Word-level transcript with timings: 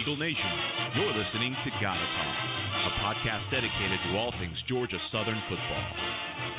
Eagle 0.00 0.16
Nation. 0.16 0.52
You're 0.94 1.12
listening 1.12 1.56
to 1.64 1.70
Gotta 1.82 2.06
Talk, 2.06 2.36
a 2.86 2.90
podcast 3.02 3.50
dedicated 3.50 3.98
to 4.06 4.16
all 4.16 4.32
things 4.38 4.54
Georgia 4.68 4.98
Southern 5.10 5.40
football. 5.48 5.84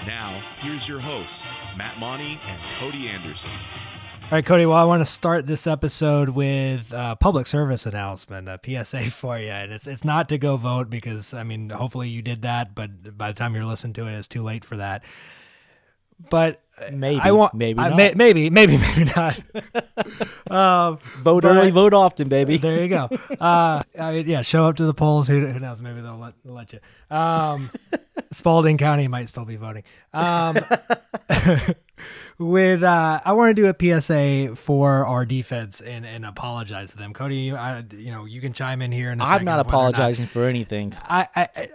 Now, 0.06 0.42
here's 0.62 0.82
your 0.88 1.00
hosts, 1.00 1.32
Matt 1.78 2.00
Monty 2.00 2.38
and 2.42 2.60
Cody 2.80 3.08
Anderson. 3.08 3.50
All 4.24 4.30
right, 4.32 4.46
Cody. 4.46 4.66
Well, 4.66 4.78
I 4.78 4.84
want 4.84 5.02
to 5.02 5.06
start 5.06 5.48
this 5.48 5.68
episode 5.68 6.30
with 6.30 6.92
a 6.92 7.16
public 7.20 7.48
service 7.48 7.86
announcement, 7.86 8.50
a 8.50 8.60
PSA 8.64 9.04
for 9.12 9.40
you. 9.40 9.50
And 9.50 9.72
it's 9.72 9.88
it's 9.88 10.04
not 10.04 10.28
to 10.30 10.38
go 10.38 10.58
vote 10.58 10.90
because 10.90 11.34
I 11.34 11.44
mean, 11.44 11.70
hopefully 11.70 12.10
you 12.10 12.22
did 12.22 12.42
that, 12.42 12.76
but 12.76 13.18
by 13.18 13.30
the 13.30 13.36
time 13.36 13.56
you're 13.56 13.64
listening 13.64 13.94
to 13.94 14.08
it, 14.08 14.18
it's 14.18 14.28
too 14.28 14.44
late 14.44 14.66
for 14.66 14.78
that. 14.78 15.04
But 16.30 16.62
Maybe, 16.92 17.20
I 17.22 17.32
want 17.32 17.54
maybe 17.54 17.80
I- 17.80 17.96
may- 17.96 18.14
maybe, 18.16 18.50
maybe, 18.50 18.78
maybe 18.78 19.12
not. 19.16 19.40
um, 20.52 21.00
vote 21.20 21.46
early, 21.46 21.72
vote 21.72 21.94
often, 21.94 22.30
baby. 22.30 22.58
There 22.58 22.82
you 22.82 22.90
go. 22.90 23.10
Uh, 23.40 23.82
I 24.00 24.14
mean, 24.14 24.28
yeah, 24.28 24.42
show 24.42 24.66
up 24.66 24.76
to 24.78 24.86
the 24.86 24.94
polls. 24.94 25.28
Who, 25.28 25.46
who 25.46 25.60
knows? 25.60 25.82
Maybe 25.82 26.02
they'll 26.02 26.18
let, 26.18 26.34
they'll 26.44 26.54
let 26.54 26.74
you. 26.74 26.80
Um, 27.16 27.72
Spalding 28.32 28.78
County 28.78 29.08
might 29.08 29.30
still 29.30 29.46
be 29.46 29.56
voting. 29.56 29.84
Um, 30.14 30.58
with 32.40 32.84
uh, 32.84 33.20
I 33.24 33.34
want 33.34 33.56
to 33.56 33.62
do 33.62 33.68
a 33.68 34.02
PSA 34.02 34.56
for 34.56 35.06
our 35.06 35.26
defense 35.26 35.82
and, 35.82 36.06
and 36.06 36.26
apologize 36.26 36.92
to 36.92 36.98
them. 36.98 37.14
Cody, 37.14 37.36
you, 37.36 37.56
I, 37.56 37.84
you 37.92 38.12
know, 38.12 38.26
you 38.26 38.42
can 38.42 38.54
chime 38.54 38.82
in 38.82 38.92
here. 38.92 39.12
In 39.12 39.20
a 39.20 39.26
I'm 39.26 39.44
not 39.44 39.60
of 39.60 39.68
whether 39.68 39.76
or 39.76 39.80
apologizing 39.80 40.26
for 40.26 40.46
anything. 40.46 40.96
I, 41.04 41.28
I, 41.36 41.70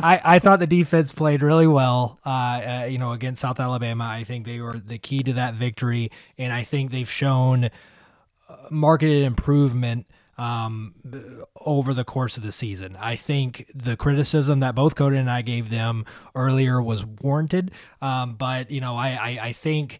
I, 0.00 0.20
I 0.24 0.38
thought 0.38 0.58
the 0.58 0.66
defense 0.66 1.12
played 1.12 1.42
really 1.42 1.66
well, 1.66 2.18
uh, 2.24 2.30
uh, 2.82 2.86
you 2.86 2.98
know, 2.98 3.12
against 3.12 3.42
South 3.42 3.60
Alabama. 3.60 4.04
I 4.04 4.24
think 4.24 4.46
they 4.46 4.60
were 4.60 4.78
the 4.78 4.98
key 4.98 5.22
to 5.22 5.34
that 5.34 5.54
victory, 5.54 6.10
and 6.38 6.52
I 6.52 6.64
think 6.64 6.90
they've 6.90 7.10
shown 7.10 7.70
uh, 8.48 8.56
marketed 8.70 9.22
improvement 9.22 10.06
um, 10.38 10.94
over 11.64 11.94
the 11.94 12.04
course 12.04 12.36
of 12.36 12.42
the 12.42 12.52
season. 12.52 12.96
I 13.00 13.16
think 13.16 13.70
the 13.74 13.96
criticism 13.96 14.60
that 14.60 14.74
both 14.74 14.94
Cody 14.94 15.16
and 15.16 15.30
I 15.30 15.42
gave 15.42 15.70
them 15.70 16.04
earlier 16.34 16.82
was 16.82 17.04
warranted, 17.04 17.70
um, 18.02 18.34
but 18.34 18.70
you 18.70 18.80
know, 18.80 18.96
I, 18.96 19.08
I, 19.08 19.38
I 19.42 19.52
think, 19.52 19.98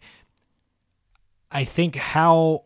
I 1.51 1.63
think 1.63 1.95
how 1.95 2.65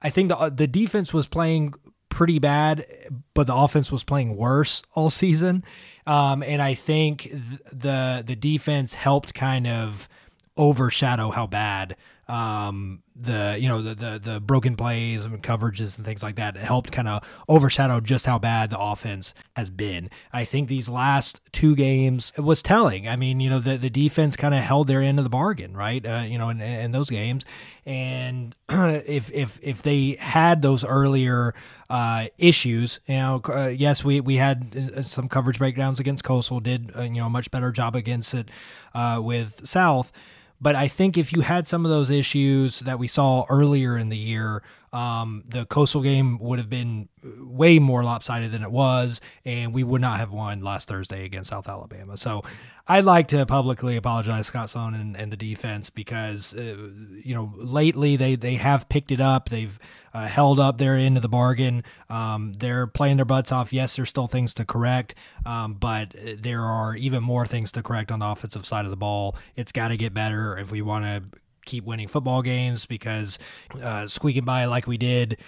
I 0.00 0.10
think 0.10 0.28
the 0.28 0.50
the 0.50 0.66
defense 0.66 1.12
was 1.12 1.26
playing 1.26 1.74
pretty 2.08 2.38
bad, 2.38 2.86
but 3.34 3.46
the 3.46 3.54
offense 3.54 3.92
was 3.92 4.04
playing 4.04 4.36
worse 4.36 4.82
all 4.94 5.10
season. 5.10 5.64
Um, 6.06 6.42
and 6.42 6.62
I 6.62 6.74
think 6.74 7.22
th- 7.22 7.60
the 7.72 8.22
the 8.26 8.36
defense 8.36 8.94
helped 8.94 9.34
kind 9.34 9.66
of 9.66 10.08
overshadow 10.56 11.30
how 11.30 11.46
bad 11.46 11.96
um, 12.28 13.02
the 13.20 13.56
you 13.58 13.68
know 13.68 13.82
the, 13.82 13.94
the 13.94 14.20
the 14.22 14.40
broken 14.40 14.76
plays 14.76 15.24
and 15.24 15.42
coverages 15.42 15.96
and 15.96 16.06
things 16.06 16.22
like 16.22 16.36
that 16.36 16.56
helped 16.56 16.92
kind 16.92 17.08
of 17.08 17.22
overshadow 17.48 18.00
just 18.00 18.26
how 18.26 18.38
bad 18.38 18.70
the 18.70 18.78
offense 18.78 19.34
has 19.56 19.70
been. 19.70 20.08
I 20.32 20.44
think 20.44 20.68
these 20.68 20.88
last 20.88 21.40
two 21.52 21.74
games 21.74 22.32
was 22.38 22.62
telling. 22.62 23.08
I 23.08 23.16
mean, 23.16 23.40
you 23.40 23.50
know, 23.50 23.58
the 23.58 23.76
the 23.76 23.90
defense 23.90 24.36
kind 24.36 24.54
of 24.54 24.60
held 24.60 24.86
their 24.86 25.02
end 25.02 25.18
of 25.18 25.24
the 25.24 25.30
bargain, 25.30 25.76
right? 25.76 26.04
Uh, 26.04 26.24
you 26.26 26.38
know, 26.38 26.48
in, 26.48 26.60
in 26.60 26.92
those 26.92 27.10
games, 27.10 27.44
and 27.84 28.54
if 28.68 29.30
if 29.32 29.58
if 29.62 29.82
they 29.82 30.16
had 30.20 30.62
those 30.62 30.84
earlier 30.84 31.54
uh, 31.90 32.26
issues, 32.38 33.00
you 33.06 33.16
know, 33.16 33.40
uh, 33.48 33.68
yes, 33.68 34.04
we 34.04 34.20
we 34.20 34.36
had 34.36 34.92
uh, 34.96 35.02
some 35.02 35.28
coverage 35.28 35.58
breakdowns 35.58 35.98
against 35.98 36.22
Coastal, 36.22 36.60
did 36.60 36.92
uh, 36.96 37.02
you 37.02 37.14
know 37.14 37.26
a 37.26 37.30
much 37.30 37.50
better 37.50 37.72
job 37.72 37.96
against 37.96 38.34
it 38.34 38.50
uh, 38.94 39.20
with 39.22 39.66
South. 39.66 40.12
But 40.60 40.74
I 40.74 40.88
think 40.88 41.16
if 41.16 41.32
you 41.32 41.42
had 41.42 41.66
some 41.66 41.84
of 41.84 41.90
those 41.90 42.10
issues 42.10 42.80
that 42.80 42.98
we 42.98 43.06
saw 43.06 43.44
earlier 43.48 43.96
in 43.96 44.08
the 44.08 44.16
year, 44.16 44.62
um, 44.92 45.44
the 45.46 45.66
coastal 45.66 46.02
game 46.02 46.38
would 46.38 46.58
have 46.58 46.70
been 46.70 47.08
way 47.22 47.78
more 47.78 48.02
lopsided 48.02 48.52
than 48.52 48.62
it 48.62 48.70
was, 48.70 49.20
and 49.44 49.74
we 49.74 49.84
would 49.84 50.00
not 50.00 50.18
have 50.18 50.32
won 50.32 50.62
last 50.62 50.88
Thursday 50.88 51.24
against 51.24 51.50
South 51.50 51.68
Alabama. 51.68 52.16
So 52.16 52.42
I'd 52.86 53.04
like 53.04 53.28
to 53.28 53.44
publicly 53.44 53.96
apologize, 53.96 54.46
Scott 54.46 54.70
Sloan 54.70 54.94
and, 54.94 55.16
and 55.16 55.30
the 55.30 55.36
defense, 55.36 55.90
because 55.90 56.54
uh, 56.54 56.76
you 57.22 57.34
know 57.34 57.52
lately 57.56 58.16
they 58.16 58.34
they 58.34 58.54
have 58.54 58.88
picked 58.88 59.12
it 59.12 59.20
up. 59.20 59.50
They've 59.50 59.78
uh, 60.14 60.26
held 60.26 60.58
up 60.58 60.78
their 60.78 60.96
end 60.96 61.16
of 61.16 61.22
the 61.22 61.28
bargain. 61.28 61.84
Um, 62.08 62.54
they're 62.54 62.86
playing 62.86 63.16
their 63.16 63.26
butts 63.26 63.52
off. 63.52 63.72
Yes, 63.72 63.96
there's 63.96 64.08
still 64.08 64.26
things 64.26 64.54
to 64.54 64.64
correct, 64.64 65.14
um, 65.44 65.74
but 65.74 66.14
there 66.38 66.62
are 66.62 66.96
even 66.96 67.22
more 67.22 67.46
things 67.46 67.72
to 67.72 67.82
correct 67.82 68.10
on 68.10 68.20
the 68.20 68.26
offensive 68.26 68.64
side 68.64 68.86
of 68.86 68.90
the 68.90 68.96
ball. 68.96 69.36
It's 69.54 69.72
got 69.72 69.88
to 69.88 69.96
get 69.96 70.14
better 70.14 70.56
if 70.56 70.72
we 70.72 70.80
want 70.80 71.04
to 71.04 71.38
keep 71.68 71.84
winning 71.84 72.08
football 72.08 72.42
games 72.42 72.86
because 72.86 73.38
uh, 73.82 74.06
squeaking 74.06 74.44
by 74.44 74.64
like 74.64 74.86
we 74.86 74.96
did 74.96 75.38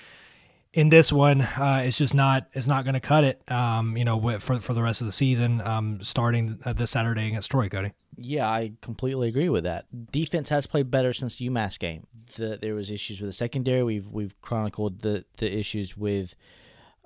in 0.73 0.89
this 0.89 1.13
one, 1.13 1.41
uh, 1.41 1.83
it's 1.85 1.99
just 1.99 2.15
not 2.15 2.47
it's 2.53 2.67
not 2.67 2.85
going 2.85 2.95
to 2.95 3.01
cut 3.01 3.25
it. 3.25 3.43
Um, 3.51 3.97
you 3.97 4.05
know, 4.05 4.39
for 4.39 4.61
for 4.61 4.75
the 4.75 4.83
rest 4.83 5.01
of 5.01 5.07
the 5.07 5.13
season, 5.13 5.61
um, 5.63 6.01
starting 6.03 6.59
this 6.77 6.91
Saturday 6.91 7.29
against 7.29 7.51
Troy, 7.51 7.69
Cody. 7.69 7.93
Yeah, 8.17 8.49
I 8.49 8.73
completely 8.83 9.29
agree 9.29 9.49
with 9.49 9.65
that. 9.65 9.87
Defense 10.13 10.49
has 10.51 10.67
played 10.67 10.91
better 10.91 11.13
since 11.13 11.37
the 11.37 11.49
UMass 11.49 11.79
game. 11.79 12.07
The, 12.37 12.59
there 12.61 12.75
was 12.75 12.91
issues 12.91 13.21
with 13.21 13.31
the 13.31 13.35
secondary. 13.35 13.83
We've 13.83 14.07
we've 14.07 14.41
chronicled 14.43 15.03
the 15.03 15.25
the 15.39 15.53
issues 15.53 15.97
with 15.97 16.35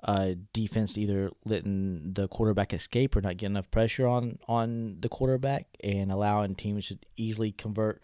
uh, 0.03 0.31
defense 0.53 0.97
either 0.97 1.31
letting 1.45 2.13
the 2.13 2.27
quarterback 2.27 2.73
escape 2.73 3.15
or 3.15 3.21
not 3.21 3.37
getting 3.37 3.53
enough 3.53 3.71
pressure 3.71 4.05
on 4.05 4.37
on 4.47 4.97
the 4.99 5.09
quarterback 5.09 5.65
and 5.83 6.11
allowing 6.11 6.53
teams 6.53 6.89
to 6.89 6.99
easily 7.17 7.51
convert 7.51 8.01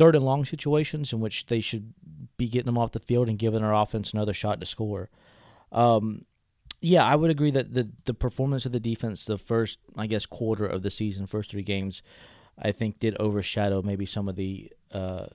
third 0.00 0.16
and 0.16 0.24
long 0.24 0.46
situations 0.46 1.12
in 1.12 1.20
which 1.20 1.46
they 1.46 1.60
should 1.60 1.92
be 2.38 2.48
getting 2.48 2.64
them 2.66 2.78
off 2.78 2.92
the 2.92 2.98
field 2.98 3.28
and 3.28 3.38
giving 3.38 3.62
our 3.62 3.74
offense 3.74 4.14
another 4.14 4.32
shot 4.32 4.58
to 4.58 4.64
score. 4.64 5.10
Um, 5.72 6.24
yeah, 6.80 7.04
I 7.04 7.14
would 7.16 7.30
agree 7.30 7.50
that 7.50 7.74
the 7.74 7.90
the 8.06 8.14
performance 8.14 8.64
of 8.64 8.72
the 8.72 8.80
defense 8.80 9.26
the 9.26 9.36
first 9.36 9.78
I 9.96 10.06
guess 10.06 10.24
quarter 10.24 10.64
of 10.64 10.82
the 10.82 10.90
season, 10.90 11.26
first 11.26 11.50
three 11.50 11.62
games, 11.74 12.02
I 12.58 12.72
think 12.72 12.98
did 12.98 13.14
overshadow 13.20 13.82
maybe 13.82 14.06
some 14.06 14.26
of 14.30 14.36
the 14.36 14.72
uh, 14.90 15.26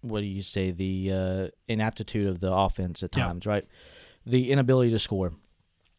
what 0.00 0.20
do 0.20 0.26
you 0.26 0.42
say 0.42 0.70
the 0.70 1.10
uh, 1.12 1.48
inaptitude 1.68 2.26
of 2.28 2.40
the 2.40 2.52
offense 2.52 3.02
at 3.02 3.16
Yeah. 3.16 3.26
times, 3.26 3.44
right? 3.46 3.66
The 4.24 4.50
inability 4.50 4.90
to 4.92 4.98
score. 4.98 5.32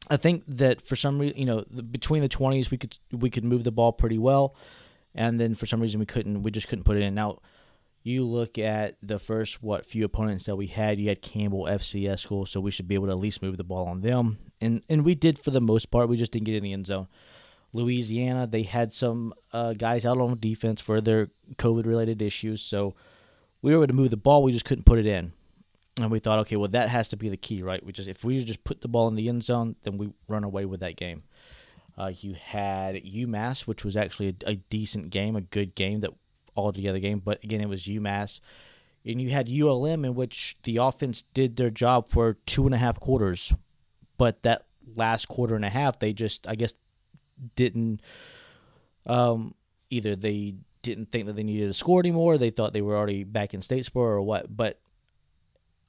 I 0.10 0.18
think 0.18 0.44
that 0.48 0.82
for 0.82 0.96
some 0.96 1.20
reason, 1.20 1.38
you 1.38 1.46
know, 1.46 1.66
the, 1.70 1.84
between 1.84 2.22
the 2.22 2.30
twenties, 2.30 2.72
we 2.72 2.78
could 2.78 2.98
we 3.12 3.30
could 3.30 3.44
move 3.44 3.64
the 3.64 3.72
ball 3.72 3.92
pretty 3.92 4.18
well, 4.18 4.56
and 5.18 5.40
then 5.40 5.56
for 5.56 5.66
some 5.66 5.82
reason 5.82 6.00
we 6.00 6.06
couldn't. 6.06 6.44
We 6.44 6.52
just 6.52 6.68
couldn't 6.68 6.86
put 6.86 6.96
it 6.96 7.04
in. 7.04 7.16
Now, 7.16 7.40
you 8.04 8.24
look 8.24 8.58
at 8.58 8.96
the 9.02 9.20
first 9.20 9.62
what 9.62 9.86
few 9.86 10.06
opponents 10.06 10.46
that 10.46 10.56
we 10.56 10.68
had. 10.68 11.00
You 11.00 11.10
had 11.10 11.22
Campbell, 11.22 11.66
FCS 11.66 12.20
school, 12.20 12.46
so 12.46 12.62
we 12.62 12.72
should 12.72 12.88
be 12.88 12.96
able 12.96 13.08
to 13.08 13.12
at 13.12 13.18
least 13.18 13.42
move 13.42 13.58
the 13.58 13.64
ball 13.64 13.88
on 13.88 14.02
them, 14.02 14.38
and 14.62 14.84
and 14.88 15.04
we 15.04 15.16
did 15.16 15.40
for 15.40 15.52
the 15.52 15.60
most 15.60 15.92
part. 15.92 16.08
We 16.08 16.18
just 16.18 16.32
didn't 16.32 16.46
get 16.46 16.56
in 16.56 16.64
the 16.64 16.74
end 16.74 16.88
zone. 16.88 17.08
Louisiana, 17.74 18.48
they 18.48 18.64
had 18.64 18.94
some 18.94 19.34
uh, 19.52 19.74
guys 19.74 20.06
out 20.06 20.18
on 20.18 20.40
defense 20.40 20.80
for 20.80 21.02
their 21.02 21.30
COVID 21.58 21.86
related 21.86 22.22
issues, 22.22 22.62
so 22.62 22.96
we 23.62 23.72
were 23.72 23.80
able 23.80 23.88
to 23.88 23.94
move 23.94 24.12
the 24.12 24.18
ball. 24.18 24.44
We 24.44 24.54
just 24.54 24.66
couldn't 24.66 24.86
put 24.86 25.00
it 25.00 25.06
in. 25.06 25.34
And 26.00 26.12
we 26.12 26.20
thought, 26.20 26.40
okay, 26.40 26.56
well, 26.56 26.70
that 26.70 26.90
has 26.90 27.10
to 27.10 27.18
be 27.18 27.28
the 27.28 27.38
key, 27.38 27.64
right? 27.64 27.84
We 27.84 27.92
just 27.92 28.08
if 28.08 28.24
we 28.24 28.44
just 28.46 28.64
put 28.64 28.82
the 28.82 28.88
ball 28.88 29.08
in 29.08 29.16
the 29.16 29.28
end 29.28 29.44
zone, 29.44 29.76
then 29.84 29.98
we 29.98 30.14
run 30.28 30.44
away 30.44 30.66
with 30.66 30.80
that 30.82 30.96
game. 30.96 31.24
Uh, 31.98 32.12
you 32.20 32.36
had 32.40 32.96
UMass, 32.96 33.62
which 33.62 33.84
was 33.84 33.98
actually 33.98 34.36
a, 34.46 34.52
a 34.52 34.56
decent 34.56 35.10
game, 35.10 35.36
a 35.36 35.42
good 35.42 35.74
game, 35.76 36.02
that 36.02 36.12
altogether 36.56 37.00
game. 37.00 37.22
But 37.24 37.44
again, 37.44 37.62
it 37.62 37.70
was 37.70 37.84
UMass, 37.84 38.40
and 39.06 39.22
you 39.22 39.32
had 39.32 39.50
ULM, 39.50 40.06
in 40.06 40.14
which 40.14 40.58
the 40.64 40.78
offense 40.78 41.24
did 41.34 41.56
their 41.56 41.70
job 41.70 42.10
for 42.10 42.38
two 42.46 42.66
and 42.66 42.76
a 42.76 42.78
half 42.78 43.00
quarters, 43.00 43.54
but 44.18 44.44
that 44.44 44.66
last 44.96 45.28
quarter 45.28 45.56
and 45.56 45.66
a 45.66 45.70
half, 45.70 46.00
they 46.00 46.14
just, 46.14 46.48
I 46.48 46.56
guess, 46.56 46.76
didn't. 47.56 48.02
Um, 49.06 49.56
either 49.90 50.16
they 50.16 50.56
didn't 50.82 51.12
think 51.12 51.28
that 51.28 51.36
they 51.36 51.44
needed 51.44 51.68
to 51.68 51.74
score 51.74 52.00
anymore, 52.00 52.38
they 52.38 52.50
thought 52.50 52.74
they 52.74 52.82
were 52.82 52.96
already 52.96 53.24
back 53.24 53.54
in 53.54 53.62
Statesboro 53.62 53.96
or 53.96 54.22
what, 54.22 54.56
but 54.56 54.80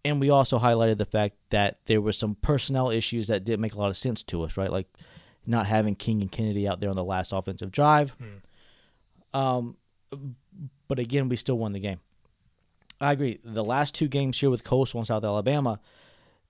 and 0.04 0.20
we 0.20 0.30
also 0.30 0.58
highlighted 0.58 0.98
the 0.98 1.04
fact 1.04 1.36
that 1.50 1.80
there 1.86 2.00
were 2.00 2.12
some 2.12 2.36
personnel 2.36 2.90
issues 2.90 3.26
that 3.26 3.44
didn't 3.44 3.60
make 3.60 3.74
a 3.74 3.78
lot 3.78 3.90
of 3.90 3.96
sense 3.96 4.22
to 4.24 4.42
us, 4.42 4.56
right? 4.56 4.70
Like 4.70 4.88
not 5.48 5.66
having 5.66 5.94
King 5.94 6.20
and 6.20 6.30
Kennedy 6.30 6.68
out 6.68 6.80
there 6.80 6.90
on 6.90 6.96
the 6.96 7.04
last 7.04 7.32
offensive 7.32 7.70
drive. 7.72 8.14
Um, 9.34 9.76
but 10.86 10.98
again, 10.98 11.28
we 11.28 11.36
still 11.36 11.58
won 11.58 11.72
the 11.72 11.80
game. 11.80 12.00
I 13.00 13.12
agree. 13.12 13.38
The 13.44 13.64
last 13.64 13.94
two 13.94 14.08
games 14.08 14.38
here 14.38 14.50
with 14.50 14.64
Coastal 14.64 15.00
and 15.00 15.06
South 15.06 15.24
Alabama, 15.24 15.80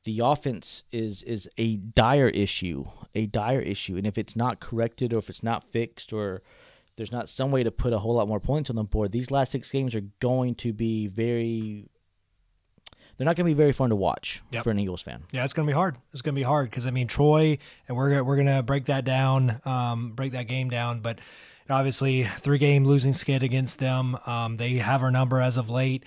the 0.04 0.20
offense 0.20 0.84
is 0.92 1.22
is 1.24 1.48
a 1.58 1.76
dire 1.76 2.28
issue, 2.28 2.84
a 3.14 3.26
dire 3.26 3.60
issue, 3.60 3.96
and 3.96 4.06
if 4.06 4.16
it's 4.16 4.36
not 4.36 4.60
corrected 4.60 5.12
or 5.12 5.18
if 5.18 5.28
it's 5.28 5.42
not 5.42 5.64
fixed 5.72 6.12
or 6.12 6.42
there's 6.96 7.12
not 7.12 7.28
some 7.28 7.50
way 7.50 7.62
to 7.62 7.70
put 7.70 7.92
a 7.92 7.98
whole 7.98 8.14
lot 8.14 8.28
more 8.28 8.40
points 8.40 8.70
on 8.70 8.76
the 8.76 8.84
board, 8.84 9.12
these 9.12 9.30
last 9.30 9.52
six 9.52 9.70
games 9.70 9.94
are 9.94 10.04
going 10.20 10.54
to 10.56 10.72
be 10.72 11.06
very. 11.06 11.88
They're 13.18 13.24
not 13.24 13.36
going 13.36 13.44
to 13.46 13.50
be 13.50 13.54
very 13.54 13.72
fun 13.72 13.90
to 13.90 13.96
watch 13.96 14.42
Yep. 14.52 14.64
for 14.64 14.70
an 14.70 14.78
Eagles 14.78 15.02
fan. 15.02 15.24
Yeah, 15.32 15.44
it's 15.44 15.52
gonna 15.52 15.66
be 15.66 15.72
hard. 15.72 15.96
It's 16.12 16.22
gonna 16.22 16.34
be 16.36 16.42
hard 16.44 16.70
because 16.70 16.86
I 16.86 16.90
mean 16.90 17.08
Troy, 17.08 17.58
and 17.88 17.96
we're 17.96 18.22
we're 18.22 18.36
gonna 18.36 18.62
break 18.62 18.84
that 18.86 19.04
down, 19.04 19.60
um, 19.64 20.12
break 20.12 20.32
that 20.32 20.44
game 20.44 20.70
down. 20.70 21.00
But 21.00 21.18
obviously, 21.68 22.22
three 22.24 22.58
game 22.58 22.84
losing 22.84 23.12
skid 23.12 23.42
against 23.42 23.80
them. 23.80 24.16
Um, 24.24 24.56
they 24.56 24.74
have 24.74 25.02
our 25.02 25.10
number 25.10 25.40
as 25.40 25.56
of 25.56 25.68
late. 25.68 26.04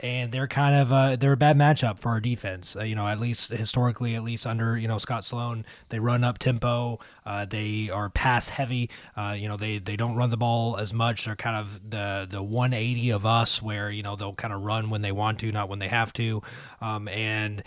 And 0.00 0.30
they're 0.30 0.48
kind 0.48 0.76
of 0.76 0.92
uh, 0.92 1.16
they're 1.16 1.32
a 1.32 1.36
bad 1.36 1.56
matchup 1.56 1.98
for 1.98 2.10
our 2.10 2.20
defense. 2.20 2.76
Uh, 2.76 2.82
you 2.82 2.94
know, 2.94 3.06
at 3.06 3.18
least 3.18 3.50
historically, 3.50 4.14
at 4.14 4.22
least 4.22 4.46
under 4.46 4.76
you 4.76 4.86
know 4.86 4.98
Scott 4.98 5.24
Sloan, 5.24 5.64
they 5.88 5.98
run 5.98 6.22
up 6.22 6.38
tempo. 6.38 7.00
Uh, 7.26 7.44
they 7.44 7.90
are 7.90 8.08
pass 8.08 8.48
heavy. 8.48 8.90
Uh, 9.16 9.34
you 9.36 9.48
know, 9.48 9.56
they 9.56 9.78
they 9.78 9.96
don't 9.96 10.14
run 10.14 10.30
the 10.30 10.36
ball 10.36 10.76
as 10.76 10.92
much. 10.92 11.24
They're 11.24 11.36
kind 11.36 11.56
of 11.56 11.90
the 11.90 12.26
the 12.30 12.42
180 12.42 13.10
of 13.10 13.26
us, 13.26 13.60
where 13.60 13.90
you 13.90 14.02
know 14.02 14.16
they'll 14.16 14.34
kind 14.34 14.54
of 14.54 14.62
run 14.62 14.90
when 14.90 15.02
they 15.02 15.12
want 15.12 15.40
to, 15.40 15.50
not 15.50 15.68
when 15.68 15.80
they 15.80 15.88
have 15.88 16.12
to, 16.14 16.42
um, 16.80 17.08
and 17.08 17.62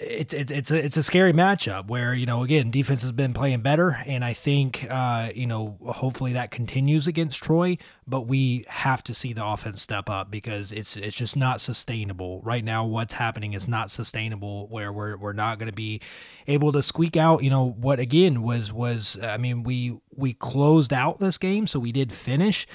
it's 0.00 0.32
it's 0.32 0.50
it's 0.50 0.70
a, 0.70 0.84
it's 0.84 0.96
a 0.96 1.02
scary 1.02 1.34
matchup 1.34 1.86
where 1.86 2.14
you 2.14 2.24
know 2.24 2.42
again 2.42 2.70
defense 2.70 3.02
has 3.02 3.12
been 3.12 3.34
playing 3.34 3.60
better 3.60 3.98
and 4.06 4.24
I 4.24 4.32
think 4.32 4.86
uh, 4.88 5.30
you 5.34 5.46
know 5.46 5.76
hopefully 5.86 6.32
that 6.32 6.50
continues 6.50 7.06
against 7.06 7.42
Troy 7.42 7.76
but 8.06 8.22
we 8.22 8.64
have 8.68 9.04
to 9.04 9.14
see 9.14 9.34
the 9.34 9.44
offense 9.44 9.82
step 9.82 10.08
up 10.08 10.30
because 10.30 10.72
it's 10.72 10.96
it's 10.96 11.14
just 11.14 11.36
not 11.36 11.60
sustainable. 11.60 12.40
Right 12.40 12.64
now 12.64 12.86
what's 12.86 13.14
happening 13.14 13.52
is 13.52 13.68
not 13.68 13.90
sustainable 13.90 14.66
where 14.68 14.92
we're 14.92 15.16
we're 15.18 15.34
not 15.34 15.58
going 15.58 15.68
to 15.70 15.74
be 15.74 16.00
able 16.46 16.72
to 16.72 16.82
squeak 16.82 17.16
out 17.16 17.42
you 17.42 17.50
know 17.50 17.70
what 17.78 18.00
again 18.00 18.42
was 18.42 18.72
was 18.72 19.18
I 19.22 19.36
mean 19.36 19.62
we 19.62 20.00
we 20.10 20.32
closed 20.32 20.94
out 20.94 21.20
this 21.20 21.36
game 21.36 21.66
so 21.66 21.78
we 21.78 21.92
did 21.92 22.12
finish 22.12 22.66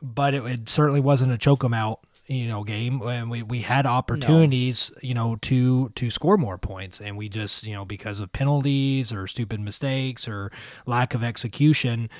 but 0.00 0.32
it, 0.32 0.42
it 0.44 0.68
certainly 0.68 1.00
wasn't 1.00 1.32
a 1.32 1.38
choke 1.38 1.64
'em 1.64 1.74
out 1.74 2.05
you 2.26 2.48
know 2.48 2.64
game 2.64 3.00
and 3.02 3.30
we, 3.30 3.42
we 3.42 3.60
had 3.60 3.86
opportunities 3.86 4.90
no. 4.94 5.08
you 5.08 5.14
know 5.14 5.36
to 5.42 5.90
to 5.90 6.10
score 6.10 6.36
more 6.36 6.58
points. 6.58 7.00
And 7.00 7.16
we 7.16 7.28
just 7.28 7.64
you 7.64 7.74
know 7.74 7.84
because 7.84 8.20
of 8.20 8.32
penalties 8.32 9.12
or 9.12 9.26
stupid 9.26 9.60
mistakes 9.60 10.28
or 10.28 10.50
lack 10.86 11.14
of 11.14 11.22
execution 11.22 12.10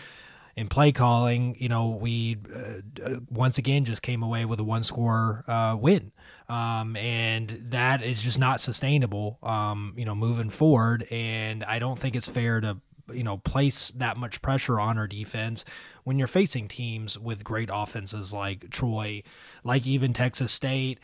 in 0.56 0.68
play 0.68 0.90
calling 0.90 1.54
you 1.58 1.68
know 1.68 1.90
we 2.00 2.38
uh, 2.54 3.20
once 3.30 3.58
again 3.58 3.84
just 3.84 4.00
came 4.00 4.22
away 4.22 4.44
with 4.44 4.60
a 4.60 4.64
one 4.64 4.84
score 4.84 5.44
uh, 5.48 5.76
win. 5.78 6.12
Um, 6.48 6.94
and 6.96 7.66
that 7.70 8.04
is 8.04 8.22
just 8.22 8.38
not 8.38 8.60
sustainable 8.60 9.38
um, 9.42 9.94
you 9.96 10.04
know 10.04 10.14
moving 10.14 10.50
forward. 10.50 11.06
And 11.10 11.64
i 11.64 11.78
don't 11.78 11.98
think 11.98 12.16
it's 12.16 12.28
fair 12.28 12.60
to 12.60 12.78
you 13.12 13.22
know 13.22 13.38
place 13.38 13.90
that 13.96 14.16
much 14.16 14.42
pressure 14.42 14.80
on 14.80 14.98
our 14.98 15.06
defense 15.06 15.64
when 16.04 16.18
you're 16.18 16.28
facing 16.28 16.68
teams 16.68 17.18
with 17.18 17.42
great 17.42 17.68
offenses 17.72 18.32
like 18.32 18.70
Troy, 18.70 19.22
like 19.64 19.86
even 19.86 20.12
Texas 20.12 20.52
State, 20.52 21.00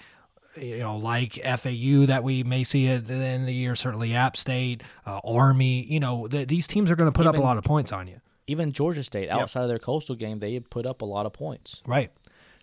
you 0.56 0.78
know, 0.78 0.96
like 0.96 1.34
FAU 1.42 2.06
that 2.06 2.22
we 2.22 2.42
may 2.42 2.64
see 2.64 2.88
at 2.88 3.06
the 3.06 3.14
end 3.14 3.42
of 3.42 3.46
the 3.46 3.54
year, 3.54 3.74
certainly 3.74 4.14
App 4.14 4.36
State, 4.36 4.82
uh, 5.06 5.20
Army. 5.24 5.84
You 5.84 6.00
know, 6.00 6.28
the, 6.28 6.44
these 6.44 6.66
teams 6.66 6.90
are 6.90 6.96
going 6.96 7.10
to 7.10 7.16
put 7.16 7.26
even, 7.26 7.34
up 7.34 7.40
a 7.40 7.44
lot 7.44 7.58
of 7.58 7.64
points 7.64 7.92
on 7.92 8.06
you. 8.06 8.20
Even 8.46 8.72
Georgia 8.72 9.02
State, 9.02 9.28
outside 9.28 9.60
yep. 9.60 9.64
of 9.64 9.68
their 9.70 9.78
coastal 9.78 10.14
game, 10.14 10.40
they 10.40 10.60
put 10.60 10.84
up 10.84 11.02
a 11.02 11.04
lot 11.04 11.26
of 11.26 11.32
points. 11.32 11.80
Right. 11.86 12.12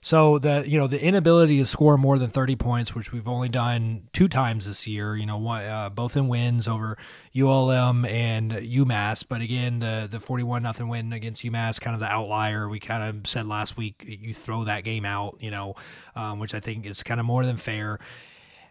So 0.01 0.39
the 0.39 0.63
you 0.65 0.77
know 0.77 0.87
the 0.87 1.01
inability 1.01 1.57
to 1.57 1.65
score 1.65 1.97
more 1.97 2.17
than 2.17 2.29
30 2.29 2.55
points, 2.55 2.95
which 2.95 3.11
we've 3.11 3.27
only 3.27 3.49
done 3.49 4.07
two 4.13 4.29
times 4.29 4.65
this 4.65 4.87
year, 4.87 5.15
you 5.15 5.25
know, 5.25 5.37
one, 5.37 5.63
uh, 5.63 5.89
both 5.89 6.15
in 6.15 6.29
wins 6.29 6.67
over 6.67 6.97
ULM 7.37 8.05
and 8.05 8.51
UMass. 8.51 9.25
But 9.27 9.41
again, 9.41 9.79
the 9.79 10.07
the 10.09 10.19
41 10.19 10.63
nothing 10.63 10.87
win 10.87 11.11
against 11.11 11.43
UMass, 11.43 11.81
kind 11.81 11.93
of 11.93 11.99
the 11.99 12.07
outlier. 12.07 12.69
We 12.69 12.79
kind 12.79 13.03
of 13.03 13.27
said 13.27 13.45
last 13.45 13.75
week, 13.75 14.05
you 14.07 14.33
throw 14.33 14.63
that 14.63 14.85
game 14.85 15.03
out, 15.05 15.37
you 15.41 15.51
know, 15.51 15.75
um, 16.15 16.39
which 16.39 16.53
I 16.53 16.61
think 16.61 16.85
is 16.85 17.03
kind 17.03 17.19
of 17.19 17.25
more 17.25 17.45
than 17.45 17.57
fair. 17.57 17.99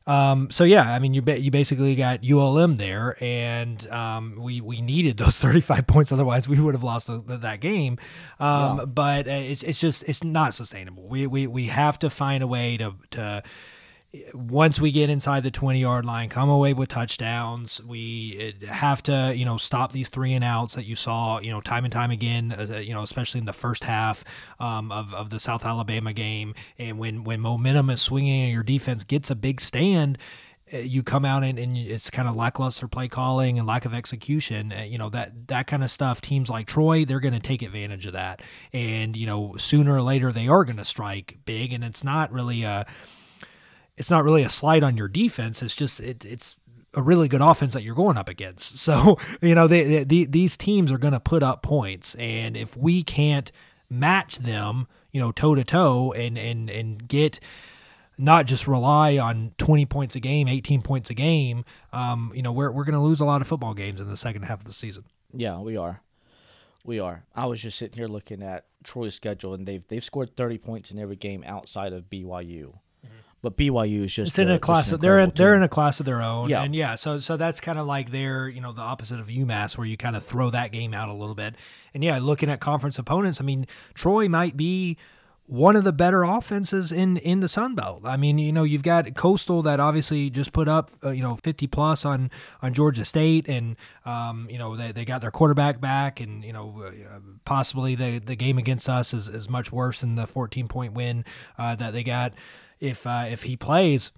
Um, 0.08 0.50
so 0.50 0.64
yeah, 0.64 0.90
I 0.90 0.99
mean, 0.99 1.12
you 1.12 1.22
you 1.22 1.50
basically 1.50 1.94
got 1.94 2.20
ULM 2.25 2.76
there, 2.76 3.16
and 3.20 3.87
um, 3.90 4.37
we 4.38 4.62
we 4.62 4.81
needed 4.81 5.19
those 5.19 5.38
35 5.38 5.87
points, 5.87 6.10
otherwise 6.10 6.49
we 6.49 6.58
would 6.58 6.75
have 6.75 6.82
lost 6.82 7.08
the, 7.08 7.19
that 7.19 7.60
game. 7.60 7.99
Um, 8.40 8.78
yeah. 8.78 8.84
But 8.87 9.28
uh, 9.28 9.32
it's 9.32 9.62
it's 9.62 9.78
just 9.78 10.05
it's 10.08 10.25
not 10.25 10.55
sustainable. 10.55 11.06
We 11.06 11.26
we 11.26 11.46
we 11.46 11.66
have 11.66 11.99
to 12.00 12.10
find 12.10 12.43
a 12.43 12.46
way 12.46 12.78
to 12.78 12.94
to 13.10 13.43
once 14.32 14.81
we 14.81 14.90
get 14.90 15.10
inside 15.10 15.43
the 15.43 15.50
20 15.50 15.81
yard 15.81 16.05
line, 16.05 16.31
come 16.31 16.49
away 16.49 16.72
with 16.72 16.88
touchdowns. 16.88 17.82
We 17.84 18.55
uh, 18.62 18.72
have 18.72 19.02
to, 19.05 19.34
you 19.37 19.44
know, 19.44 19.58
stop 19.58 19.93
these 19.93 20.08
three 20.08 20.32
and 20.32 20.43
outs 20.43 20.76
that 20.76 20.87
you 20.87 20.94
saw, 20.94 21.40
you 21.40 21.50
know, 21.50 21.60
time 21.60 21.84
and 21.84 21.93
time 21.93 22.10
again, 22.10 22.52
uh, 22.52 22.78
you 22.78 22.94
know, 22.94 23.02
especially 23.02 23.40
in 23.40 23.44
the 23.44 23.52
first 23.52 23.84
half 23.84 24.25
um, 24.58 24.90
of, 24.90 25.12
of 25.12 25.28
the 25.28 25.38
South 25.38 25.66
Alabama 25.66 26.14
game. 26.14 26.55
And 26.78 26.99
when, 26.99 27.22
when 27.22 27.40
momentum 27.40 27.90
is 27.90 28.00
swinging 28.00 28.44
and 28.44 28.52
your 28.52 28.62
defense 28.62 29.05
gets 29.05 29.31
a 29.31 29.34
big 29.34 29.60
stand, 29.60 30.16
uh, 30.72 30.78
you 30.78 31.02
come 31.02 31.26
out 31.26 31.44
and, 31.44 31.58
and 31.58 31.76
it's 31.76 32.08
kind 32.08 32.28
of 32.28 32.34
lackluster 32.34 32.88
play 32.88 33.08
calling 33.08 33.58
and 33.58 33.66
lack 33.66 33.84
of 33.84 33.93
execution. 33.93 34.72
You 34.87 34.96
know, 34.96 35.10
that, 35.10 35.49
that 35.49 35.66
kind 35.66 35.84
of 35.84 35.90
stuff, 35.90 36.22
teams 36.22 36.49
like 36.49 36.66
Troy, 36.66 37.05
they're 37.05 37.20
going 37.20 37.34
to 37.34 37.40
take 37.40 37.60
advantage 37.60 38.06
of 38.06 38.14
that. 38.14 38.40
And, 38.72 39.19
you 39.19 39.26
know, 39.26 39.55
sooner 39.58 39.94
or 39.94 40.02
later, 40.02 40.32
they 40.32 40.49
are 40.49 40.64
going 40.64 40.78
to 40.78 40.84
strike 40.84 41.37
big. 41.44 41.75
And 41.75 41.84
it's 41.84 42.02
not 42.02 42.32
really 42.32 42.62
a, 42.62 42.87
it's 43.98 44.10
not 44.10 44.24
really 44.24 44.42
a 44.42 44.48
slight 44.48 44.82
on 44.82 44.96
your 44.96 45.08
defense. 45.08 45.62
It's 45.62 45.74
just 45.74 46.00
it, 46.00 46.24
it's 46.24 46.56
a 46.94 47.02
really 47.02 47.28
good 47.28 47.42
offense 47.42 47.74
that 47.74 47.82
you're 47.82 47.94
going 47.94 48.16
up 48.16 48.28
against. 48.28 48.78
So 48.88 49.18
you 49.42 49.54
know 49.54 49.66
they, 49.66 50.04
they 50.04 50.24
these 50.24 50.56
teams 50.56 50.90
are 50.90 50.98
going 50.98 51.12
to 51.12 51.20
put 51.20 51.42
up 51.42 51.62
points, 51.62 52.14
and 52.14 52.56
if 52.56 52.76
we 52.76 53.02
can't 53.02 53.52
match 53.90 54.38
them, 54.38 54.86
you 55.12 55.20
know, 55.20 55.32
toe 55.32 55.54
to 55.54 55.64
toe, 55.64 56.12
and 56.12 56.38
and 56.38 56.70
and 56.70 57.06
get 57.06 57.40
not 58.16 58.46
just 58.46 58.66
rely 58.66 59.16
on 59.18 59.52
20 59.58 59.86
points 59.86 60.16
a 60.16 60.20
game, 60.20 60.48
18 60.48 60.82
points 60.82 61.08
a 61.08 61.14
game, 61.14 61.64
um, 61.92 62.32
you 62.34 62.42
know, 62.42 62.50
we're, 62.50 62.72
we're 62.72 62.82
going 62.82 62.94
to 62.94 63.00
lose 63.00 63.20
a 63.20 63.24
lot 63.24 63.40
of 63.40 63.46
football 63.46 63.74
games 63.74 64.00
in 64.00 64.10
the 64.10 64.16
second 64.16 64.42
half 64.42 64.58
of 64.58 64.64
the 64.64 64.72
season. 64.72 65.04
Yeah, 65.32 65.60
we 65.60 65.76
are. 65.76 66.00
We 66.84 66.98
are. 66.98 67.24
I 67.36 67.46
was 67.46 67.60
just 67.62 67.78
sitting 67.78 67.96
here 67.96 68.08
looking 68.08 68.42
at 68.42 68.64
Troy's 68.82 69.14
schedule, 69.14 69.54
and 69.54 69.66
they've 69.66 69.86
they've 69.88 70.02
scored 70.02 70.36
30 70.36 70.58
points 70.58 70.90
in 70.90 70.98
every 70.98 71.16
game 71.16 71.44
outside 71.46 71.92
of 71.92 72.10
BYU. 72.10 72.78
But 73.48 73.56
BYU 73.56 74.04
is 74.04 74.12
just 74.12 74.28
it's 74.32 74.38
in 74.38 74.50
a, 74.50 74.56
a 74.56 74.58
class. 74.58 74.92
Of, 74.92 75.00
they're 75.00 75.18
in, 75.18 75.32
they're 75.34 75.54
in 75.54 75.62
a 75.62 75.68
class 75.68 76.00
of 76.00 76.06
their 76.06 76.20
own. 76.20 76.50
Yeah, 76.50 76.62
and 76.62 76.74
yeah. 76.74 76.96
So 76.96 77.16
so 77.16 77.38
that's 77.38 77.62
kind 77.62 77.78
of 77.78 77.86
like 77.86 78.10
their 78.10 78.46
you 78.46 78.60
know 78.60 78.72
the 78.72 78.82
opposite 78.82 79.20
of 79.20 79.28
UMass, 79.28 79.78
where 79.78 79.86
you 79.86 79.96
kind 79.96 80.16
of 80.16 80.22
throw 80.22 80.50
that 80.50 80.70
game 80.70 80.92
out 80.92 81.08
a 81.08 81.14
little 81.14 81.34
bit. 81.34 81.54
And 81.94 82.04
yeah, 82.04 82.18
looking 82.18 82.50
at 82.50 82.60
conference 82.60 82.98
opponents, 82.98 83.40
I 83.40 83.44
mean 83.44 83.66
Troy 83.94 84.28
might 84.28 84.54
be 84.54 84.98
one 85.46 85.76
of 85.76 85.84
the 85.84 85.94
better 85.94 86.24
offenses 86.24 86.92
in 86.92 87.16
in 87.16 87.40
the 87.40 87.48
Sun 87.48 87.74
Belt. 87.74 88.02
I 88.04 88.18
mean, 88.18 88.36
you 88.36 88.52
know, 88.52 88.64
you've 88.64 88.82
got 88.82 89.14
Coastal 89.14 89.62
that 89.62 89.80
obviously 89.80 90.28
just 90.28 90.52
put 90.52 90.68
up 90.68 90.90
uh, 91.02 91.08
you 91.08 91.22
know 91.22 91.36
50 91.36 91.66
plus 91.68 92.04
on 92.04 92.30
on 92.60 92.74
Georgia 92.74 93.06
State, 93.06 93.48
and 93.48 93.76
um, 94.04 94.46
you 94.50 94.58
know 94.58 94.76
they, 94.76 94.92
they 94.92 95.06
got 95.06 95.22
their 95.22 95.30
quarterback 95.30 95.80
back, 95.80 96.20
and 96.20 96.44
you 96.44 96.52
know 96.52 96.84
uh, 96.86 97.20
possibly 97.46 97.94
the 97.94 98.18
the 98.18 98.36
game 98.36 98.58
against 98.58 98.90
us 98.90 99.14
is, 99.14 99.26
is 99.26 99.48
much 99.48 99.72
worse 99.72 100.02
than 100.02 100.16
the 100.16 100.26
14 100.26 100.68
point 100.68 100.92
win 100.92 101.24
uh, 101.56 101.74
that 101.76 101.94
they 101.94 102.04
got 102.04 102.34
if 102.80 103.06
uh, 103.06 103.26
if 103.28 103.44
he 103.44 103.56
plays. 103.56 104.12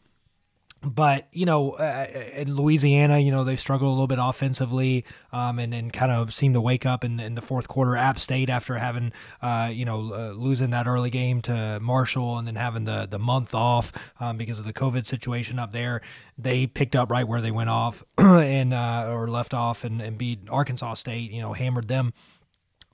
But 0.82 1.28
you 1.32 1.44
know, 1.44 1.72
uh, 1.72 2.06
in 2.34 2.54
Louisiana, 2.54 3.18
you 3.18 3.30
know 3.30 3.44
they 3.44 3.56
struggle 3.56 3.88
a 3.88 3.92
little 3.92 4.06
bit 4.06 4.18
offensively, 4.18 5.04
um, 5.30 5.58
and 5.58 5.74
and 5.74 5.92
kind 5.92 6.10
of 6.10 6.32
seem 6.32 6.54
to 6.54 6.60
wake 6.60 6.86
up 6.86 7.04
in, 7.04 7.20
in 7.20 7.34
the 7.34 7.42
fourth 7.42 7.68
quarter. 7.68 7.98
App 7.98 8.18
State, 8.18 8.48
after 8.48 8.78
having 8.78 9.12
uh, 9.42 9.68
you 9.70 9.84
know 9.84 10.14
uh, 10.14 10.32
losing 10.34 10.70
that 10.70 10.86
early 10.86 11.10
game 11.10 11.42
to 11.42 11.78
Marshall, 11.80 12.38
and 12.38 12.48
then 12.48 12.54
having 12.54 12.84
the 12.84 13.06
the 13.10 13.18
month 13.18 13.54
off 13.54 13.92
um, 14.20 14.38
because 14.38 14.58
of 14.58 14.64
the 14.64 14.72
COVID 14.72 15.06
situation 15.06 15.58
up 15.58 15.70
there, 15.70 16.00
they 16.38 16.66
picked 16.66 16.96
up 16.96 17.10
right 17.10 17.28
where 17.28 17.42
they 17.42 17.50
went 17.50 17.68
off 17.68 18.02
and 18.18 18.72
uh, 18.72 19.12
or 19.12 19.28
left 19.28 19.52
off, 19.52 19.84
and, 19.84 20.00
and 20.00 20.16
beat 20.16 20.40
Arkansas 20.48 20.94
State. 20.94 21.30
You 21.30 21.42
know, 21.42 21.52
hammered 21.52 21.88
them. 21.88 22.14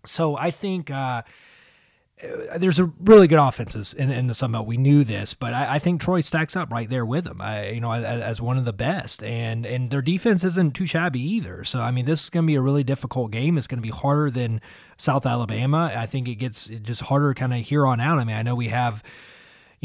So 0.07 0.37
I 0.37 0.51
think 0.51 0.91
uh, 0.91 0.95
uh, 0.95 1.23
Uh, 2.23 2.57
there's 2.57 2.79
a 2.79 2.91
really 2.99 3.29
good 3.29 3.39
offenses 3.39 3.93
in, 3.93 4.11
in 4.11 4.27
the 4.27 4.33
Sun 4.33 4.53
Belt. 4.53 4.67
We 4.67 4.79
knew 4.79 5.05
this, 5.05 5.35
but 5.35 5.53
I, 5.53 5.75
I, 5.75 5.79
think 5.79 6.01
Troy 6.01 6.21
stacks 6.21 6.57
up 6.57 6.73
right 6.73 6.89
there 6.89 7.05
with 7.05 7.25
them. 7.25 7.43
I, 7.43 7.69
you 7.69 7.81
know, 7.81 7.93
as, 7.93 8.05
as, 8.05 8.41
one 8.41 8.57
of 8.57 8.65
the 8.65 8.73
best, 8.73 9.23
and 9.23 9.67
and 9.67 9.91
their 9.91 10.01
defense 10.01 10.43
isn't 10.43 10.75
too 10.75 10.87
shabby 10.87 11.21
either. 11.21 11.63
So 11.63 11.81
I 11.81 11.91
mean, 11.91 12.07
this 12.07 12.25
is 12.25 12.31
going 12.31 12.45
to 12.45 12.47
be 12.47 12.55
a 12.55 12.63
really 12.63 12.83
difficult 12.83 13.33
game. 13.33 13.59
It's 13.59 13.67
going 13.67 13.81
to 13.81 13.87
be 13.87 13.91
harder 13.91 14.31
than 14.31 14.63
South 14.97 15.27
Alabama. 15.27 15.93
I 15.95 16.07
think 16.07 16.27
it 16.27 16.37
gets 16.37 16.69
just 16.69 17.03
harder 17.03 17.35
kind 17.35 17.53
of 17.53 17.61
here 17.61 17.87
on 17.87 18.01
out. 18.01 18.19
I 18.19 18.25
mean, 18.25 18.37
I 18.37 18.43
know 18.43 18.55
we 18.55 18.69
have 18.69 19.03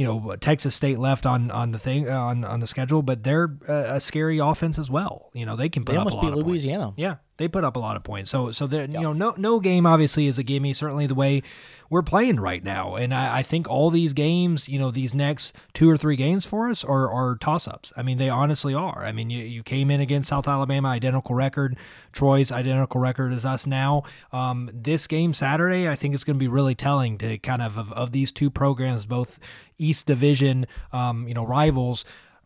you 0.02 0.08
know 0.08 0.36
Texas 0.38 0.74
State 0.74 0.98
left 0.98 1.28
on 1.28 1.52
on 1.52 1.72
the 1.72 1.78
thing 1.78 2.10
on 2.10 2.44
on 2.44 2.60
the 2.60 2.66
schedule, 2.66 3.04
but 3.04 3.24
they're 3.24 3.56
a, 3.68 3.96
a 3.96 4.00
scary 4.00 4.40
offense 4.40 4.80
as 4.80 4.90
well. 4.90 5.30
You 5.34 5.46
know 5.46 5.56
they 5.56 5.70
can 5.70 5.86
put 5.86 5.92
they 5.92 5.98
up 6.00 6.08
almost 6.08 6.24
a 6.24 6.28
lot 6.28 6.36
beat 6.36 6.44
Louisiana. 6.44 6.86
Points. 6.86 6.98
Yeah, 6.98 7.16
they 7.38 7.48
put 7.48 7.64
up 7.64 7.76
a 7.76 7.80
lot 7.80 7.96
of 7.96 8.04
points. 8.04 8.32
So 8.32 8.50
so 8.50 8.66
there, 8.66 8.82
yep. 8.82 8.90
you 8.90 9.02
know, 9.02 9.14
no 9.14 9.36
no 9.38 9.60
game 9.60 9.86
obviously 9.86 10.26
is 10.26 10.40
a 10.40 10.44
gimme. 10.44 10.74
Certainly 10.74 11.06
the 11.06 11.14
way 11.14 11.44
we're 11.92 12.02
playing 12.02 12.40
right 12.40 12.64
now, 12.64 12.96
and 12.96 13.14
I, 13.14 13.40
I, 13.40 13.44
think 13.44 13.70
all 13.70 13.90
these 13.90 14.14
games, 14.14 14.70
you 14.70 14.80
know, 14.80 14.92
these 14.92 15.14
next 15.14 15.54
two 15.74 15.90
or 15.90 15.98
three 15.98 16.16
games 16.16 16.46
for 16.46 16.70
us 16.70 16.86
are, 16.86 17.12
are 17.12 17.36
toss 17.36 17.68
ups. 17.68 17.92
I 17.98 18.02
mean, 18.02 18.18
they 18.18 18.30
honestly 18.30 18.74
are. 18.74 19.04
I 19.04 19.12
mean, 19.12 19.30
you, 19.30 19.44
you 19.44 19.62
came 19.62 19.92
in 19.92 20.00
against 20.00 20.30
South 20.30 20.48
Alabama, 20.48 20.88
identical 20.88 21.36
record. 21.36 21.76
Troy's 22.14 22.50
identical 22.50 23.02
record 23.02 23.34
as 23.34 23.44
us 23.44 23.68
now. 23.68 24.04
Um, 24.32 24.70
this 24.74 25.06
game 25.06 25.34
Saturday, 25.34 25.90
I 25.90 25.96
think 25.96 26.14
it's 26.14 26.24
going 26.24 26.38
to 26.38 26.40
be 26.40 26.48
really 26.48 26.76
telling 26.76 27.18
to 27.18 27.38
kind 27.40 27.62
of 27.62 27.78
of, 27.78 27.92
of 27.92 28.14
these 28.14 28.32
two 28.32 28.50
programs, 28.50 29.06
both 29.06 29.38
East 29.82 30.06
Division, 30.06 30.66
um, 30.92 31.28
you 31.28 31.34
know, 31.34 31.46
rivals 31.46 32.06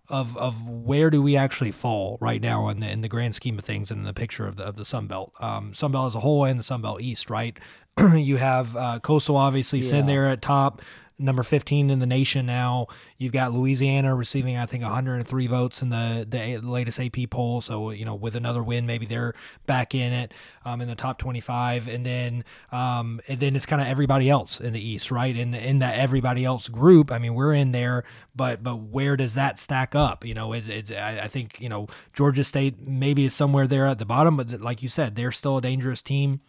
of 0.09 0.37
of 0.37 0.67
where 0.69 1.09
do 1.09 1.21
we 1.21 1.35
actually 1.35 1.71
fall 1.71 2.17
right 2.21 2.41
now 2.41 2.69
in 2.69 2.79
the 2.79 2.89
in 2.89 3.01
the 3.01 3.07
grand 3.07 3.35
scheme 3.35 3.57
of 3.57 3.65
things 3.65 3.89
and 3.91 4.01
in 4.01 4.05
the 4.05 4.13
picture 4.13 4.47
of 4.47 4.57
the 4.57 4.63
of 4.63 4.75
the 4.75 4.85
Sun 4.85 5.07
Belt, 5.07 5.33
um, 5.39 5.73
Sun 5.73 5.91
Belt 5.91 6.07
as 6.07 6.15
a 6.15 6.19
whole 6.19 6.45
and 6.45 6.59
the 6.59 6.63
Sun 6.63 6.81
Belt 6.81 7.01
East, 7.01 7.29
right? 7.29 7.57
you 8.13 8.37
have 8.37 8.75
uh, 8.75 8.99
Coastal 8.99 9.37
obviously 9.37 9.79
yeah. 9.79 9.89
sitting 9.89 10.05
there 10.05 10.27
at 10.27 10.41
top. 10.41 10.81
Number 11.17 11.43
15 11.43 11.89
in 11.89 11.99
the 11.99 12.05
nation 12.05 12.45
now. 12.45 12.87
You've 13.17 13.31
got 13.31 13.53
Louisiana 13.53 14.15
receiving, 14.15 14.57
I 14.57 14.65
think, 14.65 14.83
103 14.83 15.47
votes 15.47 15.81
in 15.81 15.89
the, 15.89 16.25
the 16.27 16.57
latest 16.57 16.99
AP 16.99 17.29
poll. 17.29 17.61
So, 17.61 17.91
you 17.91 18.05
know, 18.05 18.15
with 18.15 18.35
another 18.35 18.63
win, 18.63 18.85
maybe 18.85 19.05
they're 19.05 19.33
back 19.65 19.95
in 19.95 20.11
it 20.11 20.33
um, 20.65 20.81
in 20.81 20.87
the 20.87 20.95
top 20.95 21.17
25. 21.17 21.87
And 21.87 22.05
then 22.05 22.43
um, 22.71 23.21
and 23.27 23.39
then 23.39 23.55
it's 23.55 23.65
kind 23.65 23.81
of 23.81 23.87
everybody 23.87 24.29
else 24.29 24.59
in 24.59 24.73
the 24.73 24.79
East, 24.79 25.11
right? 25.11 25.35
And 25.35 25.55
in 25.55 25.79
that 25.79 25.97
everybody 25.97 26.43
else 26.43 26.67
group, 26.67 27.11
I 27.11 27.19
mean, 27.19 27.33
we're 27.33 27.53
in 27.53 27.71
there, 27.71 28.03
but 28.35 28.63
but 28.63 28.77
where 28.77 29.15
does 29.15 29.35
that 29.35 29.57
stack 29.59 29.95
up? 29.95 30.25
You 30.25 30.33
know, 30.33 30.53
is 30.53 30.67
it's 30.67 30.91
I, 30.91 31.21
I 31.23 31.27
think 31.27 31.59
you 31.59 31.69
know 31.69 31.87
Georgia 32.13 32.43
State 32.43 32.85
maybe 32.85 33.25
is 33.25 33.33
somewhere 33.33 33.67
there 33.67 33.87
at 33.87 33.99
the 33.99 34.05
bottom, 34.05 34.37
but 34.37 34.61
like 34.61 34.83
you 34.83 34.89
said, 34.89 35.15
they're 35.15 35.31
still 35.31 35.57
a 35.57 35.61
dangerous 35.61 36.01
team. 36.01 36.41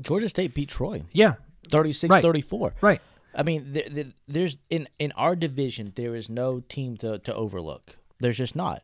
Georgia 0.00 0.28
State 0.28 0.54
beat 0.54 0.68
Troy. 0.68 1.02
Yeah, 1.12 1.34
36-34. 1.68 2.60
Right. 2.60 2.72
right. 2.82 3.00
I 3.36 3.42
mean, 3.42 3.72
there, 3.72 3.88
there, 3.88 4.12
there's 4.26 4.56
in 4.70 4.88
in 4.98 5.12
our 5.12 5.36
division 5.36 5.92
there 5.94 6.14
is 6.14 6.28
no 6.28 6.60
team 6.60 6.96
to 6.98 7.18
to 7.18 7.34
overlook. 7.34 7.96
There's 8.18 8.38
just 8.38 8.56
not. 8.56 8.82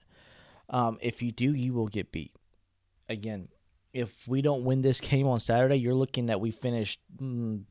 Um, 0.68 0.99
if 1.00 1.23
you 1.23 1.32
do, 1.32 1.52
you 1.52 1.73
will 1.73 1.88
get 1.88 2.12
beat. 2.12 2.35
Again, 3.09 3.49
if 3.92 4.26
we 4.28 4.42
don't 4.42 4.64
win 4.64 4.82
this 4.82 5.00
game 5.00 5.26
on 5.26 5.40
Saturday, 5.40 5.76
you're 5.76 5.94
looking 5.94 6.26
that 6.26 6.40
we 6.40 6.50
finished 6.50 7.00
mm, 7.16 7.62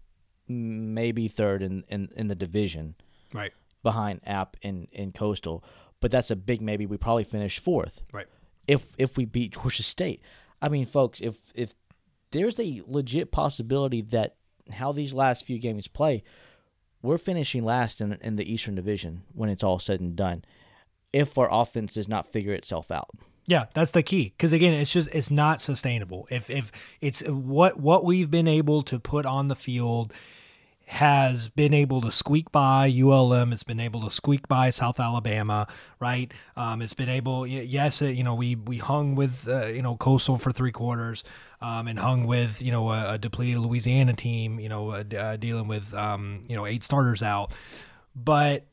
maybe 0.47 1.27
third 1.27 1.61
in, 1.61 1.83
in, 1.87 2.09
in 2.15 2.27
the 2.27 2.35
division, 2.35 2.95
right 3.33 3.53
behind 3.83 4.21
App 4.25 4.57
and, 4.63 4.87
and 4.93 5.13
Coastal. 5.13 5.63
But 5.99 6.11
that's 6.11 6.31
a 6.31 6.35
big 6.35 6.61
maybe. 6.61 6.85
We 6.85 6.97
probably 6.97 7.23
finish 7.23 7.59
fourth, 7.59 8.01
right? 8.11 8.27
If 8.67 8.87
if 8.97 9.17
we 9.17 9.25
beat 9.25 9.53
Georgia 9.53 9.83
State, 9.83 10.21
I 10.61 10.69
mean, 10.69 10.85
folks, 10.85 11.21
if 11.21 11.37
if 11.53 11.75
there's 12.31 12.59
a 12.59 12.81
legit 12.87 13.31
possibility 13.31 14.01
that 14.01 14.35
how 14.71 14.91
these 14.91 15.13
last 15.13 15.45
few 15.45 15.59
games 15.59 15.87
play, 15.87 16.23
we're 17.01 17.17
finishing 17.17 17.63
last 17.63 18.01
in 18.01 18.13
in 18.21 18.35
the 18.35 18.51
Eastern 18.51 18.75
Division 18.75 19.23
when 19.33 19.49
it's 19.49 19.63
all 19.63 19.79
said 19.79 19.99
and 19.99 20.15
done. 20.15 20.43
If 21.13 21.37
our 21.37 21.49
offense 21.51 21.95
does 21.95 22.07
not 22.07 22.31
figure 22.31 22.53
itself 22.53 22.89
out. 22.89 23.09
Yeah, 23.45 23.65
that's 23.73 23.91
the 23.91 24.03
key. 24.03 24.33
Because 24.37 24.53
again, 24.53 24.73
it's 24.73 24.93
just 24.93 25.09
it's 25.13 25.31
not 25.31 25.61
sustainable. 25.61 26.27
If 26.31 26.49
if 26.49 26.71
it's 27.01 27.21
what 27.27 27.79
what 27.79 28.05
we've 28.05 28.31
been 28.31 28.47
able 28.47 28.81
to 28.83 28.99
put 28.99 29.25
on 29.25 29.47
the 29.47 29.55
field 29.55 30.13
has 30.91 31.47
been 31.47 31.73
able 31.73 32.01
to 32.01 32.11
squeak 32.11 32.51
by 32.51 32.85
ULM. 32.85 33.53
It's 33.53 33.63
been 33.63 33.79
able 33.79 34.01
to 34.01 34.09
squeak 34.09 34.49
by 34.49 34.69
South 34.71 34.99
Alabama, 34.99 35.65
right? 36.01 36.29
Um, 36.57 36.81
it's 36.81 36.93
been 36.93 37.07
able, 37.07 37.47
yes, 37.47 38.01
you 38.01 38.25
know, 38.25 38.35
we 38.35 38.55
we 38.55 38.77
hung 38.77 39.15
with 39.15 39.47
uh, 39.47 39.67
you 39.67 39.81
know 39.81 39.95
Coastal 39.95 40.35
for 40.35 40.51
three 40.51 40.73
quarters, 40.73 41.23
um, 41.61 41.87
and 41.87 41.97
hung 41.97 42.27
with 42.27 42.61
you 42.61 42.73
know 42.73 42.91
a, 42.91 43.13
a 43.13 43.17
depleted 43.17 43.59
Louisiana 43.59 44.11
team, 44.11 44.59
you 44.59 44.67
know, 44.67 44.89
uh, 44.91 45.03
uh, 45.17 45.37
dealing 45.37 45.69
with 45.69 45.93
um, 45.93 46.41
you 46.49 46.57
know 46.57 46.65
eight 46.65 46.83
starters 46.83 47.23
out, 47.23 47.53
but 48.13 48.65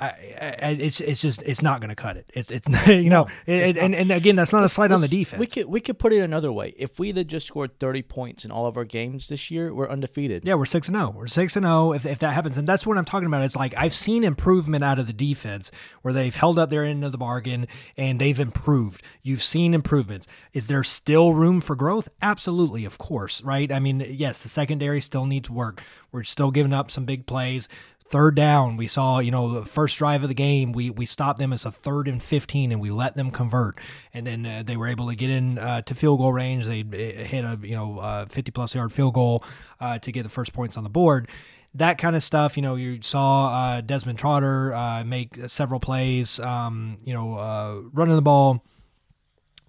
I, 0.00 0.06
I, 0.06 0.76
it's 0.80 1.00
it's 1.00 1.20
just 1.20 1.42
it's 1.42 1.60
not 1.60 1.80
going 1.80 1.90
to 1.90 1.94
cut 1.94 2.16
it. 2.16 2.30
It's 2.34 2.50
it's 2.50 2.66
you 2.88 3.10
know, 3.10 3.26
it, 3.46 3.76
and 3.76 3.94
and 3.94 4.10
again, 4.10 4.36
that's 4.36 4.52
not 4.52 4.64
a 4.64 4.68
slight 4.68 4.90
on 4.90 5.00
the 5.00 5.08
defense. 5.08 5.38
We 5.38 5.46
could 5.46 5.66
we 5.66 5.80
could 5.80 5.98
put 5.98 6.12
it 6.12 6.20
another 6.20 6.50
way. 6.50 6.74
If 6.76 6.98
we 6.98 7.12
had 7.12 7.28
just 7.28 7.46
scored 7.46 7.78
thirty 7.78 8.02
points 8.02 8.44
in 8.44 8.50
all 8.50 8.66
of 8.66 8.76
our 8.76 8.84
games 8.84 9.28
this 9.28 9.50
year, 9.50 9.72
we're 9.72 9.88
undefeated. 9.88 10.44
Yeah, 10.46 10.54
we're 10.54 10.64
six 10.64 10.88
and 10.88 10.96
zero. 10.96 11.12
Oh. 11.14 11.18
We're 11.18 11.26
six 11.26 11.56
and 11.56 11.64
zero. 11.64 11.74
Oh 11.74 11.92
if 11.92 12.06
if 12.06 12.18
that 12.20 12.32
happens, 12.32 12.56
and 12.56 12.66
that's 12.66 12.86
what 12.86 12.96
I'm 12.96 13.04
talking 13.04 13.26
about. 13.26 13.44
It's 13.44 13.54
like 13.54 13.74
I've 13.76 13.92
seen 13.92 14.24
improvement 14.24 14.82
out 14.82 14.98
of 14.98 15.06
the 15.06 15.12
defense 15.12 15.70
where 16.00 16.14
they've 16.14 16.34
held 16.34 16.58
up 16.58 16.70
their 16.70 16.84
end 16.84 17.04
of 17.04 17.12
the 17.12 17.18
bargain 17.18 17.68
and 17.96 18.20
they've 18.20 18.40
improved. 18.40 19.02
You've 19.22 19.42
seen 19.42 19.74
improvements. 19.74 20.26
Is 20.52 20.68
there 20.68 20.84
still 20.84 21.34
room 21.34 21.60
for 21.60 21.76
growth? 21.76 22.08
Absolutely, 22.22 22.84
of 22.84 22.98
course, 22.98 23.42
right? 23.42 23.70
I 23.70 23.78
mean, 23.78 24.04
yes, 24.08 24.42
the 24.42 24.48
secondary 24.48 25.00
still 25.00 25.26
needs 25.26 25.50
work. 25.50 25.82
We're 26.10 26.24
still 26.24 26.50
giving 26.50 26.72
up 26.72 26.90
some 26.90 27.04
big 27.04 27.26
plays. 27.26 27.68
Third 28.12 28.34
down, 28.34 28.76
we 28.76 28.88
saw, 28.88 29.20
you 29.20 29.30
know, 29.30 29.54
the 29.54 29.64
first 29.64 29.96
drive 29.96 30.22
of 30.22 30.28
the 30.28 30.34
game, 30.34 30.72
we 30.72 30.90
we 30.90 31.06
stopped 31.06 31.38
them 31.38 31.50
as 31.50 31.64
a 31.64 31.70
third 31.70 32.08
and 32.08 32.22
15 32.22 32.70
and 32.70 32.78
we 32.78 32.90
let 32.90 33.16
them 33.16 33.30
convert. 33.30 33.80
And 34.12 34.26
then 34.26 34.44
uh, 34.44 34.62
they 34.66 34.76
were 34.76 34.88
able 34.88 35.08
to 35.08 35.14
get 35.14 35.30
in 35.30 35.56
uh, 35.56 35.80
to 35.80 35.94
field 35.94 36.20
goal 36.20 36.30
range. 36.30 36.66
They 36.66 36.82
uh, 36.82 37.24
hit 37.24 37.42
a, 37.42 37.58
you 37.62 37.74
know, 37.74 38.00
uh, 38.00 38.26
50 38.26 38.52
plus 38.52 38.74
yard 38.74 38.92
field 38.92 39.14
goal 39.14 39.42
uh, 39.80 39.98
to 40.00 40.12
get 40.12 40.24
the 40.24 40.28
first 40.28 40.52
points 40.52 40.76
on 40.76 40.84
the 40.84 40.90
board. 40.90 41.30
That 41.72 41.96
kind 41.96 42.14
of 42.14 42.22
stuff, 42.22 42.58
you 42.58 42.62
know, 42.62 42.74
you 42.74 43.00
saw 43.00 43.48
uh, 43.48 43.80
Desmond 43.80 44.18
Trotter 44.18 45.02
make 45.06 45.34
several 45.46 45.80
plays, 45.80 46.38
um, 46.38 46.98
you 47.06 47.14
know, 47.14 47.88
running 47.94 48.14
the 48.14 48.20
ball, 48.20 48.62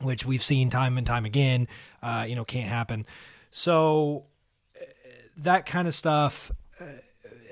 which 0.02 0.26
we've 0.26 0.44
seen 0.44 0.70
time 0.70 0.98
and 0.98 1.08
time 1.08 1.24
again, 1.24 1.70
you 2.28 2.36
know, 2.36 2.44
can't 2.44 2.68
happen. 2.68 3.06
So 3.52 4.26
that 5.38 5.66
kind 5.66 5.88
of 5.88 5.96
stuff 5.96 6.52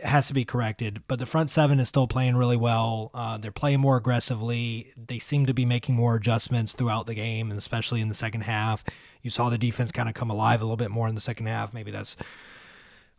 has 0.04 0.28
to 0.28 0.34
be 0.34 0.46
corrected. 0.46 1.04
But 1.08 1.20
the 1.20 1.26
front 1.26 1.50
seven 1.50 1.80
is 1.80 1.90
still 1.90 2.08
playing 2.08 2.36
really 2.36 2.58
well. 2.58 3.12
Uh, 3.14 3.38
they're 3.38 3.52
playing 3.52 3.80
more 3.80 3.98
aggressively. 3.98 4.92
They 4.98 5.20
seem 5.20 5.46
to 5.46 5.54
be 5.54 5.66
making 5.66 5.96
more 5.96 6.16
adjustments 6.16 6.74
throughout 6.74 7.06
the 7.06 7.14
game, 7.14 7.50
and 7.50 7.58
especially 7.58 8.02
in 8.02 8.10
the 8.10 8.16
second 8.16 8.42
half. 8.42 8.84
You 9.22 9.30
saw 9.30 9.50
the 9.50 9.58
defense 9.58 9.92
kind 9.92 10.10
of 10.10 10.16
come 10.16 10.30
alive 10.30 10.62
a 10.62 10.66
little 10.66 10.78
bit 10.78 10.92
more 10.92 11.08
in 11.08 11.16
the 11.16 11.22
second 11.22 11.46
half. 11.46 11.74
Maybe 11.74 11.92
that's 11.92 12.18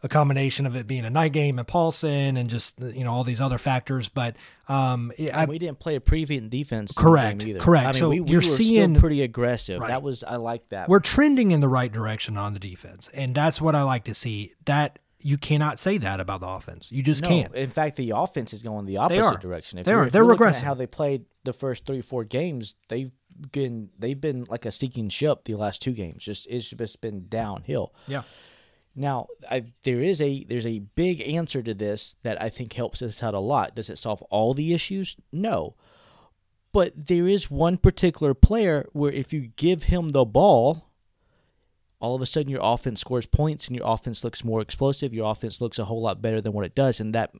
a 0.02 0.08
combination 0.08 0.66
of 0.66 0.74
it 0.74 0.86
being 0.86 1.04
a 1.04 1.10
night 1.10 1.32
game 1.32 1.58
at 1.58 1.66
Paulson 1.66 2.36
and 2.36 2.50
just 2.50 2.80
you 2.80 3.04
know 3.04 3.12
all 3.12 3.24
these 3.24 3.40
other 3.40 3.58
factors. 3.58 4.08
But 4.08 4.36
um, 4.68 5.12
I, 5.32 5.44
we 5.44 5.58
didn't 5.58 5.78
play 5.78 5.94
a 5.94 6.00
prevent 6.00 6.50
defense. 6.50 6.92
Correct. 6.92 7.44
Correct. 7.60 7.86
I 7.86 7.92
mean, 7.92 7.92
so 7.94 8.08
we, 8.08 8.20
we 8.20 8.30
you're 8.30 8.42
seeing 8.42 8.96
pretty 8.96 9.22
aggressive. 9.22 9.80
Right. 9.80 9.88
That 9.88 10.02
was 10.02 10.24
I 10.24 10.36
like 10.36 10.68
that. 10.70 10.88
We're 10.88 11.00
trending 11.00 11.52
in 11.52 11.60
the 11.60 11.68
right 11.68 11.92
direction 11.92 12.36
on 12.36 12.52
the 12.52 12.60
defense, 12.60 13.08
and 13.14 13.34
that's 13.34 13.60
what 13.60 13.76
I 13.76 13.82
like 13.82 14.04
to 14.04 14.14
see. 14.14 14.54
That 14.64 14.98
you 15.22 15.38
cannot 15.38 15.78
say 15.78 15.98
that 15.98 16.20
about 16.20 16.40
the 16.40 16.48
offense. 16.48 16.90
You 16.92 17.02
just 17.02 17.22
no, 17.22 17.28
can't. 17.28 17.54
In 17.54 17.70
fact, 17.70 17.96
the 17.96 18.12
offense 18.14 18.52
is 18.52 18.62
going 18.62 18.86
the 18.86 18.98
opposite 18.98 19.40
direction. 19.40 19.78
If 19.78 19.86
they 19.86 19.92
are. 19.92 20.10
They're 20.10 20.24
regressing. 20.24 20.62
how 20.62 20.74
they 20.74 20.86
played 20.86 21.24
the 21.44 21.52
first 21.52 21.86
three, 21.86 22.02
four 22.02 22.24
games, 22.24 22.74
they've 22.88 23.12
been 23.50 23.90
they've 23.98 24.20
been 24.20 24.44
like 24.44 24.66
a 24.66 24.72
sinking 24.72 25.08
ship 25.08 25.44
the 25.44 25.54
last 25.54 25.82
two 25.82 25.92
games. 25.92 26.24
Just 26.24 26.46
it's 26.48 26.70
just 26.70 27.00
been 27.00 27.26
downhill. 27.28 27.94
Yeah. 28.06 28.22
Now, 28.94 29.28
I, 29.50 29.72
there 29.84 30.02
is 30.02 30.20
a 30.20 30.44
there's 30.44 30.66
a 30.66 30.80
big 30.80 31.20
answer 31.22 31.62
to 31.62 31.74
this 31.74 32.14
that 32.22 32.40
I 32.42 32.48
think 32.50 32.74
helps 32.74 33.00
us 33.00 33.22
out 33.22 33.34
a 33.34 33.40
lot. 33.40 33.74
Does 33.74 33.88
it 33.88 33.98
solve 33.98 34.22
all 34.22 34.54
the 34.54 34.74
issues? 34.74 35.16
No. 35.32 35.76
But 36.72 37.06
there 37.06 37.28
is 37.28 37.50
one 37.50 37.76
particular 37.76 38.34
player 38.34 38.88
where 38.92 39.12
if 39.12 39.32
you 39.32 39.48
give 39.56 39.84
him 39.84 40.10
the 40.10 40.24
ball, 40.24 40.90
all 42.02 42.16
of 42.16 42.20
a 42.20 42.26
sudden 42.26 42.50
your 42.50 42.60
offense 42.62 43.00
scores 43.00 43.26
points 43.26 43.68
and 43.68 43.76
your 43.76 43.86
offense 43.86 44.24
looks 44.24 44.44
more 44.44 44.60
explosive. 44.60 45.14
Your 45.14 45.30
offense 45.30 45.60
looks 45.60 45.78
a 45.78 45.84
whole 45.84 46.02
lot 46.02 46.20
better 46.20 46.40
than 46.40 46.52
what 46.52 46.66
it 46.66 46.74
does, 46.74 46.98
and 46.98 47.14
that 47.14 47.32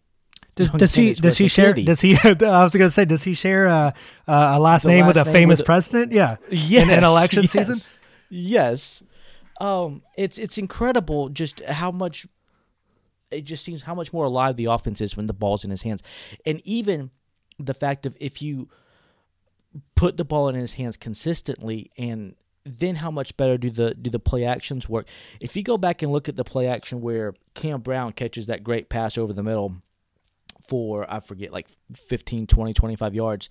does, 0.55 0.71
does 0.71 0.95
he 0.95 1.15
does 1.15 1.37
he 1.37 1.49
share 1.49 1.75
does 1.75 2.01
he 2.01 2.17
I 2.17 2.63
was 2.63 2.73
going 2.73 2.87
to 2.87 2.91
say 2.91 3.05
does 3.05 3.25
he 3.25 3.35
share 3.35 3.67
a, 3.67 3.93
a 4.29 4.61
last 4.61 4.85
the 4.85 4.91
name 4.91 5.07
last 5.07 5.09
with 5.09 5.17
a 5.17 5.25
name 5.25 5.33
famous 5.33 5.61
with 5.61 5.67
president? 5.67 6.13
Yeah. 6.13 6.37
Yes, 6.49 6.85
in 6.85 6.91
an 6.91 7.05
election 7.05 7.43
yes, 7.43 7.51
season? 7.51 7.79
Yes. 8.31 9.03
Um 9.61 10.03
it's 10.17 10.39
it's 10.39 10.59
incredible 10.59 11.29
just 11.31 11.61
how 11.65 11.91
much 11.91 12.27
it 13.31 13.45
just 13.45 13.65
seems 13.65 13.83
how 13.83 13.95
much 13.95 14.13
more 14.13 14.27
alive 14.27 14.57
the 14.57 14.67
offense 14.67 15.01
is 15.01 15.17
when 15.17 15.27
the 15.27 15.33
ball's 15.33 15.65
in 15.65 15.71
his 15.71 15.83
hands. 15.83 16.03
And 16.47 16.61
even 16.65 17.11
the 17.59 17.75
fact 17.75 18.07
of 18.07 18.15
if 18.21 18.43
you 18.43 18.69
put 19.95 20.19
the 20.19 20.25
ball 20.25 20.49
in 20.51 20.55
his 20.55 20.75
hands 20.75 20.99
consistently 20.99 21.91
and 21.97 22.37
then 22.65 22.97
how 22.97 23.11
much 23.11 23.37
better 23.37 23.59
do 23.59 23.71
the 23.71 23.95
do 23.95 24.11
the 24.11 24.19
play 24.19 24.45
actions 24.45 24.89
work? 24.89 25.09
If 25.41 25.57
you 25.57 25.63
go 25.63 25.79
back 25.79 26.03
and 26.03 26.13
look 26.13 26.29
at 26.29 26.37
the 26.37 26.45
play 26.45 26.67
action 26.69 27.01
where 27.01 27.35
Cam 27.55 27.81
Brown 27.81 28.13
catches 28.13 28.47
that 28.47 28.63
great 28.63 28.89
pass 28.89 29.19
over 29.19 29.33
the 29.33 29.43
middle 29.43 29.77
for 30.69 31.11
I 31.13 31.21
forget 31.21 31.53
like 31.53 31.69
15, 31.95 32.47
20, 32.47 32.73
25 32.73 33.15
yards, 33.15 33.49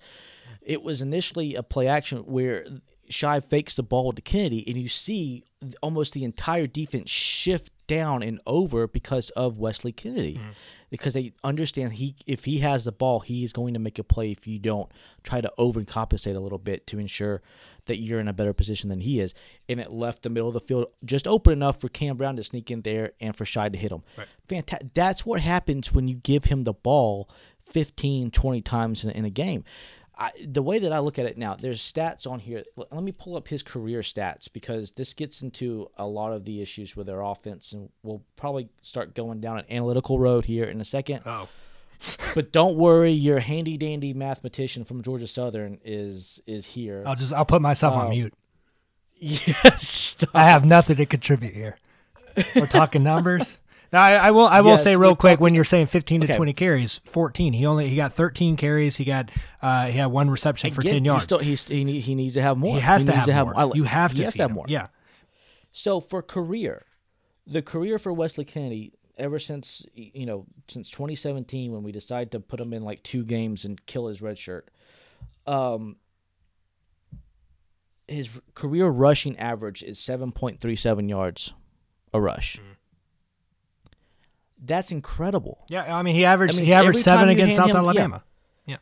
it 0.60 0.82
was 0.82 1.02
initially 1.02 1.54
a 1.54 1.62
play 1.62 1.86
action 1.86 2.18
where 2.20 2.66
Shai 3.08 3.40
fakes 3.40 3.76
the 3.76 3.82
ball 3.82 4.12
to 4.12 4.22
Kennedy 4.22 4.66
and 4.66 4.76
you 4.76 4.88
see 4.88 5.44
almost 5.82 6.14
the 6.14 6.24
entire 6.24 6.66
defense 6.66 7.10
shift 7.10 7.70
down 7.86 8.22
and 8.22 8.40
over 8.46 8.86
because 8.86 9.30
of 9.30 9.58
Wesley 9.58 9.92
Kennedy. 9.92 10.34
Mm-hmm. 10.34 10.50
Because 10.92 11.14
they 11.14 11.32
understand 11.42 11.94
he 11.94 12.16
if 12.26 12.44
he 12.44 12.58
has 12.58 12.84
the 12.84 12.92
ball, 12.92 13.20
he 13.20 13.44
is 13.44 13.52
going 13.54 13.72
to 13.72 13.80
make 13.80 13.98
a 13.98 14.04
play 14.04 14.30
if 14.30 14.46
you 14.46 14.58
don't 14.58 14.92
try 15.22 15.40
to 15.40 15.50
overcompensate 15.58 16.36
a 16.36 16.38
little 16.38 16.58
bit 16.58 16.86
to 16.88 16.98
ensure 16.98 17.40
that 17.86 17.98
you're 17.98 18.20
in 18.20 18.28
a 18.28 18.32
better 18.34 18.52
position 18.52 18.90
than 18.90 19.00
he 19.00 19.18
is. 19.18 19.32
And 19.70 19.80
it 19.80 19.90
left 19.90 20.22
the 20.22 20.28
middle 20.28 20.48
of 20.48 20.54
the 20.54 20.60
field 20.60 20.88
just 21.02 21.26
open 21.26 21.54
enough 21.54 21.80
for 21.80 21.88
Cam 21.88 22.18
Brown 22.18 22.36
to 22.36 22.44
sneak 22.44 22.70
in 22.70 22.82
there 22.82 23.12
and 23.20 23.34
for 23.34 23.46
Shai 23.46 23.70
to 23.70 23.78
hit 23.78 23.90
him. 23.90 24.02
Right. 24.18 24.28
Fantastic. 24.48 24.92
That's 24.92 25.24
what 25.24 25.40
happens 25.40 25.94
when 25.94 26.08
you 26.08 26.16
give 26.16 26.44
him 26.44 26.64
the 26.64 26.74
ball 26.74 27.30
15, 27.70 28.30
20 28.30 28.60
times 28.60 29.02
in, 29.02 29.10
in 29.12 29.24
a 29.24 29.30
game. 29.30 29.64
I, 30.22 30.30
the 30.46 30.62
way 30.62 30.78
that 30.78 30.92
I 30.92 31.00
look 31.00 31.18
at 31.18 31.26
it 31.26 31.36
now, 31.36 31.56
there's 31.56 31.80
stats 31.80 32.26
on 32.26 32.38
here. 32.38 32.62
Let 32.76 33.02
me 33.02 33.12
pull 33.12 33.36
up 33.36 33.48
his 33.48 33.62
career 33.62 34.00
stats 34.00 34.48
because 34.52 34.92
this 34.92 35.14
gets 35.14 35.42
into 35.42 35.90
a 35.96 36.06
lot 36.06 36.32
of 36.32 36.44
the 36.44 36.62
issues 36.62 36.94
with 36.94 37.06
their 37.06 37.22
offense, 37.22 37.72
and 37.72 37.88
we'll 38.02 38.22
probably 38.36 38.68
start 38.82 39.14
going 39.14 39.40
down 39.40 39.58
an 39.58 39.64
analytical 39.68 40.18
road 40.18 40.44
here 40.44 40.64
in 40.64 40.80
a 40.80 40.84
second. 40.84 41.22
Oh 41.26 41.48
but 42.34 42.52
don't 42.52 42.76
worry, 42.76 43.12
your 43.12 43.38
handy 43.38 43.76
dandy 43.76 44.12
mathematician 44.12 44.84
from 44.84 45.02
Georgia 45.02 45.26
Southern 45.26 45.78
is 45.84 46.40
is 46.46 46.66
here. 46.66 47.02
I'll 47.06 47.14
just 47.14 47.32
I'll 47.32 47.44
put 47.44 47.62
myself 47.62 47.94
on 47.94 48.06
um, 48.06 48.10
mute. 48.10 48.34
Yes, 49.24 50.16
I 50.34 50.46
have 50.46 50.64
nothing 50.64 50.96
to 50.96 51.06
contribute 51.06 51.54
here. 51.54 51.76
We're 52.56 52.66
talking 52.66 53.04
numbers. 53.04 53.60
Now, 53.92 54.02
I, 54.02 54.14
I 54.14 54.30
will. 54.30 54.46
I 54.46 54.62
will 54.62 54.70
Yes, 54.70 54.82
say 54.84 54.96
real 54.96 55.14
quick 55.14 55.32
talking- 55.34 55.42
when 55.42 55.54
you're 55.54 55.64
saying 55.64 55.86
15 55.86 56.22
to 56.22 56.26
Okay. 56.26 56.36
20 56.36 56.52
carries, 56.54 56.98
14. 57.04 57.52
He 57.52 57.66
only 57.66 57.88
he 57.88 57.96
got 57.96 58.12
13 58.12 58.56
carries. 58.56 58.96
He 58.96 59.04
got 59.04 59.30
uh 59.60 59.86
he 59.86 59.98
had 59.98 60.06
one 60.06 60.30
reception 60.30 60.70
for 60.72 60.80
Again, 60.80 60.94
10 60.94 61.02
he 61.02 61.06
yards. 61.06 61.24
Still, 61.24 61.38
he's, 61.40 61.68
he, 61.68 61.84
need, 61.84 62.00
he 62.00 62.14
needs 62.14 62.34
to 62.34 62.42
have 62.42 62.56
more. 62.56 62.74
he 62.74 62.80
has 62.80 63.04
to 63.04 63.12
needs 63.12 63.26
have, 63.26 63.46
more. 63.46 63.54
I 63.58 63.70
you 63.74 63.84
have 63.84 64.12
to. 64.12 64.16
He 64.18 64.22
has 64.24 64.34
to 64.34 64.42
have 64.42 64.50
him. 64.50 64.54
more. 64.56 64.64
Yeah. 64.68 64.86
So 65.72 66.00
for 66.00 66.22
career, 66.22 66.84
the 67.46 67.60
career 67.62 67.98
for 67.98 68.12
Wesley 68.12 68.44
Kennedy, 68.46 68.92
ever 69.18 69.38
since 69.38 69.84
you 69.94 70.24
know 70.24 70.46
since 70.68 70.88
2017 70.90 71.70
when 71.72 71.82
we 71.82 71.92
decided 71.92 72.32
to 72.32 72.40
put 72.40 72.60
him 72.60 72.72
in 72.72 72.82
like 72.82 73.02
two 73.02 73.24
games 73.24 73.64
and 73.66 73.84
kill 73.84 74.06
his 74.06 74.22
red 74.22 74.38
shirt, 74.38 74.70
um, 75.46 75.96
his 78.08 78.28
career 78.54 78.88
rushing 78.88 79.38
average 79.38 79.82
is 79.82 79.98
7.37 79.98 81.08
yards 81.08 81.52
a 82.14 82.20
rush. 82.20 82.56
Mm. 82.58 82.76
That's 84.64 84.92
incredible. 84.92 85.64
Yeah. 85.68 85.94
I 85.96 86.02
mean, 86.02 86.14
he 86.14 86.24
averaged 86.24 86.54
I 86.54 86.58
mean, 86.58 86.66
he 86.66 86.72
averaged 86.72 87.00
seven 87.00 87.28
against 87.28 87.56
South 87.56 87.70
him- 87.70 87.74
yeah. 87.76 87.80
Alabama. 87.80 88.24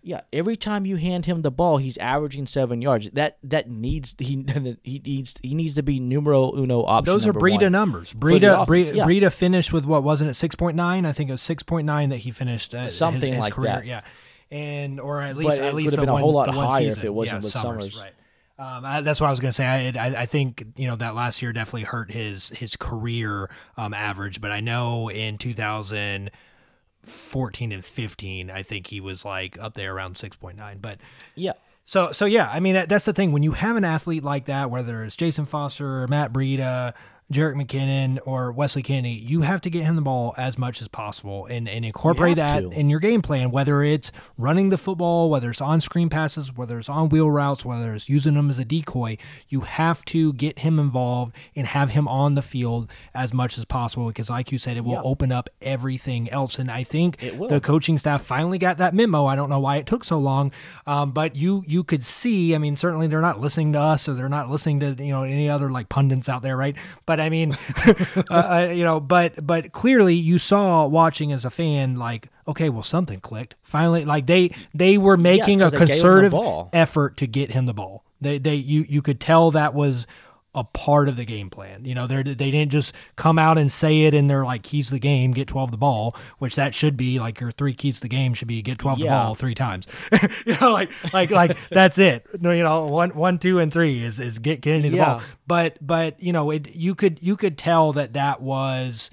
Yeah, 0.03 0.21
every 0.33 0.57
time 0.57 0.85
you 0.85 0.97
hand 0.97 1.25
him 1.27 1.41
the 1.43 1.51
ball, 1.51 1.79
he's 1.79 1.97
averaging 1.97 2.47
seven 2.47 2.83
yards. 2.83 3.09
That 3.15 3.39
that 3.43 3.69
needs 3.71 4.15
he 4.19 4.45
he 4.85 4.99
needs 5.05 5.35
he 5.43 5.55
needs 5.55 5.75
to 5.77 5.83
be 5.83 5.99
numero 5.99 6.53
uno 6.55 6.83
option. 6.85 7.13
Those 7.13 7.27
are 7.27 7.33
Breida 7.33 7.73
numbers. 7.73 8.13
Breida, 8.13 8.67
Breida, 8.67 8.95
yeah. 8.95 9.05
Breida 9.05 9.33
finished 9.33 9.73
with 9.73 9.87
what 9.87 10.05
wasn't 10.05 10.31
it 10.31 10.35
six 10.35 10.55
point 10.55 10.77
nine? 10.77 11.07
I 11.07 11.13
think 11.13 11.31
it 11.31 11.33
was 11.33 11.41
six 11.43 11.63
point 11.63 11.87
nine 11.87 12.11
that 12.11 12.19
he 12.19 12.31
finished 12.31 12.75
uh, 12.75 12.85
his- 12.85 12.97
Something 12.97 13.33
his, 13.33 13.41
like 13.41 13.55
career. 13.55 13.73
that. 13.73 13.87
Yeah, 13.87 14.03
and 14.51 15.01
or 15.01 15.23
at 15.23 15.37
least 15.37 15.59
But 15.59 15.61
at 15.61 15.73
it 15.73 15.75
least 15.75 15.91
could 15.91 15.99
have 15.99 16.07
been 16.07 16.15
a 16.15 16.19
whole 16.19 16.35
lot 16.35 16.51
higher 16.51 16.83
if 16.87 17.03
it 17.03 17.13
wasn't 17.13 17.39
yeah, 17.41 17.45
with 17.45 17.53
Summers. 17.53 17.95
Summers. 17.95 17.99
Right. 17.99 18.13
Um, 18.61 18.85
I, 18.85 19.00
that's 19.00 19.23
what 19.23 19.29
I 19.29 19.31
was 19.31 19.40
going 19.40 19.49
to 19.49 19.55
say. 19.55 19.67
I, 19.67 19.88
I 19.99 20.21
I 20.21 20.26
think 20.26 20.67
you 20.76 20.87
know 20.87 20.97
that 20.97 21.14
last 21.14 21.40
year 21.40 21.50
definitely 21.50 21.85
hurt 21.85 22.11
his 22.11 22.50
his 22.50 22.76
career 22.76 23.49
um, 23.79 23.95
average, 23.95 24.43
but 24.43 24.52
I 24.52 24.61
know 24.61 25.09
in 25.09 25.38
2014 25.38 27.73
and 27.73 27.85
15, 27.85 28.50
I 28.50 28.62
think 28.62 28.88
he 28.88 29.00
was 29.00 29.25
like 29.25 29.59
up 29.59 29.73
there 29.75 29.95
around 29.95 30.17
6.9. 30.17 30.83
But 30.83 30.99
Yeah, 31.35 31.55
so 31.87 32.12
so 32.12 32.26
yeah, 32.26 32.50
I 32.52 32.61
mean 32.61 32.75
that, 32.75 32.90
that's 32.90 33.07
the 33.07 33.14
thing 33.14 33.33
when 33.33 33.43
you 33.43 33.52
have 33.52 33.76
an 33.76 33.85
athlete 33.85 34.23
like 34.23 34.45
that, 34.45 34.71
whether 34.71 35.02
it's 35.05 35.17
Jayson 35.17 35.47
Foster, 35.47 36.02
or 36.02 36.09
Matt 36.09 36.31
Breida, 36.31 36.93
Jerick 37.33 37.55
McKinnon, 37.55 38.19
or 38.27 38.51
Wesley 38.51 38.83
Kennedy, 38.83 39.11
you 39.15 39.43
have 39.43 39.61
to 39.61 39.71
get 39.71 39.85
him 39.85 39.95
the 39.97 40.03
ball 40.03 40.35
as 40.37 40.59
much 40.59 40.83
as 40.83 40.89
possible 40.89 41.47
and, 41.47 41.69
and 41.69 41.85
incorporate 41.85 42.37
that 42.37 42.61
to. 42.63 42.71
in 42.71 42.91
your 42.91 42.99
game 42.99 43.23
plan. 43.23 43.53
Whether 43.53 43.83
it's 43.85 44.11
running 44.37 44.71
the 44.71 44.79
football, 44.79 45.31
whether 45.31 45.49
it's 45.51 45.61
on 45.61 45.81
screen 45.81 46.09
passes, 46.09 46.57
whether 46.57 46.79
it's 46.79 46.89
on 46.89 47.09
wheel 47.09 47.31
routes, 47.31 47.65
whether 47.65 47.95
it's 47.95 48.09
using 48.09 48.35
them 48.35 48.51
as 48.51 48.59
a 48.59 48.65
decoy, 48.65 49.17
you 49.49 49.61
have 49.61 50.05
to 50.07 50.33
get 50.33 50.59
him 50.61 50.81
involved 50.81 51.37
and 51.55 51.69
have 51.69 51.91
him 51.91 52.09
on 52.09 52.35
the 52.35 52.43
field 52.43 52.91
as 53.15 53.33
much 53.33 53.57
as 53.59 53.65
possible 53.65 54.09
because, 54.09 54.29
like 54.29 54.51
you 54.51 54.59
said, 54.59 54.77
it 54.77 54.85
will 54.85 54.95
Yeah. 54.95 55.03
open 55.05 55.31
up 55.31 55.49
everything 55.63 56.29
else. 56.31 56.59
And 56.59 56.69
I 56.71 56.83
think 56.83 57.19
the 57.49 57.61
coaching 57.61 57.97
staff 57.99 58.23
finally 58.23 58.59
got 58.59 58.79
that 58.79 58.93
memo. 58.93 59.27
I 59.27 59.37
don't 59.37 59.49
know 59.51 59.61
why 59.61 59.77
it 59.77 59.87
took 59.87 60.03
so 60.03 60.19
long, 60.19 60.51
um, 60.87 61.13
but 61.13 61.37
you 61.37 61.63
you 61.69 61.85
could 61.85 62.03
see. 62.03 62.57
I 62.57 62.59
mean, 62.59 62.77
certainly 62.77 63.07
they're 63.07 63.21
not 63.21 63.41
listening 63.41 63.73
to 63.75 63.79
us, 63.81 64.09
or 64.09 64.15
they're 64.15 64.29
not 64.29 64.51
listening 64.51 64.81
to 64.81 64.97
you 65.05 65.13
know 65.13 65.23
any 65.23 65.49
other 65.49 65.71
like 65.71 65.89
pundits 65.89 66.29
out 66.29 66.43
there, 66.43 66.57
right? 66.57 66.75
But 67.07 67.20
I 67.21 67.31
mean, 67.31 67.57
uh, 68.31 68.35
uh, 68.35 68.73
you 68.75 68.85
know, 68.85 69.00
but 69.00 69.45
but 69.47 69.73
clearly 69.73 70.15
you 70.15 70.39
saw 70.39 70.87
watching 70.87 71.33
as 71.33 71.45
a 71.45 71.50
fan, 71.50 71.97
like 71.97 72.29
okay, 72.49 72.69
well 72.69 72.83
something 72.83 73.21
clicked 73.21 73.57
finally. 73.62 74.05
Like 74.05 74.27
they 74.27 74.55
they 74.75 74.99
were 74.99 75.17
making 75.17 75.62
a 75.62 75.71
they 75.71 75.79
gave 75.79 75.89
concerted 75.89 76.35
effort 76.73 77.17
to 77.19 77.27
get 77.27 77.53
him 77.53 77.67
the 77.67 77.75
ball. 77.75 78.05
They 78.21 78.39
they 78.39 78.55
you 78.57 78.85
you 78.89 79.03
could 79.03 79.21
tell 79.21 79.50
that 79.53 79.75
was 79.75 80.07
a 80.54 80.64
part 80.64 81.09
of 81.09 81.16
the 81.16 81.25
game 81.25 81.49
plan. 81.49 81.85
You 81.85 81.95
know, 81.95 82.07
they 82.09 82.23
they 82.23 82.50
didn't 82.50 82.73
just 82.73 82.92
come 83.16 83.38
out 83.38 83.57
and 83.57 83.71
say 83.71 84.02
it 84.02 84.14
and 84.14 84.28
they're 84.28 84.45
like 84.45 84.62
keys 84.62 84.87
to 84.88 84.95
the 84.95 84.99
game, 84.99 85.30
get 85.33 85.47
12 85.49 85.71
the 85.71 85.76
ball, 85.76 86.16
which 86.38 86.57
that 86.57 86.75
should 86.75 86.97
be 86.97 87.21
like 87.21 87.40
your 87.40 87.50
three 87.52 87.73
keys 87.75 87.97
to 87.97 88.00
the 88.02 88.09
game 88.09 88.35
should 88.35 88.49
be 88.49 88.61
get 88.61 88.78
12 88.78 88.99
the 88.99 89.07
ball 89.07 89.35
three 89.37 89.54
times. 89.54 89.87
you 90.47 90.57
know, 90.61 90.73
like 90.73 90.90
like 91.12 91.30
like 91.30 91.57
that's 91.71 91.99
it. 91.99 92.26
No, 92.42 92.50
you 92.50 92.64
know, 92.64 92.87
one 92.87 93.11
one 93.11 93.38
two 93.38 93.59
and 93.61 93.73
3 93.73 94.02
is 94.02 94.19
is 94.19 94.38
get 94.40 94.61
getting 94.61 94.83
the 94.83 94.88
Yeah. 94.97 95.04
ball. 95.04 95.23
But 95.47 95.78
but 95.80 96.21
you 96.23 96.32
know, 96.32 96.50
it 96.50 96.75
you 96.75 96.95
could 96.97 97.23
you 97.23 97.36
could 97.36 97.56
tell 97.56 97.93
that 97.93 98.15
that 98.15 98.41
was 98.43 99.10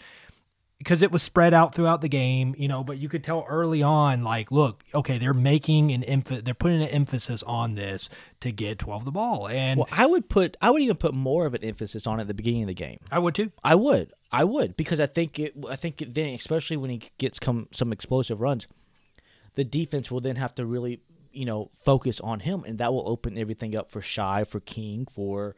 because 0.80 1.02
it 1.02 1.12
was 1.12 1.24
spread 1.24 1.54
out 1.54 1.74
throughout 1.74 2.02
the 2.02 2.08
game, 2.08 2.54
you 2.58 2.68
know, 2.68 2.84
but 2.84 2.98
you 2.98 3.10
could 3.10 3.24
tell 3.24 3.46
early 3.50 3.82
on, 3.82 4.24
like, 4.24 4.52
look, 4.52 4.84
okay, 4.94 5.18
they're 5.18 5.34
making 5.34 5.92
an 5.92 6.04
emphasis, 6.04 6.44
they're 6.44 6.54
putting 6.54 6.82
an 6.82 6.90
emphasis 6.90 7.42
on 7.44 7.76
this 7.76 8.10
to 8.42 8.52
get 8.52 8.78
12 8.80 9.06
the 9.06 9.12
ball. 9.12 9.48
And 9.48 9.80
well, 9.80 9.88
I 9.92 10.06
would 10.06 10.30
put 10.30 10.56
I 10.62 10.70
would 10.70 10.82
even 10.82 10.98
put 10.98 11.13
more 11.13 11.46
of 11.46 11.54
an 11.54 11.63
emphasis 11.63 12.06
on 12.06 12.20
it 12.20 12.24
at 12.24 12.28
the 12.28 12.34
beginning 12.34 12.63
of 12.63 12.68
the 12.68 12.74
game. 12.76 13.00
I 13.12 13.20
would 13.20 13.34
too. 13.34 13.52
I 13.63 13.76
would, 13.76 14.13
I 14.32 14.44
would, 14.44 14.78
because 14.78 15.00
I 15.00 15.08
think 15.08 15.40
it. 15.40 15.56
I 15.68 15.76
think 15.76 16.02
it 16.02 16.13
then, 16.13 16.36
especially 16.36 16.78
when 16.78 16.92
he 16.92 17.02
gets 17.18 17.40
come 17.40 17.68
some 17.72 17.92
explosive 17.92 18.40
runs, 18.40 18.68
the 19.56 19.63
defense 19.63 20.12
will 20.12 20.22
then 20.22 20.36
have 20.36 20.54
to 20.56 20.66
really, 20.66 21.02
you 21.32 21.46
know, 21.46 21.72
focus 21.80 22.20
on 22.20 22.42
him, 22.42 22.63
and 22.66 22.78
that 22.78 22.94
will 22.94 23.08
open 23.10 23.38
everything 23.38 23.76
up 23.76 23.90
for 23.90 24.02
Shai, 24.02 24.44
for 24.44 24.60
King, 24.60 25.08
for 25.10 25.56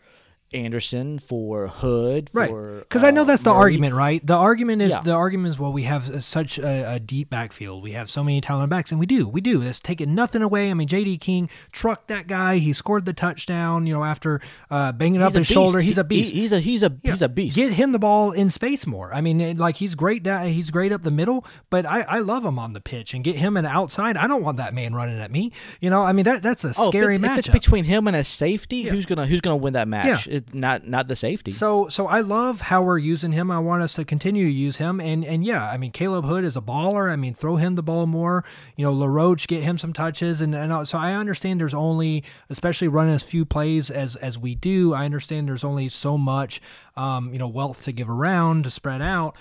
Anderson, 0.54 1.20
for 1.20 1.68
Hood, 1.68 2.30
Right. 2.34 2.50
for 2.50 2.80
Because 2.80 3.04
I 3.04 3.12
know 3.12 3.22
uh, 3.22 3.26
that's 3.26 3.44
the 3.44 3.50
Murray. 3.52 3.60
argument, 3.60 3.96
right? 3.96 4.26
The 4.26 4.34
argument 4.36 4.82
is 4.82 4.92
Yeah. 4.92 5.02
the 5.02 5.12
argument 5.14 5.50
is 5.50 5.60
well, 5.60 5.72
we 5.72 5.84
have 5.84 6.24
such 6.24 6.58
a, 6.58 6.94
a 6.96 7.00
deep 7.00 7.30
backfield. 7.30 7.84
We 7.84 7.92
have 7.92 8.10
so 8.10 8.24
many 8.24 8.42
talented 8.42 8.70
backs, 8.70 8.92
and 8.92 9.00
we 9.00 9.06
do, 9.06 9.28
we 9.28 9.42
do. 9.42 9.60
That's 9.60 9.80
taking 9.80 10.16
nothing 10.16 10.42
away. 10.42 10.72
I 10.72 10.74
mean, 10.74 10.88
J.D. 10.88 11.18
King 11.20 11.50
trucked 11.72 12.08
that 12.08 12.28
guy. 12.28 12.58
He 12.58 12.74
scored 12.74 13.06
the 13.06 13.14
touchdown. 13.14 13.86
You 13.86 13.94
know, 13.94 14.04
after 14.04 14.42
uh, 14.72 14.92
banging 14.92 15.22
up 15.22 15.30
He's 15.32 15.36
a 15.36 15.40
his 15.40 15.48
shoulder, 15.48 15.80
he's 15.82 15.98
a 15.98 16.02
He- 16.04 16.08
beast. 16.08 16.34
he's 16.34 16.52
a 16.52 16.60
he's 16.60 16.84
a 16.84 16.92
Yeah. 17.04 17.12
he's 17.12 17.22
a 17.22 17.30
beast. 17.30 17.56
Get 17.56 17.74
him 17.74 17.92
the 17.92 18.00
ball 18.00 18.32
in 18.32 18.50
space 18.50 18.88
more. 18.88 19.14
I 19.14 19.22
mean, 19.22 19.40
it- 19.42 19.58
like 19.58 19.76
he's 19.78 19.96
great. 19.96 20.24
Down, 20.24 20.48
he's 20.48 20.72
great 20.72 20.92
up 20.92 21.04
the 21.04 21.12
middle, 21.12 21.46
but 21.70 21.86
I, 21.86 22.02
I 22.02 22.20
love 22.20 22.44
him 22.44 22.58
on 22.60 22.74
the 22.74 22.82
pitch 22.82 23.14
and 23.14 23.24
get 23.24 23.36
him 23.36 23.56
an 23.58 23.66
outside. 23.66 24.18
I 24.18 24.28
don't 24.28 24.44
want 24.44 24.58
that 24.58 24.74
man 24.74 24.94
running 24.94 25.20
at 25.20 25.32
me. 25.32 25.52
You 25.80 25.90
know, 25.90 26.04
I 26.04 26.12
mean 26.14 26.26
that 26.26 26.42
that's 26.44 26.64
a 26.66 26.70
Oh, 26.78 26.90
scary 26.90 27.16
if 27.16 27.24
it's, 27.24 27.32
if 27.34 27.38
it's 27.40 27.48
between 27.50 27.86
him 27.86 28.08
and 28.08 28.16
a 28.16 28.24
safety, 28.24 28.84
who's 28.84 29.06
gonna 29.06 29.26
who's 29.28 29.42
gonna 29.42 29.58
win 29.58 29.74
that 29.74 29.88
match? 29.88 30.28
Not 30.54 30.88
not 30.88 31.08
the 31.08 31.16
safety. 31.16 31.52
So 31.52 31.90
so 31.90 32.08
I 32.08 32.22
love 32.22 32.62
how 32.62 32.82
we're 32.82 32.98
using 32.98 33.32
him. 33.32 33.52
I 33.52 33.60
want 33.60 33.84
us 33.84 33.94
to 33.96 34.06
continue 34.06 34.46
to 34.46 34.52
use 34.52 34.78
him. 34.78 35.00
And 35.00 35.24
and 35.26 35.46
yeah, 35.46 35.70
I 35.70 35.78
mean 35.78 35.92
Khaleb 35.92 36.26
Hood 36.26 36.44
is 36.44 36.56
a 36.56 36.62
baller. 36.62 37.12
I 37.12 37.16
mean 37.16 37.34
throw 37.34 37.56
him 37.58 37.76
the 37.76 37.84
ball 37.84 38.06
more. 38.06 38.44
You 38.76 38.86
know 38.86 38.94
LaRoche 38.94 39.48
get 39.48 39.64
him 39.64 39.78
some 39.78 39.94
touches. 39.94 40.42
And, 40.42 40.56
and 40.56 40.88
so 40.88 40.98
I 40.98 41.14
understand 41.14 41.60
there's 41.60 41.74
only, 41.74 42.24
especially 42.50 42.88
running 42.88 43.14
as 43.14 43.24
few 43.24 43.46
plays 43.46 43.90
as 43.90 44.16
as 44.18 44.38
we 44.38 44.56
do. 44.56 44.94
I 44.94 45.06
understand 45.06 45.48
there's 45.48 45.64
only 45.64 45.90
so 45.90 46.18
much, 46.18 46.62
um, 46.96 47.34
you 47.34 47.40
know, 47.40 47.48
wealth 47.48 47.84
to 47.84 47.92
give 47.92 48.10
around 48.10 48.64
to 48.64 48.70
spread 48.70 49.02
out. 49.02 49.36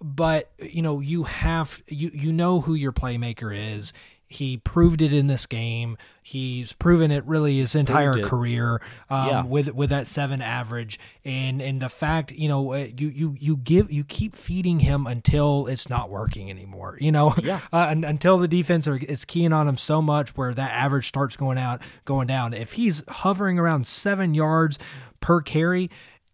But 0.00 0.50
you 0.58 0.82
know 0.82 1.00
you 1.00 1.24
have 1.24 1.82
you 1.86 2.10
you 2.12 2.32
know 2.32 2.60
who 2.60 2.74
your 2.74 2.92
playmaker 2.92 3.76
is. 3.76 3.92
He 4.32 4.56
proved 4.56 5.02
it 5.02 5.12
in 5.12 5.26
this 5.26 5.46
game. 5.46 5.96
He's 6.22 6.72
proven 6.72 7.10
it 7.10 7.24
really 7.26 7.58
his 7.58 7.74
entire 7.74 8.22
career 8.22 8.80
um, 9.10 9.28
Yeah. 9.28 9.44
with 9.44 9.74
with 9.74 9.90
that 9.90 10.06
seven 10.06 10.40
average, 10.40 10.98
and 11.24 11.60
and 11.60 11.82
the 11.82 11.88
fact 11.88 12.32
you 12.32 12.48
know 12.48 12.72
uh, 12.72 12.86
you 12.96 13.08
you 13.08 13.36
you 13.38 13.56
give 13.56 13.90
you 13.92 14.04
keep 14.04 14.34
feeding 14.36 14.80
him 14.80 15.06
until 15.06 15.66
it's 15.66 15.88
not 15.88 16.10
working 16.10 16.48
anymore. 16.50 16.96
You 17.00 17.12
know, 17.12 17.34
Yeah. 17.42 17.60
uh, 17.72 17.88
un- 17.90 18.04
until 18.04 18.38
the 18.38 18.48
defense 18.48 18.86
are, 18.86 18.96
is 18.96 19.24
keying 19.24 19.52
on 19.52 19.66
him 19.68 19.76
so 19.76 20.00
much 20.00 20.30
where 20.36 20.54
that 20.54 20.70
average 20.72 21.08
starts 21.08 21.36
going 21.36 21.58
out 21.58 21.82
going 22.04 22.26
down. 22.28 22.54
If 22.54 22.74
he's 22.74 23.02
hovering 23.08 23.58
around 23.58 23.86
seven 23.86 24.34
yards 24.34 24.78
per 25.20 25.40
carry, 25.40 25.90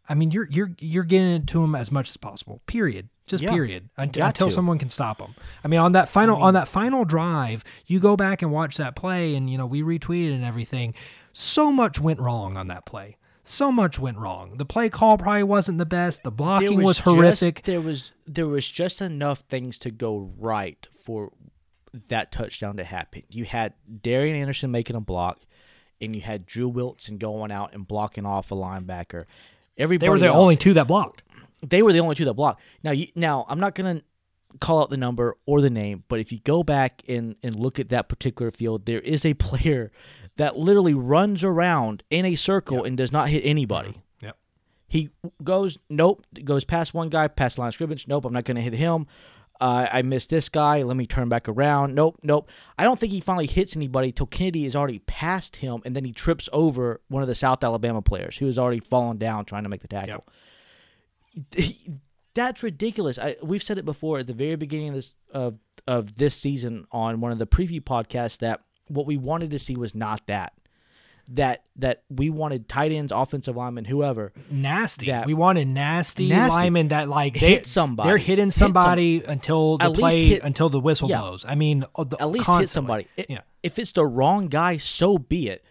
I 0.08 0.14
mean 0.14 0.30
you're 0.30 0.48
you're 0.50 0.72
you're 0.78 1.04
getting 1.04 1.32
it 1.32 1.46
to 1.48 1.62
him 1.64 1.74
as 1.74 1.90
much 1.90 2.10
as 2.10 2.16
possible. 2.16 2.60
Period. 2.66 3.08
Just 3.28 3.42
Yeah. 3.44 3.52
period. 3.52 3.88
Got 3.96 4.16
until 4.16 4.48
to. 4.48 4.50
someone 4.54 4.78
can 4.78 4.90
stop 4.90 5.18
them. 5.18 5.34
I 5.62 5.68
mean, 5.68 5.80
on 5.80 5.92
that 5.92 6.08
final 6.08 6.42
on 6.42 6.54
that 6.54 6.66
final 6.68 7.04
drive, 7.04 7.62
you 7.86 8.00
go 8.00 8.16
back 8.16 8.42
and 8.42 8.50
watch 8.50 8.76
that 8.78 8.96
play, 8.96 9.34
and 9.36 9.48
you 9.50 9.56
know 9.58 9.66
we 9.66 9.82
retweeted 9.82 10.34
and 10.34 10.44
everything. 10.44 10.94
So 11.32 11.70
much 11.70 12.00
went 12.00 12.18
wrong 12.20 12.56
on 12.56 12.68
that 12.68 12.84
play. 12.86 13.16
So 13.44 13.70
much 13.72 13.98
went 13.98 14.18
wrong. 14.18 14.56
The 14.58 14.66
play 14.66 14.90
call 14.90 15.16
probably 15.16 15.42
wasn't 15.42 15.78
the 15.78 15.86
best. 15.86 16.22
The 16.22 16.30
blocking 16.30 16.82
was, 16.82 16.96
just- 16.98 17.04
horrific. 17.04 17.62
there 17.64 17.80
was 17.80 18.12
there 18.26 18.46
was 18.48 18.68
just 18.68 19.00
enough 19.00 19.40
things 19.48 19.78
to 19.78 19.90
go 19.90 20.30
right 20.38 20.86
for 21.02 21.32
that 22.08 22.30
touchdown 22.32 22.76
to 22.76 22.84
happen. 22.84 23.22
You 23.30 23.44
had 23.44 23.72
Darian 24.02 24.36
Anderson 24.36 24.70
making 24.70 24.96
a 24.96 25.00
block, 25.00 25.40
and 26.00 26.14
you 26.14 26.20
had 26.22 26.44
Drew 26.44 26.68
Wilson 26.68 27.16
going 27.18 27.50
out 27.50 27.72
and 27.72 27.88
blocking 27.88 28.26
off 28.26 28.50
a 28.50 28.54
linebacker. 28.54 29.24
Everybody 29.78 30.06
they 30.06 30.10
were 30.10 30.18
the 30.18 30.26
else- 30.26 30.36
only 30.36 30.56
two 30.56 30.74
that 30.74 30.86
blocked. 30.88 31.22
They 31.66 31.82
were 31.82 31.92
the 31.92 32.00
only 32.00 32.14
two 32.14 32.24
that 32.24 32.34
blocked. 32.34 32.60
Now, 32.82 32.92
you, 32.92 33.08
now 33.14 33.44
I'm 33.48 33.60
not 33.60 33.74
gonna 33.74 34.02
call 34.60 34.80
out 34.82 34.90
the 34.90 34.96
number 34.96 35.36
or 35.46 35.60
the 35.60 35.70
name, 35.70 36.04
but 36.08 36.20
if 36.20 36.32
you 36.32 36.38
go 36.40 36.62
back 36.62 37.02
and 37.08 37.36
and 37.42 37.54
look 37.54 37.78
at 37.78 37.90
that 37.90 38.08
particular 38.08 38.50
field, 38.50 38.86
there 38.86 39.00
is 39.00 39.24
a 39.24 39.34
player 39.48 39.90
that 40.36 40.56
literally 40.56 40.94
runs 40.94 41.44
around 41.44 42.02
in 42.10 42.24
a 42.24 42.34
circle 42.36 42.84
and 42.84 42.96
does 42.96 43.12
not 43.12 43.28
hit 43.28 43.42
anybody. 43.44 43.96
Yep. 44.22 44.36
He 44.86 45.10
goes, 45.42 45.78
nope, 45.90 46.24
goes 46.44 46.64
past 46.64 46.94
one 46.94 47.08
guy, 47.08 47.26
past 47.28 47.56
the 47.56 47.62
line 47.62 47.68
of 47.68 47.74
scrimmage. 47.74 48.06
Nope, 48.06 48.24
I'm 48.24 48.32
not 48.32 48.44
going 48.44 48.54
to 48.54 48.62
hit 48.62 48.72
him. 48.72 49.06
Uh, 49.60 49.88
I 49.90 50.02
missed 50.02 50.30
this 50.30 50.48
guy. 50.48 50.82
Let 50.82 50.96
me 50.96 51.06
turn 51.06 51.28
back 51.28 51.48
around. 51.48 51.92
Nope, 51.96 52.20
nope. 52.22 52.48
I 52.78 52.84
don't 52.84 52.98
think 53.00 53.12
he 53.12 53.20
finally 53.20 53.48
hits 53.48 53.74
anybody 53.74 54.12
till 54.12 54.26
Kennedy 54.26 54.64
is 54.64 54.76
already 54.76 55.00
past 55.00 55.56
him, 55.56 55.82
and 55.84 55.96
then 55.96 56.04
he 56.04 56.12
trips 56.12 56.48
over 56.52 57.00
one 57.08 57.22
of 57.22 57.28
the 57.28 57.34
South 57.34 57.64
Alabama 57.64 58.00
players 58.00 58.38
who 58.38 58.46
has 58.46 58.56
already 58.56 58.78
fallen 58.78 59.18
down 59.18 59.44
trying 59.44 59.64
to 59.64 59.68
make 59.68 59.80
the 59.80 59.88
tackle. 59.88 60.24
He- 60.26 60.32
that's 62.34 62.62
ridiculous. 62.62 63.18
I, 63.18 63.36
we've 63.42 63.62
said 63.62 63.78
it 63.78 63.84
before 63.84 64.18
at 64.20 64.26
the 64.26 64.32
very 64.34 64.56
beginning 64.56 64.88
of 64.90 64.94
this 64.94 65.14
of 65.32 65.58
of 65.86 66.16
this 66.16 66.34
season 66.34 66.86
on 66.92 67.20
one 67.20 67.32
of 67.32 67.38
the 67.38 67.46
preview 67.46 67.80
podcasts 67.80 68.38
that 68.38 68.60
what 68.88 69.06
we 69.06 69.16
wanted 69.16 69.50
to 69.52 69.58
see 69.58 69.76
was 69.76 69.94
not 69.94 70.26
that. 70.26 70.52
That 71.32 71.64
that 71.76 72.04
we 72.08 72.30
wanted 72.30 72.70
tight 72.70 72.90
ends, 72.90 73.12
offensive 73.12 73.54
linemen, 73.54 73.84
whoever. 73.84 74.32
nasty. 74.50 75.12
We 75.26 75.34
wanted 75.34 75.68
nasty, 75.68 76.28
Nasty. 76.30 76.56
linemen 76.56 76.88
that 76.88 77.08
like 77.10 77.36
Hit 77.36 77.66
somebody. 77.66 78.08
They're 78.08 78.16
hitting 78.16 78.46
Hit 78.46 78.54
some- 78.54 78.66
somebody 78.68 79.22
until 79.24 79.76
the 79.76 79.90
play 79.92 80.24
hit- 80.28 80.42
until 80.42 80.70
the 80.70 80.80
whistle 80.80 81.10
Yeah. 81.10 81.20
blows. 81.20 81.44
I 81.46 81.54
mean, 81.54 81.84
uh, 81.94 82.04
the, 82.04 82.16
At 82.18 82.30
least 82.30 82.48
hit 82.50 82.70
somebody. 82.70 83.08
I- 83.18 83.26
yeah. 83.28 83.40
If 83.62 83.78
it's 83.78 83.92
the 83.92 84.06
wrong 84.06 84.48
guy, 84.48 84.78
so 84.78 85.18
be 85.18 85.48
it. 85.48 85.62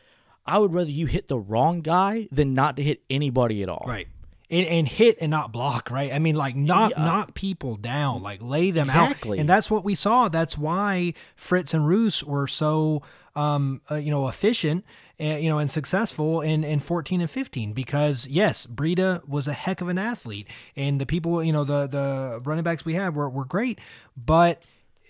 I 0.46 0.60
would 0.60 0.74
rather 0.74 0.92
you 0.92 1.08
hit 1.08 1.28
the 1.28 1.40
wrong 1.40 1.82
guy 1.82 2.28
than 2.32 2.54
not 2.54 2.76
to 2.78 2.84
hit 2.84 3.02
anybody 3.10 3.64
at 3.64 3.70
all. 3.70 3.84
Right. 3.88 4.08
And, 4.50 4.66
and 4.66 4.88
hit 4.88 5.18
and 5.20 5.30
not 5.30 5.52
block, 5.52 5.92
right? 5.92 6.10
I 6.14 6.20
mean, 6.20 6.36
like 6.36 6.56
knock 6.56 6.92
Yeah. 6.92 7.04
knock 7.04 7.34
people 7.34 7.76
down, 7.76 8.24
like 8.24 8.40
lay 8.42 8.72
them 8.72 8.90
out. 8.90 9.10
Exactly. 9.10 9.38
out, 9.38 9.42
and 9.42 9.50
that's 9.50 9.70
what 9.70 9.84
we 9.84 9.94
saw. 9.94 10.30
That's 10.30 10.58
why 10.58 11.14
Fritz 11.36 11.74
and 11.74 11.86
Ruse 11.86 12.24
were 12.24 12.48
so, 12.48 13.02
um, 13.36 13.82
uh, 13.92 13.96
you 13.96 14.10
know, 14.10 14.26
efficient, 14.30 14.86
uh, 15.20 15.26
you 15.26 15.50
know, 15.50 15.58
and 15.58 15.70
successful 15.70 16.40
in 16.40 16.64
in 16.64 16.80
fourteen 16.80 17.20
and 17.20 17.30
fifteen. 17.30 17.74
Because 17.74 18.26
yes, 18.30 18.66
Breida 18.68 19.28
was 19.28 19.50
a 19.50 19.54
heck 19.54 19.82
of 19.82 19.90
an 19.90 19.98
athlete, 19.98 20.48
and 20.78 21.02
the 21.02 21.06
people, 21.06 21.44
you 21.44 21.52
know, 21.52 21.66
the 21.66 21.86
the 21.86 22.42
running 22.46 22.64
backs 22.64 22.86
we 22.86 22.94
had 22.94 23.16
were 23.16 23.30
were 23.30 23.44
great, 23.44 23.80
but 24.16 24.62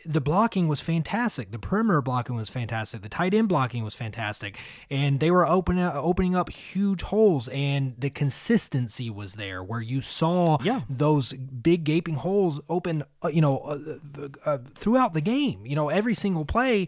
the 0.05 0.21
blocking 0.21 0.67
was 0.67 0.79
fantastic. 0.79 1.51
The 1.51 1.59
perimeter 1.59 2.01
blocking 2.01 2.35
was 2.35 2.49
fantastic. 2.49 3.01
The 3.01 3.09
tight 3.09 3.33
end 3.33 3.49
blocking 3.49 3.83
was 3.83 3.95
fantastic, 3.95 4.57
and 4.89 5.19
they 5.19 5.31
were 5.31 5.45
opening 5.47 5.83
opening 5.83 6.35
up 6.35 6.49
huge 6.49 7.01
holes. 7.01 7.47
And 7.49 7.95
the 7.97 8.09
consistency 8.09 9.09
was 9.09 9.33
there, 9.35 9.63
where 9.63 9.81
you 9.81 10.01
saw 10.01 10.57
Yeah. 10.63 10.81
those 10.89 11.33
big 11.33 11.83
gaping 11.83 12.15
holes 12.15 12.61
open. 12.69 13.03
uh, 13.23 13.29
You 13.29 13.41
know, 13.41 13.57
uh, 13.57 14.27
uh, 14.45 14.57
throughout 14.75 15.13
the 15.13 15.21
game. 15.21 15.65
You 15.65 15.75
know, 15.75 15.89
every 15.89 16.13
single 16.13 16.45
play. 16.45 16.87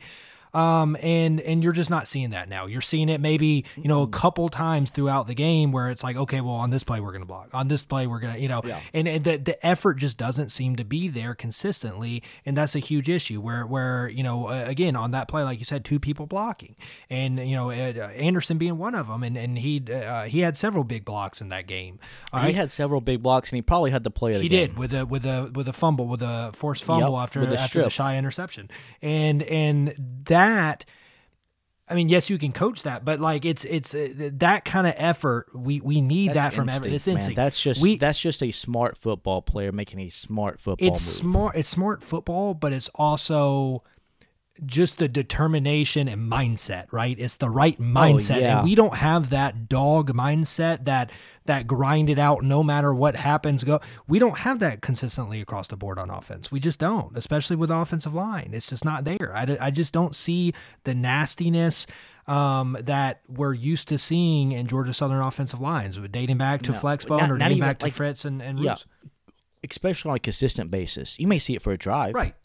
Um, 0.54 0.98
and 1.02 1.40
and 1.42 1.64
you're 1.64 1.74
just 1.74 1.90
not 1.92 2.08
seeing 2.08 2.32
that 2.32 2.50
now. 2.50 2.66
You're 2.66 2.82
seeing 2.82 3.08
it 3.10 3.22
maybe 3.22 3.66
you 3.78 3.88
know 3.88 4.02
a 4.02 4.08
couple 4.08 4.50
times 4.50 4.90
throughout 4.90 5.28
the 5.28 5.36
game 5.36 5.72
where 5.72 5.90
it's 5.90 6.04
like, 6.04 6.16
okay, 6.16 6.42
well 6.42 6.56
on 6.56 6.72
this 6.72 6.84
play 6.84 7.00
we're 7.00 7.12
gonna 7.12 7.26
block, 7.26 7.50
on 7.54 7.68
this 7.68 7.84
play 7.84 8.08
we're 8.08 8.20
gonna, 8.20 8.38
you 8.38 8.48
know, 8.48 8.62
Yeah. 8.66 8.80
and, 8.94 9.08
and 9.08 9.24
the 9.24 9.38
the 9.38 9.64
effort 9.66 9.96
just 9.96 10.18
doesn't 10.18 10.50
seem 10.50 10.76
to 10.78 10.84
be 10.84 11.08
there 11.08 11.36
consistently, 11.36 12.24
and 12.46 12.58
that's 12.58 12.74
a 12.76 12.80
huge 12.80 13.10
issue. 13.10 13.40
Where 13.42 13.66
where 13.68 14.08
you 14.10 14.24
know 14.24 14.48
uh, 14.48 14.64
again 14.66 14.96
on 14.96 15.12
that 15.12 15.28
play, 15.28 15.44
like 15.44 15.60
you 15.60 15.66
said, 15.66 15.86
two 15.86 16.00
people 16.00 16.26
blocking, 16.26 16.76
and 17.12 17.38
you 17.40 17.56
know 17.56 17.70
uh, 17.70 17.74
Anderson 17.74 18.58
being 18.58 18.78
one 18.80 18.96
of 18.96 19.08
them, 19.08 19.22
and 19.24 19.38
and 19.38 19.60
he 19.60 19.84
uh, 19.94 20.24
he 20.24 20.40
had 20.40 20.58
several 20.58 20.84
big 20.84 21.06
blocks 21.06 21.42
in 21.42 21.50
that 21.50 21.68
game. 21.68 22.00
All 22.34 22.40
He 22.40 22.48
right. 22.48 22.56
had 22.56 22.72
several 22.72 23.02
big 23.02 23.22
blocks, 23.22 23.52
and 23.52 23.58
he 23.58 23.62
probably 23.62 23.92
had 23.92 24.04
the 24.04 24.10
play 24.12 24.32
of 24.34 24.38
the 24.38 24.44
He 24.44 24.50
game. 24.50 24.70
did 24.70 24.78
with 24.80 24.96
a 24.96 25.06
with 25.06 25.26
a 25.26 25.52
with 25.54 25.68
a 25.68 25.74
fumble 25.74 26.08
with 26.08 26.24
a 26.24 26.50
forced 26.56 26.84
fumble 26.84 27.14
Yep, 27.14 27.22
after 27.24 27.56
after 27.56 27.82
the 27.84 27.90
Shai 27.92 28.18
interception, 28.18 28.72
and 29.04 29.44
and 29.44 29.94
that. 30.26 30.39
I 31.90 31.96
mean, 31.96 32.08
yes, 32.08 32.30
you 32.30 32.38
can 32.38 32.52
coach 32.52 32.84
that, 32.84 33.04
but 33.04 33.20
like 33.20 33.46
it's 33.46 33.66
it's 33.66 33.96
uh, 33.96 34.10
that 34.34 34.64
kind 34.64 34.86
of 34.86 34.94
effort. 34.96 35.48
We 35.56 35.82
we 35.82 36.02
need 36.02 36.30
That's 36.30 36.36
that 36.36 36.54
from 36.54 36.70
every. 36.70 36.94
It's 36.94 37.08
man. 37.08 37.34
That's 37.34 37.60
just 37.60 37.82
we. 37.82 37.98
that's 37.98 38.20
just 38.20 38.44
a 38.44 38.52
smart 38.52 38.96
football 38.96 39.42
player 39.42 39.72
making 39.72 40.00
a 40.00 40.10
smart 40.10 40.60
football 40.60 40.88
it's 40.88 41.02
move. 41.02 41.34
smart. 41.34 41.56
It's 41.56 41.68
smart 41.68 42.04
football, 42.04 42.54
but 42.54 42.74
it's 42.74 42.90
also 42.94 43.84
just 44.66 44.98
the 44.98 45.08
determination 45.08 46.08
and 46.08 46.32
mindset. 46.32 46.86
Right? 46.92 47.18
It's 47.20 47.38
the 47.38 47.50
right 47.50 47.80
mindset, 47.80 48.38
Oh, 48.38 48.40
yeah. 48.40 48.56
and 48.60 48.64
we 48.66 48.76
don't 48.76 48.96
have 48.96 49.30
that 49.32 49.70
dog 49.70 50.12
mindset 50.14 50.86
that 50.86 51.12
that 51.46 51.66
grind 51.66 52.10
it 52.12 52.20
out 52.20 52.44
no 52.44 52.62
matter 52.64 52.94
what 52.94 53.16
happens. 53.16 53.64
Go. 53.64 53.80
We 54.08 54.20
don't 54.20 54.38
have 54.40 54.60
that 54.60 54.82
consistently 54.82 55.42
across 55.42 55.68
the 55.68 55.76
board 55.78 55.98
on 55.98 56.10
offense. 56.12 56.52
We 56.52 56.60
just 56.60 56.80
don't, 56.80 57.18
especially 57.18 57.56
with 57.56 57.72
offensive 57.72 58.14
line. 58.14 58.52
It's 58.54 58.70
just 58.70 58.86
not 58.86 59.04
there. 59.04 59.34
I, 59.36 59.58
I 59.60 59.72
just 59.72 59.92
don't 59.92 60.16
see 60.16 60.54
the 60.84 60.94
nastiness. 60.94 61.88
Um, 62.28 62.78
that 62.82 63.22
we're 63.28 63.56
used 63.56 63.88
to 63.88 63.98
seeing 63.98 64.52
in 64.52 64.68
Georgia 64.68 64.94
Southern 64.94 65.20
offensive 65.20 65.60
lines, 65.62 65.98
dating 66.12 66.38
back 66.38 66.62
to 66.62 66.72
No, 66.74 66.78
Flexbone 66.78 67.22
not- 67.22 67.32
or 67.32 67.38
not 67.40 67.46
dating 67.46 67.58
even, 67.58 67.68
back 67.70 67.80
to 67.80 67.88
like- 67.88 67.94
Fritz 67.94 68.24
and, 68.24 68.40
and 68.40 68.60
yeah. 68.60 68.76
Especially 69.68 70.10
on 70.12 70.16
a 70.18 70.20
consistent 70.20 70.70
basis. 70.70 71.18
You 71.20 71.28
may 71.28 71.40
see 71.40 71.56
it 71.56 71.62
for 71.64 71.72
a 71.74 71.78
drive, 71.78 72.14
Right. 72.14 72.36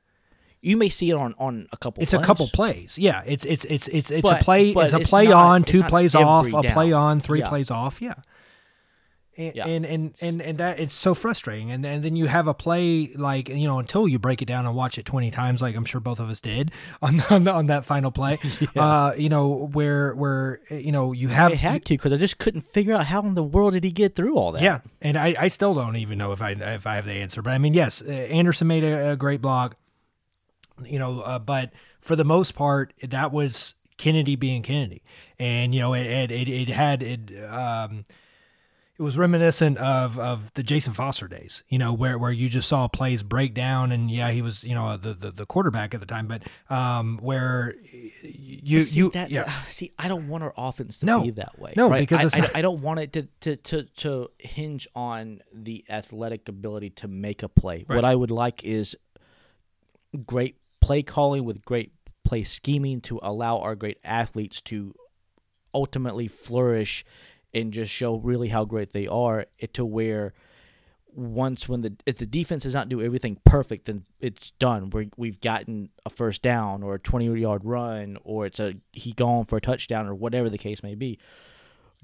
You 0.65 0.77
may 0.77 0.89
see 0.89 1.11
it 1.11 1.15
on 1.15 1.35
on 1.39 1.69
a 1.73 1.77
couple. 1.77 2.03
It's 2.03 2.13
a 2.13 2.17
plays. 2.19 2.27
couple 2.27 2.49
plays. 2.49 2.99
Yeah, 2.99 3.23
it's 3.27 3.45
it's 3.45 3.65
it's 3.67 3.87
it's 3.89 4.11
it's 4.11 4.23
But- 4.29 4.41
a 4.41 4.45
play. 4.45 4.71
It's 4.71 4.93
a 4.93 4.99
it's 4.99 5.11
play 5.11 5.27
not- 5.29 5.45
on, 5.47 5.63
it's 5.63 5.71
two 5.71 5.83
plays 5.83 6.15
off, 6.15 6.47
every 6.47 6.69
a 6.69 6.73
play 6.73 6.93
on, 6.93 7.21
three 7.21 7.41
Yeah. 7.41 7.49
plays 7.49 7.71
off. 7.71 8.01
Yeah. 8.03 8.15
And, 9.37 9.57
Yeah. 9.57 9.67
and 9.67 9.85
and 9.85 10.15
and 10.21 10.41
and 10.41 10.59
that 10.59 10.79
it's 10.79 10.93
so 10.93 11.13
frustrating, 11.13 11.73
and 11.73 11.85
and 11.85 12.05
then 12.05 12.15
you 12.15 12.27
have 12.27 12.47
a 12.47 12.55
play 12.55 13.11
like 13.17 13.49
you 13.49 13.67
know 13.67 13.81
until 13.81 14.07
you 14.07 14.21
break 14.21 14.41
it 14.43 14.45
down 14.45 14.65
and 14.65 14.77
watch 14.77 14.97
it 14.97 15.05
twenty 15.05 15.33
times, 15.33 15.61
like 15.61 15.75
I'm 15.75 15.85
sure 15.85 16.01
both 16.01 16.21
of 16.21 16.31
us 16.31 16.41
did 16.41 16.71
on 17.03 17.21
on, 17.31 17.49
on 17.49 17.67
that 17.67 17.85
final 17.85 18.13
play. 18.13 18.39
Uh, 18.77 19.13
you 19.19 19.29
know 19.29 19.69
where 19.73 20.15
where 20.15 20.61
you 20.71 20.93
know 20.93 21.11
you 21.13 21.27
have 21.29 21.51
I 21.51 21.57
had 21.57 21.85
to 21.87 21.95
because 21.95 22.13
I 22.13 22.17
just 22.17 22.39
couldn't 22.39 22.63
figure 22.63 22.95
out 22.95 23.07
how 23.07 23.23
in 23.23 23.35
the 23.35 23.43
world 23.43 23.73
did 23.73 23.83
he 23.83 23.91
get 23.91 24.15
through 24.15 24.37
all 24.37 24.53
that. 24.53 24.63
yeah, 24.63 24.79
and 25.03 25.17
I, 25.19 25.35
I 25.37 25.49
still 25.49 25.75
don't 25.75 25.97
even 25.97 26.17
know 26.17 26.31
if 26.31 26.41
I 26.41 26.51
if 26.53 26.87
I 26.87 26.95
have 26.95 27.05
the 27.05 27.15
answer. 27.15 27.43
But 27.43 27.55
I 27.55 27.59
mean, 27.59 27.75
yes, 27.75 28.03
uh, 28.07 28.11
Anderson 28.13 28.69
made 28.69 28.85
a, 28.85 29.11
a 29.13 29.17
great 29.17 29.41
block, 29.43 29.75
you 30.85 30.99
know, 30.99 31.21
uh, 31.21 31.39
but 31.39 31.73
for 32.01 32.17
the 32.17 32.25
most 32.25 32.55
part, 32.55 32.93
that 33.03 33.33
was 33.33 33.75
Kennedy 33.97 34.37
being 34.37 34.63
Kennedy, 34.63 35.03
and 35.39 35.75
you 35.75 35.81
know, 35.81 35.95
it 35.95 36.31
it, 36.31 36.49
it, 36.49 36.69
had 36.69 37.03
it. 37.03 37.33
Um, 37.49 38.05
it 38.97 39.03
was 39.03 39.19
reminiscent 39.19 39.77
of, 39.79 40.21
of 40.21 40.55
the 40.55 40.63
Jayson 40.63 40.93
Foster 40.93 41.27
days, 41.27 41.65
you 41.69 41.79
know, 41.79 41.93
where, 41.93 42.17
where 42.17 42.31
you 42.31 42.49
just 42.49 42.69
saw 42.69 42.87
plays 42.87 43.25
break 43.25 43.53
down, 43.53 43.91
and 43.91 44.09
yeah, 44.09 44.31
he 44.31 44.41
was, 44.41 44.63
you 44.63 44.73
know, 44.73 44.97
the, 44.97 45.15
the, 45.15 45.33
the 45.33 45.47
quarterback 45.47 45.95
at 45.95 46.01
the 46.01 46.07
time, 46.07 46.29
but 46.29 46.43
um, 46.71 47.19
where 47.21 47.75
you 48.23 48.83
see, 48.83 48.99
you 48.99 49.11
that, 49.11 49.31
yeah, 49.31 49.51
see, 49.69 49.91
I 49.99 50.07
don't 50.07 50.29
want 50.29 50.45
our 50.45 50.55
offense 50.57 50.99
to 50.99 51.07
No. 51.07 51.23
be 51.23 51.33
that 51.33 51.59
way. 51.59 51.73
No, 51.77 51.91
right? 51.91 51.99
because 51.99 52.35
I, 52.35 52.39
it's 52.39 52.55
I, 52.55 52.59
I 52.61 52.63
don't 52.63 52.83
want 52.83 53.01
it 53.01 53.13
to, 53.15 53.23
to, 53.41 53.57
to, 53.57 53.83
to 53.83 54.31
hinge 54.39 54.87
on 54.95 55.41
the 55.53 55.85
athletic 55.89 56.49
ability 56.49 56.91
to 56.91 57.09
make 57.09 57.43
a 57.43 57.49
play. 57.49 57.85
Right. 57.89 57.97
What 57.97 58.05
I 58.05 58.15
would 58.15 58.31
like 58.31 58.63
is 58.63 58.97
great 60.25 60.57
play 60.85 61.03
calling 61.03 61.45
with 61.45 61.65
great 61.65 61.93
play 62.25 62.43
scheming 62.43 63.01
to 63.01 63.19
allow 63.23 63.59
our 63.59 63.75
great 63.75 63.99
athletes 64.05 64.61
to 64.61 64.95
ultimately 65.73 66.29
flourish 66.29 67.07
and 67.55 67.73
just 67.73 67.91
show 67.91 68.17
really 68.17 68.49
how 68.49 68.67
great 68.67 68.93
they 68.93 69.07
are. 69.07 69.47
It 69.59 69.73
to 69.75 69.85
where 69.87 70.35
once 71.07 71.69
when 71.69 71.81
the 71.81 71.97
if 72.05 72.17
the 72.17 72.27
defense 72.27 72.65
does 72.65 72.75
not 72.75 72.91
do 72.91 73.01
everything 73.01 73.39
perfect, 73.47 73.87
then 73.87 74.05
it's 74.21 74.51
done. 74.59 74.91
We 74.91 75.09
we've 75.17 75.41
gotten 75.41 75.89
a 76.05 76.11
first 76.11 76.43
down 76.43 76.83
or 76.83 76.97
a 76.97 76.99
twenty 76.99 77.27
yard 77.41 77.65
run, 77.65 78.19
or 78.23 78.45
it's 78.45 78.61
a 78.61 78.75
he 78.93 79.13
gone 79.13 79.47
for 79.47 79.57
a 79.57 79.63
touchdown 79.63 80.07
or 80.07 80.15
whatever 80.15 80.51
the 80.51 80.59
case 80.59 80.83
may 80.83 80.95
be. 80.95 81.19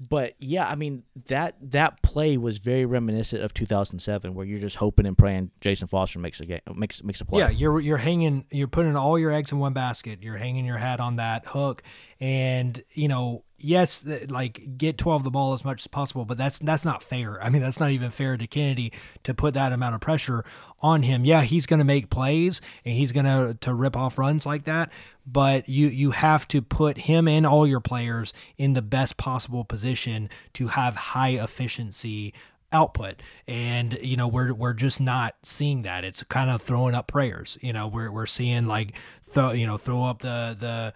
But 0.09 0.33
yeah, 0.39 0.67
I 0.67 0.75
mean 0.75 1.03
that 1.27 1.55
that 1.61 2.01
play 2.01 2.35
was 2.37 2.57
very 2.57 2.85
reminiscent 2.85 3.43
of 3.43 3.53
2007, 3.53 4.33
where 4.33 4.45
you're 4.45 4.59
just 4.59 4.77
hoping 4.77 5.05
and 5.05 5.17
praying 5.17 5.51
Jayson 5.61 5.87
Foster 5.87 6.17
makes 6.17 6.39
a 6.39 6.45
game, 6.45 6.61
makes 6.73 7.03
makes 7.03 7.21
a 7.21 7.25
play. 7.25 7.39
Yeah, 7.39 7.49
you're 7.49 7.79
you're 7.79 7.97
hanging 7.97 8.45
you're 8.49 8.67
putting 8.67 8.95
all 8.95 9.19
your 9.19 9.31
eggs 9.31 9.51
in 9.51 9.59
one 9.59 9.73
basket. 9.73 10.23
You're 10.23 10.37
hanging 10.37 10.65
your 10.65 10.77
hat 10.77 10.99
on 10.99 11.17
that 11.17 11.45
hook 11.45 11.83
and 12.19 12.81
you 12.93 13.07
know, 13.07 13.43
yes, 13.63 14.05
like 14.27 14.77
get 14.77 14.97
12 14.97 15.23
the 15.23 15.31
ball 15.31 15.53
as 15.53 15.63
much 15.63 15.81
as 15.81 15.87
possible, 15.87 16.25
but 16.25 16.37
that's 16.37 16.59
that's 16.59 16.85
not 16.85 17.03
fair. 17.03 17.41
I 17.41 17.49
mean, 17.49 17.61
that's 17.61 17.79
not 17.79 17.91
even 17.91 18.09
fair 18.09 18.37
to 18.37 18.47
Kennedy 18.47 18.91
to 19.23 19.33
put 19.33 19.53
that 19.53 19.71
amount 19.71 19.95
of 19.95 20.01
pressure 20.01 20.43
on 20.81 21.03
him. 21.03 21.25
Yeah, 21.25 21.41
he's 21.41 21.65
going 21.65 21.79
to 21.79 21.85
make 21.85 22.09
plays 22.09 22.61
and 22.85 22.95
he's 22.95 23.11
going 23.11 23.25
to 23.25 23.57
to 23.61 23.73
rip 23.73 23.95
off 23.95 24.17
runs 24.17 24.45
like 24.45 24.65
that, 24.65 24.91
but 25.25 25.67
you 25.69 25.87
you 25.87 26.11
have 26.11 26.47
to 26.49 26.61
put 26.61 26.99
him 26.99 27.27
and 27.27 27.45
all 27.45 27.65
your 27.67 27.81
players 27.81 28.33
in 28.57 28.73
the 28.73 28.81
best 28.81 29.17
possible 29.17 29.63
position 29.63 30.29
to 30.53 30.67
have 30.67 30.95
high 30.95 31.31
efficiency 31.31 32.33
output 32.73 33.21
and 33.47 33.99
you 34.01 34.15
know 34.15 34.27
we're 34.27 34.53
we're 34.53 34.73
just 34.73 35.01
not 35.01 35.35
seeing 35.43 35.81
that 35.81 36.05
it's 36.05 36.23
kind 36.23 36.49
of 36.49 36.61
throwing 36.61 36.95
up 36.95 37.05
prayers 37.05 37.57
you 37.61 37.73
know 37.73 37.85
we're 37.85 38.09
we're 38.09 38.25
seeing 38.25 38.65
like 38.65 38.93
throw 39.23 39.51
you 39.51 39.65
know 39.65 39.77
throw 39.77 40.03
up 40.03 40.19
the 40.21 40.55
the 40.57 40.93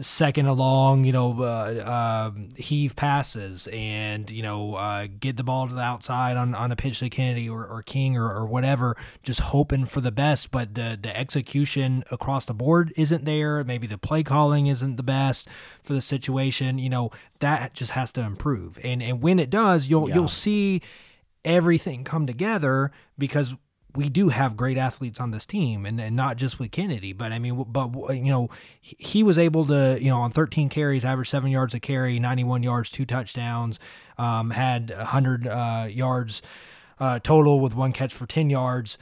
second 0.00 0.46
along 0.46 1.04
you 1.04 1.12
know 1.12 1.42
uh, 1.42 2.28
um, 2.30 2.48
heave 2.56 2.96
passes 2.96 3.68
and 3.72 4.30
you 4.30 4.42
know 4.42 4.74
uh, 4.74 5.06
get 5.18 5.36
the 5.36 5.44
ball 5.44 5.68
to 5.68 5.74
the 5.74 5.80
outside 5.80 6.36
on, 6.36 6.54
on 6.54 6.72
a 6.72 6.76
pitch 6.76 6.98
to 7.00 7.10
Kennedy 7.10 7.48
or, 7.48 7.66
or 7.66 7.82
King 7.82 8.16
or, 8.16 8.32
or 8.32 8.46
whatever 8.46 8.96
just 9.22 9.40
hoping 9.40 9.84
for 9.86 10.00
the 10.00 10.12
best 10.12 10.50
but 10.50 10.74
the 10.74 10.98
the 11.00 11.16
execution 11.16 12.02
across 12.10 12.46
the 12.46 12.54
board 12.54 12.92
isn't 12.96 13.24
there. 13.24 13.62
Maybe 13.64 13.86
the 13.86 13.98
play 13.98 14.22
calling 14.22 14.66
isn't 14.66 14.96
the 14.96 15.02
best 15.02 15.48
for 15.82 15.92
the 15.92 16.00
situation. 16.00 16.78
You 16.78 16.90
know 16.90 17.10
that 17.40 17.74
just 17.74 17.92
has 17.92 18.12
to 18.12 18.20
improve. 18.22 18.78
And 18.84 19.02
and 19.02 19.22
when 19.22 19.38
it 19.38 19.50
does 19.50 19.88
you'll 19.88 20.08
Yeah. 20.08 20.16
you'll 20.16 20.28
see 20.28 20.82
everything 21.44 22.04
come 22.04 22.26
together 22.26 22.90
because 23.18 23.56
we 23.94 24.08
do 24.08 24.28
have 24.28 24.56
great 24.56 24.78
athletes 24.78 25.20
on 25.20 25.30
this 25.30 25.46
team 25.46 25.84
and, 25.86 26.00
and 26.00 26.14
not 26.14 26.36
just 26.36 26.58
with 26.58 26.70
Kennedy, 26.70 27.12
but 27.12 27.32
I 27.32 27.38
mean, 27.38 27.64
but 27.68 27.90
you 28.10 28.30
know, 28.30 28.48
he- 28.80 29.22
was 29.22 29.38
able 29.38 29.66
to, 29.66 29.98
you 30.00 30.08
know, 30.08 30.18
on 30.18 30.30
13 30.30 30.68
carries, 30.68 31.04
average 31.04 31.28
seven 31.28 31.50
yards 31.50 31.74
a 31.74 31.80
carry, 31.80 32.18
91 32.18 32.62
yards, 32.62 32.90
two 32.90 33.04
touchdowns, 33.04 33.78
um, 34.18 34.50
had 34.50 34.90
100 34.90 35.46
uh, 35.46 35.86
yards 35.90 36.42
uh, 36.98 37.18
total 37.18 37.60
with 37.60 37.74
one 37.74 37.92
catch 37.92 38.14
for 38.14 38.26
10 38.26 38.50
yards. 38.50 38.98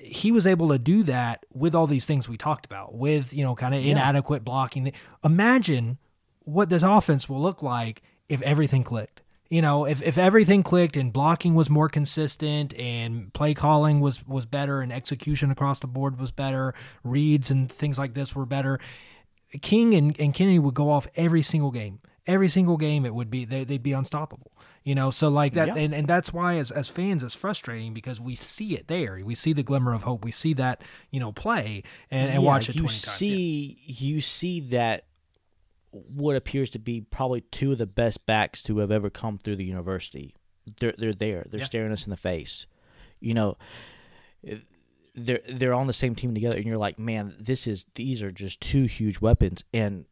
He 0.00 0.30
was 0.30 0.46
able 0.46 0.68
to 0.68 0.78
do 0.78 1.02
that 1.04 1.44
with 1.54 1.74
all 1.74 1.86
these 1.86 2.04
things 2.06 2.28
we 2.28 2.36
talked 2.36 2.66
about, 2.66 2.94
with, 2.94 3.32
you 3.32 3.42
know, 3.44 3.54
kind 3.54 3.74
of 3.74 3.84
inadequate 3.84 4.44
blocking. 4.44 4.92
Imagine 5.24 5.98
what 6.40 6.68
this 6.68 6.82
offense 6.82 7.28
will 7.28 7.40
look 7.40 7.62
like 7.62 8.02
if 8.28 8.42
everything 8.42 8.84
clicked. 8.84 9.21
You 9.52 9.60
know, 9.60 9.84
if, 9.84 10.00
if 10.00 10.16
everything 10.16 10.62
clicked 10.62 10.96
and 10.96 11.12
blocking 11.12 11.54
was 11.54 11.68
more 11.68 11.90
consistent 11.90 12.72
and 12.78 13.30
play 13.34 13.52
calling 13.52 14.00
was 14.00 14.26
was 14.26 14.46
better 14.46 14.80
and 14.80 14.90
execution 14.90 15.50
across 15.50 15.78
the 15.80 15.86
board 15.86 16.18
was 16.18 16.30
better, 16.32 16.72
reads 17.04 17.50
and 17.50 17.70
things 17.70 17.98
like 17.98 18.14
this 18.14 18.34
were 18.34 18.46
better, 18.46 18.80
King 19.60 19.92
and, 19.92 20.18
and 20.18 20.32
Kennedy 20.32 20.58
would 20.58 20.72
go 20.72 20.88
off 20.88 21.06
every 21.16 21.42
single 21.42 21.70
game. 21.70 22.00
Every 22.26 22.48
single 22.48 22.78
game 22.78 23.04
it 23.04 23.14
would 23.14 23.30
be 23.30 23.44
they, 23.44 23.64
they'd 23.64 23.82
be 23.82 23.92
unstoppable. 23.92 24.52
You 24.84 24.94
know, 24.94 25.10
so 25.10 25.28
like 25.28 25.52
that 25.52 25.68
Yeah. 25.68 25.76
and, 25.76 25.94
and 25.94 26.08
that's 26.08 26.32
why 26.32 26.54
as 26.56 26.70
as 26.70 26.88
fans 26.88 27.22
it's 27.22 27.34
frustrating 27.34 27.92
because 27.92 28.18
we 28.22 28.34
see 28.34 28.74
it 28.74 28.88
there. 28.88 29.20
We 29.22 29.34
see 29.34 29.52
the 29.52 29.62
glimmer 29.62 29.92
of 29.92 30.04
hope. 30.04 30.24
We 30.24 30.32
see 30.32 30.54
that, 30.54 30.80
you 31.10 31.20
know, 31.20 31.30
play 31.30 31.82
and, 32.10 32.30
and 32.30 32.42
Yeah, 32.42 32.48
watch 32.48 32.70
it 32.70 32.76
you 32.76 32.82
20 32.82 32.94
times. 32.94 33.06
Yeah. 33.06 33.12
see 33.12 33.78
you 33.86 34.22
see 34.22 34.60
that 34.70 35.04
what 35.92 36.36
appears 36.36 36.70
to 36.70 36.78
be 36.78 37.00
probably 37.02 37.42
two 37.42 37.72
of 37.72 37.78
the 37.78 37.86
best 37.86 38.24
backs 38.26 38.62
to 38.64 38.78
have 38.78 38.90
ever 38.90 39.10
come 39.10 39.38
through 39.38 39.56
the 39.56 39.64
university. 39.64 40.34
They're 40.80 40.94
they're 40.96 41.12
there. 41.12 41.46
They're 41.50 41.60
Yeah. 41.60 41.66
staring 41.66 41.92
us 41.92 42.06
in 42.06 42.10
the 42.10 42.16
face. 42.16 42.66
You 43.20 43.34
know 43.34 43.56
they're 45.14 45.40
they're 45.48 45.74
on 45.74 45.86
the 45.86 45.92
same 45.92 46.14
team 46.14 46.32
together 46.34 46.56
and 46.56 46.64
you're 46.64 46.78
like 46.78 46.98
man 46.98 47.34
this 47.38 47.66
is 47.66 47.84
these 47.94 48.22
are 48.22 48.32
just 48.32 48.60
two 48.60 48.84
huge 48.84 49.20
weapons. 49.20 49.64
And 49.72 50.06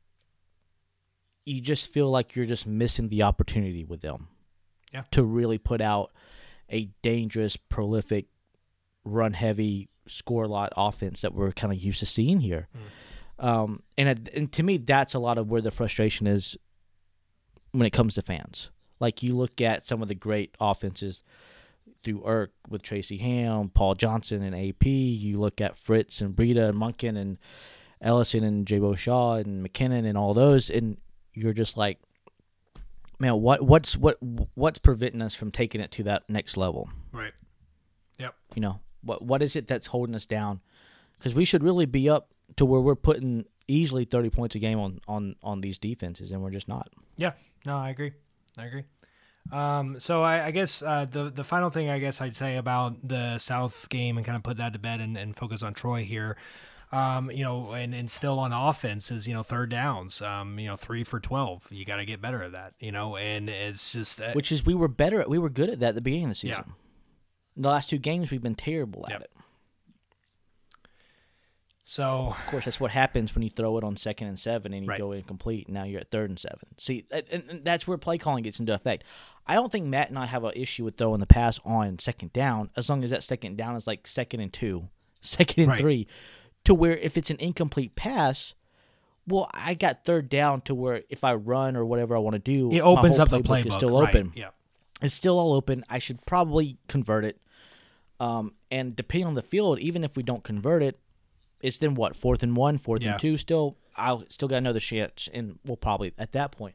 you 1.47 1.61
just 1.61 1.91
feel 1.93 2.11
like 2.11 2.37
you're 2.37 2.47
just 2.47 2.67
missing 2.67 3.09
the 3.09 3.23
opportunity 3.23 3.85
with 3.85 4.03
them 4.03 4.29
Yeah. 4.93 5.05
to 5.13 5.25
really 5.25 5.59
put 5.59 5.81
out 5.81 6.13
a 6.69 6.91
dangerous 7.03 7.57
prolific 7.57 8.27
run 9.05 9.33
heavy 9.33 9.89
score 10.07 10.45
a 10.45 10.49
lot 10.49 10.73
offense 10.77 11.23
that 11.23 11.35
we're 11.35 11.53
kind 11.53 11.73
of 11.73 11.79
used 11.83 12.01
to 12.01 12.07
seeing 12.07 12.41
here 12.41 12.69
mm. 12.77 12.81
Um, 13.41 13.83
and, 13.97 14.29
and 14.35 14.53
to 14.53 14.63
me 14.63 14.77
that's 14.77 15.15
a 15.15 15.19
lot 15.19 15.39
of 15.39 15.51
where 15.51 15.63
the 15.63 15.71
frustration 15.71 16.27
is 16.27 16.57
when 17.73 17.87
it 17.87 17.91
comes 17.91 18.15
to 18.17 18.23
fans 18.23 18.71
like 19.01 19.23
you 19.23 19.37
look 19.37 19.61
at 19.61 19.83
some 19.83 20.03
of 20.03 20.09
the 20.09 20.15
great 20.15 20.55
offenses 20.61 21.23
through 22.05 22.21
Erk 22.21 22.49
with 22.69 22.83
Tracy 22.83 23.17
Ham, 23.19 23.71
Paul 23.73 23.95
Johnson 23.95 24.43
and 24.43 24.55
AP. 24.55 24.87
You 24.87 25.41
look 25.41 25.61
at 25.61 25.77
Fritz 25.77 26.21
and 26.21 26.37
Breida 26.37 26.69
and 26.69 26.79
Munkin 26.79 27.17
and 27.19 27.39
Ellison 28.01 28.45
and 28.45 28.67
Jaybo 28.67 28.97
Shaw 28.97 29.35
and 29.35 29.67
McKinnon 29.67 30.07
and 30.07 30.17
all 30.17 30.35
those, 30.35 30.71
and 30.71 30.97
you're 31.35 31.53
just 31.53 31.77
like, 31.77 31.99
man, 33.19 33.41
what 33.41 33.63
what's 33.63 33.97
what 33.97 34.19
what's 34.55 34.79
preventing 34.79 35.23
us 35.23 35.35
from 35.35 35.51
taking 35.51 35.81
it 35.81 35.91
to 35.93 36.03
that 36.05 36.29
next 36.29 36.57
level? 36.57 36.89
Right. 37.13 37.33
Yep. 38.19 38.35
You 38.55 38.63
know, 38.63 38.81
what 39.03 39.23
what 39.23 39.43
is 39.43 39.57
it 39.57 39.67
that's 39.67 39.87
holding 39.87 40.15
us 40.15 40.27
down? 40.27 40.61
Because 41.19 41.35
we 41.35 41.45
should 41.45 41.63
really 41.63 41.87
be 41.87 42.09
up 42.09 42.31
to 42.57 42.65
where 42.65 42.81
we're 42.81 42.95
putting 42.97 43.45
easily 43.69 44.05
30 44.05 44.31
points 44.31 44.55
a 44.55 44.59
game 44.59 44.79
on 44.79 45.01
on 45.07 45.37
on 45.43 45.61
these 45.61 45.79
defenses, 45.79 46.31
and 46.31 46.43
we're 46.43 46.51
just 46.51 46.69
not. 46.69 46.89
Yeah, 47.17 47.33
no, 47.65 47.77
I 47.77 47.91
agree. 47.91 48.13
I 48.59 48.65
agree. 48.67 48.85
Um, 49.53 49.99
so 49.99 50.23
I, 50.23 50.47
I 50.47 50.51
guess 50.51 50.83
uh, 50.83 51.07
the 51.11 51.31
the 51.31 51.45
final 51.45 51.71
thing 51.71 51.89
I 51.89 51.99
guess 51.99 52.21
I'd 52.21 52.37
say 52.37 52.57
about 52.57 53.07
the 53.07 53.39
South 53.39 53.89
game 53.89 54.17
and 54.17 54.25
kind 54.27 54.37
of 54.37 54.43
put 54.43 54.59
that 54.59 54.73
to 54.75 54.79
bed 54.79 55.01
and, 55.01 55.17
and 55.17 55.35
focus 55.37 55.63
on 55.63 55.75
Troy 55.75 56.05
here. 56.05 56.37
Um, 56.93 57.31
you 57.31 57.45
know, 57.45 57.71
and, 57.71 57.95
and 57.95 58.11
still 58.11 58.41
on 58.41 58.53
offense 58.53 59.13
is, 59.13 59.29
you 59.29 59.33
know, 59.33 59.45
third 59.45 59.71
downs, 59.71 60.21
um, 60.23 60.59
you 60.59 60.67
know, 60.67 60.75
three 60.75 61.05
for 61.05 61.21
12. 61.21 61.69
You 61.71 61.85
got 61.85 61.99
to 61.99 62.05
get 62.05 62.21
better 62.21 62.43
at 62.43 62.51
that, 62.51 62.75
you 62.81 62.91
know, 62.91 63.17
and 63.17 63.49
it's 63.49 63.93
just, 63.93 64.21
uh, 64.21 64.33
Which 64.33 64.51
is 64.51 64.67
we 64.67 64.75
were 64.75 64.89
better 64.89 65.21
at, 65.21 65.31
we 65.31 65.39
were 65.39 65.51
good 65.51 65.71
at 65.71 65.79
that 65.79 65.91
at 65.91 65.95
the 65.95 66.01
beginning 66.01 66.25
of 66.25 66.31
the 66.31 66.35
season. 66.35 66.65
Yeah. 66.67 66.73
The 67.57 67.69
last 67.69 67.91
two 67.91 67.99
games 67.99 68.33
we've 68.33 68.43
been 68.43 68.57
terrible 68.57 69.05
at 69.07 69.13
Yep. 69.13 69.21
it. 69.23 69.31
So 71.91 72.29
Of 72.39 72.47
course, 72.47 72.67
that's 72.67 72.79
what 72.79 72.93
happens 72.93 73.35
when 73.35 73.43
you 73.43 73.51
throw 73.51 73.77
it 73.77 73.83
on 73.83 73.97
second 73.97 74.29
and 74.29 74.39
seven 74.39 74.73
and 74.73 74.85
you 74.85 74.89
Right. 74.91 74.99
go 74.99 75.11
incomplete. 75.11 75.67
And 75.67 75.75
now 75.75 75.83
you're 75.83 75.99
at 76.01 76.13
third 76.13 76.31
and 76.31 76.39
seven. 76.39 76.61
See, 76.79 77.05
and, 77.11 77.25
and 77.49 77.65
that's 77.65 77.89
where 77.89 77.99
play 77.99 78.17
calling 78.17 78.45
gets 78.45 78.61
into 78.61 78.73
effect. 78.73 79.03
I 79.45 79.55
don't 79.55 79.73
think 79.73 79.87
Matt 79.87 80.09
and 80.09 80.17
I 80.17 80.27
have 80.27 80.45
an 80.45 80.53
issue 80.55 80.85
with 80.85 80.97
throwing 80.97 81.19
the 81.19 81.27
pass 81.27 81.59
on 81.65 81.99
second 81.99 82.33
down, 82.33 82.71
as 82.77 82.89
long 82.89 83.03
as 83.03 83.11
that 83.11 83.25
second 83.25 83.57
down 83.57 83.75
is 83.75 83.89
like 83.89 84.07
second 84.07 84.39
and 84.39 84.53
two, 84.53 84.89
second 85.21 85.63
and 85.65 85.73
Right. 85.73 85.81
three, 85.81 86.07
to 86.63 86.75
where 86.75 86.97
if 86.97 87.17
it's 87.19 87.29
an 87.31 87.39
incomplete 87.41 87.97
pass, 87.97 88.55
well, 89.27 89.51
I 89.53 89.75
got 89.75 90.05
third 90.05 90.29
down 90.29 90.61
to 90.63 90.77
where 90.77 91.03
if 91.09 91.25
I 91.25 91.35
run 91.35 91.75
or 91.75 91.85
whatever 91.85 92.15
I 92.15 92.21
want 92.21 92.35
to 92.35 92.39
do, 92.39 92.71
it 92.71 92.83
opens 92.83 93.19
up 93.19 93.31
the 93.31 93.41
playbook 93.41 93.65
playbook. 93.65 93.67
is 93.67 93.75
still 93.75 94.01
right, 94.01 94.15
open. 94.15 94.33
Yeah. 94.37 94.51
It's 95.03 95.15
still 95.15 95.41
all 95.41 95.55
open. 95.55 95.85
I 95.91 95.99
should 95.99 96.25
probably 96.25 96.77
convert 96.87 97.25
it. 97.25 97.41
Um, 98.21 98.55
and 98.71 98.95
depending 98.95 99.27
on 99.27 99.35
the 99.35 99.43
field, 99.43 99.81
even 99.81 100.05
if 100.05 100.17
we 100.17 100.23
don't 100.23 100.45
convert 100.45 100.85
it, 100.85 100.97
it's 101.61 101.79
then 101.79 101.95
what 101.95 102.17
fourth 102.17 102.43
and 102.43 102.57
one, 102.57 102.79
fourth 102.79 103.03
Yeah. 103.03 103.13
and 103.13 103.21
two. 103.21 103.37
Still, 103.37 103.77
I'll 103.97 104.25
still 104.29 104.49
got 104.49 104.57
another 104.57 104.81
chance, 104.81 105.29
and 105.33 105.59
we'll 105.65 105.77
probably 105.77 106.13
at 106.19 106.33
that 106.33 106.53
point. 106.53 106.75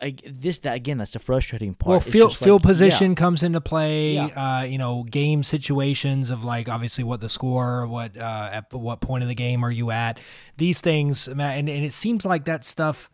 I, 0.00 0.14
this 0.26 0.58
that 0.58 0.76
again, 0.76 0.98
that's 0.98 1.12
the 1.12 1.18
frustrating 1.18 1.74
part. 1.74 1.88
Well, 1.88 2.00
field 2.00 2.36
field 2.36 2.62
like, 2.62 2.70
position 2.70 3.12
yeah, 3.12 3.14
comes 3.14 3.42
into 3.42 3.62
play. 3.62 4.14
Yeah. 4.14 4.26
Uh, 4.26 4.62
you 4.64 4.76
know, 4.76 5.04
game 5.04 5.42
situations 5.42 6.28
of 6.28 6.44
like 6.44 6.68
obviously 6.68 7.02
what 7.02 7.20
the 7.20 7.30
score, 7.30 7.86
what 7.86 8.16
uh, 8.16 8.50
at 8.52 8.72
what 8.74 9.00
point 9.00 9.22
of 9.22 9.28
the 9.28 9.34
game 9.34 9.64
are 9.64 9.70
you 9.70 9.90
at? 9.90 10.18
These 10.58 10.82
things, 10.82 11.28
Matt, 11.28 11.56
and, 11.58 11.68
and 11.68 11.82
it 11.82 11.94
seems 11.94 12.26
like 12.26 12.44
that 12.44 12.62
stuff 12.62 13.10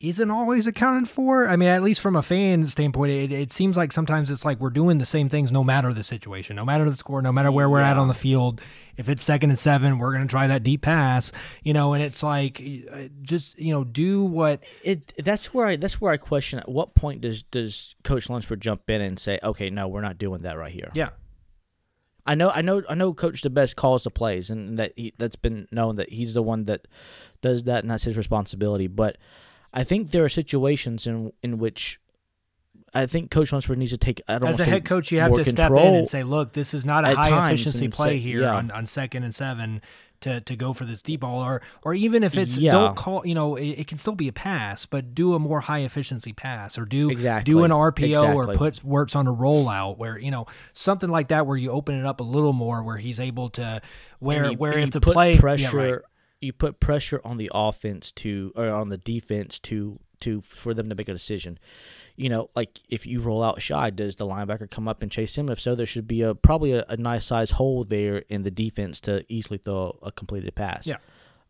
isn't 0.00 0.30
always 0.30 0.66
accounted 0.66 1.08
for. 1.08 1.48
I 1.48 1.56
mean, 1.56 1.68
at 1.68 1.82
least 1.82 2.00
from 2.00 2.16
a 2.16 2.22
fan 2.22 2.66
standpoint, 2.66 3.12
it, 3.12 3.32
it 3.32 3.52
seems 3.52 3.76
like 3.76 3.92
sometimes 3.92 4.30
it's 4.30 4.44
like 4.44 4.60
we're 4.60 4.70
doing 4.70 4.98
the 4.98 5.06
same 5.06 5.28
things 5.28 5.52
no 5.52 5.64
matter 5.64 5.92
the 5.92 6.02
situation, 6.02 6.56
no 6.56 6.64
matter 6.64 6.88
the 6.88 6.96
score, 6.96 7.22
no 7.22 7.32
matter 7.32 7.50
where 7.50 7.70
we're 7.70 7.80
at 7.80 7.96
on 7.96 8.08
the 8.08 8.14
field. 8.14 8.60
If 8.96 9.08
it's 9.08 9.22
second 9.22 9.50
and 9.50 9.58
seven, 9.58 9.98
we're 9.98 10.12
going 10.12 10.26
to 10.26 10.30
try 10.30 10.46
that 10.46 10.62
deep 10.62 10.82
pass, 10.82 11.32
you 11.62 11.72
know, 11.72 11.94
and 11.94 12.02
it's 12.02 12.22
like 12.22 12.60
uh, 12.92 13.08
just, 13.22 13.58
you 13.58 13.72
know, 13.72 13.84
do 13.84 14.24
what 14.24 14.62
it 14.82 15.12
that's 15.24 15.54
where 15.54 15.66
I 15.66 15.76
that's 15.76 16.00
where 16.00 16.12
I 16.12 16.16
question. 16.16 16.58
At 16.58 16.68
what 16.68 16.94
point 16.94 17.20
does 17.20 17.42
does 17.42 17.94
Coach 18.04 18.28
Lunsford 18.28 18.60
jump 18.60 18.88
in 18.90 19.00
and 19.00 19.18
say, 19.18 19.38
"Okay, 19.42 19.70
no, 19.70 19.88
we're 19.88 20.00
not 20.00 20.18
doing 20.18 20.42
that 20.42 20.56
right 20.56 20.72
here." 20.72 20.90
yeah. 20.94 21.10
I 22.26 22.34
know, 22.34 22.48
I 22.48 22.62
know, 22.62 22.82
I 22.88 22.94
know. 22.94 23.12
Coach 23.12 23.42
the 23.42 23.50
best 23.50 23.76
calls 23.76 24.04
the 24.04 24.10
plays, 24.10 24.48
and 24.48 24.78
that 24.78 24.94
he, 24.96 25.12
that's 25.18 25.36
been 25.36 25.68
known 25.70 25.96
that 25.96 26.10
he's 26.10 26.32
the 26.32 26.42
one 26.42 26.64
that 26.64 26.88
does 27.42 27.64
that, 27.64 27.84
and 27.84 27.90
that's 27.90 28.04
his 28.04 28.16
responsibility. 28.16 28.86
But 28.86 29.18
I 29.74 29.84
think 29.84 30.12
there 30.12 30.24
are 30.24 30.28
situations 30.28 31.06
in 31.06 31.32
in 31.42 31.58
which 31.58 32.00
I 32.94 33.06
think 33.06 33.30
Coach 33.30 33.52
Lunsford 33.52 33.76
needs 33.78 33.90
to 33.90 33.98
take. 33.98 34.22
I 34.28 34.38
don't 34.38 34.48
As 34.48 34.60
a 34.60 34.64
head 34.64 34.84
coach, 34.84 35.10
you 35.10 35.18
have 35.20 35.34
to 35.34 35.44
step 35.44 35.72
in 35.72 35.94
and 35.94 36.08
say, 36.08 36.22
"Look, 36.22 36.52
this 36.52 36.72
is 36.74 36.84
not 36.86 37.04
a 37.04 37.14
high 37.14 37.48
efficiency 37.50 37.88
play 37.88 38.10
say- 38.10 38.18
here 38.18 38.42
yeah. 38.42 38.54
on, 38.54 38.70
on 38.70 38.86
second 38.86 39.24
and 39.24 39.34
seven 39.34 39.82
to 40.20 40.40
to 40.42 40.54
go 40.54 40.72
for 40.72 40.84
this 40.84 41.02
deep 41.02 41.20
ball, 41.20 41.42
or 41.42 41.60
or 41.82 41.92
even 41.92 42.22
if 42.22 42.36
it's 42.38 42.56
Yeah. 42.56 42.70
don't 42.70 42.94
call, 42.96 43.26
you 43.26 43.34
know, 43.34 43.56
it, 43.56 43.80
it 43.80 43.86
can 43.88 43.98
still 43.98 44.14
be 44.14 44.28
a 44.28 44.32
pass, 44.32 44.86
but 44.86 45.12
do 45.12 45.34
a 45.34 45.40
more 45.40 45.60
high 45.62 45.80
efficiency 45.80 46.32
pass, 46.32 46.78
or 46.78 46.84
do 46.84 47.10
Exactly. 47.10 47.52
do 47.52 47.64
an 47.64 47.72
RPO 47.72 48.32
or 48.36 48.54
put 48.54 48.84
works 48.84 49.16
on 49.16 49.26
a 49.26 49.34
rollout 49.34 49.98
where 49.98 50.16
you 50.16 50.30
know 50.30 50.46
something 50.72 51.10
like 51.10 51.28
that 51.28 51.48
where 51.48 51.56
you 51.56 51.72
open 51.72 51.98
it 51.98 52.06
up 52.06 52.20
a 52.20 52.24
little 52.24 52.52
more, 52.52 52.84
where 52.84 52.96
he's 52.96 53.18
able 53.18 53.50
to 53.50 53.82
where 54.20 54.52
you- 54.52 54.56
where 54.56 54.78
if 54.78 54.92
the 54.92 55.00
put 55.00 55.14
play 55.14 55.36
pressure, 55.36 55.76
yeah, 55.76 55.90
right. 55.94 56.00
You 56.44 56.52
put 56.52 56.80
pressure 56.80 57.20
on 57.24 57.36
the 57.36 57.50
offense 57.54 58.12
to 58.12 58.52
or 58.54 58.68
on 58.68 58.88
the 58.88 58.98
defense 58.98 59.58
to 59.60 59.98
to 60.20 60.40
for 60.42 60.74
them 60.74 60.88
to 60.88 60.94
make 60.94 61.08
a 61.08 61.12
decision. 61.12 61.58
You 62.16 62.28
know, 62.28 62.48
like 62.54 62.80
if 62.88 63.06
you 63.06 63.20
roll 63.20 63.42
out 63.42 63.60
Shai, 63.60 63.90
does 63.90 64.16
the 64.16 64.26
linebacker 64.26 64.70
come 64.70 64.88
up 64.88 65.02
and 65.02 65.10
chase 65.10 65.36
him? 65.36 65.48
If 65.48 65.60
so, 65.60 65.74
there 65.74 65.86
should 65.86 66.08
be 66.08 66.22
a 66.22 66.34
probably 66.34 66.72
a, 66.72 66.84
a 66.88 66.96
nice 66.96 67.24
size 67.26 67.52
hole 67.52 67.84
there 67.84 68.18
in 68.28 68.42
the 68.42 68.50
defense 68.50 69.00
to 69.02 69.24
easily 69.28 69.58
throw 69.58 69.98
a 70.02 70.12
completed 70.12 70.54
pass. 70.54 70.86
Yeah. 70.86 70.96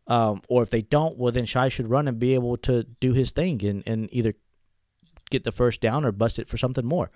Um, 0.07 0.41
or 0.47 0.61
if 0.61 0.69
they 0.69 0.81
don't, 0.81 1.17
well 1.17 1.31
then 1.31 1.45
Shai 1.45 1.69
should 1.69 1.89
run 1.89 2.07
and 2.07 2.19
be 2.19 2.35
able 2.35 2.57
to 2.57 2.83
do 2.83 3.13
his 3.13 3.31
thing 3.31 3.63
and, 3.65 3.83
and 3.87 4.07
either 4.11 4.35
get 5.31 5.43
the 5.43 5.51
first 5.51 5.81
down 5.81 6.05
or 6.05 6.11
bust 6.11 6.37
it 6.37 6.47
for 6.47 6.57
something 6.57 6.85
more. 6.85 7.09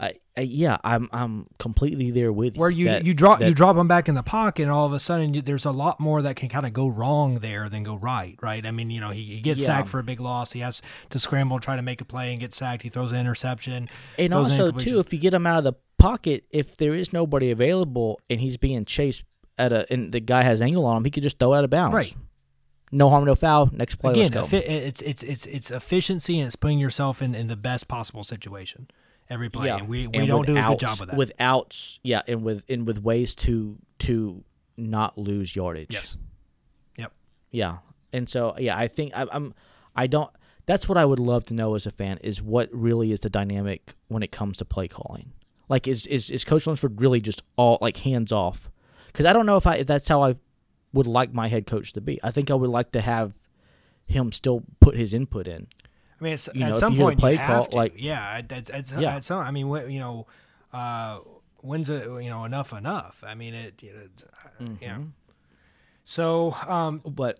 I, 0.00 0.14
I 0.36 0.40
yeah, 0.40 0.78
I'm 0.82 1.08
I'm 1.12 1.46
completely 1.58 2.10
there 2.10 2.32
with 2.32 2.56
you. 2.56 2.60
where 2.60 2.70
you 2.70 2.86
that- 2.86 3.04
you 3.04 3.12
drop 3.12 3.40
you 3.42 3.52
drop 3.52 3.76
them 3.76 3.86
back 3.86 4.08
in 4.08 4.14
the 4.14 4.22
pocket, 4.22 4.62
and 4.62 4.70
all 4.72 4.86
of 4.86 4.92
a 4.92 4.98
sudden 4.98 5.34
you, 5.34 5.42
there's 5.42 5.66
a 5.66 5.70
lot 5.72 6.00
more 6.00 6.22
that 6.22 6.36
can 6.36 6.48
kind 6.48 6.64
of 6.64 6.72
go 6.72 6.88
wrong 6.88 7.40
there 7.40 7.68
than 7.68 7.82
go 7.82 7.96
right. 7.96 8.38
Right? 8.42 8.64
I 8.64 8.70
mean, 8.70 8.90
you 8.90 9.00
know, 9.00 9.10
he, 9.10 9.22
he 9.22 9.40
gets 9.40 9.60
Yeah. 9.60 9.66
sacked 9.66 9.88
for 9.88 9.98
a 9.98 10.02
big 10.02 10.18
loss. 10.20 10.52
He 10.52 10.60
has 10.60 10.80
to 11.10 11.18
scramble, 11.18 11.60
try 11.60 11.76
to 11.76 11.82
make 11.82 12.00
a 12.00 12.04
play, 12.06 12.30
and 12.32 12.40
get 12.40 12.52
sacked. 12.54 12.82
He 12.82 12.88
throws 12.88 13.12
an 13.12 13.18
interception. 13.18 13.88
And 14.18 14.32
throws 14.32 14.52
an 14.52 14.60
also 14.60 14.72
too, 14.78 15.00
if 15.00 15.12
you 15.12 15.18
get 15.18 15.34
him 15.34 15.46
out 15.46 15.58
of 15.58 15.64
the 15.64 15.74
pocket, 15.98 16.44
if 16.50 16.78
there 16.78 16.94
is 16.94 17.12
nobody 17.12 17.50
available 17.50 18.18
and 18.30 18.40
he's 18.40 18.56
being 18.56 18.86
chased 18.86 19.24
at 19.58 19.72
a 19.72 19.92
and 19.92 20.10
the 20.12 20.20
guy 20.20 20.42
has 20.42 20.62
angle 20.62 20.86
on 20.86 20.96
him, 20.96 21.04
he 21.04 21.10
could 21.10 21.22
just 21.22 21.38
throw 21.38 21.52
out 21.52 21.64
of 21.64 21.68
bounds. 21.70 21.94
Right. 21.94 22.16
No 22.92 23.08
harm, 23.08 23.24
no 23.24 23.34
foul. 23.36 23.68
Next 23.72 23.96
play, 23.96 24.12
again, 24.12 24.32
let's 24.32 24.50
go. 24.50 24.56
effi- 24.56 24.66
it's 24.66 25.00
it's 25.02 25.22
it's 25.22 25.46
it's 25.46 25.70
efficiency 25.70 26.40
and 26.40 26.46
it's 26.48 26.56
putting 26.56 26.78
yourself 26.80 27.22
in, 27.22 27.34
in 27.36 27.46
the 27.46 27.54
best 27.54 27.86
possible 27.86 28.24
situation 28.24 28.88
every 29.30 29.48
play. 29.48 29.68
yeah, 29.68 29.76
And 29.78 29.88
we 29.88 30.06
we 30.08 30.18
And 30.18 30.28
don't 30.28 30.46
do 30.46 30.56
a 30.56 30.62
good 30.62 30.78
job 30.78 31.00
with 31.00 31.08
that. 31.10 31.16
With 31.16 31.32
outs, 31.40 31.98
yeah, 32.02 32.22
and 32.28 32.42
with 32.42 32.62
and 32.68 32.86
with 32.86 32.98
ways 32.98 33.34
to 33.36 33.78
to 34.00 34.44
not 34.76 35.16
lose 35.16 35.54
yardage. 35.56 35.88
yes. 35.92 36.16
Yep. 36.98 37.12
Yeah, 37.50 37.78
and 38.12 38.28
so 38.28 38.54
yeah, 38.58 38.76
I 38.76 38.88
think 38.88 39.12
I, 39.16 39.26
I'm. 39.30 39.54
I 39.96 40.06
don't. 40.06 40.30
That's 40.66 40.88
what 40.88 40.96
I 40.98 41.04
would 41.04 41.18
love 41.18 41.44
to 41.46 41.54
know 41.54 41.74
as 41.74 41.86
a 41.86 41.90
fan 41.90 42.18
is 42.18 42.40
what 42.42 42.68
really 42.72 43.10
is 43.12 43.20
the 43.20 43.30
dynamic 43.30 43.94
when 44.08 44.22
it 44.22 44.30
comes 44.30 44.58
to 44.58 44.64
play 44.64 44.86
calling. 44.88 45.32
Like, 45.68 45.88
is 45.88 46.06
is 46.06 46.30
is 46.30 46.44
Coach 46.44 46.66
Lunsford 46.66 47.00
really 47.00 47.20
just 47.20 47.42
all 47.56 47.78
like 47.80 47.96
hands 47.98 48.30
off? 48.32 48.70
Because 49.06 49.26
I 49.26 49.32
don't 49.32 49.46
know 49.46 49.56
if 49.56 49.66
I 49.66 49.76
if 49.76 49.86
that's 49.86 50.06
how 50.08 50.22
I 50.22 50.34
would 50.92 51.06
like 51.06 51.32
my 51.32 51.48
head 51.48 51.66
coach 51.66 51.92
to 51.94 52.00
be. 52.00 52.18
I 52.22 52.30
think 52.30 52.50
I 52.50 52.54
would 52.54 52.70
like 52.70 52.92
to 52.92 53.00
have 53.00 53.34
him 54.06 54.32
still 54.32 54.64
put 54.80 54.96
his 54.96 55.14
input 55.14 55.46
in. 55.46 55.68
I 56.20 56.24
mean, 56.24 56.36
You 56.54 56.64
at 56.64 56.70
know, 56.70 56.78
some 56.78 56.96
point 56.96 57.18
play 57.18 57.32
you 57.32 57.38
have 57.38 57.46
call, 57.48 57.66
to. 57.66 57.76
like- 57.76 57.94
yeah, 57.96 58.30
at, 58.38 58.52
at, 58.52 58.68
at, 58.70 58.90
Yeah. 59.00 59.16
at 59.16 59.24
some. 59.24 59.38
I 59.38 59.50
mean, 59.50 59.68
wh- 59.68 59.90
you 59.90 59.98
know, 60.00 60.26
uh, 60.72 61.20
when's 61.58 61.88
it? 61.88 62.04
You 62.06 62.28
know, 62.30 62.44
enough, 62.44 62.72
enough. 62.72 63.22
I 63.26 63.34
mean, 63.34 63.54
it. 63.54 63.82
Know, 63.82 63.88
uh, 63.90 64.70
yeah. 64.80 64.94
Mm-hmm. 64.96 65.04
So, 66.04 66.52
um, 66.66 67.00
But 67.04 67.38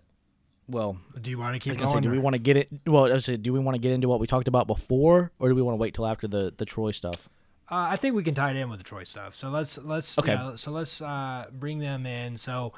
well, 0.67 0.97
do 1.19 1.29
you 1.29 1.37
want 1.37 1.53
to 1.55 1.59
keep 1.59 1.77
gonna 1.77 1.89
say, 1.89 1.93
going? 1.95 2.03
do 2.03 2.09
we 2.09 2.17
want 2.19 2.33
to 2.35 2.39
get 2.39 2.57
it? 2.57 2.69
Well, 2.87 3.11
I 3.13 3.17
do 3.17 3.53
we 3.53 3.59
want 3.59 3.75
to 3.75 3.79
get 3.79 3.91
into 3.91 4.07
what 4.07 4.19
we 4.19 4.27
talked 4.27 4.47
about 4.47 4.67
before, 4.67 5.31
or 5.39 5.49
do 5.49 5.55
we 5.55 5.61
want 5.61 5.73
to 5.77 5.81
wait 5.81 5.93
till 5.93 6.07
after 6.07 6.27
the 6.27 6.53
the 6.57 6.65
Troy 6.65 6.91
stuff? 6.91 7.27
Uh, 7.69 7.87
I 7.91 7.95
think 7.95 8.15
we 8.15 8.23
can 8.23 8.33
tie 8.33 8.51
it 8.51 8.57
in 8.57 8.69
with 8.69 8.79
the 8.79 8.83
Troy 8.83 9.03
stuff. 9.03 9.33
So 9.35 9.49
let's 9.49 9.77
let's 9.77 10.17
Okay. 10.19 10.33
yeah, 10.33 10.55
so 10.55 10.71
let's 10.71 11.01
uh, 11.01 11.47
bring 11.51 11.79
them 11.79 12.05
in. 12.05 12.37
So 12.37 12.73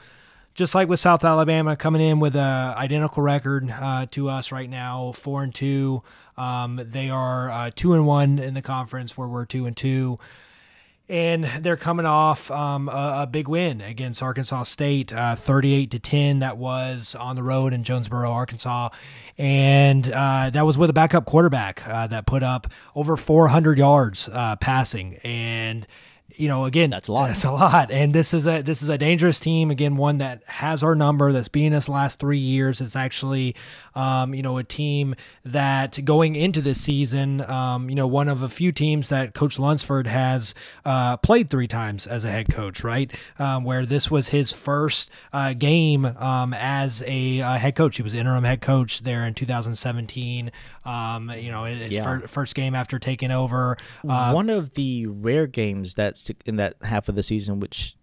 just 0.53 0.75
like 0.75 0.87
with 0.87 0.99
South 0.99 1.23
Alabama 1.23 1.75
coming 1.75 2.01
in 2.01 2.19
with 2.19 2.35
a 2.35 2.73
identical 2.77 3.23
record 3.23 3.71
uh, 3.71 4.05
to 4.11 4.29
us 4.29 4.51
right 4.51 4.69
now, 4.69 5.11
four 5.13 5.43
and 5.43 5.53
two. 5.53 6.03
Um, 6.37 6.79
they 6.83 7.09
are 7.09 7.49
uh, 7.49 7.71
two 7.75 7.93
and 7.93 8.05
one 8.05 8.39
in 8.39 8.53
the 8.53 8.61
conference, 8.61 9.17
where 9.17 9.27
we're 9.27 9.45
two 9.45 9.65
and 9.65 9.75
two. 9.75 10.19
And 11.09 11.43
they're 11.43 11.77
coming 11.77 12.05
off 12.05 12.49
um, 12.49 12.87
a, 12.87 13.23
a 13.23 13.27
big 13.27 13.47
win 13.47 13.81
against 13.81 14.23
Arkansas 14.23 14.63
State, 14.63 15.11
uh, 15.11 15.35
38 15.35 15.91
to 15.91 15.99
10. 15.99 16.39
That 16.39 16.57
was 16.57 17.13
on 17.13 17.35
the 17.35 17.43
road 17.43 17.73
in 17.73 17.83
Jonesboro, 17.83 18.31
Arkansas, 18.31 18.89
and 19.37 20.09
uh, 20.09 20.49
that 20.51 20.65
was 20.65 20.77
with 20.77 20.89
a 20.89 20.93
backup 20.93 21.25
quarterback 21.25 21.85
uh, 21.87 22.07
that 22.07 22.25
put 22.25 22.41
up 22.41 22.67
over 22.95 23.17
400 23.17 23.77
yards 23.77 24.29
uh, 24.31 24.55
passing. 24.55 25.15
And 25.23 25.85
you 26.35 26.47
know, 26.47 26.65
again, 26.65 26.89
That's 26.89 27.07
a 27.07 27.11
lot. 27.13 27.27
That's 27.29 27.43
a 27.43 27.51
lot. 27.51 27.91
And 27.91 28.13
this 28.13 28.33
is 28.33 28.45
a 28.47 28.61
this 28.61 28.81
is 28.81 28.89
a 28.89 28.97
dangerous 28.97 29.39
team. 29.39 29.71
Again, 29.71 29.95
one 29.97 30.17
that 30.19 30.43
has 30.47 30.83
our 30.83 30.95
number. 30.95 31.31
That's 31.31 31.47
beaten 31.47 31.73
us 31.73 31.87
last 31.89 32.19
three 32.19 32.37
years. 32.37 32.81
It's 32.81 32.95
actually, 32.95 33.55
um, 33.95 34.33
you 34.33 34.41
know, 34.41 34.57
a 34.57 34.63
team 34.63 35.15
that 35.45 36.03
going 36.05 36.35
into 36.35 36.61
this 36.61 36.81
season, 36.81 37.41
um, 37.41 37.89
you 37.89 37.95
know, 37.95 38.07
one 38.07 38.27
of 38.29 38.41
a 38.41 38.49
few 38.49 38.71
teams 38.71 39.09
that 39.09 39.33
Coach 39.33 39.59
Lunsford 39.59 40.07
has 40.07 40.53
uh, 40.85 41.17
played 41.17 41.49
three 41.49 41.67
times 41.67 42.07
as 42.07 42.25
a 42.25 42.31
head 42.31 42.49
coach, 42.51 42.83
right? 42.83 43.11
Um, 43.39 43.63
where 43.63 43.85
this 43.85 44.09
was 44.09 44.29
his 44.29 44.51
first 44.51 45.09
uh, 45.31 45.53
game 45.53 46.05
um, 46.05 46.53
as 46.53 47.03
a 47.05 47.41
uh, 47.41 47.53
head 47.57 47.75
coach. 47.75 47.97
He 47.97 48.03
was 48.03 48.13
interim 48.13 48.43
head 48.43 48.61
coach 48.61 49.01
there 49.03 49.25
in 49.25 49.33
2017. 49.33 50.51
Um, 50.85 51.29
you 51.37 51.51
know, 51.51 51.63
his 51.65 51.93
Yeah. 51.93 52.03
fir- 52.03 52.27
first 52.27 52.55
game 52.55 52.75
after 52.75 52.99
taking 52.99 53.31
over. 53.31 53.77
Uh, 54.07 54.31
One 54.31 54.49
of 54.49 54.73
the 54.73 55.07
rare 55.07 55.47
games 55.47 55.93
that's 55.93 56.22
in 56.45 56.57
that 56.57 56.75
half 56.83 57.09
of 57.09 57.15
the 57.15 57.23
season, 57.23 57.59
which 57.59 57.95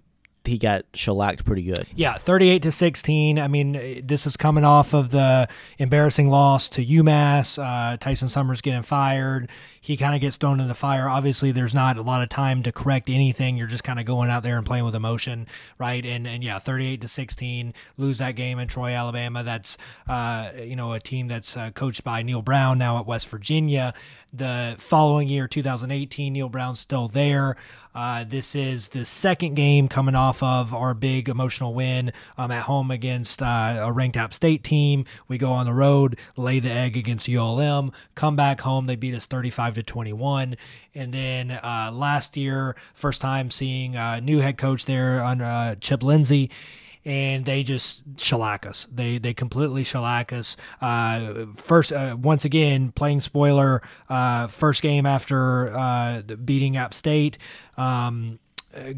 he 0.44 0.59
got 0.59 0.85
shellacked 0.94 1.44
pretty 1.44 1.62
good. 1.62 1.87
Yeah, 1.94 2.14
38 2.14 2.62
to 2.62 2.72
16. 2.72 3.38
I 3.38 3.48
mean, 3.48 3.76
eh, 3.76 4.00
this 4.02 4.26
is 4.26 4.37
coming 4.37 4.64
off 4.64 4.94
of 4.94 5.11
the 5.11 5.48
embarrassing 5.78 6.28
loss 6.28 6.68
to 6.70 6.85
UMass. 6.85 7.62
Uh, 7.62 7.96
Tyson 7.98 8.28
Summers 8.28 8.61
getting 8.61 8.83
fired. 8.83 9.50
He 9.82 9.96
kind 9.96 10.14
of 10.14 10.20
gets 10.20 10.36
thrown 10.36 10.60
in 10.60 10.68
the 10.68 10.74
fire. 10.74 11.08
Obviously, 11.08 11.52
there's 11.52 11.74
not 11.74 11.96
a 11.96 12.02
lot 12.02 12.22
of 12.22 12.28
time 12.28 12.62
to 12.64 12.72
correct 12.72 13.08
anything. 13.08 13.56
You're 13.56 13.66
just 13.66 13.82
kind 13.82 13.98
of 13.98 14.04
going 14.04 14.28
out 14.28 14.42
there 14.42 14.58
and 14.58 14.66
playing 14.66 14.84
with 14.84 14.94
emotion, 14.94 15.46
right? 15.78 16.04
And 16.04 16.26
and 16.26 16.44
yeah, 16.44 16.58
38 16.58 17.00
to 17.00 17.08
16, 17.08 17.72
lose 17.96 18.18
that 18.18 18.32
game 18.36 18.58
in 18.58 18.68
Troy, 18.68 18.90
Alabama. 18.90 19.42
That's 19.42 19.78
uh, 20.06 20.50
you 20.62 20.76
know 20.76 20.92
a 20.92 21.00
team 21.00 21.28
that's 21.28 21.56
uh, 21.56 21.70
coached 21.70 22.04
by 22.04 22.22
Neal 22.22 22.42
Brown 22.42 22.78
now 22.78 22.98
at 22.98 23.06
West 23.06 23.28
Virginia. 23.28 23.94
The 24.32 24.76
following 24.78 25.28
year, 25.28 25.48
2018, 25.48 26.32
Neal 26.32 26.48
Brown's 26.48 26.78
still 26.78 27.08
there. 27.08 27.56
Uh, 27.92 28.22
this 28.22 28.54
is 28.54 28.88
the 28.88 29.04
second 29.04 29.54
game 29.54 29.88
coming 29.88 30.14
off 30.14 30.42
of 30.42 30.72
our 30.72 30.94
big 30.94 31.28
emotional 31.28 31.74
win 31.74 32.12
um, 32.38 32.52
at 32.52 32.62
home 32.62 32.92
against 32.92 33.42
uh, 33.42 33.78
a 33.80 33.92
ranked 33.92 34.16
App 34.16 34.32
State 34.32 34.62
team. 34.62 35.04
We 35.26 35.38
go 35.38 35.50
on 35.50 35.66
the 35.66 35.72
road, 35.72 36.16
lay 36.36 36.60
the 36.60 36.70
egg 36.70 36.96
against 36.96 37.28
ULM, 37.28 37.90
come 38.14 38.36
back 38.36 38.60
home. 38.60 38.86
They 38.86 38.94
beat 38.94 39.14
us 39.14 39.26
35 39.26 39.69
to 39.74 39.83
21. 39.83 40.56
And 40.94 41.12
then 41.12 41.50
uh, 41.50 41.90
last 41.92 42.37
year, 42.37 42.76
first 42.94 43.20
time 43.20 43.50
seeing 43.50 43.96
a 43.96 44.20
new 44.20 44.38
head 44.38 44.59
coach 44.59 44.85
there 44.85 45.22
on 45.22 45.40
uh, 45.40 45.76
Chip 45.76 46.02
Lindsey 46.02 46.50
and 47.04 47.44
they 47.44 47.62
just 47.62 48.02
shellac 48.18 48.66
us. 48.66 48.87
They 48.92 49.18
they 49.18 49.33
completely 49.33 49.85
shellac 49.85 50.33
us. 50.33 50.56
Uh, 50.80 51.46
first, 51.54 51.92
uh, 51.92 52.16
once 52.20 52.44
again, 52.44 52.92
playing 52.92 53.20
spoiler. 53.20 53.83
Uh, 54.09 54.48
first 54.48 54.83
game 54.83 55.06
after 55.06 55.74
uh, 55.74 56.22
beating 56.22 56.76
App 56.76 56.92
State. 56.92 57.38
Um, 57.76 58.38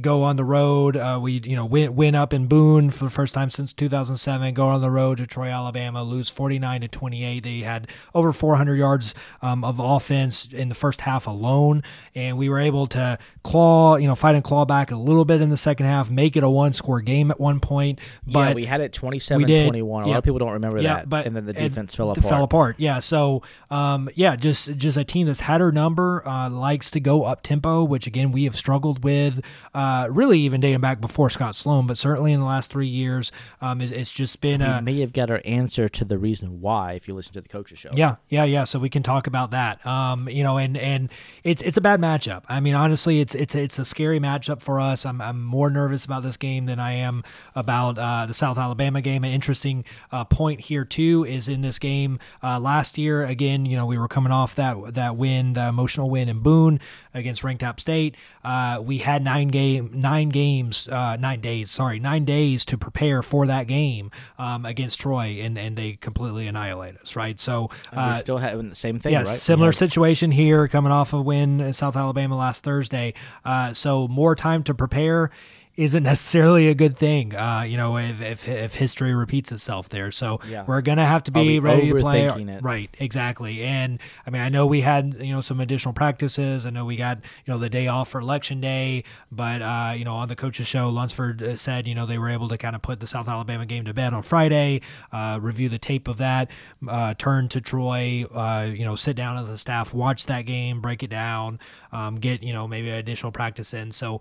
go 0.00 0.22
on 0.22 0.36
the 0.36 0.44
road. 0.44 0.96
Uh, 0.96 1.18
we 1.20 1.40
you 1.44 1.56
know 1.56 1.64
win 1.64 1.94
win 1.94 2.14
up 2.14 2.32
in 2.32 2.46
Boone 2.46 2.90
for 2.90 3.04
the 3.04 3.10
first 3.10 3.34
time 3.34 3.50
since 3.50 3.72
2007. 3.72 4.54
Go 4.54 4.66
on 4.66 4.80
the 4.80 4.90
road 4.90 5.18
to 5.18 5.26
Troy, 5.26 5.48
Alabama, 5.48 6.02
lose 6.02 6.28
49 6.28 6.82
to 6.82 6.88
28. 6.88 7.42
They 7.42 7.58
had 7.60 7.88
over 8.14 8.32
400 8.32 8.76
yards 8.76 9.14
um, 9.40 9.64
of 9.64 9.78
offense 9.78 10.46
in 10.52 10.68
the 10.68 10.74
first 10.74 11.02
half 11.02 11.26
alone, 11.26 11.82
and 12.14 12.36
we 12.36 12.48
were 12.48 12.60
able 12.60 12.86
to 12.88 13.18
claw 13.42 13.96
you 13.96 14.06
know 14.06 14.14
fight 14.14 14.34
and 14.34 14.44
claw 14.44 14.64
back 14.64 14.90
a 14.90 14.96
little 14.96 15.24
bit 15.24 15.40
in 15.40 15.48
the 15.48 15.56
second 15.56 15.86
half, 15.86 16.10
make 16.10 16.36
it 16.36 16.44
a 16.44 16.50
one 16.50 16.72
score 16.72 17.00
game 17.00 17.30
at 17.30 17.40
one 17.40 17.60
point. 17.60 17.98
But 18.26 18.48
yeah, 18.48 18.54
we 18.54 18.64
had 18.66 18.80
it 18.80 18.92
27 18.92 19.42
we 19.42 19.46
did. 19.46 19.64
21. 19.64 20.04
A 20.04 20.06
lot 20.08 20.18
of 20.18 20.24
people 20.24 20.38
don't 20.38 20.52
remember 20.52 20.80
yeah, 20.80 20.96
that. 20.96 21.08
but 21.08 21.26
and 21.26 21.34
then 21.34 21.46
the 21.46 21.52
defense 21.52 21.94
fell 21.94 22.10
apart. 22.10 22.26
Fell 22.26 22.44
apart. 22.44 22.76
Yeah. 22.78 23.00
So, 23.00 23.42
um, 23.70 24.08
yeah, 24.14 24.36
just 24.36 24.76
just 24.76 24.96
a 24.96 25.04
team 25.04 25.26
that's 25.26 25.40
had 25.40 25.60
her 25.60 25.72
number, 25.72 26.26
uh, 26.26 26.50
likes 26.50 26.90
to 26.92 27.00
go 27.00 27.24
up 27.24 27.42
tempo, 27.42 27.84
which 27.84 28.06
again 28.06 28.32
we 28.32 28.44
have 28.44 28.54
struggled 28.54 29.02
with, 29.02 29.40
uh, 29.74 30.08
really 30.10 30.38
even 30.40 30.60
dating 30.60 30.80
back 30.80 31.00
before 31.00 31.30
Scot 31.30 31.54
Sloan, 31.54 31.86
but 31.86 31.96
certainly 31.96 32.32
in 32.32 32.40
the 32.40 32.46
last 32.46 32.70
three 32.70 32.86
years, 32.86 33.32
um, 33.60 33.80
it's, 33.80 33.92
it's 33.92 34.10
just 34.10 34.40
been 34.40 34.60
we 34.60 34.66
a 34.66 34.82
may 34.82 35.00
have 35.00 35.12
got 35.12 35.30
our 35.30 35.40
answer 35.44 35.88
to 35.88 36.04
the 36.04 36.18
reason 36.18 36.60
why 36.60 36.92
if 36.92 37.08
you 37.08 37.14
listen 37.14 37.32
to 37.34 37.40
the 37.40 37.48
coaches 37.48 37.78
show. 37.78 37.90
yeah, 37.94 38.16
yeah, 38.28 38.44
yeah. 38.44 38.64
So 38.64 38.78
we 38.78 38.90
can 38.90 39.02
talk 39.02 39.26
about 39.26 39.50
that. 39.52 39.84
Um, 39.86 40.28
you 40.28 40.44
know, 40.44 40.58
and 40.58 40.76
and 40.76 41.10
it's 41.42 41.62
it's 41.62 41.76
a 41.76 41.80
bad 41.80 42.00
matchup. 42.00 42.42
I 42.48 42.60
mean, 42.60 42.74
honestly, 42.74 43.20
it's 43.20 43.34
it's 43.34 43.54
it's 43.54 43.78
a 43.78 43.84
scary 43.84 44.20
matchup 44.20 44.60
for 44.60 44.80
us. 44.80 45.06
I'm 45.06 45.20
I'm 45.20 45.42
more 45.42 45.70
nervous 45.70 46.04
about 46.04 46.22
this 46.22 46.36
game 46.36 46.66
than 46.66 46.78
I 46.78 46.92
am 46.92 47.24
about 47.54 47.98
uh, 47.98 48.26
the 48.26 48.34
South 48.34 48.58
Alabama 48.58 49.00
game. 49.00 49.24
An 49.24 49.32
interesting 49.32 49.84
uh, 50.10 50.24
point 50.24 50.60
here 50.60 50.84
too 50.84 51.24
is 51.24 51.48
in 51.48 51.62
this 51.62 51.78
game 51.78 52.18
uh, 52.42 52.60
last 52.60 52.98
year. 52.98 53.24
Again, 53.24 53.64
you 53.64 53.76
know, 53.76 53.86
we 53.86 53.96
were 53.98 54.08
coming 54.08 54.32
off 54.32 54.54
that 54.56 54.94
that 54.94 55.16
win, 55.16 55.54
the 55.54 55.68
emotional 55.68 56.10
win 56.10 56.28
in 56.28 56.40
Boone 56.40 56.80
against 57.14 57.42
ranked 57.42 57.62
App 57.62 57.80
State. 57.80 58.16
Uh, 58.44 58.80
we 58.84 58.98
had 58.98 59.22
nine 59.22 59.48
game 59.62 59.90
nine 59.94 60.28
games, 60.28 60.88
uh, 60.88 61.16
nine 61.16 61.40
days. 61.40 61.70
Sorry, 61.70 61.98
nine 61.98 62.24
days 62.24 62.64
to 62.66 62.78
prepare 62.78 63.22
for 63.22 63.46
that 63.46 63.66
game 63.66 64.10
um, 64.38 64.66
against 64.66 65.00
Troy, 65.00 65.40
and 65.42 65.58
and 65.58 65.76
they 65.76 65.92
completely 65.94 66.46
annihilate 66.48 66.96
us. 66.96 67.16
Right. 67.16 67.38
So 67.38 67.70
uh, 67.92 68.12
we're 68.12 68.20
still 68.20 68.38
having 68.38 68.68
the 68.68 68.74
same 68.74 68.98
thing, 68.98 69.12
yeah, 69.12 69.20
right? 69.20 69.28
Similar 69.28 69.68
have- 69.68 69.76
situation 69.76 70.30
here, 70.30 70.68
coming 70.68 70.92
off 70.92 71.12
a 71.12 71.20
win 71.20 71.60
in 71.60 71.72
South 71.72 71.96
Alabama 71.96 72.36
last 72.36 72.64
Thursday. 72.64 73.14
Uh, 73.44 73.72
so 73.72 74.08
more 74.08 74.34
time 74.34 74.62
to 74.64 74.74
prepare 74.74 75.30
isn't 75.74 76.02
necessarily 76.02 76.68
a 76.68 76.74
good 76.74 76.98
thing. 76.98 77.34
Uh, 77.34 77.62
you 77.66 77.78
know, 77.78 77.96
if, 77.96 78.20
if 78.20 78.46
if 78.46 78.74
history 78.74 79.14
repeats 79.14 79.50
itself 79.52 79.88
there, 79.88 80.10
so 80.10 80.38
Yeah. 80.48 80.64
we're 80.66 80.82
gonna 80.82 81.06
have 81.06 81.22
to 81.24 81.30
Are 81.30 81.42
be 81.42 81.60
ready 81.60 81.88
to 81.90 81.98
play. 81.98 82.26
it? 82.26 82.62
Right, 82.62 82.90
exactly. 82.98 83.62
And 83.62 83.98
I 84.26 84.30
mean, 84.30 84.42
I 84.42 84.50
know 84.50 84.66
we 84.66 84.82
had 84.82 85.14
you 85.14 85.32
know 85.32 85.40
some 85.40 85.60
additional 85.60 85.94
practices. 85.94 86.66
I 86.66 86.70
know 86.70 86.84
we 86.84 86.96
got 86.96 87.18
you 87.46 87.52
know 87.54 87.58
the 87.58 87.70
day 87.70 87.86
off 87.86 88.10
for 88.10 88.20
election 88.20 88.60
day, 88.60 89.04
but 89.30 89.62
uh, 89.62 89.94
you 89.96 90.04
know 90.04 90.14
on 90.14 90.28
the 90.28 90.36
coaches 90.36 90.66
show, 90.66 90.90
Lunsford 90.90 91.42
uh, 91.42 91.56
said 91.56 91.88
you 91.88 91.94
know 91.94 92.04
they 92.04 92.18
were 92.18 92.28
able 92.28 92.48
to 92.50 92.58
kind 92.58 92.76
of 92.76 92.82
put 92.82 93.00
the 93.00 93.06
South 93.06 93.26
Alabama 93.28 93.64
game 93.64 93.86
to 93.86 93.94
bed 93.94 94.12
on 94.12 94.22
Friday, 94.22 94.82
uh, 95.10 95.38
review 95.40 95.70
the 95.70 95.78
tape 95.78 96.06
of 96.06 96.18
that, 96.18 96.50
uh, 96.86 97.14
turn 97.14 97.48
to 97.48 97.62
Troy, 97.62 98.26
uh, 98.34 98.68
you 98.70 98.84
know 98.84 98.94
sit 98.94 99.16
down 99.16 99.38
as 99.38 99.48
a 99.48 99.56
staff, 99.56 99.94
watch 99.94 100.26
that 100.26 100.42
game, 100.42 100.82
break 100.82 101.02
it 101.02 101.08
down, 101.10 101.58
um, 101.92 102.16
get 102.16 102.42
you 102.42 102.52
know 102.52 102.68
maybe 102.68 102.90
additional 102.90 103.32
practice 103.32 103.72
in. 103.72 103.90
So. 103.90 104.20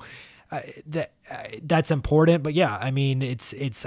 That 0.87 1.13
that's 1.63 1.91
important, 1.91 2.43
but 2.43 2.53
yeah, 2.53 2.75
I 2.75 2.91
mean, 2.91 3.21
it's 3.21 3.53
it's 3.53 3.85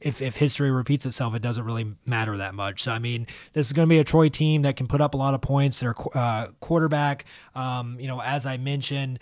if 0.00 0.20
if 0.20 0.36
history 0.36 0.70
repeats 0.70 1.06
itself, 1.06 1.34
it 1.34 1.42
doesn't 1.42 1.64
really 1.64 1.94
matter 2.04 2.36
that 2.36 2.54
much. 2.54 2.82
So 2.82 2.92
I 2.92 2.98
mean, 2.98 3.26
this 3.54 3.66
is 3.66 3.72
going 3.72 3.88
to 3.88 3.90
be 3.90 3.98
a 3.98 4.04
Troy 4.04 4.28
team 4.28 4.62
that 4.62 4.76
can 4.76 4.86
put 4.86 5.00
up 5.00 5.14
a 5.14 5.16
lot 5.16 5.32
of 5.32 5.40
points. 5.40 5.80
Their 5.80 5.94
uh, 6.14 6.48
quarterback, 6.60 7.24
um, 7.54 7.98
you 7.98 8.06
know, 8.06 8.20
as 8.20 8.44
I 8.46 8.56
mentioned. 8.58 9.18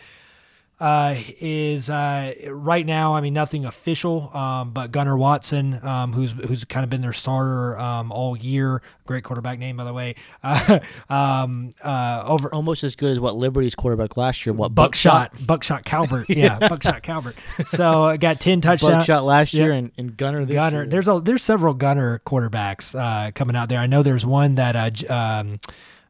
Uh, 0.81 1.15
is 1.41 1.91
uh, 1.91 2.33
right 2.49 2.87
now. 2.87 3.15
I 3.15 3.21
mean, 3.21 3.35
nothing 3.35 3.67
official, 3.67 4.35
um, 4.35 4.71
but 4.71 4.91
Gunnar 4.91 5.15
Watson, 5.19 5.79
um, 5.85 6.15
who's 6.15 6.33
who's 6.33 6.65
kind 6.65 6.85
of 6.85 6.89
been 6.89 7.03
their 7.03 7.13
starter 7.13 7.79
um, 7.79 8.11
all 8.11 8.35
year. 8.35 8.81
Great 9.05 9.23
quarterback 9.23 9.59
name, 9.59 9.77
by 9.77 9.85
the 9.85 9.93
way. 9.93 10.15
Uh, 10.43 10.79
um, 11.11 11.75
uh, 11.85 12.23
over 12.25 12.49
almost 12.55 12.83
as 12.83 12.97
good 12.97 13.13
as 13.13 13.21
what 13.21 13.35
Liberty's 13.37 13.75
quarterback 13.75 14.17
last 14.17 14.47
year. 14.47 14.55
What 14.55 14.75
Buckshot, 14.75 15.33
Buckshot 15.47 15.85
Calvert. 15.85 16.27
Yeah, 16.31 16.59
Buckshot 16.67 17.03
Calvert. 17.03 17.37
So 17.67 18.05
uh, 18.05 18.17
got 18.17 18.41
ten 18.41 18.61
touchdowns. 18.63 18.95
Buckshot 18.95 19.25
last 19.25 19.53
Yeah. 19.53 19.65
year 19.65 19.73
and, 19.73 19.93
and 19.99 20.17
Gunnar 20.17 20.47
this 20.47 20.55
Gunnar. 20.55 20.79
year. 20.83 20.87
There's 20.87 21.09
a 21.09 21.21
there's 21.21 21.43
several 21.43 21.75
Gunner 21.75 22.23
quarterbacks 22.25 22.99
uh, 22.99 23.33
coming 23.33 23.55
out 23.55 23.69
there. 23.69 23.81
I 23.81 23.87
know 23.87 24.03
there's 24.03 24.25
one 24.25 24.55
that 24.55 24.77
uh, 24.77 24.89
J- 24.91 25.59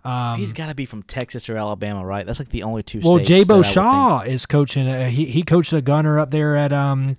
um, 0.04 0.38
He's 0.38 0.52
got 0.52 0.66
to 0.66 0.74
be 0.74 0.86
from 0.86 1.02
Texas 1.02 1.48
or 1.50 1.56
Alabama, 1.56 2.04
right? 2.04 2.24
That's 2.26 2.38
like 2.38 2.48
the 2.50 2.62
only 2.62 2.82
two. 2.82 3.00
well, 3.02 3.22
states 3.24 3.48
that 3.48 3.54
Jaybo 3.54 3.64
Shaw 3.72 4.20
is 4.22 4.46
coaching. 4.46 4.86
Uh, 4.88 5.08
he 5.08 5.26
he 5.26 5.42
coached 5.42 5.72
a 5.72 5.82
gunner 5.82 6.18
up 6.18 6.30
there 6.30 6.56
at 6.56 6.72
um 6.72 7.16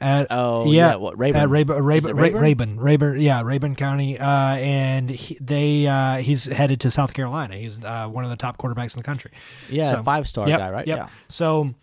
at 0.00 0.26
Oh, 0.30 0.64
yeah, 0.70 0.90
yeah, 0.90 0.94
what, 0.96 1.16
Rabun? 1.16 1.34
at 1.36 1.48
Rabun, 1.48 1.80
Rabun, 1.80 2.12
Rabun? 2.14 2.56
Rabun, 2.56 2.76
Rabun, 2.76 3.22
yeah, 3.22 3.42
Rabun 3.42 3.76
County, 3.76 4.18
uh, 4.18 4.26
and 4.56 5.08
he, 5.08 5.38
they 5.40 5.86
uh, 5.86 6.16
he's 6.16 6.44
headed 6.46 6.80
to 6.80 6.90
South 6.90 7.14
Carolina. 7.14 7.56
He's 7.56 7.78
uh, 7.84 8.08
one 8.08 8.24
of 8.24 8.30
the 8.30 8.36
top 8.36 8.58
quarterbacks 8.58 8.94
in 8.94 8.98
the 8.98 9.04
country. 9.04 9.30
Yeah, 9.70 9.90
So- 9.92 10.02
five 10.02 10.26
star 10.28 10.48
Yep, 10.48 10.58
guy, 10.58 10.70
right? 10.70 10.86
Yep. 10.86 10.98
Yeah. 10.98 11.08
So, 11.28 11.74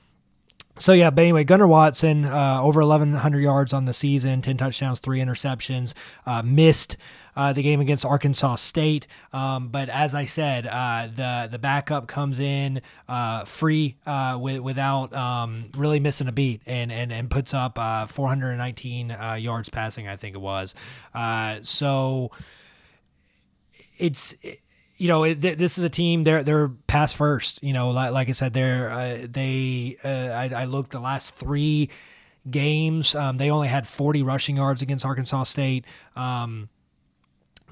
so 0.79 0.93
yeah. 0.93 1.09
But 1.09 1.21
anyway, 1.21 1.43
Gunnar 1.43 1.67
Watson 1.67 2.25
uh, 2.25 2.59
over 2.61 2.79
1,100 2.79 3.39
yards 3.39 3.73
on 3.73 3.85
the 3.85 3.93
season, 3.93 4.41
10 4.41 4.57
touchdowns, 4.57 4.99
three 4.99 5.19
interceptions. 5.19 5.93
Uh, 6.25 6.41
missed 6.41 6.97
uh, 7.35 7.53
the 7.53 7.61
game 7.61 7.79
against 7.79 8.05
Arkansas 8.05 8.55
State, 8.55 9.07
um, 9.31 9.69
but 9.69 9.87
as 9.89 10.13
I 10.13 10.25
said, 10.25 10.67
uh, 10.67 11.07
the 11.13 11.47
the 11.49 11.59
backup 11.59 12.07
comes 12.07 12.39
in 12.39 12.81
uh, 13.07 13.45
free 13.45 13.97
uh, 14.05 14.37
with, 14.41 14.59
without 14.59 15.13
um, 15.13 15.69
really 15.77 15.99
missing 15.99 16.27
a 16.27 16.31
beat, 16.31 16.61
and 16.65 16.91
and 16.91 17.13
and 17.13 17.29
puts 17.29 17.53
up 17.53 17.79
uh, 17.79 18.07
419 18.07 19.11
uh, 19.11 19.33
yards 19.35 19.69
passing. 19.69 20.07
I 20.07 20.15
think 20.15 20.35
it 20.35 20.41
was. 20.41 20.75
So 21.61 22.31
it's 23.97 24.35
you 24.99 25.07
know 25.07 25.23
it, 25.23 25.41
th- 25.41 25.57
this 25.57 25.77
is 25.77 25.83
a 25.83 25.89
team 25.89 26.23
they're 26.23 26.43
they're 26.43 26.69
pass 26.87 27.13
first 27.13 27.63
you 27.63 27.73
know 27.73 27.89
like, 27.89 28.11
like 28.11 28.29
i 28.29 28.33
said 28.33 28.53
they're 28.53 28.91
uh, 28.91 29.25
they 29.27 29.97
uh, 30.03 30.07
I, 30.09 30.61
I 30.61 30.65
looked 30.65 30.91
the 30.91 30.99
last 30.99 31.35
three 31.35 31.89
games 32.49 33.15
um, 33.15 33.37
they 33.37 33.49
only 33.49 33.67
had 33.67 33.87
40 33.87 34.23
rushing 34.23 34.57
yards 34.57 34.81
against 34.81 35.05
arkansas 35.05 35.43
state 35.43 35.85
um, 36.15 36.69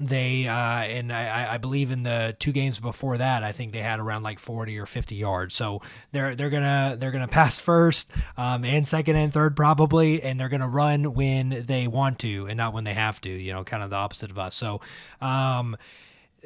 they 0.00 0.46
uh, 0.46 0.52
and 0.52 1.12
I, 1.12 1.54
I 1.54 1.58
believe 1.58 1.90
in 1.90 2.02
the 2.02 2.36
two 2.38 2.52
games 2.52 2.78
before 2.78 3.18
that, 3.18 3.42
I 3.42 3.52
think 3.52 3.72
they 3.72 3.82
had 3.82 3.98
around 3.98 4.22
like 4.22 4.38
40 4.38 4.78
or 4.78 4.86
50 4.86 5.16
yards. 5.16 5.54
So 5.54 5.82
they're 6.12 6.34
they're 6.34 6.50
gonna 6.50 6.96
they're 6.98 7.10
gonna 7.10 7.28
pass 7.28 7.58
first 7.58 8.10
um, 8.36 8.64
and 8.64 8.86
second 8.86 9.16
and 9.16 9.32
third 9.32 9.56
probably, 9.56 10.22
and 10.22 10.38
they're 10.38 10.48
gonna 10.48 10.68
run 10.68 11.14
when 11.14 11.64
they 11.66 11.88
want 11.88 12.20
to 12.20 12.46
and 12.46 12.56
not 12.56 12.72
when 12.72 12.84
they 12.84 12.94
have 12.94 13.20
to. 13.22 13.30
You 13.30 13.52
know, 13.52 13.64
kind 13.64 13.82
of 13.82 13.90
the 13.90 13.96
opposite 13.96 14.30
of 14.30 14.38
us. 14.38 14.54
So 14.54 14.80
um, 15.20 15.76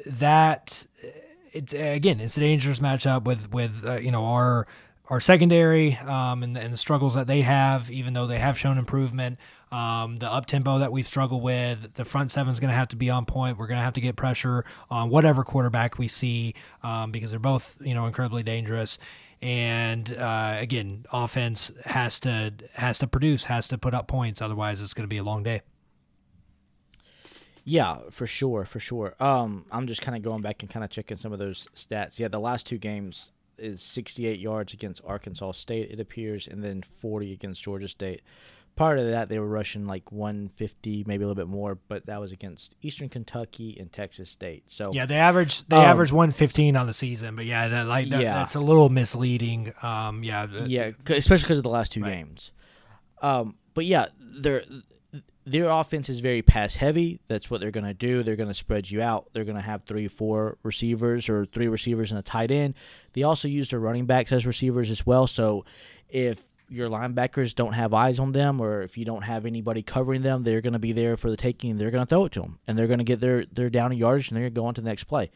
that 0.05 0.85
it's 1.51 1.73
again 1.73 2.19
it's 2.19 2.37
a 2.37 2.39
dangerous 2.39 2.79
matchup 2.79 3.25
with 3.25 3.51
with 3.51 3.85
uh, 3.85 3.95
you 3.95 4.11
know 4.11 4.25
our 4.25 4.67
our 5.09 5.19
secondary 5.19 5.95
um, 5.97 6.43
and, 6.43 6.57
and 6.57 6.73
the 6.73 6.77
struggles 6.77 7.13
that 7.13 7.27
they 7.27 7.41
have, 7.41 7.91
even 7.91 8.13
though 8.13 8.25
they 8.25 8.39
have 8.39 8.57
shown 8.57 8.77
improvement. 8.77 9.37
Um, 9.71 10.17
the 10.17 10.31
up 10.31 10.45
tempo 10.45 10.79
that 10.79 10.91
we've 10.91 11.07
struggled 11.07 11.43
with, 11.43 11.95
the 11.95 12.05
front 12.05 12.31
seven 12.31 12.53
is 12.53 12.59
going 12.59 12.69
to 12.69 12.75
have 12.75 12.87
to 12.89 12.95
be 12.95 13.09
on 13.09 13.25
point. 13.25 13.57
We're 13.57 13.67
going 13.67 13.79
to 13.79 13.83
have 13.83 13.93
to 13.93 14.01
get 14.01 14.15
pressure 14.15 14.65
on 14.89 15.09
whatever 15.09 15.43
quarterback 15.43 15.97
we 15.97 16.07
see 16.07 16.55
um, 16.83 17.11
because 17.11 17.31
they're 17.31 17.39
both 17.39 17.77
you 17.81 17.93
know 17.93 18.05
incredibly 18.07 18.43
dangerous. 18.43 18.97
And 19.41 20.15
uh, 20.17 20.55
again, 20.59 21.05
offense 21.11 21.71
has 21.85 22.19
to 22.21 22.53
has 22.75 22.99
to 22.99 23.07
produce, 23.07 23.45
has 23.45 23.67
to 23.69 23.77
put 23.77 23.93
up 23.93 24.07
points. 24.07 24.41
Otherwise, 24.41 24.79
it's 24.81 24.93
going 24.93 25.03
to 25.03 25.13
be 25.13 25.17
a 25.17 25.23
long 25.23 25.43
day. 25.43 25.61
Yeah, 27.65 27.99
for 28.09 28.27
sure, 28.27 28.65
for 28.65 28.79
sure. 28.79 29.15
Um, 29.19 29.65
I'm 29.71 29.87
just 29.87 30.01
kind 30.01 30.17
of 30.17 30.23
going 30.23 30.41
back 30.41 30.63
and 30.63 30.69
kind 30.71 30.83
of 30.83 30.89
checking 30.89 31.17
some 31.17 31.31
of 31.31 31.39
those 31.39 31.67
stats. 31.75 32.19
Yeah, 32.19 32.27
the 32.27 32.39
last 32.39 32.67
two 32.67 32.77
games 32.77 33.31
is 33.57 33.81
68 33.81 34.39
yards 34.39 34.73
against 34.73 35.01
Arkansas 35.05 35.53
State, 35.53 35.89
it 35.91 35.99
appears, 35.99 36.47
and 36.47 36.63
then 36.63 36.81
40 36.81 37.31
against 37.31 37.61
Georgia 37.63 37.87
State. 37.87 38.21
Part 38.75 38.97
of 38.97 39.05
that, 39.11 39.29
they 39.29 39.37
were 39.37 39.47
rushing 39.47 39.85
like 39.85 40.11
150, 40.11 41.03
maybe 41.07 41.23
a 41.23 41.27
little 41.27 41.39
bit 41.39 41.47
more, 41.47 41.75
but 41.87 42.07
that 42.07 42.19
was 42.19 42.31
against 42.31 42.75
Eastern 42.81 43.07
Kentucky 43.07 43.77
and 43.79 43.91
Texas 43.93 44.31
State. 44.31 44.63
So 44.67 44.89
Yeah, 44.91 45.05
they 45.05 45.15
average 45.17 45.65
they 45.67 45.77
Um, 45.77 45.83
average 45.83 46.11
one 46.11 46.31
fifteen 46.31 46.75
on 46.75 46.87
the 46.87 46.93
season, 46.93 47.35
but 47.35 47.45
yeah, 47.45 47.67
that, 47.67 47.85
like 47.85 48.09
that, 48.09 48.21
Yeah. 48.23 48.33
that's 48.33 48.55
a 48.55 48.59
little 48.59 48.89
misleading. 48.89 49.71
Um, 49.83 50.23
yeah, 50.23 50.47
yeah, 50.65 50.89
especially 51.07 51.43
because 51.43 51.59
of 51.59 51.63
the 51.63 51.69
last 51.69 51.91
two 51.91 52.01
Right. 52.01 52.15
games. 52.15 52.51
Um, 53.21 53.55
but 53.75 53.85
yeah, 53.85 54.07
their 54.19 54.63
their 55.45 55.69
offense 55.69 56.09
is 56.09 56.19
very 56.19 56.41
pass 56.41 56.75
heavy. 56.75 57.19
That's 57.27 57.49
what 57.49 57.61
they're 57.61 57.71
going 57.71 57.85
to 57.85 57.93
do. 57.93 58.23
They're 58.23 58.35
going 58.35 58.49
to 58.49 58.53
spread 58.53 58.89
you 58.89 59.01
out. 59.01 59.29
They're 59.33 59.43
going 59.43 59.57
to 59.57 59.61
have 59.61 59.83
three, 59.83 60.07
four 60.07 60.57
receivers 60.63 61.27
or 61.29 61.45
three 61.45 61.67
receivers 61.67 62.11
and 62.11 62.19
a 62.19 62.23
tight 62.23 62.51
end. 62.51 62.75
They 63.13 63.23
also 63.23 63.47
use 63.47 63.69
their 63.69 63.79
running 63.79 64.05
backs 64.05 64.31
as 64.31 64.45
receivers 64.45 64.89
as 64.89 65.05
well. 65.05 65.27
So 65.27 65.65
if 66.09 66.41
your 66.69 66.89
linebackers 66.89 67.53
don't 67.53 67.73
have 67.73 67.93
eyes 67.93 68.19
on 68.19 68.31
them, 68.31 68.61
or 68.61 68.81
if 68.81 68.97
you 68.97 69.05
don't 69.05 69.23
have 69.23 69.45
anybody 69.45 69.81
covering 69.81 70.21
them, 70.21 70.43
they're 70.43 70.61
going 70.61 70.73
to 70.73 70.79
be 70.79 70.93
there 70.93 71.17
for 71.17 71.29
the 71.29 71.37
taking. 71.37 71.71
and 71.71 71.79
They're 71.79 71.91
going 71.91 72.05
to 72.05 72.09
throw 72.09 72.25
it 72.25 72.31
to 72.33 72.41
them, 72.41 72.59
and 72.67 72.77
they're 72.77 72.87
going 72.87 72.99
to 72.99 73.05
get 73.05 73.19
their 73.19 73.45
their 73.45 73.69
down 73.69 73.95
yardage, 73.95 74.29
and 74.29 74.37
they're 74.37 74.43
going 74.43 74.53
to 74.53 74.61
go 74.61 74.65
on 74.65 74.73
to 74.75 74.81
the 74.81 74.89
next 74.89 75.03
play. 75.03 75.29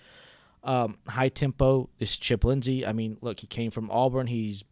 Um, 0.64 0.98
high 1.08 1.30
tempo. 1.30 1.90
Is 2.00 2.18
Chip 2.18 2.44
Lindsey. 2.44 2.86
I 2.86 2.94
mean, 2.94 3.18
look, 3.22 3.40
he 3.42 3.48
came 3.48 3.72
from 3.72 3.92
Auburn. 3.92 4.28
He's 4.28 4.64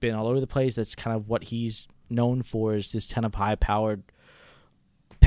been 0.00 0.14
all 0.14 0.26
over 0.26 0.40
the 0.40 0.46
place. 0.46 0.74
That's 0.74 0.94
kind 0.94 1.16
of 1.16 1.28
what 1.28 1.44
he's 1.44 1.88
known 2.10 2.42
for 2.42 2.74
is 2.74 2.92
this 2.92 3.12
kind 3.12 3.24
of 3.24 3.34
high 3.34 3.54
powered, 3.54 4.02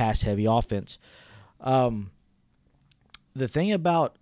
pass 0.03 0.21
heavy 0.23 0.45
offense. 0.45 0.97
Um, 1.61 2.11
the 3.35 3.47
thing 3.47 3.71
about 3.71 4.15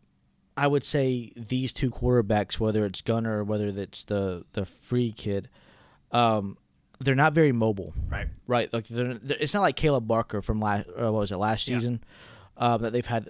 I 0.58 0.68
would 0.68 0.84
say 0.84 1.32
these 1.36 1.74
two 1.74 1.90
quarterbacks, 1.90 2.60
whether 2.60 2.86
it's 2.86 3.02
Gunnar 3.02 3.40
or 3.40 3.44
whether 3.44 3.68
it's 3.68 4.04
the 4.04 4.46
the 4.54 4.66
free 4.66 5.12
kid, 5.12 5.50
um, 6.12 6.58
they're 7.00 7.16
not 7.16 7.34
very 7.34 7.52
mobile. 7.52 7.94
right. 8.10 8.28
Right, 8.48 8.72
like 8.74 8.88
they're, 8.88 9.16
they're- 9.16 9.38
it's 9.40 9.54
not 9.54 9.62
like 9.62 9.76
Kaleb 9.76 10.08
Barker 10.08 10.42
from 10.42 10.60
last 10.60 10.88
uh, 10.90 11.12
what 11.12 11.22
was 11.22 11.32
it 11.32 11.38
last 11.38 11.68
Yeah. 11.68 11.78
season 11.78 12.04
uh, 12.58 12.78
that 12.78 12.94
they've 12.94 13.06
had 13.06 13.30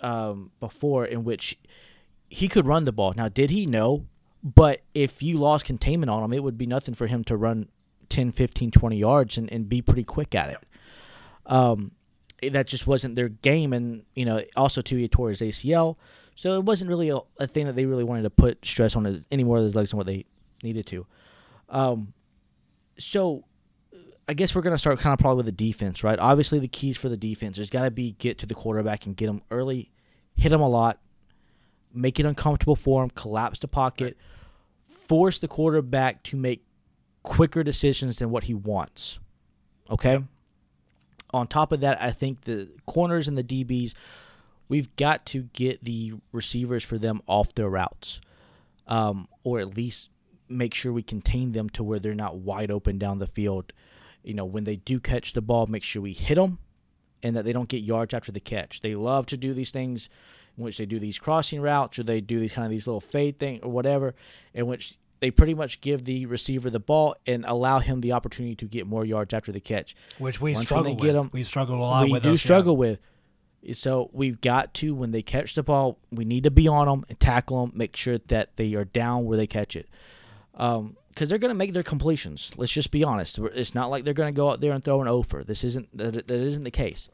um, 0.00 0.50
before, 0.60 1.04
in 1.06 1.22
which 1.24 1.58
he 2.28 2.48
could 2.48 2.66
run 2.66 2.84
the 2.84 2.92
ball. 2.92 3.12
Now, 3.16 3.28
did 3.28 3.50
he 3.50 3.66
know? 3.66 4.06
But 4.42 4.82
if 4.94 5.22
you 5.22 5.38
lost 5.38 5.64
containment 5.64 6.10
on 6.10 6.22
him, 6.22 6.32
it 6.34 6.42
would 6.42 6.58
be 6.58 6.66
nothing 6.66 6.94
for 6.94 7.06
him 7.06 7.24
to 7.24 7.36
run 7.36 7.68
10, 8.10 8.32
15, 8.32 8.70
20 8.70 8.96
yards 8.98 9.38
and, 9.38 9.50
and 9.50 9.68
be 9.68 9.80
pretty 9.80 10.04
quick 10.04 10.34
at 10.34 10.50
it. 10.50 10.58
Um, 11.46 11.92
that 12.42 12.66
just 12.66 12.86
wasn't 12.86 13.16
their 13.16 13.28
game, 13.28 13.72
and 13.72 14.04
you 14.14 14.24
know, 14.24 14.42
also 14.56 14.82
too, 14.82 14.96
he 14.96 15.08
tore 15.08 15.30
his 15.30 15.40
ACL, 15.40 15.96
so 16.34 16.56
it 16.58 16.64
wasn't 16.64 16.90
really 16.90 17.08
a, 17.10 17.18
a 17.38 17.46
thing 17.46 17.66
that 17.66 17.76
they 17.76 17.86
really 17.86 18.04
wanted 18.04 18.22
to 18.22 18.30
put 18.30 18.64
stress 18.64 18.96
on 18.96 19.04
his, 19.04 19.24
any 19.30 19.44
more 19.44 19.58
of 19.58 19.64
his 19.64 19.74
legs 19.74 19.90
than 19.90 19.98
what 19.98 20.06
they 20.06 20.24
needed 20.62 20.86
to. 20.86 21.06
Um, 21.68 22.12
so 22.98 23.44
I 24.28 24.34
guess 24.34 24.54
we're 24.54 24.62
gonna 24.62 24.78
start 24.78 24.98
kind 24.98 25.12
of 25.12 25.18
probably 25.18 25.44
with 25.44 25.46
the 25.46 25.52
defense, 25.52 26.04
right? 26.04 26.18
Obviously, 26.18 26.58
the 26.58 26.68
keys 26.68 26.96
for 26.96 27.08
the 27.08 27.16
defense 27.16 27.56
there's 27.56 27.70
got 27.70 27.84
to 27.84 27.90
be 27.90 28.12
get 28.12 28.38
to 28.38 28.46
the 28.46 28.54
quarterback 28.54 29.06
and 29.06 29.16
get 29.16 29.28
him 29.28 29.42
early, 29.50 29.90
hit 30.34 30.52
him 30.52 30.60
a 30.60 30.68
lot, 30.68 30.98
make 31.92 32.18
it 32.18 32.26
uncomfortable 32.26 32.76
for 32.76 33.02
him, 33.02 33.10
collapse 33.10 33.58
the 33.60 33.68
pocket, 33.68 34.16
force 34.86 35.38
the 35.38 35.48
quarterback 35.48 36.22
to 36.24 36.36
make 36.36 36.64
quicker 37.22 37.62
decisions 37.62 38.18
than 38.18 38.30
what 38.30 38.44
he 38.44 38.54
wants. 38.54 39.18
Okay. 39.90 40.22
On 41.34 41.46
top 41.46 41.72
of 41.72 41.80
that, 41.80 42.00
I 42.00 42.12
think 42.12 42.42
the 42.42 42.68
corners 42.86 43.26
and 43.26 43.36
the 43.36 43.42
DBs, 43.42 43.94
we've 44.68 44.94
got 44.96 45.26
to 45.26 45.48
get 45.52 45.84
the 45.84 46.14
receivers 46.32 46.84
for 46.84 46.96
them 46.96 47.20
off 47.26 47.54
their 47.54 47.68
routes, 47.68 48.20
um, 48.86 49.26
or 49.42 49.58
at 49.58 49.76
least 49.76 50.10
make 50.48 50.74
sure 50.74 50.92
we 50.92 51.02
contain 51.02 51.52
them 51.52 51.68
to 51.70 51.82
where 51.82 51.98
they're 51.98 52.14
not 52.14 52.36
wide 52.36 52.70
open 52.70 52.98
down 52.98 53.18
the 53.18 53.26
field. 53.26 53.72
You 54.22 54.34
know, 54.34 54.44
when 54.44 54.64
they 54.64 54.76
do 54.76 55.00
catch 55.00 55.32
the 55.32 55.42
ball, 55.42 55.66
make 55.66 55.82
sure 55.82 56.00
we 56.00 56.12
hit 56.12 56.36
them 56.36 56.58
and 57.22 57.34
that 57.36 57.44
they 57.44 57.52
don't 57.52 57.68
get 57.68 57.82
yards 57.82 58.14
after 58.14 58.30
the 58.30 58.40
catch. 58.40 58.80
They 58.80 58.94
love 58.94 59.26
to 59.26 59.36
do 59.36 59.54
these 59.54 59.70
things 59.70 60.08
in 60.56 60.62
which 60.62 60.78
they 60.78 60.86
do 60.86 61.00
these 61.00 61.18
crossing 61.18 61.60
routes 61.60 61.98
or 61.98 62.04
they 62.04 62.20
do 62.20 62.38
these 62.38 62.52
kind 62.52 62.64
of 62.64 62.70
these 62.70 62.86
little 62.86 63.00
fade 63.00 63.38
thing 63.38 63.60
or 63.62 63.72
whatever, 63.72 64.14
in 64.52 64.66
which 64.66 64.98
they 65.20 65.30
pretty 65.30 65.54
much 65.54 65.80
give 65.80 66.04
the 66.04 66.26
receiver 66.26 66.70
the 66.70 66.80
ball 66.80 67.16
and 67.26 67.44
allow 67.46 67.78
him 67.78 68.00
the 68.00 68.12
opportunity 68.12 68.54
to 68.56 68.66
get 68.66 68.86
more 68.86 69.04
yards 69.04 69.32
after 69.32 69.52
the 69.52 69.60
catch. 69.60 69.96
Which 70.18 70.40
we 70.40 70.54
Once 70.54 70.66
struggle 70.66 70.84
when 70.84 70.94
with. 70.96 71.02
they 71.02 71.12
get 71.12 71.16
'em, 71.18 71.30
we 71.32 71.42
struggle 71.42 71.76
a 71.76 71.78
lot 71.78 72.04
we 72.04 72.12
with 72.12 72.22
do 72.22 72.30
yeah. 72.30 72.36
struggle 72.36 72.76
with. 72.76 72.98
So 73.72 74.10
we've 74.12 74.40
got 74.42 74.74
to 74.74 74.94
when 74.94 75.12
they 75.12 75.22
catch 75.22 75.54
the 75.54 75.62
ball, 75.62 75.98
we 76.12 76.26
need 76.26 76.44
to 76.44 76.50
be 76.50 76.68
on 76.68 76.86
them 76.86 77.06
and 77.08 77.18
tackle 77.18 77.64
them. 77.64 77.72
Make 77.74 77.96
sure 77.96 78.18
that 78.18 78.56
they 78.56 78.74
are 78.74 78.84
down 78.84 79.24
where 79.24 79.38
they 79.38 79.46
catch 79.46 79.74
it, 79.74 79.88
because 80.52 81.28
they're 81.30 81.38
going 81.38 81.48
to 81.50 81.54
make 81.54 81.72
their 81.72 81.82
completions. 81.82 82.52
Let's 82.58 82.72
just 82.72 82.90
be 82.90 83.02
honest. 83.02 83.38
It's 83.38 83.74
not 83.74 83.88
like 83.88 84.04
they're 84.04 84.12
going 84.12 84.34
to 84.34 84.36
go 84.36 84.50
out 84.50 84.60
there 84.60 84.72
and 84.72 84.84
throw 84.84 85.00
an 85.00 85.08
offer. 85.08 85.42
This 85.46 85.64
isn't 85.64 85.96
that, 85.96 86.12
that 86.12 86.30
isn't 86.30 86.64
the 86.64 86.70
case. 86.70 87.08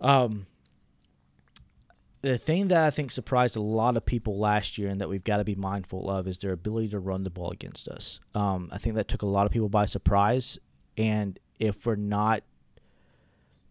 Um, 0.00 0.46
the 2.22 2.36
thing 2.36 2.68
that 2.68 2.86
I 2.86 2.90
think 2.90 3.10
surprised 3.10 3.56
a 3.56 3.60
lot 3.60 3.96
of 3.96 4.04
people 4.04 4.38
last 4.38 4.76
year 4.76 4.88
and 4.88 5.00
that 5.00 5.08
we've 5.08 5.24
got 5.24 5.38
to 5.38 5.44
be 5.44 5.54
mindful 5.54 6.10
of 6.10 6.26
is 6.28 6.38
their 6.38 6.52
ability 6.52 6.88
to 6.90 6.98
run 6.98 7.24
the 7.24 7.30
ball 7.30 7.50
against 7.50 7.88
us. 7.88 8.20
Um, 8.34 8.68
I 8.72 8.78
think 8.78 8.94
that 8.96 9.08
took 9.08 9.22
a 9.22 9.26
lot 9.26 9.46
of 9.46 9.52
people 9.52 9.68
by 9.68 9.86
surprise, 9.86 10.58
and 10.98 11.38
if 11.58 11.86
we're 11.86 11.96
not 11.96 12.42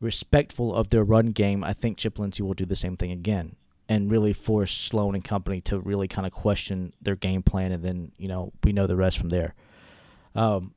respectful 0.01 0.73
of 0.73 0.89
their 0.89 1.03
run 1.03 1.27
game, 1.27 1.63
I 1.63 1.73
think 1.73 1.97
Chip 1.97 2.17
Lindsey 2.17 2.41
will 2.41 2.53
do 2.53 2.65
the 2.65 2.75
same 2.75 2.95
thing 2.95 3.11
again 3.11 3.55
and 3.87 4.11
really 4.11 4.33
force 4.33 4.71
Sloan 4.71 5.15
and 5.15 5.23
company 5.23 5.61
to 5.61 5.79
really 5.79 6.07
kind 6.07 6.27
of 6.27 6.31
question 6.31 6.93
their 7.01 7.15
game 7.15 7.41
plan, 7.41 7.71
and 7.71 7.83
then 7.83 8.11
you 8.17 8.27
know 8.27 8.53
we 8.63 8.71
know 8.71 8.87
the 8.87 8.95
rest 8.95 9.17
from 9.17 9.29
there. 9.29 9.55
Um, 10.35 10.73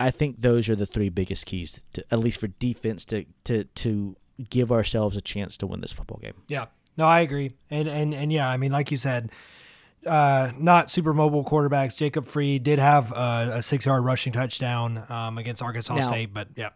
I 0.00 0.10
think 0.10 0.40
those 0.40 0.68
are 0.70 0.76
the 0.76 0.86
three 0.86 1.10
biggest 1.10 1.44
keys, 1.44 1.80
to, 1.92 2.04
at 2.10 2.18
least 2.18 2.40
for 2.40 2.48
defense, 2.48 3.04
to 3.06 3.26
to 3.44 3.64
to 3.64 4.16
give 4.48 4.72
ourselves 4.72 5.16
a 5.16 5.20
chance 5.20 5.56
to 5.58 5.66
win 5.66 5.80
this 5.80 5.92
football 5.92 6.18
game. 6.22 6.34
Yeah, 6.48 6.66
No, 6.96 7.06
I 7.06 7.20
agree, 7.20 7.52
and 7.70 7.88
and 7.88 8.14
and 8.14 8.32
yeah, 8.32 8.48
I 8.48 8.56
mean, 8.56 8.72
like 8.72 8.90
you 8.90 8.96
said, 8.96 9.30
uh, 10.06 10.52
not 10.58 10.90
super 10.90 11.12
mobile 11.12 11.44
quarterbacks. 11.44 11.96
Jacob 11.96 12.26
Free 12.26 12.58
did 12.58 12.78
have 12.78 13.12
uh, 13.12 13.50
a 13.54 13.62
six-yard 13.62 14.04
rushing 14.04 14.32
touchdown 14.32 15.04
um, 15.08 15.36
against 15.38 15.62
Arkansas 15.62 15.94
Now- 15.94 16.08
State, 16.08 16.32
but 16.32 16.48
yeah, 16.56 16.70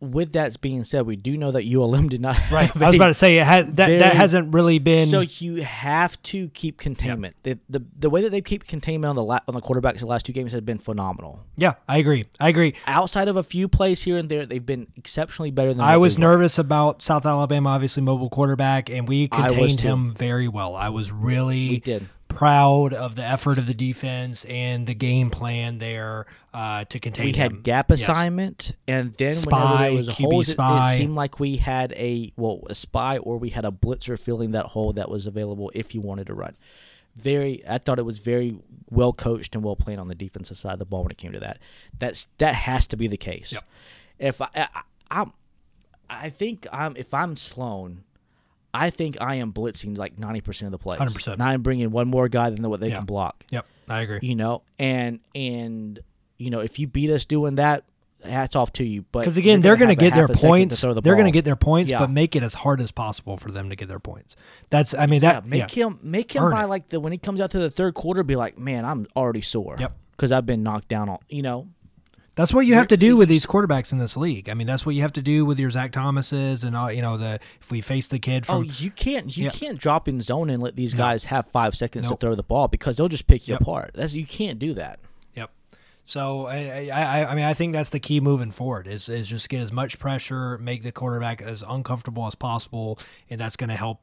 With 0.00 0.32
that 0.32 0.58
being 0.62 0.84
said, 0.84 1.04
we 1.06 1.16
do 1.16 1.36
know 1.36 1.50
that 1.52 1.64
ULM 1.64 2.08
did 2.08 2.22
not. 2.22 2.36
right. 2.50 2.74
I 2.74 2.86
was 2.86 2.96
about 2.96 3.08
to 3.08 3.14
say 3.14 3.36
it 3.36 3.44
had, 3.46 3.76
that 3.76 3.98
that 3.98 4.14
hasn't 4.16 4.54
really 4.54 4.78
been. 4.78 5.10
So 5.10 5.20
you 5.20 5.56
have 5.56 6.20
to 6.24 6.48
keep 6.48 6.78
containment. 6.78 7.36
The, 7.42 7.58
the 7.68 7.84
the 7.98 8.08
way 8.08 8.22
that 8.22 8.30
they 8.30 8.40
keep 8.40 8.66
containment 8.66 9.10
on 9.10 9.16
the 9.16 9.22
la- 9.22 9.40
on 9.46 9.54
the 9.54 9.60
quarterbacks 9.60 9.98
the 9.98 10.06
last 10.06 10.24
two 10.24 10.32
games 10.32 10.52
has 10.52 10.62
been 10.62 10.78
phenomenal. 10.78 11.40
yeah, 11.56 11.74
I 11.86 11.98
agree. 11.98 12.24
I 12.40 12.48
agree. 12.48 12.74
Outside 12.86 13.28
of 13.28 13.36
a 13.36 13.42
few 13.42 13.68
plays 13.68 14.00
here 14.02 14.16
and 14.16 14.28
there, 14.30 14.46
they've 14.46 14.64
been 14.64 14.86
exceptionally 14.96 15.50
better 15.50 15.74
than 15.74 15.82
I 15.82 15.98
was 15.98 16.16
they 16.16 16.22
were. 16.22 16.30
nervous 16.32 16.58
about 16.58 17.02
South 17.02 17.26
Alabama, 17.26 17.68
obviously 17.68 18.02
mobile 18.02 18.30
quarterback, 18.30 18.88
and 18.88 19.06
we 19.06 19.28
contained 19.28 19.80
him 19.80 20.10
very 20.10 20.48
well. 20.48 20.74
I 20.76 20.88
was 20.88 21.12
really 21.12 21.68
We 21.68 21.80
did. 21.80 22.08
Proud 22.30 22.94
of 22.94 23.14
the 23.16 23.22
effort 23.22 23.58
of 23.58 23.66
the 23.66 23.74
defense 23.74 24.44
and 24.46 24.86
the 24.86 24.94
game 24.94 25.28
plan 25.30 25.76
there 25.78 26.24
uh, 26.54 26.84
to 26.86 26.98
contain 26.98 27.26
We 27.26 27.32
him. 27.32 27.52
had 27.56 27.62
gap 27.62 27.90
Yes. 27.90 28.02
assignment, 28.02 28.72
and 28.88 29.14
then 29.18 29.34
Spy, 29.34 29.88
there 29.90 29.96
was 29.98 30.08
QB 30.08 30.24
holes, 30.24 30.48
it- 30.48 30.52
spy. 30.52 30.94
It, 30.94 30.96
seemed 30.96 31.14
like 31.14 31.38
we 31.38 31.56
had 31.58 31.92
a 31.92 32.32
well 32.36 32.62
a 32.70 32.74
spy 32.74 33.18
or 33.18 33.36
we 33.36 33.50
had 33.50 33.64
a 33.64 33.70
blitzer 33.70 34.18
filling 34.18 34.52
that 34.52 34.66
hole 34.66 34.92
that 34.94 35.10
was 35.10 35.26
available 35.26 35.70
if 35.74 35.94
you 35.94 36.00
wanted 36.00 36.26
to 36.28 36.34
run. 36.34 36.56
Very, 37.16 37.62
I 37.68 37.78
thought 37.78 37.98
it 37.98 38.04
was 38.04 38.18
very 38.18 38.56
well 38.88 39.12
coached 39.12 39.54
and 39.54 39.62
well 39.64 39.76
played 39.76 39.98
on 39.98 40.08
the 40.08 40.14
defensive 40.14 40.56
side 40.56 40.72
of 40.74 40.78
the 40.78 40.84
ball 40.86 41.02
when 41.02 41.10
it 41.10 41.18
came 41.18 41.32
to 41.32 41.40
that. 41.40 41.58
That's 41.98 42.28
that 42.38 42.54
has 42.54 42.86
to 42.88 42.96
be 42.96 43.06
the 43.08 43.16
case. 43.16 43.52
Yep. 43.52 43.64
If 44.18 44.40
I, 44.40 44.48
I 44.54 44.68
I'm, 45.10 45.32
I 46.08 46.30
think 46.30 46.66
I'm 46.72 46.96
if 46.96 47.12
I'm 47.12 47.36
Sloan. 47.36 48.04
I 48.72 48.90
think 48.90 49.16
I 49.20 49.36
am 49.36 49.52
blitzing 49.52 49.96
like 49.98 50.18
ninety 50.18 50.40
percent 50.40 50.66
of 50.68 50.72
the 50.72 50.82
plays. 50.82 50.98
100%. 51.00 51.32
And 51.34 51.42
I'm 51.42 51.62
bringing 51.62 51.90
one 51.90 52.08
more 52.08 52.28
guy 52.28 52.50
than 52.50 52.68
what 52.68 52.80
they 52.80 52.88
Yeah. 52.88 52.96
can 52.96 53.04
block 53.04 53.44
Yep, 53.50 53.66
I 53.88 54.00
agree. 54.02 54.18
you 54.22 54.34
know 54.36 54.62
and 54.78 55.20
and 55.34 55.98
you 56.38 56.50
know 56.50 56.60
if 56.60 56.78
you 56.78 56.86
beat 56.86 57.10
us 57.10 57.24
doing 57.24 57.56
that 57.56 57.84
hats 58.22 58.54
off 58.54 58.70
to 58.74 58.84
you 58.84 59.02
but 59.12 59.20
Because 59.20 59.38
again, 59.38 59.62
they're 59.62 59.76
going 59.76 59.88
to 59.88 59.94
get 59.94 60.14
their 60.14 60.28
points. 60.28 60.80
the 60.82 61.00
They're 61.00 61.14
going 61.14 61.24
to 61.24 61.30
get 61.30 61.46
their 61.46 61.56
points, 61.56 61.90
Yeah. 61.90 62.00
but 62.00 62.10
make 62.10 62.36
it 62.36 62.42
as 62.42 62.52
hard 62.52 62.80
as 62.82 62.90
possible 62.92 63.38
for 63.38 63.50
them 63.50 63.70
to 63.70 63.76
get 63.76 63.88
their 63.88 63.98
points. 63.98 64.36
That's, 64.68 64.92
I 64.92 65.06
mean, 65.06 65.22
yeah, 65.22 65.32
that 65.32 65.46
make 65.46 65.74
yeah. 65.74 65.86
him 65.86 65.98
make 66.02 66.32
him 66.36 66.42
Earn 66.44 66.52
by 66.52 66.64
it. 66.64 66.66
like 66.68 66.88
the 66.90 67.00
when 67.00 67.12
he 67.12 67.18
comes 67.18 67.40
out 67.40 67.50
to 67.52 67.58
the 67.58 67.70
third 67.70 67.94
quarter 67.94 68.22
be 68.22 68.36
like 68.36 68.58
man 68.58 68.84
i'm 68.84 69.06
already 69.16 69.40
sore 69.40 69.76
Yep. 69.80 69.92
because 70.12 70.32
i've 70.32 70.44
been 70.44 70.62
knocked 70.62 70.88
down 70.88 71.08
all 71.08 71.22
you 71.30 71.40
know 71.40 71.68
That's 72.36 72.54
what 72.54 72.64
you 72.64 72.74
have 72.74 72.88
to 72.88 72.96
do 72.96 73.16
with 73.16 73.28
these 73.28 73.44
quarterbacks 73.44 73.92
in 73.92 73.98
this 73.98 74.16
league. 74.16 74.48
I 74.48 74.54
mean, 74.54 74.66
that's 74.66 74.86
what 74.86 74.94
you 74.94 75.02
have 75.02 75.12
to 75.14 75.22
do 75.22 75.44
with 75.44 75.58
your 75.58 75.70
Zach 75.70 75.92
Thomases 75.92 76.64
and 76.64 76.76
all. 76.76 76.90
You 76.90 77.02
know, 77.02 77.16
the 77.18 77.40
if 77.60 77.70
we 77.70 77.80
face 77.80 78.06
the 78.06 78.18
kid 78.18 78.44
oh 78.48 78.62
from 78.62 78.70
you 78.78 78.90
can't 78.90 79.36
you 79.36 79.44
Yeah. 79.44 79.50
can't 79.50 79.78
drop 79.78 80.08
in 80.08 80.20
zone 80.20 80.48
and 80.48 80.62
let 80.62 80.76
these 80.76 80.94
guys 80.94 81.24
have 81.24 81.46
five 81.48 81.74
seconds 81.74 82.08
Nope. 82.08 82.18
to 82.20 82.26
throw 82.26 82.34
the 82.34 82.42
ball 82.42 82.68
because 82.68 82.96
they'll 82.96 83.08
just 83.08 83.26
pick 83.26 83.46
you 83.48 83.52
Yep. 83.54 83.60
apart 83.62 83.90
that's 83.94 84.14
you 84.14 84.24
can't 84.26 84.58
do 84.58 84.74
that 84.74 85.00
Yep. 85.34 85.50
So 86.06 86.46
I, 86.46 86.88
I, 86.92 87.30
I 87.30 87.34
mean, 87.34 87.44
I 87.44 87.52
think 87.54 87.72
that's 87.72 87.90
the 87.90 88.00
key 88.00 88.20
moving 88.20 88.50
forward 88.50 88.86
is 88.88 89.08
is 89.08 89.28
just 89.28 89.48
get 89.48 89.60
as 89.60 89.70
much 89.72 89.98
pressure, 89.98 90.56
make 90.58 90.82
the 90.82 90.92
quarterback 90.92 91.42
as 91.42 91.62
uncomfortable 91.66 92.26
as 92.26 92.34
possible, 92.34 92.98
and 93.28 93.40
that's 93.40 93.56
going 93.56 93.70
to 93.70 93.76
help 93.76 94.00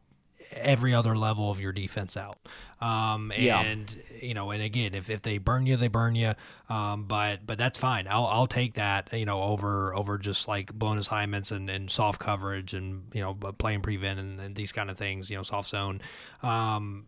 every 0.51 0.93
other 0.93 1.15
level 1.17 1.49
of 1.51 1.59
your 1.59 1.71
defense 1.71 2.15
out. 2.17 2.37
Um, 2.81 3.31
Yeah. 3.35 3.61
and 3.61 3.97
you 4.21 4.33
know, 4.33 4.51
and 4.51 4.61
again, 4.63 4.93
if, 4.95 5.09
if 5.09 5.21
they 5.21 5.37
burn 5.37 5.65
you, 5.65 5.77
they 5.77 5.87
burn 5.87 6.15
you. 6.15 6.33
Um, 6.69 7.05
but 7.05 7.45
but 7.45 7.57
that's 7.57 7.77
fine. 7.77 8.07
I'll 8.09 8.25
I'll 8.25 8.47
take 8.47 8.75
that. 8.75 9.11
You 9.13 9.25
know, 9.25 9.41
over 9.43 9.95
over 9.95 10.17
just 10.17 10.47
like 10.47 10.73
blown 10.73 10.97
assignments 10.97 11.51
and, 11.51 11.69
and 11.69 11.89
soft 11.89 12.19
coverage 12.19 12.73
and 12.73 13.03
you 13.13 13.21
know 13.21 13.33
playing 13.33 13.81
prevent 13.81 14.19
and, 14.19 14.39
and 14.39 14.55
these 14.55 14.71
kind 14.71 14.89
of 14.89 14.97
things. 14.97 15.29
You 15.29 15.37
know, 15.37 15.43
soft 15.43 15.69
zone. 15.69 16.01
Um, 16.43 17.07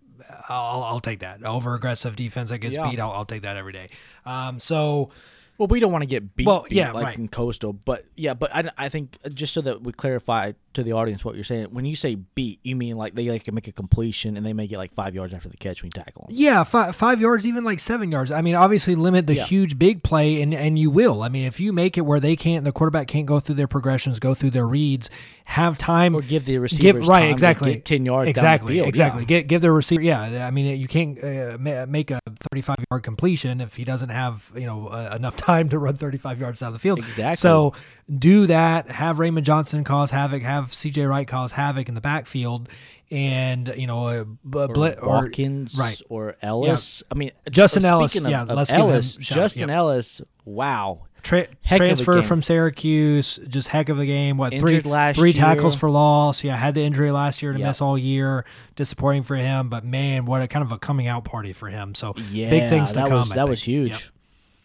I'll, 0.50 0.84
I'll 0.84 1.00
take 1.00 1.20
that 1.20 1.44
over 1.44 1.76
aggressive 1.76 2.16
defense 2.16 2.50
that 2.50 2.58
gets 2.60 2.76
Yeah. 2.76 2.90
beat. 2.90 3.00
I'll, 3.00 3.12
I'll 3.12 3.26
take 3.26 3.44
that 3.44 3.56
every 3.58 3.72
day. 3.74 3.90
Um, 4.26 4.60
so 4.60 5.12
Well, 5.58 5.68
we 5.68 5.80
don't 5.80 5.92
want 5.94 6.02
to 6.02 6.08
get 6.08 6.36
beat, 6.36 6.46
Well, 6.46 6.64
beat 6.64 6.74
yeah, 6.74 6.92
like 6.92 7.04
right. 7.06 7.18
in 7.18 7.30
coastal, 7.30 7.72
but 7.74 8.04
yeah, 8.18 8.34
but 8.34 8.54
I, 8.54 8.70
I 8.78 8.90
think 8.90 9.18
just 9.34 9.54
so 9.54 9.62
that 9.62 9.82
we 9.82 9.94
clarify 9.94 10.52
to 10.80 10.84
the 10.84 10.94
audience 10.94 11.24
what 11.24 11.36
you're 11.36 11.44
saying, 11.44 11.68
when 11.72 11.86
you 11.86 11.96
say 11.96 12.16
beat, 12.16 12.60
you 12.64 12.76
mean 12.76 12.98
like 12.98 13.16
they 13.16 13.30
like 13.30 13.44
can 13.44 13.56
make 13.56 13.68
a 13.68 13.72
completion 13.72 14.38
and 14.38 14.46
they 14.46 14.54
may 14.54 14.68
get 14.68 14.78
like 14.78 14.94
five 14.94 15.14
yards 15.16 15.34
after 15.34 15.50
the 15.50 15.58
catch 15.58 15.82
when 15.82 15.92
you 15.94 16.04
tackle 16.04 16.24
them. 16.28 16.36
Yeah, 16.36 16.64
five, 16.64 16.96
five 16.96 17.22
yards, 17.22 17.46
even 17.46 17.64
like 17.64 17.80
seven 17.80 18.12
yards. 18.12 18.32
I 18.32 18.42
mean, 18.42 18.56
obviously 18.56 18.96
limit 18.96 19.28
the 19.28 19.36
Yeah. 19.36 19.44
huge 19.46 19.78
big 19.78 20.04
play, 20.04 20.42
and 20.42 20.54
and 20.54 20.78
you 20.80 20.90
will. 20.90 21.22
I 21.24 21.30
mean, 21.30 21.46
if 21.46 21.60
you 21.60 21.72
make 21.74 21.98
it 21.98 22.02
where 22.02 22.20
they 22.20 22.36
can't, 22.36 22.66
the 22.66 22.72
quarterback 22.72 23.08
can't 23.08 23.26
go 23.26 23.40
through 23.40 23.56
their 23.56 23.68
progressions, 23.68 24.20
go 24.20 24.34
through 24.34 24.52
their 24.52 24.68
reads, 24.68 25.10
have 25.46 25.78
time 25.80 26.16
Or 26.16 26.22
give 26.22 26.46
the 26.46 26.60
give 26.78 27.08
right 27.08 27.30
exactly 27.32 27.74
get 27.74 27.86
10 27.86 28.06
yards 28.06 28.30
exactly 28.30 28.80
exactly 28.82 29.24
yeah. 29.24 29.28
get 29.28 29.48
give 29.48 29.62
the 29.62 29.72
receiver 29.72 30.04
yeah 30.04 30.46
I 30.46 30.52
mean 30.52 30.80
you 30.80 30.88
can't 30.88 31.18
uh, 31.24 31.58
make 31.90 32.12
a 32.12 32.20
35 32.52 32.76
yard 32.92 33.02
completion 33.02 33.60
if 33.60 33.76
he 33.76 33.84
doesn't 33.84 34.10
have 34.10 34.52
you 34.54 34.68
know 34.68 34.88
uh, 34.90 35.16
enough 35.16 35.36
time 35.52 35.68
to 35.70 35.80
run 35.80 35.96
35 35.96 36.40
yards 36.40 36.60
down 36.60 36.72
the 36.72 36.78
field 36.78 37.00
Exactly. 37.00 37.38
so 37.38 37.74
do 38.18 38.48
that 38.48 38.90
have 38.90 39.20
Raymond 39.20 39.46
Johnson 39.46 39.84
cause 39.84 40.12
havoc 40.12 40.42
have 40.42 40.72
CJ 40.72 41.08
Wright 41.08 41.28
cause 41.28 41.52
havoc 41.52 41.88
in 41.90 41.96
the 41.96 42.02
backfield 42.02 42.70
and 43.12 43.74
you 43.78 43.88
know 43.88 44.08
uh, 44.08 44.20
or 44.22 44.68
blit 44.68 45.02
or 45.02 45.08
Watkins 45.10 45.78
right 45.78 46.02
or 46.10 46.36
Ellis. 46.42 47.04
I 47.12 47.16
mean, 47.16 47.32
Justin 47.50 47.86
uh, 47.86 47.90
Ellis, 47.90 48.12
speaking 48.12 48.28
Of, 48.28 48.32
yeah, 48.32 48.42
of 48.44 48.50
let's 48.50 48.72
give 48.72 48.80
him 48.80 48.90
Ellis, 48.90 49.16
Justin 49.16 49.70
yep. 49.70 49.78
Ellis. 49.78 50.22
Wow, 50.46 51.02
Tra- 51.22 51.48
Heck 51.62 51.80
of 51.80 51.86
a 51.86 51.88
transfer 51.88 52.22
from 52.22 52.42
Syracuse, 52.42 53.40
just 53.48 53.68
heck 53.68 53.90
of 53.90 54.00
a 54.00 54.06
game. 54.06 54.38
What 54.38 54.54
Injured 54.54 54.84
three 54.84 54.92
last 54.92 55.16
three 55.18 55.32
year. 55.32 55.40
tackles 55.40 55.76
for 55.76 55.90
loss? 55.90 56.44
Yeah, 56.44 56.56
had 56.56 56.76
the 56.76 56.82
injury 56.82 57.12
last 57.12 57.42
year 57.42 57.54
to 57.54 57.60
Yep. 57.60 57.68
miss 57.68 57.82
all 57.82 57.98
year. 57.98 58.46
Disappointing 58.76 59.24
for 59.24 59.36
him, 59.36 59.70
but 59.70 59.84
man, 59.84 60.26
what 60.26 60.42
a 60.42 60.48
kind 60.48 60.64
of 60.64 60.72
a 60.72 60.78
coming 60.78 61.08
out 61.08 61.26
party 61.26 61.54
for 61.54 61.68
him. 61.68 61.94
So 61.96 62.14
yeah, 62.32 62.50
big 62.50 62.70
things 62.70 62.90
to 62.90 62.96
that 62.96 63.10
come. 63.10 63.20
Was, 63.20 63.30
that 63.30 63.36
think. 63.36 63.50
was 63.50 63.64
huge. 63.64 63.92
Yep. 63.92 64.02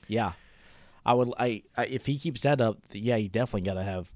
Yeah, 0.06 0.32
I 1.06 1.14
would. 1.14 1.32
I, 1.38 1.62
I 1.76 1.86
if 1.86 2.06
he 2.06 2.18
keeps 2.18 2.42
that 2.42 2.60
up, 2.60 2.78
yeah, 2.92 3.16
you 3.16 3.28
definitely 3.28 3.62
got 3.62 3.74
to 3.74 3.82
have 3.82 4.10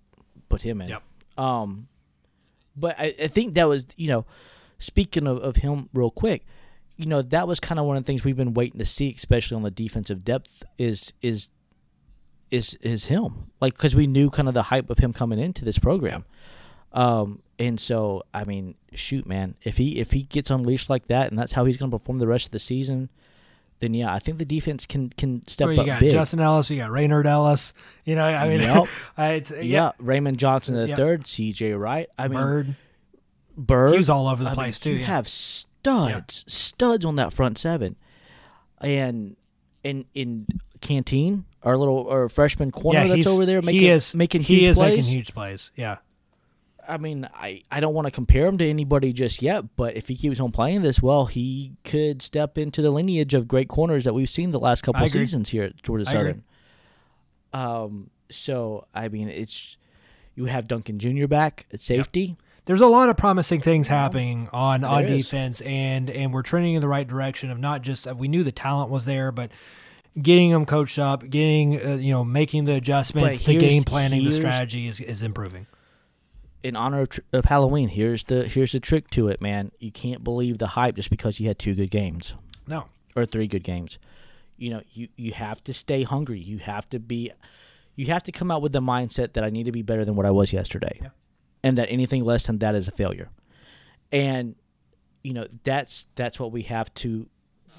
put 0.48 0.62
him 0.62 0.80
in. 0.80 0.88
Yep. 0.88 1.02
Um, 1.36 1.88
but 2.76 2.96
I, 2.98 3.14
I 3.20 3.28
think 3.28 3.54
that 3.54 3.68
was 3.68 3.86
you 3.96 4.08
know, 4.08 4.24
speaking 4.78 5.26
of, 5.26 5.38
of 5.38 5.56
him 5.56 5.88
real 5.92 6.10
quick, 6.10 6.46
you 6.96 7.06
know 7.06 7.22
that 7.22 7.46
was 7.46 7.60
kind 7.60 7.78
of 7.78 7.86
one 7.86 7.96
of 7.96 8.04
the 8.04 8.06
things 8.06 8.24
we've 8.24 8.36
been 8.36 8.54
waiting 8.54 8.78
to 8.78 8.84
see, 8.84 9.12
especially 9.16 9.56
on 9.56 9.62
the 9.62 9.70
defensive 9.70 10.24
depth 10.24 10.62
is 10.78 11.12
is 11.22 11.50
is 12.50 12.74
is 12.80 13.06
him 13.06 13.50
like 13.60 13.74
because 13.74 13.94
we 13.94 14.06
knew 14.06 14.30
kind 14.30 14.48
of 14.48 14.54
the 14.54 14.64
hype 14.64 14.88
of 14.88 14.98
him 14.98 15.12
coming 15.12 15.38
into 15.38 15.64
this 15.64 15.78
program. 15.78 16.24
Um, 16.92 17.42
and 17.58 17.78
so 17.78 18.22
I 18.32 18.44
mean, 18.44 18.76
shoot, 18.94 19.26
man, 19.26 19.56
if 19.62 19.76
he 19.76 19.98
if 19.98 20.12
he 20.12 20.22
gets 20.22 20.50
unleashed 20.50 20.88
like 20.88 21.08
that, 21.08 21.30
and 21.30 21.38
that's 21.38 21.52
how 21.52 21.64
he's 21.64 21.76
going 21.76 21.90
to 21.90 21.98
perform 21.98 22.18
the 22.18 22.26
rest 22.26 22.46
of 22.46 22.52
the 22.52 22.58
season, 22.58 23.10
then 23.80 23.94
yeah, 23.94 24.12
I 24.12 24.18
think 24.18 24.38
the 24.38 24.44
defense 24.44 24.86
can 24.86 25.10
can 25.10 25.46
step 25.46 25.66
Well, 25.66 25.74
you 25.74 25.80
up 25.82 25.86
got 25.86 26.00
big. 26.00 26.10
Justin 26.10 26.40
Ellis, 26.40 26.70
you 26.70 26.76
got 26.78 26.90
Raynard 26.90 27.26
Ellis. 27.26 27.74
You 28.04 28.14
know, 28.16 28.24
I 28.24 28.48
mean, 28.48 28.62
Yep. 28.62 28.88
it's 29.18 29.50
yeah. 29.52 29.60
yeah, 29.62 29.90
Raymond 29.98 30.38
Johnson 30.38 30.74
the 30.74 30.88
Yep. 30.88 30.96
third, 30.96 31.26
C.J. 31.26 31.72
Wright. 31.74 32.08
I 32.18 32.28
mean, 32.28 32.38
Bird. 32.38 32.74
Bird. 33.56 33.92
He 33.92 33.98
was 33.98 34.10
all 34.10 34.28
over 34.28 34.42
the 34.42 34.50
I 34.50 34.52
mean, 34.52 34.56
place 34.56 34.78
too. 34.78 34.90
You 34.90 34.98
yeah. 34.98 35.06
have 35.06 35.28
studs, 35.28 36.44
studs 36.46 37.04
on 37.04 37.16
that 37.16 37.32
front 37.32 37.58
seven, 37.58 37.96
and 38.80 39.36
in 39.84 40.04
in 40.14 40.46
Canteen, 40.80 41.44
our 41.62 41.76
little 41.76 42.08
our 42.08 42.28
freshman 42.28 42.70
corner 42.70 43.08
that's 43.08 43.26
over 43.26 43.46
there 43.46 43.62
making 43.62 43.80
he 43.80 43.88
is 43.88 44.14
making 44.14 44.42
he 44.42 44.66
is 44.66 44.76
plays. 44.76 44.96
making 44.96 45.10
huge 45.10 45.34
plays. 45.34 45.72
Yeah, 45.76 45.96
I 46.88 46.96
mean, 46.96 47.28
I, 47.34 47.60
I 47.70 47.80
don't 47.80 47.94
want 47.94 48.06
to 48.06 48.10
compare 48.10 48.46
him 48.46 48.58
to 48.58 48.68
anybody 48.68 49.12
just 49.12 49.42
yet, 49.42 49.76
but 49.76 49.96
if 49.96 50.08
he 50.08 50.16
keeps 50.16 50.40
on 50.40 50.52
playing 50.52 50.82
this 50.82 51.02
well, 51.02 51.26
he 51.26 51.72
could 51.84 52.22
step 52.22 52.56
into 52.56 52.80
the 52.80 52.90
lineage 52.90 53.34
of 53.34 53.46
great 53.46 53.68
corners 53.68 54.04
that 54.04 54.14
we've 54.14 54.28
seen 54.28 54.52
the 54.52 54.58
last 54.58 54.82
couple 54.82 55.04
of 55.04 55.10
seasons 55.10 55.50
here 55.50 55.64
at 55.64 55.82
Georgia 55.82 56.06
Southern. 56.06 56.44
Um, 57.52 58.10
so 58.30 58.86
I 58.94 59.08
mean, 59.08 59.28
it's 59.28 59.76
you 60.34 60.46
have 60.46 60.68
Duncan 60.68 60.98
Jr. 60.98 61.26
back 61.26 61.66
at 61.72 61.80
safety. 61.80 62.36
there's 62.66 62.80
a 62.80 62.86
lot 62.86 63.08
of 63.08 63.16
promising 63.16 63.60
things 63.60 63.88
happening 63.88 64.48
on 64.52 64.84
on 64.84 65.04
There 65.04 65.14
is. 65.16 65.24
defense, 65.26 65.60
and 65.62 66.10
and 66.10 66.32
we're 66.32 66.42
trending 66.42 66.74
in 66.74 66.80
the 66.80 66.88
right 66.88 67.06
direction 67.06 67.50
of 67.50 67.58
not 67.58 67.82
just 67.82 68.06
we 68.14 68.28
knew 68.28 68.44
the 68.44 68.52
talent 68.52 68.90
was 68.90 69.04
there, 69.04 69.32
but 69.32 69.50
getting 70.20 70.50
them 70.50 70.66
coached 70.66 70.98
up, 70.98 71.28
getting 71.28 71.84
uh, 71.84 71.96
you 71.96 72.12
know 72.12 72.24
making 72.24 72.64
the 72.66 72.74
adjustments, 72.74 73.40
the 73.40 73.56
game 73.58 73.84
planning, 73.84 74.24
the 74.24 74.32
strategy 74.32 74.86
is 74.86 75.00
is 75.00 75.22
improving. 75.22 75.66
In 76.62 76.74
honor 76.74 77.02
of, 77.02 77.08
tr- 77.10 77.20
of 77.32 77.44
Halloween, 77.44 77.88
here's 77.88 78.24
the 78.24 78.44
here's 78.44 78.72
the 78.72 78.80
trick 78.80 79.08
to 79.10 79.28
it, 79.28 79.40
man. 79.40 79.70
You 79.78 79.92
can't 79.92 80.24
believe 80.24 80.58
the 80.58 80.66
hype 80.68 80.96
just 80.96 81.08
because 81.10 81.38
you 81.38 81.46
had 81.46 81.58
two 81.58 81.74
good 81.74 81.90
games. 81.90 82.34
No, 82.66 82.86
or 83.14 83.26
three 83.26 83.46
good 83.46 83.62
games. 83.62 83.98
You 84.56 84.70
know, 84.70 84.82
you 84.92 85.08
you 85.16 85.32
have 85.32 85.62
to 85.64 85.72
stay 85.72 86.02
hungry. 86.02 86.40
You 86.40 86.58
have 86.58 86.88
to 86.90 86.98
be 86.98 87.30
you 87.94 88.06
have 88.06 88.24
to 88.24 88.32
come 88.32 88.50
out 88.50 88.60
with 88.60 88.72
the 88.72 88.80
mindset 88.80 89.34
that 89.34 89.44
I 89.44 89.50
need 89.50 89.64
to 89.64 89.72
be 89.72 89.82
better 89.82 90.04
than 90.04 90.16
what 90.16 90.26
I 90.26 90.30
was 90.32 90.52
yesterday. 90.52 90.98
Yeah. 91.00 91.08
And 91.62 91.78
that 91.78 91.88
anything 91.90 92.24
less 92.24 92.46
than 92.46 92.58
that 92.58 92.74
is 92.74 92.88
a 92.88 92.92
failure. 92.92 93.28
And 94.10 94.56
you 95.22 95.32
know, 95.34 95.46
that's 95.64 96.06
that's 96.16 96.40
what 96.40 96.50
we 96.52 96.62
have 96.62 96.92
to 96.94 97.28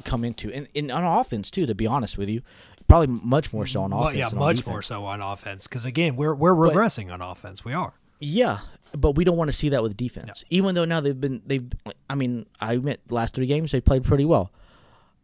come 0.05 0.23
into. 0.23 0.51
And, 0.53 0.67
and 0.73 0.89
on 0.91 1.03
offense 1.03 1.51
too, 1.51 1.65
to 1.65 1.75
be 1.75 1.85
honest 1.87 2.17
with 2.17 2.29
you. 2.29 2.41
Probably 2.87 3.07
much 3.23 3.53
more 3.53 3.67
so 3.67 3.83
on 3.83 3.91
Well, 3.91 4.05
offense. 4.05 4.17
yeah, 4.17 4.29
than 4.29 4.39
on 4.39 4.45
much 4.45 4.65
more 4.65 4.81
so 4.81 5.05
on 5.05 5.21
offense 5.21 5.67
because 5.67 5.85
again, 5.85 6.15
we're 6.15 6.33
we're 6.33 6.55
But- 6.55 6.73
regressing 6.73 7.11
on 7.11 7.21
offense. 7.21 7.63
We 7.63 7.73
are. 7.73 7.93
Yeah, 8.19 8.59
but 8.93 9.15
we 9.15 9.23
don't 9.23 9.37
want 9.37 9.49
to 9.49 9.55
see 9.55 9.69
that 9.69 9.81
with 9.81 9.95
defense. 9.95 10.43
Even 10.49 10.75
though 10.75 10.85
now 10.85 10.99
they've 10.99 11.19
been 11.19 11.41
they've 11.45 11.67
I 12.09 12.15
mean, 12.15 12.45
I 12.59 12.73
admit 12.73 13.01
last 13.09 13.35
3 13.35 13.45
games 13.45 13.71
they 13.71 13.81
played 13.81 14.03
pretty 14.03 14.25
well. 14.25 14.51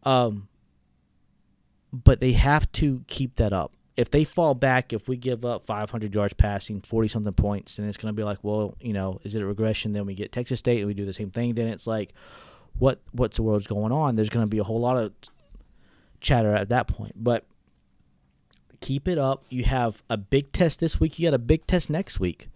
Um 0.04 0.48
but 1.92 2.20
they 2.20 2.34
have 2.34 2.72
to 2.74 3.04
keep 3.08 3.36
that 3.38 3.54
up. 3.54 3.74
If 3.96 4.12
they 4.12 4.26
fall 4.26 4.54
back, 4.54 4.92
if 4.92 5.08
we 5.08 5.16
give 5.16 5.46
up 5.46 5.66
500 5.66 6.14
yards 6.14 6.34
passing, 6.34 6.82
40 6.82 7.08
something 7.08 7.34
points, 7.34 7.78
then 7.78 7.88
it's 7.88 7.96
going 7.96 8.14
to 8.14 8.16
be 8.16 8.26
like, 8.26 8.40
well, 8.44 8.76
you 8.82 8.92
know, 8.92 9.22
is 9.24 9.36
it 9.36 9.42
a 9.42 9.46
regression? 9.46 9.94
Then 9.94 10.06
we 10.06 10.14
get 10.14 10.34
Texas 10.34 10.60
State 10.60 10.80
and 10.80 10.88
we 10.88 10.94
do 10.94 11.06
the 11.06 11.14
same 11.14 11.32
thing. 11.32 11.54
Then 11.54 11.68
it's 11.70 11.88
like, 11.88 12.14
what 12.78 13.00
what's 13.14 13.38
the 13.38 13.44
world's 13.44 13.68
going 13.68 13.94
on? 13.94 14.16
There's 14.16 14.30
going 14.30 14.46
to 14.46 14.50
be 14.50 14.58
a 14.58 14.64
whole 14.64 14.82
lot 14.82 14.98
of 14.98 15.14
chatter 16.20 16.54
at 16.54 16.68
that 16.70 16.88
point. 16.88 17.14
But 17.16 17.46
keep 18.82 19.08
it 19.08 19.18
up. 19.18 19.46
You 19.50 19.64
have 19.64 20.04
a 20.10 20.18
big 20.18 20.52
test 20.52 20.82
this 20.82 21.00
week. 21.00 21.18
You 21.18 21.28
got 21.28 21.34
a 21.34 21.40
big 21.40 21.66
test 21.66 21.90
next 21.90 22.20
week. 22.20 22.50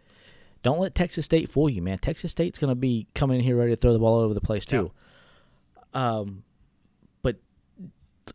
Don't 0.61 0.79
let 0.79 0.95
Texas 0.95 1.25
State 1.25 1.49
fool 1.49 1.69
you, 1.69 1.81
man. 1.81 1.99
Texas 1.99 2.31
State's 2.31 2.59
going 2.59 2.69
to 2.69 2.75
be 2.75 3.07
coming 3.15 3.39
in 3.39 3.43
here 3.43 3.55
ready 3.55 3.71
to 3.71 3.77
throw 3.77 3.93
the 3.93 3.99
ball 3.99 4.15
all 4.15 4.21
over 4.21 4.33
the 4.33 4.41
place 4.41 4.65
too. 4.65 4.91
Um, 5.93 6.43
but 7.21 7.37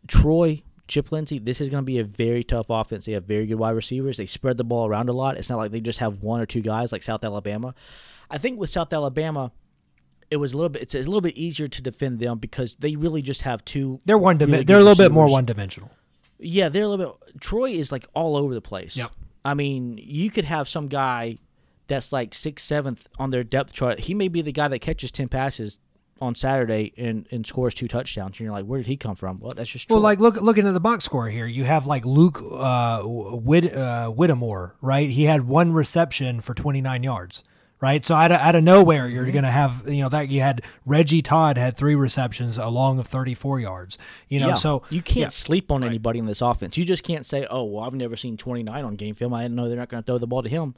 Troy, 0.07 0.63
Chip 0.87 1.11
Lindsey, 1.11 1.39
this 1.39 1.61
is 1.61 1.69
going 1.69 1.83
to 1.83 1.85
be 1.85 1.99
a 1.99 2.03
very 2.03 2.43
tough 2.43 2.67
offense. 2.69 3.05
They 3.05 3.13
have 3.13 3.25
very 3.25 3.45
good 3.45 3.55
wide 3.55 3.71
receivers. 3.71 4.17
They 4.17 4.25
spread 4.25 4.57
the 4.57 4.63
ball 4.63 4.87
around 4.87 5.09
a 5.09 5.13
lot. 5.13 5.37
It's 5.37 5.49
not 5.49 5.57
like 5.57 5.71
they 5.71 5.81
just 5.81 5.99
have 5.99 6.23
one 6.23 6.41
or 6.41 6.45
two 6.45 6.61
guys 6.61 6.91
like 6.91 7.03
South 7.03 7.23
Alabama. 7.23 7.75
I 8.29 8.39
think 8.39 8.59
with 8.59 8.71
South 8.71 8.91
Alabama, 8.91 9.51
it 10.31 10.37
was 10.37 10.53
a 10.53 10.57
little 10.57 10.69
bit. 10.69 10.81
It's 10.81 10.95
a 10.95 10.99
little 10.99 11.21
bit 11.21 11.37
easier 11.37 11.67
to 11.67 11.81
defend 11.81 12.19
them 12.19 12.39
because 12.39 12.75
they 12.79 12.95
really 12.95 13.21
just 13.21 13.43
have 13.43 13.63
two. 13.65 13.99
They're 14.05 14.17
one. 14.17 14.37
Really 14.37 14.63
they're 14.63 14.79
a 14.79 14.83
little 14.83 14.95
bit 14.95 15.11
more 15.11 15.29
one 15.29 15.45
dimensional. 15.45 15.91
Yeah, 16.39 16.69
they're 16.69 16.83
a 16.83 16.87
little 16.87 17.05
bit. 17.05 17.39
Troy 17.39 17.69
is 17.69 17.91
like 17.91 18.07
all 18.13 18.35
over 18.35 18.53
the 18.53 18.61
place. 18.61 18.97
Yep. 18.97 19.11
I 19.45 19.53
mean, 19.53 19.99
you 20.01 20.31
could 20.31 20.45
have 20.45 20.67
some 20.67 20.87
guy 20.87 21.37
that's 21.87 22.11
like 22.11 22.33
sixth, 22.33 22.65
seventh 22.65 23.07
on 23.17 23.31
their 23.31 23.43
depth 23.43 23.73
chart. 23.73 24.01
He 24.01 24.13
may 24.13 24.27
be 24.27 24.41
the 24.41 24.51
guy 24.51 24.67
that 24.67 24.79
catches 24.79 25.11
ten 25.11 25.27
passes 25.27 25.79
on 26.21 26.33
Saturday 26.33 26.93
and, 26.97 27.27
and 27.31 27.45
scores 27.45 27.73
two 27.73 27.87
touchdowns. 27.87 28.33
And 28.37 28.41
you're 28.41 28.53
like, 28.53 28.65
where 28.65 28.79
did 28.79 28.87
he 28.87 28.97
come 28.97 29.15
from? 29.15 29.39
Well, 29.39 29.53
that's 29.55 29.69
just 29.69 29.87
Troy. 29.87 29.95
Well, 29.95 30.03
like 30.03 30.19
look 30.19 30.41
looking 30.41 30.67
at 30.67 30.73
the 30.73 30.79
box 30.79 31.03
score 31.03 31.27
here, 31.27 31.45
you 31.45 31.65
have 31.65 31.87
like 31.87 32.05
Luke 32.05 32.41
uh, 32.51 33.01
Whit, 33.03 33.73
uh, 33.73 34.09
Whittemore, 34.09 34.75
right? 34.81 35.09
He 35.09 35.25
had 35.25 35.47
one 35.47 35.73
reception 35.73 36.39
for 36.39 36.53
29 36.53 37.03
yards, 37.03 37.43
right? 37.81 38.03
So 38.05 38.15
out 38.15 38.31
of, 38.31 38.39
out 38.39 38.55
of 38.55 38.63
nowhere, 38.63 39.09
you're 39.09 39.29
going 39.31 39.43
to 39.43 39.51
have 39.51 39.83
you 39.87 40.03
know 40.03 40.09
that 40.09 40.29
you 40.29 40.41
had 40.41 40.61
Reggie 40.85 41.21
Todd 41.21 41.57
had 41.57 41.75
three 41.75 41.95
receptions 41.95 42.57
along 42.57 42.99
of 42.99 43.07
34 43.07 43.59
yards, 43.59 43.97
you 44.29 44.39
know. 44.39 44.49
yeah. 44.49 44.53
So 44.53 44.83
you 44.89 45.01
can't 45.01 45.17
yeah. 45.17 45.27
sleep 45.29 45.71
on 45.71 45.83
anybody 45.83 46.19
in 46.19 46.25
this 46.25 46.41
offense. 46.41 46.77
You 46.77 46.85
just 46.85 47.03
can't 47.03 47.25
say, 47.25 47.45
oh, 47.49 47.65
well, 47.65 47.83
I've 47.83 47.93
never 47.93 48.15
seen 48.15 48.37
29 48.37 48.85
on 48.85 48.95
game 48.95 49.15
film. 49.15 49.33
I 49.33 49.43
didn't 49.43 49.55
know 49.55 49.67
they're 49.67 49.77
not 49.77 49.89
going 49.89 50.01
to 50.01 50.07
throw 50.07 50.17
the 50.17 50.27
ball 50.27 50.43
to 50.43 50.49
him. 50.49 50.75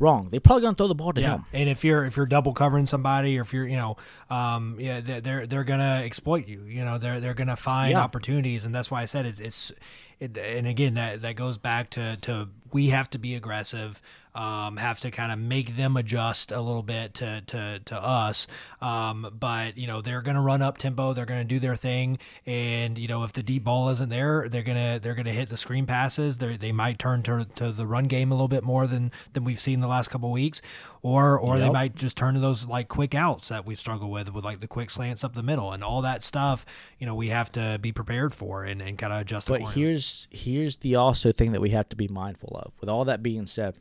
Wrong. 0.00 0.28
They're 0.30 0.40
probably 0.40 0.62
going 0.62 0.74
to 0.74 0.78
throw 0.78 0.88
the 0.88 0.94
ball 0.96 1.12
to 1.12 1.20
Yeah, 1.20 1.34
him. 1.36 1.44
and 1.52 1.68
if 1.68 1.84
you're 1.84 2.04
if 2.06 2.16
you're 2.16 2.26
double 2.26 2.52
covering 2.54 2.86
somebody, 2.86 3.38
or 3.38 3.42
if 3.42 3.52
you're 3.52 3.66
you 3.66 3.76
know, 3.76 3.96
um, 4.30 4.76
yeah, 4.80 5.00
they're 5.00 5.20
they're, 5.20 5.46
they're 5.46 5.64
gonna 5.64 6.02
exploit 6.04 6.48
you. 6.48 6.62
You 6.64 6.84
know, 6.84 6.96
they're 6.98 7.20
they're 7.20 7.34
gonna 7.34 7.54
find 7.54 7.92
Yeah. 7.92 8.00
opportunities, 8.00 8.64
and 8.64 8.74
that's 8.74 8.90
why 8.90 9.02
I 9.02 9.04
said 9.04 9.26
it's 9.26 9.38
it's, 9.40 9.70
it, 10.18 10.36
and 10.38 10.66
again 10.66 10.94
that 10.94 11.20
that 11.20 11.36
goes 11.36 11.58
back 11.58 11.90
to 11.90 12.16
to 12.22 12.48
we 12.72 12.88
have 12.88 13.10
to 13.10 13.18
be 13.18 13.34
aggressive, 13.34 14.00
um, 14.34 14.76
have 14.76 15.00
to 15.00 15.10
kind 15.10 15.32
of 15.32 15.38
make 15.38 15.76
them 15.76 15.96
adjust 15.96 16.52
a 16.52 16.60
little 16.60 16.82
bit 16.82 17.14
to 17.14 17.42
to 17.46 17.80
to 17.84 17.96
us. 17.96 18.46
Um, 18.80 19.36
but 19.38 19.76
you 19.76 19.86
know 19.86 20.00
they're 20.00 20.22
gonna 20.22 20.42
run 20.42 20.62
up 20.62 20.78
tempo, 20.78 21.12
they're 21.12 21.26
gonna 21.26 21.44
do 21.44 21.58
their 21.58 21.76
thing, 21.76 22.18
and 22.46 22.98
you 22.98 23.08
know 23.08 23.24
if 23.24 23.32
the 23.32 23.42
deep 23.42 23.64
ball 23.64 23.88
isn't 23.90 24.08
there, 24.08 24.48
they're 24.48 24.62
gonna 24.62 24.98
they're 25.00 25.14
gonna 25.14 25.32
hit 25.32 25.48
the 25.48 25.56
screen 25.56 25.86
passes. 25.86 26.38
They 26.38 26.56
they 26.56 26.72
might 26.72 26.98
turn 26.98 27.22
to, 27.24 27.46
to 27.56 27.72
the 27.72 27.86
run 27.86 28.04
game 28.04 28.30
a 28.30 28.34
little 28.34 28.48
bit 28.48 28.64
more 28.64 28.86
than 28.86 29.10
than 29.32 29.44
we've 29.44 29.60
seen 29.60 29.80
the 29.80 29.88
last 29.88 30.08
couple 30.08 30.28
of 30.28 30.32
weeks, 30.32 30.62
or 31.02 31.38
or 31.38 31.58
they 31.58 31.70
might 31.70 31.94
just 31.94 32.16
turn 32.16 32.34
to 32.34 32.40
those 32.40 32.66
like 32.66 32.88
quick 32.88 33.14
outs 33.14 33.48
that 33.48 33.66
we 33.66 33.74
struggle 33.74 34.10
with 34.10 34.32
with 34.32 34.44
like 34.44 34.60
the 34.60 34.68
quick 34.68 34.90
slants 34.90 35.24
up 35.24 35.34
the 35.34 35.42
middle 35.42 35.72
and 35.72 35.82
all 35.82 36.02
that 36.02 36.22
stuff. 36.22 36.64
You 36.98 37.06
know 37.06 37.14
we 37.14 37.28
have 37.28 37.50
to 37.52 37.78
be 37.80 37.92
prepared 37.92 38.34
for 38.34 38.64
and, 38.64 38.80
and 38.80 38.96
kind 38.98 39.12
of 39.12 39.20
adjust. 39.20 39.48
But 39.48 39.62
here's 39.72 40.28
here's 40.30 40.76
the 40.78 40.96
also 40.96 41.32
thing 41.32 41.52
that 41.52 41.60
we 41.60 41.70
have 41.70 41.88
to 41.90 41.96
be 41.96 42.08
mindful 42.08 42.56
of. 42.56 42.72
With 42.80 42.88
all 42.88 43.04
that 43.06 43.22
being 43.22 43.46
said, 43.46 43.74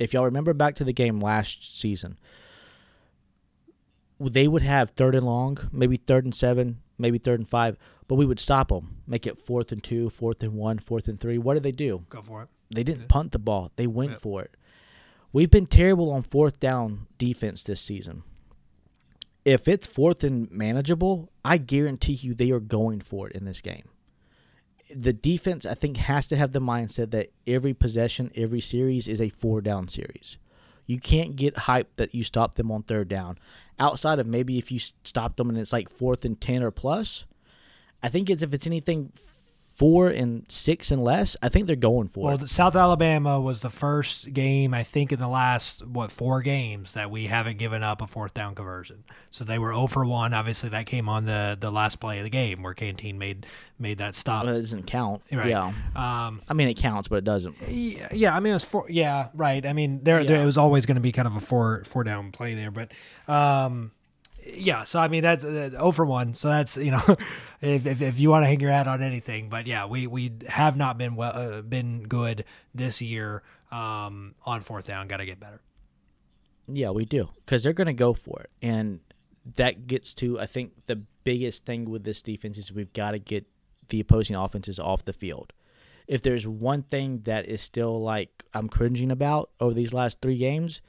if 0.00 0.12
y'all 0.12 0.24
remember 0.24 0.52
back 0.52 0.74
to 0.76 0.84
the 0.84 0.92
game 0.92 1.20
last 1.20 1.78
season, 1.80 2.18
they 4.18 4.48
would 4.48 4.62
have 4.62 4.90
third 4.90 5.14
and 5.14 5.24
long, 5.24 5.58
maybe 5.72 5.96
third 5.96 6.24
and 6.24 6.34
seven, 6.34 6.80
maybe 6.98 7.18
third 7.18 7.40
and 7.40 7.48
five, 7.48 7.76
but 8.08 8.16
we 8.16 8.26
would 8.26 8.40
stop 8.40 8.68
them, 8.68 8.96
make 9.06 9.26
it 9.26 9.40
fourth 9.40 9.72
and 9.72 9.82
two, 9.82 10.10
fourth 10.10 10.42
and 10.42 10.54
one, 10.54 10.78
fourth 10.78 11.06
and 11.08 11.18
three. 11.20 11.38
What 11.38 11.54
did 11.54 11.62
they 11.62 11.72
do? 11.72 12.04
go 12.10 12.20
for 12.20 12.42
it. 12.42 12.48
They 12.74 12.82
didn't 12.82 13.08
punt 13.08 13.32
the 13.32 13.38
ball. 13.38 13.72
They 13.76 13.86
went 13.86 14.12
Yep. 14.12 14.20
for 14.20 14.42
it. 14.42 14.56
We've 15.32 15.50
been 15.50 15.66
terrible 15.66 16.10
on 16.10 16.22
fourth 16.22 16.58
down 16.60 17.06
defense 17.18 17.62
this 17.62 17.80
season. 17.80 18.22
If 19.44 19.68
it's 19.68 19.86
fourth 19.86 20.22
and 20.24 20.50
manageable, 20.50 21.30
I 21.44 21.58
guarantee 21.58 22.12
you 22.14 22.34
they 22.34 22.50
are 22.50 22.60
going 22.60 23.00
for 23.00 23.28
it 23.28 23.34
in 23.36 23.44
this 23.44 23.60
game. 23.60 23.88
The 24.94 25.12
defense, 25.12 25.64
I 25.64 25.74
think, 25.74 25.96
has 25.98 26.26
to 26.28 26.36
have 26.36 26.52
the 26.52 26.60
mindset 26.60 27.10
that 27.12 27.32
every 27.46 27.74
possession, 27.74 28.30
every 28.34 28.60
series 28.60 29.06
is 29.06 29.20
a 29.20 29.28
four 29.28 29.60
down 29.60 29.88
series. 29.88 30.38
You 30.86 30.98
can't 30.98 31.36
get 31.36 31.54
hyped 31.54 31.96
that 31.96 32.14
you 32.14 32.24
stop 32.24 32.56
them 32.56 32.72
on 32.72 32.82
third 32.82 33.08
down. 33.08 33.38
Outside 33.78 34.18
of 34.18 34.26
maybe 34.26 34.58
if 34.58 34.72
you 34.72 34.80
stop 35.04 35.36
them 35.36 35.48
and 35.48 35.56
it's 35.56 35.72
like 35.72 35.88
fourth 35.88 36.24
and 36.24 36.40
10 36.40 36.62
or 36.64 36.72
plus, 36.72 37.26
I 38.02 38.08
think 38.08 38.28
it's 38.28 38.42
if 38.42 38.52
it's 38.52 38.66
anything 38.66 39.12
four 39.80 40.08
and 40.08 40.44
six 40.48 40.90
and 40.90 41.02
less, 41.02 41.38
I 41.40 41.48
think 41.48 41.66
they're 41.66 41.74
going 41.74 42.08
for 42.08 42.24
Well, 42.24 42.34
it. 42.34 42.40
the- 42.42 42.48
South 42.48 42.76
Alabama 42.76 43.40
was 43.40 43.62
the 43.62 43.70
first 43.70 44.34
game 44.34 44.74
I 44.74 44.82
think 44.82 45.10
in 45.10 45.18
the 45.18 45.26
last 45.26 45.86
what 45.86 46.12
four 46.12 46.42
games 46.42 46.92
that 46.92 47.10
we 47.10 47.28
haven't 47.28 47.56
given 47.56 47.82
up 47.82 48.02
a 48.02 48.06
fourth 48.06 48.34
down 48.34 48.54
conversion. 48.54 49.04
So 49.30 49.42
they 49.42 49.58
were 49.58 49.72
0 49.72 49.86
for 49.86 50.04
one. 50.04 50.34
Obviously, 50.34 50.68
that 50.68 50.84
came 50.84 51.08
on 51.08 51.24
the 51.24 51.56
the 51.58 51.70
last 51.72 51.96
play 51.96 52.18
of 52.18 52.24
the 52.24 52.30
game 52.30 52.62
where 52.62 52.74
Canteen 52.74 53.16
made 53.16 53.46
made 53.78 53.96
that 53.98 54.14
stop. 54.14 54.44
Well, 54.44 54.54
it 54.54 54.60
doesn't 54.60 54.86
count. 54.86 55.22
Right. 55.32 55.48
Yeah. 55.48 55.72
Um, 55.96 56.42
I 56.46 56.52
mean, 56.52 56.68
it 56.68 56.74
counts, 56.74 57.08
but 57.08 57.16
it 57.16 57.24
doesn't. 57.24 57.56
yeah, 57.66 58.08
yeah, 58.12 58.36
I 58.36 58.40
mean 58.40 58.50
it 58.50 58.56
was 58.56 58.64
four. 58.64 58.84
Yeah, 58.90 59.28
right. 59.34 59.64
I 59.64 59.72
mean 59.72 60.00
there, 60.04 60.22
there 60.24 60.42
it 60.42 60.44
was 60.44 60.58
always 60.58 60.84
going 60.84 60.96
to 60.96 61.00
be 61.00 61.10
kind 61.12 61.26
of 61.26 61.36
a 61.36 61.40
four 61.40 61.84
four 61.86 62.04
down 62.04 62.32
play 62.32 62.54
there, 62.54 62.70
but 62.70 62.92
um, 63.28 63.92
yeah. 64.54 64.84
So 64.84 65.00
I 65.00 65.08
mean 65.08 65.22
that's 65.22 65.44
uh, 65.44 65.70
zero 65.70 66.06
one. 66.06 66.34
So 66.34 66.48
that's 66.48 66.76
you 66.76 66.90
know 66.90 67.02
if, 67.60 67.86
if, 67.86 68.02
if 68.02 68.18
you 68.18 68.30
want 68.30 68.44
to 68.44 68.46
hang 68.46 68.60
your 68.60 68.70
hat 68.70 68.86
on 68.86 69.02
anything, 69.02 69.48
but 69.48 69.66
yeah, 69.66 69.86
we 69.86 70.06
we 70.06 70.32
have 70.48 70.76
not 70.76 70.98
been 70.98 71.16
well 71.16 71.32
uh, 71.34 71.62
been 71.62 72.02
good 72.02 72.44
this 72.74 73.00
year 73.02 73.42
um, 73.70 74.34
on 74.44 74.60
fourth 74.60 74.86
down. 74.86 75.08
Got 75.08 75.18
to 75.18 75.26
get 75.26 75.40
better. 75.40 75.60
Yeah, 76.68 76.90
we 76.90 77.04
do 77.04 77.30
because 77.44 77.62
they're 77.62 77.72
going 77.72 77.86
to 77.86 77.92
go 77.92 78.12
for 78.12 78.42
it, 78.42 78.50
and 78.62 79.00
that 79.56 79.86
gets 79.86 80.14
to 80.14 80.38
I 80.38 80.46
think 80.46 80.86
the 80.86 81.02
biggest 81.24 81.64
thing 81.64 81.88
with 81.90 82.04
this 82.04 82.22
defense 82.22 82.58
is 82.58 82.72
we've 82.72 82.92
got 82.92 83.12
to 83.12 83.18
get 83.18 83.46
the 83.88 84.00
opposing 84.00 84.36
offenses 84.36 84.78
off 84.78 85.04
the 85.04 85.12
field. 85.12 85.52
If 86.06 86.22
there's 86.22 86.46
one 86.46 86.82
thing 86.82 87.20
that 87.24 87.46
is 87.46 87.62
still 87.62 88.02
like 88.02 88.44
I'm 88.54 88.68
cringing 88.68 89.10
about 89.10 89.50
over 89.60 89.74
these 89.74 89.92
last 89.92 90.20
three 90.20 90.38
games, 90.38 90.80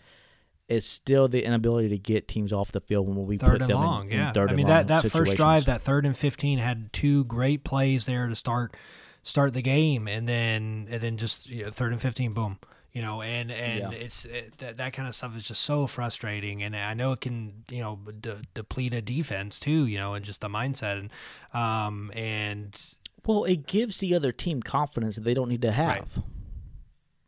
it's 0.72 0.88
still 0.88 1.28
the 1.28 1.43
inability 1.45 1.89
to 1.89 1.97
get 1.97 2.28
teams 2.28 2.51
off 2.53 2.72
the 2.72 2.82
field 2.82 3.07
when 3.09 3.26
we 3.28 3.38
Third 3.38 3.59
put 3.59 3.67
them 3.67 3.72
in- 3.72 3.76
long, 3.78 4.11
in, 4.11 4.17
yeah. 4.17 4.32
third 4.32 4.49
I 4.51 4.55
mean 4.55 4.67
that 4.67 4.88
that 4.88 5.03
first 5.11 5.36
drive, 5.38 5.65
that 5.65 5.82
third 5.82 6.05
and 6.05 6.17
fifteen, 6.17 6.57
had 6.59 6.91
two 6.93 7.26
great 7.26 7.63
plays 7.63 8.05
there 8.05 8.28
to 8.28 8.36
start 8.36 8.76
start 9.24 9.53
the 9.53 9.61
game, 9.61 10.07
and 10.07 10.28
then 10.28 10.88
and 10.89 11.01
then 11.01 11.17
just 11.17 11.49
you 11.49 11.65
know, 11.65 11.72
third 11.72 11.91
and 11.91 12.01
fifteen, 12.01 12.34
boom. 12.34 12.57
You 12.93 13.01
know, 13.01 13.22
and 13.22 13.51
and 13.51 13.80
Yeah. 13.80 13.91
it's 13.91 14.26
it, 14.26 14.57
that 14.57 14.76
that 14.78 14.91
kind 14.91 15.07
of 15.07 15.15
stuff 15.15 15.38
is 15.38 15.47
just 15.47 15.61
so 15.61 15.88
frustrating, 15.88 16.61
and 16.61 16.76
I 16.76 16.93
know 16.93 17.13
it 17.13 17.22
can 17.22 17.63
you 17.72 17.80
know 17.80 17.99
de- 18.19 18.41
deplete 18.53 18.93
a 18.93 19.01
defense 19.01 19.59
too, 19.59 19.86
you 19.86 19.97
know, 19.97 20.13
and 20.13 20.26
just 20.26 20.41
the 20.41 20.49
mindset, 20.49 20.99
and 20.99 21.09
um 21.53 22.11
and 22.15 22.78
Well, 23.26 23.45
it 23.45 23.65
gives 23.65 23.99
the 23.99 24.13
other 24.13 24.32
team 24.34 24.61
confidence 24.61 25.15
that 25.15 25.24
they 25.24 25.34
don't 25.34 25.47
need 25.47 25.61
to 25.61 25.72
have. 25.72 25.88
Right. 26.17 26.26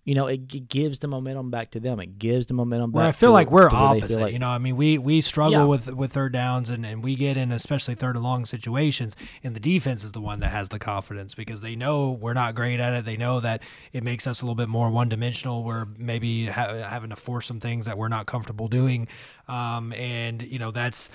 You 0.05 0.15
know, 0.15 0.27
it, 0.27 0.47
g- 0.47 0.59
gives 0.59 0.99
the 0.99 1.07
momentum 1.07 1.49
back 1.49 1.71
to 1.71 1.79
them. 1.79 1.99
It 2.01 2.19
gives 2.19 2.47
the 2.47 2.53
momentum 2.53 2.91
back. 2.91 2.95
Where 2.97 3.07
I 3.07 3.13
feel 3.13 3.29
to- 3.29 3.33
like 3.33 3.49
we're 3.49 3.69
to 3.69 3.75
where 3.75 3.93
they 3.93 3.99
feel 4.01 4.03
opposite. 4.03 4.19
like- 4.21 4.33
you 4.33 4.39
know, 4.39 4.49
I 4.49 4.57
mean, 4.57 4.75
we 4.75 4.97
we 4.97 5.21
struggle 5.21 5.51
Yeah. 5.59 5.63
with 5.63 5.93
with 5.93 6.11
third 6.11 6.33
downs, 6.33 6.69
and, 6.69 6.85
and 6.85 7.01
we 7.01 7.15
get 7.15 7.37
in 7.37 7.53
especially 7.53 7.95
third 7.95 8.15
and 8.15 8.23
long 8.23 8.43
situations, 8.43 9.15
and 9.45 9.55
the 9.55 9.61
defense 9.61 10.03
is 10.03 10.11
the 10.11 10.19
one 10.19 10.41
that 10.41 10.49
has 10.49 10.67
the 10.69 10.77
confidence 10.79 11.35
because 11.35 11.61
they 11.61 11.75
know 11.77 12.11
we're 12.11 12.33
not 12.33 12.53
great 12.53 12.81
at 12.81 12.93
it. 12.93 13.05
They 13.05 13.15
know 13.15 13.39
that 13.39 13.63
it 13.93 14.03
makes 14.03 14.27
us 14.27 14.41
a 14.41 14.45
little 14.45 14.55
bit 14.55 14.67
more 14.67 14.89
one 14.89 15.07
dimensional. 15.07 15.63
We're 15.63 15.85
maybe 15.97 16.47
ha- 16.47 16.83
having 16.83 17.11
to 17.11 17.15
force 17.15 17.45
some 17.45 17.61
things 17.61 17.85
that 17.85 17.97
we're 17.97 18.09
not 18.09 18.25
comfortable 18.25 18.67
doing, 18.67 19.07
um, 19.47 19.93
and 19.93 20.41
you 20.41 20.59
know 20.59 20.71
that's 20.71 21.09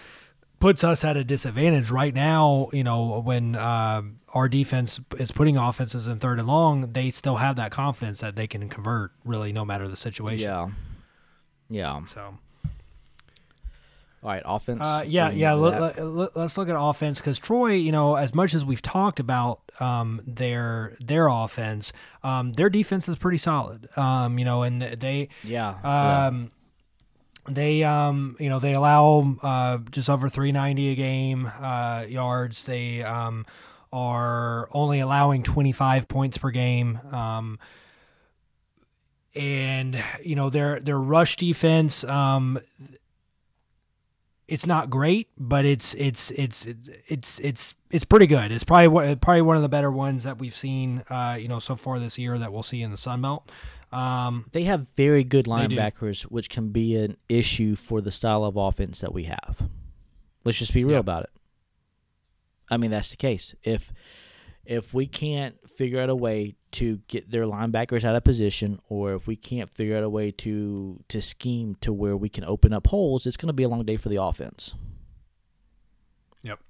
puts 0.61 0.83
us 0.85 1.05
at 1.05 1.17
a 1.17 1.25
disadvantage 1.25 1.91
right 1.91 2.15
now. 2.15 2.69
You 2.73 2.85
know, 2.85 3.21
when 3.21 3.57
um 3.57 4.21
our 4.35 4.49
defense 4.49 5.01
is 5.19 5.31
putting 5.31 5.57
offenses 5.57 6.07
in 6.07 6.19
third 6.19 6.39
and 6.39 6.49
long, 6.49 6.93
they 6.93 7.11
still 7.11 7.37
have 7.37 7.57
that 7.57 7.71
confidence 7.71 8.21
that 8.21 8.37
they 8.37 8.47
can 8.47 8.69
convert 8.69 9.13
really 9.25 9.53
no 9.53 9.65
matter 9.65 9.89
the 9.89 9.97
situation. 9.97 10.49
Yeah. 10.49 10.69
Yeah. 11.71 12.05
So. 12.05 12.39
All 14.21 14.31
right, 14.31 14.43
offense. 14.45 14.81
Uh, 14.81 15.05
yeah, 15.07 15.27
What 15.27 15.31
do 15.31 15.37
you 15.37 15.43
yeah. 15.43 15.53
Let, 15.53 15.81
with 15.81 15.97
that? 15.97 16.05
let, 16.05 16.37
us 16.37 16.59
look 16.59 16.69
at 16.69 16.75
offense 16.77 17.21
because 17.21 17.39
Troy, 17.39 17.75
you 17.75 17.93
know, 17.93 18.17
as 18.17 18.35
much 18.35 18.53
as 18.53 18.65
we've 18.65 18.83
talked 18.83 19.21
about 19.21 19.61
um, 19.79 20.21
their 20.27 20.97
their 20.99 21.29
offense, 21.29 21.93
um, 22.25 22.53
their 22.55 22.69
defense 22.69 23.09
is 23.09 23.17
pretty 23.17 23.39
solid. 23.39 23.89
Um, 23.97 24.37
you 24.39 24.45
know, 24.45 24.65
and 24.65 24.83
they 24.83 25.29
yeah. 25.45 25.77
yeah. 25.85 26.27
They 27.49 27.85
um 27.85 28.37
you 28.39 28.49
know 28.49 28.59
they 28.59 28.75
allow 28.75 29.37
uh 29.43 29.79
just 29.91 30.11
over 30.11 30.29
390 30.29 30.91
a 30.91 30.95
game 30.95 31.51
uh 31.61 32.05
yards. 32.09 32.65
They 32.65 33.03
um 33.03 33.47
are 33.93 34.69
only 34.73 35.01
allowing 35.01 35.43
25 35.43 36.09
points 36.09 36.37
per 36.37 36.51
game 36.51 37.01
um 37.11 37.59
and 39.35 40.03
you 40.23 40.37
know 40.37 40.51
their 40.51 40.79
their 40.81 40.99
rush 40.99 41.37
defense 41.37 42.05
um 42.05 42.59
it's 44.47 44.67
not 44.67 44.91
great 44.91 45.29
but 45.39 45.65
it's 45.65 45.95
it's 45.95 46.31
it's 46.33 46.67
it's 47.09 47.39
it's 47.41 47.75
it's 47.91 48.05
pretty 48.05 48.27
good. 48.27 48.53
It's 48.53 48.65
probably 48.65 49.17
probably 49.17 49.43
one 49.43 49.57
of 49.57 49.63
the 49.63 49.69
better 49.69 49.91
ones 49.91 50.25
that 50.25 50.39
we've 50.39 50.55
seen 50.55 51.03
uh 51.09 51.39
you 51.41 51.49
know 51.49 51.59
so 51.59 51.75
far 51.77 51.99
this 51.99 52.19
year 52.19 52.37
that 52.39 52.53
we'll 52.53 52.63
see 52.63 52.83
in 52.83 52.91
the 52.91 52.97
Sun 52.97 53.23
Belt 53.23 53.51
um 53.93 54.47
They 54.53 54.65
have 54.65 54.89
very 54.97 55.25
good 55.25 55.47
linebackers, 55.47 56.23
which 56.23 56.51
can 56.51 56.71
be 56.71 56.97
an 56.97 57.17
issue 57.29 57.75
for 57.77 58.01
the 58.01 58.11
style 58.11 58.45
of 58.45 58.57
offense 58.57 59.01
that 59.01 59.13
we 59.15 59.25
have. 59.25 59.69
Let's 60.45 60.59
just 60.59 60.73
be 60.75 60.85
real 60.85 61.01
about 61.01 61.25
it. 61.25 61.31
I 62.71 62.77
mean, 62.77 62.91
that's 62.91 63.11
the 63.11 63.17
case. 63.17 63.55
If 63.63 63.93
if 64.65 64.93
we 64.93 65.07
can't 65.07 65.57
figure 65.69 65.99
out 65.99 66.11
a 66.11 66.15
way 66.15 66.57
to 66.73 66.99
get 67.09 67.31
their 67.31 67.45
linebackers 67.45 68.05
out 68.05 68.15
of 68.15 68.23
position, 68.25 68.79
or 68.91 69.15
if 69.15 69.27
we 69.27 69.35
can't 69.35 69.71
figure 69.71 69.97
out 69.97 70.03
a 70.05 70.11
way 70.11 70.31
to 70.33 71.03
to 71.09 71.23
scheme 71.23 71.75
to 71.81 71.93
where 71.93 72.17
we 72.17 72.29
can 72.29 72.45
open 72.45 72.73
up 72.75 72.89
holes, 72.89 73.27
it's 73.27 73.39
going 73.39 73.47
to 73.47 73.55
be 73.55 73.63
a 73.63 73.69
long 73.69 73.85
day 73.85 73.97
for 73.97 74.11
the 74.11 74.23
offense. 74.23 74.75
Yep. 76.43 76.61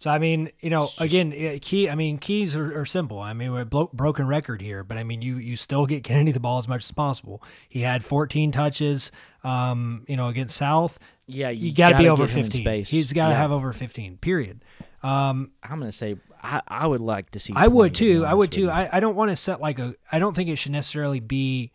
So 0.00 0.10
I 0.10 0.18
mean, 0.18 0.50
you 0.60 0.70
know, 0.70 0.88
again, 0.98 1.30
key. 1.60 1.88
I 1.90 1.94
mean, 1.94 2.16
keys 2.16 2.56
are, 2.56 2.80
are 2.80 2.86
simple. 2.86 3.18
I 3.20 3.34
mean, 3.34 3.52
we're 3.52 3.60
a 3.60 3.66
blo- 3.66 3.90
broken 3.92 4.26
record 4.26 4.62
here, 4.62 4.82
but 4.82 4.96
I 4.96 5.04
mean, 5.04 5.20
you 5.20 5.36
you 5.36 5.56
still 5.56 5.84
get 5.84 6.04
Kennedy 6.04 6.32
the 6.32 6.40
ball 6.40 6.56
as 6.56 6.66
much 6.66 6.84
as 6.84 6.90
possible. 6.90 7.42
He 7.68 7.82
had 7.82 8.02
14 8.02 8.50
touches, 8.50 9.12
um, 9.44 10.04
you 10.08 10.16
know, 10.16 10.28
against 10.28 10.56
South. 10.56 10.98
Yeah, 11.26 11.50
You, 11.50 11.72
got 11.74 11.90
to 11.90 11.98
be 11.98 12.08
over 12.08 12.24
get 12.26 12.32
him 12.32 12.38
in 12.38 12.44
15. 12.46 12.62
space. 12.62 12.88
He's 12.88 13.12
got 13.12 13.26
to 13.28 13.34
Yeah. 13.34 13.38
have 13.38 13.52
over 13.52 13.72
15. 13.74 14.16
Period. 14.16 14.64
Um, 15.02 15.50
I'm 15.62 15.78
going 15.78 15.90
to 15.90 15.96
say 15.96 16.16
I, 16.42 16.62
I 16.66 16.86
would 16.86 17.02
like 17.02 17.30
to 17.32 17.38
see. 17.40 17.52
I 17.54 17.68
would 17.68 17.94
20, 17.94 17.94
to 17.94 18.04
be 18.04 18.18
too. 18.20 18.24
I 18.26 18.34
would 18.34 18.50
too. 18.52 18.70
I, 18.70 18.88
I 18.90 19.00
don't 19.00 19.14
want 19.16 19.30
to 19.30 19.36
set 19.36 19.60
like 19.60 19.78
a. 19.78 19.94
I 20.10 20.18
don't 20.18 20.34
think 20.34 20.48
it 20.48 20.56
should 20.56 20.72
necessarily 20.72 21.20
be 21.20 21.72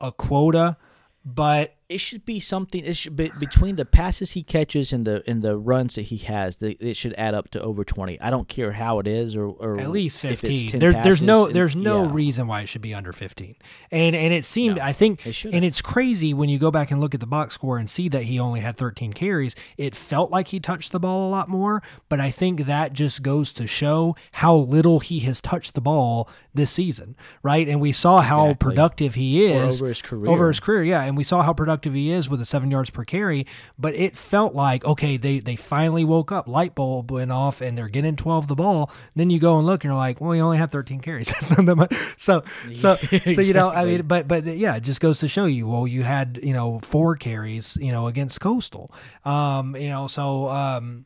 a 0.00 0.10
quota, 0.10 0.76
but 1.24 1.73
it 1.88 1.98
should 1.98 2.24
be 2.24 2.40
something. 2.40 2.84
It 2.84 2.96
should 2.96 3.16
be 3.16 3.30
between 3.38 3.76
the 3.76 3.84
passes 3.84 4.32
he 4.32 4.42
catches 4.42 4.92
and 4.92 5.06
the 5.06 5.22
and 5.26 5.42
the 5.42 5.56
runs 5.56 5.96
that 5.96 6.02
he 6.02 6.16
has. 6.18 6.56
The, 6.56 6.76
it 6.80 6.96
should 6.96 7.14
add 7.18 7.34
up 7.34 7.50
to 7.50 7.60
over 7.62 7.84
twenty. 7.84 8.20
I 8.20 8.30
don't 8.30 8.48
care 8.48 8.72
how 8.72 8.98
it 9.00 9.06
is, 9.06 9.36
or, 9.36 9.46
or 9.46 9.78
at 9.78 9.90
least 9.90 10.18
15 10.18 10.78
there, 10.78 10.92
there's 10.92 11.22
no 11.22 11.42
passes 11.42 11.46
and- 11.48 11.56
there's 11.56 11.76
no 11.76 12.04
yeah. 12.04 12.10
reason 12.12 12.46
why 12.46 12.62
it 12.62 12.66
should 12.66 12.80
be 12.80 12.94
under 12.94 13.12
15 13.12 13.56
and 13.90 14.16
and 14.16 14.32
it 14.32 14.44
seemed 14.44 14.76
No, 14.76 14.82
i 14.82 14.92
think 14.92 15.26
it 15.26 15.44
and 15.44 15.64
it's 15.64 15.80
crazy 15.82 16.32
when 16.34 16.48
you 16.48 16.58
go 16.58 16.70
back 16.70 16.90
and 16.90 17.00
look 17.00 17.14
at 17.14 17.20
the 17.20 17.26
box 17.26 17.54
score 17.54 17.78
and 17.78 17.88
see 17.88 18.08
that 18.08 18.24
he 18.24 18.38
only 18.38 18.60
had 18.60 18.76
13 18.76 19.12
carries 19.12 19.54
it 19.76 19.94
felt 19.94 20.30
like 20.30 20.48
he 20.48 20.60
touched 20.60 20.92
the 20.92 21.00
ball 21.00 21.28
a 21.28 21.30
lot 21.30 21.48
more 21.48 21.82
but 22.08 22.20
i 22.20 22.30
think 22.30 22.60
that 22.66 22.92
just 22.92 23.22
goes 23.22 23.52
to 23.52 23.66
show 23.66 24.16
how 24.32 24.54
little 24.56 25.00
he 25.00 25.20
has 25.20 25.40
touched 25.40 25.74
the 25.74 25.80
ball 25.80 26.28
this 26.54 26.70
season 26.70 27.16
right? 27.42 27.68
And 27.68 27.80
we 27.80 27.90
saw 27.92 28.20
how 28.20 28.44
Exactly. 28.50 28.68
productive 28.70 29.14
he 29.14 29.52
Or 29.52 29.64
is 29.64 29.82
over 29.82 29.88
his 29.88 30.00
career. 30.02 30.30
over 30.30 30.48
his 30.48 30.60
career 30.60 30.84
yeah. 30.84 31.02
And 31.02 31.16
we 31.16 31.24
saw 31.24 31.42
how 31.42 31.52
productive 31.52 31.92
he 31.94 32.10
is 32.12 32.28
with 32.28 32.38
the 32.40 32.46
seven 32.46 32.70
yards 32.70 32.90
per 32.90 33.04
carry 33.04 33.46
but 33.78 33.94
it 33.94 34.16
felt 34.16 34.54
like 34.54 34.84
okay 34.84 35.16
they 35.16 35.40
they 35.40 35.56
finally 35.56 36.04
woke 36.04 36.30
up 36.32 36.46
light 36.48 36.74
bulb 36.74 37.10
went 37.10 37.32
off 37.32 37.60
and 37.60 37.76
they're 37.76 37.88
getting 37.88 38.16
12 38.16 38.48
the 38.48 38.54
ball. 38.54 38.90
Then 39.16 39.30
you 39.30 39.38
go 39.38 39.58
and 39.58 39.66
look 39.66 39.84
and 39.84 39.90
you're 39.90 39.96
like 39.98 40.20
well 40.20 40.32
he 40.32 40.40
only 40.40 40.58
had 40.58 40.70
13 40.70 41.00
carries. 41.00 41.26
That's 41.32 41.50
not 41.50 41.66
that 41.66 41.76
much. 41.76 41.94
So 42.16 42.42
so 42.72 42.96
so 43.34 43.40
you 43.40 43.52
know 43.54 43.68
i 43.70 43.84
mean 43.84 44.02
but 44.06 44.28
but 44.28 44.44
yeah 44.46 44.76
it 44.76 44.82
just 44.84 45.00
goes 45.00 45.18
to 45.20 45.28
show 45.28 45.46
you 45.46 45.66
well 45.66 45.86
you 45.86 46.02
had 46.04 46.38
you 46.42 46.52
know 46.52 46.78
four 46.82 47.16
carries 47.16 47.76
you 47.80 47.90
know 47.90 48.06
against 48.06 48.40
coastal. 48.40 48.92
Um 49.24 49.74
you 49.76 49.88
know 49.88 50.06
so 50.06 50.48
um 50.48 51.04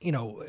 you 0.00 0.12
know 0.12 0.42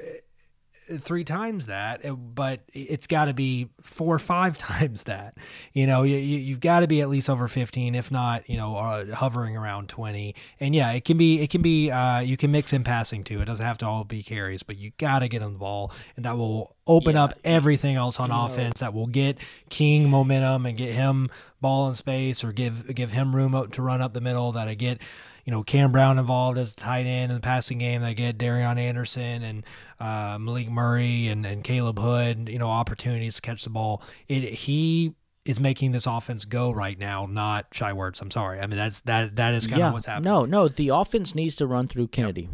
three 0.99 1.23
times 1.23 1.67
that, 1.67 2.05
uh, 2.05 2.13
but 2.13 2.61
it's 2.73 3.07
got 3.07 3.25
to 3.25 3.33
be 3.33 3.69
four 3.81 4.15
or 4.15 4.19
five 4.19 4.57
times 4.57 5.03
that. 5.03 5.37
You 5.73 5.87
know, 5.87 6.03
you, 6.03 6.17
you've 6.17 6.59
got 6.59 6.81
to 6.81 6.87
be 6.87 7.01
at 7.01 7.09
least 7.09 7.29
over 7.29 7.47
15, 7.47 7.95
if 7.95 8.11
not, 8.11 8.49
you 8.49 8.57
know, 8.57 8.75
uh, 8.75 9.15
hovering 9.15 9.55
around 9.57 9.89
20. 9.89 10.35
And 10.59 10.75
yeah, 10.75 10.91
it 10.91 11.05
can 11.05 11.17
be, 11.17 11.41
it 11.41 11.49
can 11.49 11.61
be, 11.61 11.91
uh, 11.91 12.19
you 12.19 12.37
can 12.37 12.51
mix 12.51 12.73
in 12.73 12.83
passing 12.83 13.23
too. 13.23 13.41
It 13.41 13.45
doesn't 13.45 13.65
have 13.65 13.77
to 13.79 13.85
all 13.87 14.03
be 14.03 14.23
carries, 14.23 14.63
but 14.63 14.77
you 14.77 14.91
got 14.97 15.19
to 15.19 15.27
get 15.27 15.41
on 15.41 15.53
the 15.53 15.59
ball, 15.59 15.91
and 16.15 16.25
that 16.25 16.37
will 16.37 16.75
open 16.88 17.15
Yeah, 17.15 17.23
up 17.25 17.34
everything 17.43 17.95
else 17.95 18.19
on 18.19 18.32
offense. 18.32 18.79
That 18.79 18.93
will 18.93 19.07
get 19.07 19.38
King 19.69 20.09
momentum 20.09 20.65
and 20.65 20.77
get 20.77 20.93
him 20.93 21.29
ball 21.61 21.88
in 21.88 21.93
space, 21.95 22.43
or 22.43 22.51
give 22.51 22.93
give 22.93 23.11
him 23.11 23.36
room 23.36 23.53
up 23.55 23.71
to 23.73 23.82
run 23.82 24.01
up 24.01 24.13
the 24.13 24.21
middle. 24.21 24.51
That 24.51 24.67
I 24.67 24.73
get 24.73 25.01
you 25.45 25.51
know 25.51 25.63
Cam 25.63 25.91
Brown 25.91 26.17
involved 26.19 26.57
as 26.57 26.73
a 26.73 26.75
tight 26.75 27.05
end 27.05 27.32
in 27.32 27.36
the 27.36 27.41
passing 27.41 27.77
game. 27.77 28.01
They 28.01 28.13
get 28.13 28.38
Darion 28.38 28.77
Anderson 28.77 29.43
and 29.43 29.63
uh, 29.99 30.38
Malik 30.39 30.69
Murray 30.69 31.27
and, 31.27 31.45
and 31.45 31.63
Khaleb 31.63 31.99
Hood. 31.99 32.49
You 32.49 32.59
know 32.59 32.67
opportunities 32.67 33.36
to 33.36 33.41
catch 33.41 33.63
the 33.63 33.69
ball. 33.69 34.01
It 34.27 34.43
he 34.43 35.13
is 35.43 35.59
making 35.59 35.91
this 35.91 36.05
offense 36.05 36.45
go 36.45 36.71
right 36.71 36.99
now, 36.99 37.25
not 37.25 37.65
shy 37.71 37.91
words. 37.93 38.21
I'm 38.21 38.29
sorry. 38.32 38.59
I 38.59 38.67
mean 38.67 38.77
that's 38.77 39.01
that 39.01 39.36
that 39.38 39.53
is 39.53 39.65
kind 39.67 39.79
yeah, 39.79 39.88
of 39.88 39.93
what's 39.93 40.05
happening. 40.05 40.32
No, 40.32 40.45
no, 40.45 40.67
the 40.67 40.89
offense 40.89 41.34
needs 41.36 41.55
to 41.57 41.65
run 41.67 41.88
through 41.88 42.07
Kennedy. 42.09 42.49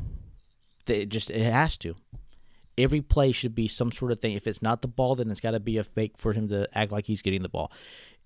They- 0.85 1.01
It 1.01 1.09
just 1.09 1.29
it 1.29 1.51
has 1.51 1.75
to. 1.77 1.95
Every 2.77 3.01
play 3.01 3.31
should 3.31 3.55
be 3.55 3.67
some 3.67 3.91
sort 3.91 4.11
of 4.11 4.19
thing. 4.21 4.33
If 4.33 4.45
it's 4.47 4.61
not 4.61 4.81
the 4.81 4.87
ball, 4.87 5.15
then 5.15 5.31
it's 5.31 5.39
got 5.39 5.51
to 5.51 5.59
be 5.59 5.77
a 5.77 5.83
fake 5.83 6.13
for 6.17 6.33
him 6.33 6.47
to 6.49 6.67
act 6.77 6.91
like 6.91 7.07
he's 7.07 7.21
getting 7.21 7.41
the 7.41 7.49
ball. 7.49 7.71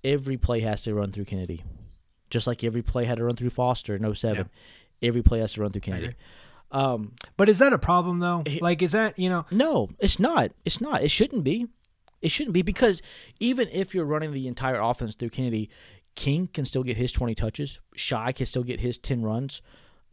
Every 0.03 0.37
play 0.37 0.59
has 0.61 0.81
to 0.83 0.93
run 0.93 1.11
through 1.11 1.25
Kennedy, 1.25 1.63
just 2.29 2.47
like 2.47 2.63
every 2.63 2.81
play 2.81 3.05
had 3.05 3.17
to 3.17 3.23
run 3.23 3.35
through 3.35 3.51
Foster 3.51 3.95
in 3.95 4.15
07. 4.15 4.49
Every 5.01 5.21
play 5.21 5.39
has 5.39 5.53
to 5.53 5.61
run 5.61 5.71
through 5.71 5.81
Kennedy. 5.81 6.15
Um, 6.71 7.13
But 7.37 7.49
is 7.49 7.59
that 7.59 7.73
a 7.73 7.77
problem 7.77 8.19
though? 8.19 8.43
Like 8.61 8.81
is 8.81 8.93
that 8.93 9.19
you 9.19 9.29
know? 9.29 9.45
no, 9.51 9.89
it's 9.99 10.19
not. 10.19 10.51
It's 10.65 10.79
not. 10.81 11.03
It 11.03 11.11
shouldn't 11.11 11.43
be. 11.43 11.67
It 12.21 12.29
shouldn't 12.29 12.53
be 12.53 12.61
because 12.61 13.01
even 13.39 13.67
if 13.69 13.93
you're 13.95 14.05
running 14.05 14.31
the 14.31 14.47
entire 14.47 14.79
offense 14.79 15.15
through 15.15 15.29
Kennedy, 15.29 15.69
King 16.15 16.47
can 16.47 16.65
still 16.65 16.83
get 16.83 16.97
his 16.97 17.11
20 17.11 17.33
touches. 17.35 17.79
Shai 17.95 18.31
can 18.31 18.45
still 18.45 18.63
get 18.63 18.79
his 18.79 18.99
10 18.99 19.23
runs, 19.23 19.61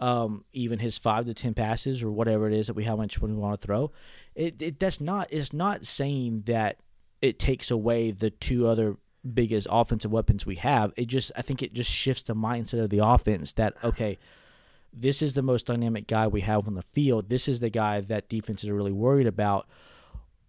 um, 0.00 0.44
even 0.52 0.78
his 0.78 0.96
five 0.96 1.26
to 1.26 1.34
10 1.34 1.54
passes 1.54 2.02
or 2.02 2.10
whatever 2.10 2.46
it 2.46 2.54
is 2.54 2.66
that 2.68 2.74
we 2.74 2.84
how 2.84 2.96
much 2.96 3.20
we 3.20 3.32
want 3.32 3.60
to 3.60 3.66
throw. 3.66 3.92
It, 4.38 4.62
it 4.62 4.78
that's 4.78 5.00
not. 5.00 5.32
It's 5.32 5.52
not 5.52 5.84
saying 5.84 6.44
that 6.46 6.76
it 7.20 7.40
takes 7.40 7.72
away 7.72 8.12
the 8.12 8.30
two 8.30 8.68
other 8.68 8.96
biggest 9.34 9.66
offensive 9.68 10.12
weapons 10.12 10.46
we 10.46 10.54
have. 10.56 10.92
It 10.96 11.08
just 11.08 11.32
I 11.36 11.42
think 11.42 11.60
it 11.60 11.72
just 11.74 11.90
shifts 11.90 12.22
the 12.22 12.36
mindset 12.36 12.80
of 12.80 12.90
the 12.90 13.04
offense 13.04 13.52
that 13.54 13.74
okay, 13.82 14.16
this 14.92 15.22
is 15.22 15.32
the 15.32 15.42
most 15.42 15.66
dynamic 15.66 16.06
guy 16.06 16.28
we 16.28 16.42
have 16.42 16.68
on 16.68 16.74
the 16.74 16.82
field. 16.82 17.28
This 17.28 17.48
is 17.48 17.58
the 17.58 17.68
guy 17.68 18.00
that 18.00 18.28
defenses 18.28 18.68
are 18.68 18.74
really 18.74 18.92
worried 18.92 19.26
about. 19.26 19.66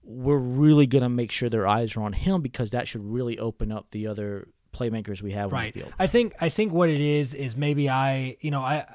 We're 0.04 0.38
really 0.38 0.86
going 0.86 1.02
to 1.02 1.10
make 1.10 1.32
sure 1.32 1.50
their 1.50 1.68
eyes 1.68 1.98
are 1.98 2.02
on 2.02 2.14
him 2.14 2.44
because 2.44 2.70
that 2.70 2.88
should 2.88 3.04
really 3.04 3.40
open 3.40 3.72
up 3.72 3.88
the 3.90 4.06
other 4.06 4.50
playmakers 4.72 5.24
we 5.24 5.32
have 5.32 5.52
on 5.52 5.60
right 5.60 5.74
the 5.74 5.80
field. 5.80 5.94
i 5.98 6.06
think 6.06 6.32
i 6.40 6.48
think 6.48 6.72
what 6.72 6.90
it 6.90 7.02
is 7.02 7.34
is 7.34 7.58
maybe 7.58 7.90
i 7.90 8.38
you 8.40 8.52
know 8.52 8.62
i 8.62 8.86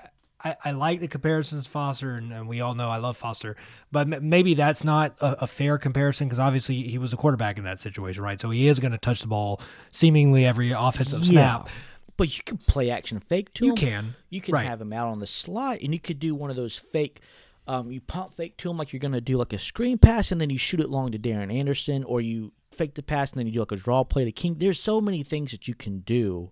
I, 0.44 0.56
I 0.64 0.70
like 0.72 1.00
the 1.00 1.08
comparisons 1.08 1.66
Foster, 1.66 2.14
and, 2.14 2.32
and 2.32 2.46
we 2.46 2.60
all 2.60 2.74
know 2.74 2.90
I 2.90 2.98
love 2.98 3.16
Foster, 3.16 3.56
but 3.90 4.12
m- 4.12 4.28
maybe 4.28 4.52
that's 4.54 4.84
not 4.84 5.16
a, 5.20 5.44
a 5.44 5.46
fair 5.46 5.78
comparison 5.78 6.28
because 6.28 6.38
obviously 6.38 6.82
he 6.82 6.98
was 6.98 7.12
a 7.12 7.16
quarterback 7.16 7.56
in 7.58 7.64
that 7.64 7.80
situation, 7.80 8.22
right? 8.22 8.38
So 8.40 8.50
he 8.50 8.68
is 8.68 8.78
going 8.78 8.92
to 8.92 8.98
touch 8.98 9.22
the 9.22 9.28
ball 9.28 9.60
seemingly 9.90 10.44
every 10.44 10.70
offensive 10.72 11.24
snap. 11.24 11.68
But 12.16 12.36
you 12.36 12.44
can 12.44 12.58
play 12.58 12.90
action 12.90 13.18
fake 13.20 13.52
to 13.54 13.64
You 13.64 13.70
him. 13.72 13.76
You 13.78 13.86
can. 13.86 14.14
You 14.30 14.40
can 14.40 14.54
Right. 14.54 14.66
have 14.66 14.80
him 14.80 14.92
out 14.92 15.08
on 15.08 15.18
the 15.20 15.26
slot, 15.26 15.78
and 15.82 15.92
you 15.92 15.98
could 15.98 16.18
do 16.20 16.34
one 16.34 16.50
of 16.50 16.56
those 16.56 16.76
fake. 16.78 17.20
Um, 17.66 17.90
you 17.90 18.00
pump 18.02 18.34
fake 18.36 18.58
to 18.58 18.70
him 18.70 18.76
like 18.76 18.92
you're 18.92 19.00
gonna 19.00 19.22
do 19.22 19.38
like 19.38 19.52
a 19.54 19.58
screen 19.58 19.96
pass, 19.98 20.30
and 20.30 20.38
then 20.40 20.50
you 20.50 20.58
shoot 20.58 20.80
it 20.80 20.90
long 20.90 21.10
to 21.12 21.18
Darion 21.18 21.50
Anderson, 21.52 22.04
or 22.04 22.20
you 22.20 22.52
fake 22.70 22.94
the 22.94 23.02
pass 23.02 23.30
and 23.32 23.38
then 23.38 23.46
you 23.46 23.52
do 23.54 23.60
like 23.60 23.72
a 23.72 23.76
draw 23.76 24.04
play 24.04 24.24
to 24.24 24.32
King. 24.32 24.56
There's 24.58 24.78
so 24.80 25.00
many 25.00 25.22
things 25.22 25.52
that 25.52 25.66
you 25.66 25.74
can 25.74 26.00
do 26.00 26.50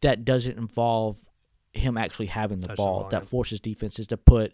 that 0.00 0.24
doesn't 0.24 0.56
involve 0.56 1.18
him 1.74 1.96
actually 1.96 2.26
having 2.26 2.60
the 2.60 2.68
Touch 2.68 2.76
the 2.76 2.82
ball. 2.82 3.00
ball, 3.00 3.10
that 3.10 3.22
yeah. 3.22 3.28
forces 3.28 3.60
defenses 3.60 4.06
to 4.08 4.16
put 4.16 4.52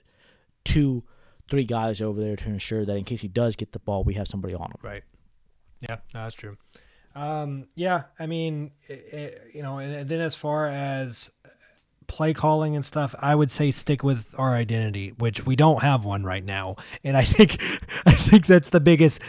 two, 0.64 1.04
three 1.48 1.64
guys 1.64 2.00
over 2.00 2.20
there 2.20 2.36
to 2.36 2.48
ensure 2.48 2.84
that 2.84 2.96
in 2.96 3.04
case 3.04 3.20
he 3.20 3.28
does 3.28 3.56
get 3.56 3.72
the 3.72 3.78
ball, 3.78 4.04
we 4.04 4.14
have 4.14 4.28
somebody 4.28 4.54
on 4.54 4.70
him. 4.70 4.76
Right. 4.82 5.02
Yeah, 5.80 5.96
no, 6.14 6.22
that's 6.22 6.34
true. 6.34 6.56
Um, 7.14 7.66
yeah, 7.74 8.04
I 8.18 8.26
mean, 8.26 8.72
i 8.88 8.92
i 8.92 9.32
you 9.52 9.62
know, 9.62 9.78
and, 9.78 9.92
and 9.92 10.08
then 10.08 10.20
as 10.20 10.36
far 10.36 10.66
as 10.66 11.30
play 12.06 12.32
calling 12.32 12.76
and 12.76 12.84
stuff, 12.84 13.14
I 13.18 13.34
would 13.34 13.50
say 13.50 13.70
stick 13.70 14.02
with 14.02 14.34
our 14.36 14.54
identity, 14.54 15.14
which 15.18 15.46
we 15.46 15.56
don't 15.56 15.82
have 15.82 16.04
one 16.04 16.24
right 16.24 16.44
now, 16.44 16.76
and 17.02 17.16
I 17.16 17.22
think, 17.22 17.60
I 18.06 18.12
think 18.12 18.46
that's 18.46 18.70
the 18.70 18.80
biggest 18.80 19.20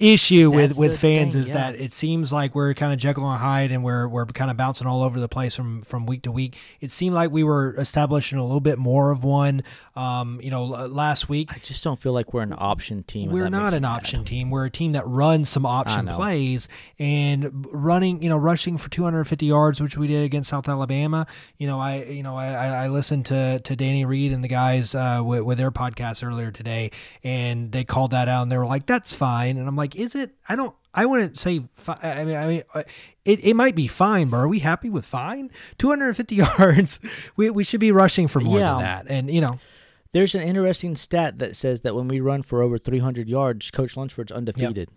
issue 0.00 0.50
with 0.50 0.70
That's 0.70 0.78
with 0.78 0.92
the 0.92 0.98
fans 0.98 1.34
thing, 1.34 1.42
is 1.42 1.48
yeah. 1.50 1.54
that 1.54 1.76
it 1.76 1.92
seems 1.92 2.32
like 2.32 2.54
we're 2.54 2.74
kind 2.74 2.92
of 2.92 2.98
Jekyll 2.98 3.30
and 3.30 3.40
Hyde 3.40 3.70
and 3.70 3.84
we're 3.84 4.08
we're 4.08 4.26
kind 4.26 4.50
of 4.50 4.56
bouncing 4.56 4.86
all 4.86 5.02
over 5.02 5.20
the 5.20 5.28
place 5.28 5.54
from 5.54 5.82
from 5.82 6.04
week 6.06 6.22
to 6.22 6.32
week. 6.32 6.58
It 6.80 6.90
seemed 6.90 7.14
like 7.14 7.30
we 7.30 7.44
were 7.44 7.74
establishing 7.76 8.38
a 8.38 8.42
little 8.42 8.60
bit 8.60 8.78
more 8.78 9.12
of 9.12 9.22
one. 9.22 9.62
Um, 9.94 10.40
you 10.42 10.50
know, 10.50 10.64
last 10.64 11.28
week 11.28 11.52
I 11.54 11.58
just 11.58 11.84
don't 11.84 12.00
feel 12.00 12.12
like 12.12 12.34
we're 12.34 12.42
an 12.42 12.54
option 12.56 13.04
team. 13.04 13.30
we're 13.30 13.48
not 13.48 13.72
an 13.72 13.82
mad. 13.82 13.96
option 13.96 14.24
team. 14.24 14.50
We're 14.50 14.66
a 14.66 14.70
team 14.70 14.92
that 14.92 15.06
runs 15.06 15.48
some 15.48 15.64
option 15.64 16.08
plays 16.08 16.68
and 16.98 17.66
running, 17.72 18.22
you 18.22 18.28
know, 18.28 18.36
rushing 18.36 18.76
for 18.76 18.90
250 18.90 19.46
yards, 19.46 19.80
which 19.80 19.96
we 19.96 20.06
did 20.06 20.24
against 20.24 20.50
South 20.50 20.68
Alabama. 20.68 21.26
You 21.58 21.66
know, 21.68 21.78
I, 21.78 22.02
you 22.04 22.22
know, 22.22 22.36
I, 22.36 22.48
I 22.48 22.84
I 22.84 22.88
listened 22.88 23.26
to 23.26 23.60
to 23.60 23.76
Danny 23.76 24.04
Reed 24.04 24.32
and 24.32 24.42
the 24.42 24.48
guys 24.48 24.94
uh, 24.94 25.22
with, 25.24 25.42
with 25.42 25.58
their 25.58 25.70
podcast 25.70 26.26
earlier 26.26 26.50
today, 26.50 26.90
and 27.22 27.70
they 27.70 27.84
called 27.84 28.10
that 28.10 28.28
out, 28.28 28.42
and 28.42 28.52
they 28.52 28.58
were 28.58 28.66
like, 28.66 28.86
"That's 28.86 29.12
fine," 29.12 29.56
and 29.56 29.68
I'm 29.68 29.76
like, 29.76 29.83
"Is 29.94 30.14
it? 30.14 30.34
I 30.48 30.56
don't." 30.56 30.74
I 30.96 31.06
wouldn't 31.06 31.36
say. 31.38 31.60
Fi- 31.74 31.98
I 32.02 32.24
mean, 32.24 32.36
I 32.36 32.46
mean, 32.46 32.62
uh, 32.72 32.82
it, 33.24 33.44
it 33.44 33.54
might 33.54 33.74
be 33.74 33.86
fine, 33.88 34.28
but 34.28 34.36
are 34.38 34.48
we 34.48 34.60
happy 34.60 34.90
with 34.90 35.04
fine? 35.04 35.50
250 35.78 36.34
yards. 36.58 37.00
We, 37.36 37.50
we 37.50 37.64
should 37.64 37.80
be 37.80 37.90
rushing 37.92 38.28
for 38.28 38.40
more 38.40 38.58
Yeah. 38.60 38.72
than 38.74 38.80
that, 38.82 39.06
and 39.08 39.30
you 39.30 39.40
know, 39.40 39.58
There's 40.12 40.34
an 40.36 40.42
interesting 40.42 40.94
stat 40.94 41.40
that 41.40 41.56
says 41.56 41.80
that 41.80 41.96
when 41.96 42.06
we 42.06 42.20
run 42.20 42.42
for 42.42 42.62
over 42.62 42.78
300 42.78 43.28
yards, 43.28 43.70
Coach 43.72 43.96
Lunsford's 43.96 44.30
undefeated. 44.30 44.90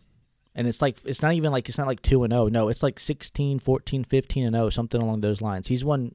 And 0.54 0.68
it's 0.68 0.82
like 0.82 0.98
it's 1.06 1.22
not 1.24 1.34
even 1.34 1.52
like 1.52 1.68
it's 1.70 1.78
not 1.80 1.88
like 1.88 2.02
2 2.04 2.24
and 2.24 2.32
0. 2.34 2.48
No, 2.50 2.70
it's 2.70 2.84
like 2.84 3.00
16, 3.00 3.60
14, 3.60 4.04
15 4.04 4.46
and 4.46 4.56
0, 4.56 4.70
something 4.70 5.02
along 5.02 5.22
those 5.22 5.42
lines. 5.42 5.68
He's 5.68 5.84
won 5.84 6.14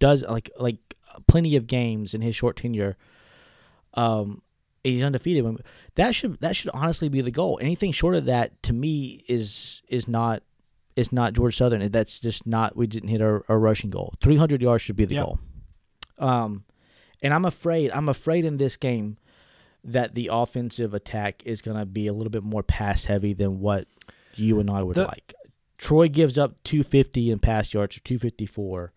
does 0.00 0.22
like 0.24 0.50
like 0.58 0.78
plenty 1.26 1.54
of 1.56 1.66
games 1.66 2.14
in 2.14 2.20
his 2.22 2.34
short 2.36 2.56
tenure. 2.56 2.96
Um 3.94 4.42
he's 4.84 5.02
undefeated. 5.02 5.44
That 5.96 6.14
should 6.14 6.40
that 6.40 6.54
should 6.54 6.70
honestly 6.74 7.08
be 7.08 7.20
the 7.20 7.30
goal. 7.32 7.58
Anything 7.60 7.90
short 7.92 8.14
of 8.14 8.26
that 8.26 8.62
to 8.64 8.72
me 8.72 9.24
is 9.28 9.82
is 9.88 10.06
not 10.06 10.42
is 10.94 11.12
not 11.12 11.32
Georgia 11.32 11.56
Southern. 11.56 11.90
That's 11.90 12.20
just 12.20 12.46
not 12.46 12.76
we 12.76 12.86
didn't 12.86 13.08
hit 13.08 13.20
our, 13.20 13.44
our 13.48 13.58
rushing 13.58 13.90
goal. 13.90 14.14
300 14.22 14.62
yards 14.62 14.82
should 14.84 14.94
be 14.96 15.04
the 15.04 15.14
Yeah. 15.16 15.22
goal. 15.22 15.38
Um 16.18 16.64
and 17.22 17.34
I'm 17.34 17.44
afraid 17.44 17.90
I'm 17.90 18.08
afraid 18.08 18.44
in 18.44 18.58
this 18.58 18.76
game 18.76 19.16
that 19.82 20.14
the 20.14 20.30
offensive 20.32 20.94
attack 20.94 21.42
is 21.44 21.60
going 21.60 21.76
to 21.76 21.84
be 21.84 22.06
a 22.06 22.12
little 22.14 22.30
bit 22.30 22.42
more 22.42 22.62
pass 22.62 23.04
heavy 23.04 23.34
than 23.34 23.60
what 23.60 23.86
you 24.34 24.58
and 24.58 24.70
I 24.70 24.82
would 24.82 24.96
The- 24.96 25.04
like. 25.04 25.34
Troy 25.76 26.08
gives 26.08 26.38
up 26.38 26.54
250 26.64 27.30
in 27.30 27.38
pass 27.38 27.74
yards 27.74 27.96
or 27.96 28.00
254. 28.00 28.92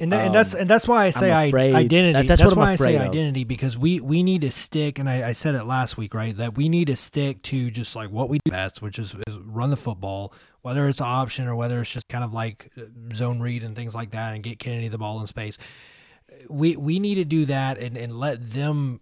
And, 0.00 0.12
that, 0.12 0.26
and 0.26 0.34
that's 0.34 0.54
Um, 0.54 0.62
and 0.62 0.70
that's 0.70 0.88
why 0.88 1.04
I 1.04 1.10
say 1.10 1.30
I, 1.30 1.44
identity. 1.44 2.12
that- 2.12 2.26
that's 2.26 2.40
that's 2.40 2.54
why 2.54 2.72
I 2.72 2.76
say 2.76 2.96
of. 2.96 3.02
identity 3.02 3.44
because 3.44 3.78
we 3.78 4.00
we 4.00 4.22
need 4.24 4.40
to 4.40 4.50
stick. 4.50 4.98
And 4.98 5.08
I, 5.08 5.28
I 5.28 5.32
said 5.32 5.54
it 5.54 5.64
last 5.64 5.96
week, 5.96 6.14
right? 6.14 6.36
That 6.36 6.56
we 6.56 6.68
need 6.68 6.86
to 6.88 6.96
stick 6.96 7.42
to 7.42 7.70
just 7.70 7.94
like 7.94 8.10
what 8.10 8.28
we 8.28 8.38
do 8.44 8.50
best, 8.50 8.82
which 8.82 8.98
is, 8.98 9.14
is 9.28 9.38
run 9.38 9.70
the 9.70 9.76
football, 9.76 10.34
whether 10.62 10.88
it's 10.88 11.00
option 11.00 11.46
or 11.46 11.54
whether 11.54 11.80
it's 11.80 11.90
just 11.92 12.08
kind 12.08 12.24
of 12.24 12.34
like 12.34 12.70
uh, 12.76 12.82
zone 13.14 13.38
read 13.40 13.62
and 13.62 13.76
things 13.76 13.94
like 13.94 14.10
that, 14.10 14.34
and 14.34 14.42
get 14.42 14.58
Kennedy 14.58 14.88
the 14.88 14.98
ball 14.98 15.20
in 15.20 15.28
space. 15.28 15.58
We 16.50 16.74
we 16.76 16.98
need 16.98 17.14
to 17.14 17.24
do 17.24 17.44
that 17.44 17.78
and 17.78 17.96
and 17.96 18.18
let 18.18 18.52
them 18.52 19.00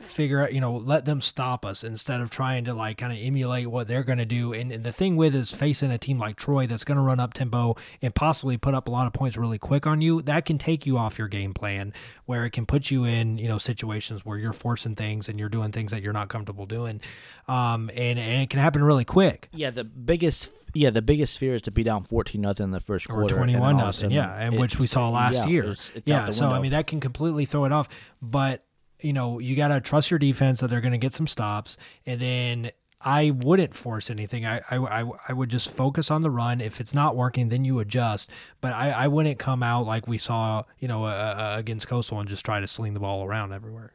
figure 0.00 0.42
out, 0.42 0.52
you 0.52 0.60
know, 0.60 0.74
let 0.76 1.04
them 1.04 1.20
stop 1.20 1.64
us 1.64 1.84
instead 1.84 2.20
of 2.20 2.30
trying 2.30 2.64
to 2.64 2.74
like 2.74 2.98
kind 2.98 3.12
of 3.12 3.18
emulate 3.20 3.66
what 3.68 3.88
they're 3.88 4.02
going 4.02 4.18
to 4.18 4.24
do. 4.24 4.52
And, 4.52 4.70
and 4.72 4.84
the 4.84 4.92
thing 4.92 5.16
with 5.16 5.34
is 5.34 5.52
facing 5.52 5.90
a 5.90 5.98
team 5.98 6.18
like 6.18 6.36
Troy 6.36 6.66
that's 6.66 6.84
going 6.84 6.96
to 6.96 7.02
run 7.02 7.20
up 7.20 7.34
tempo 7.34 7.76
and 8.00 8.14
possibly 8.14 8.56
put 8.56 8.74
up 8.74 8.88
a 8.88 8.90
lot 8.90 9.06
of 9.06 9.12
points 9.12 9.36
really 9.36 9.58
quick 9.58 9.86
on 9.86 10.00
you. 10.00 10.22
That 10.22 10.44
can 10.44 10.58
take 10.58 10.86
you 10.86 10.96
off 10.96 11.18
your 11.18 11.28
game 11.28 11.54
plan, 11.54 11.92
where 12.26 12.44
it 12.44 12.50
can 12.50 12.66
put 12.66 12.90
you 12.90 13.04
in, 13.04 13.38
you 13.38 13.48
know, 13.48 13.58
situations 13.58 14.24
where 14.24 14.38
you're 14.38 14.52
forcing 14.52 14.94
things 14.94 15.28
and 15.28 15.38
you're 15.38 15.48
doing 15.48 15.72
things 15.72 15.90
that 15.90 16.02
you're 16.02 16.12
not 16.12 16.28
comfortable 16.28 16.66
doing. 16.66 17.00
Um, 17.46 17.90
and, 17.90 18.18
and 18.18 18.42
it 18.42 18.50
can 18.50 18.60
happen 18.60 18.82
really 18.84 19.04
quick. 19.04 19.48
Yeah, 19.52 19.70
the 19.70 19.84
biggest 19.84 20.50
yeah, 20.74 20.90
the 20.90 21.02
biggest 21.02 21.38
fear 21.38 21.54
is 21.54 21.62
to 21.62 21.70
be 21.70 21.82
down 21.82 22.04
14 22.04 22.40
nothing 22.40 22.64
in 22.64 22.70
the 22.70 22.80
first 22.80 23.08
quarter 23.08 23.36
all 23.36 23.42
of 23.42 23.48
a 23.48 23.72
nothing, 23.72 24.10
yeah, 24.10 24.32
and 24.34 24.58
which 24.58 24.78
we 24.78 24.86
saw 24.86 25.08
last 25.08 25.38
yeah, 25.38 25.46
year. 25.46 25.62
it's- 25.62 25.90
it's 25.94 26.06
yeah, 26.06 26.30
so 26.30 26.50
I 26.50 26.60
mean 26.60 26.72
that 26.72 26.86
can 26.86 27.00
completely 27.00 27.46
throw 27.46 27.64
it 27.64 27.72
off. 27.72 27.88
But 28.20 28.64
you 29.00 29.12
know, 29.12 29.38
you 29.38 29.54
got 29.56 29.68
to 29.68 29.80
trust 29.80 30.10
your 30.10 30.18
defense 30.18 30.60
that 30.60 30.68
they're 30.68 30.80
going 30.80 30.92
to 30.92 30.98
get 30.98 31.12
some 31.14 31.26
stops, 31.26 31.76
and 32.06 32.20
then 32.20 32.70
I 33.00 33.30
wouldn't 33.30 33.74
force 33.74 34.10
anything. 34.10 34.44
I, 34.44 34.58
I 34.70 35.02
I 35.02 35.10
I 35.28 35.32
would 35.32 35.48
just 35.50 35.70
focus 35.70 36.10
on 36.10 36.22
the 36.22 36.30
run. 36.30 36.60
If 36.60 36.80
it's 36.80 36.92
not 36.94 37.14
working, 37.14 37.48
then 37.48 37.64
you 37.64 37.78
adjust. 37.78 38.30
But 38.60 38.72
I 38.72 38.90
I 38.90 39.06
wouldn't 39.08 39.38
come 39.38 39.62
out 39.62 39.86
like 39.86 40.08
we 40.08 40.18
saw, 40.18 40.64
you 40.80 40.88
know, 40.88 41.04
uh, 41.04 41.54
against 41.56 41.86
Coastal 41.86 42.18
and 42.18 42.28
just 42.28 42.44
try 42.44 42.58
to 42.60 42.66
sling 42.66 42.94
the 42.94 43.00
ball 43.00 43.24
around 43.24 43.52
everywhere. 43.52 43.92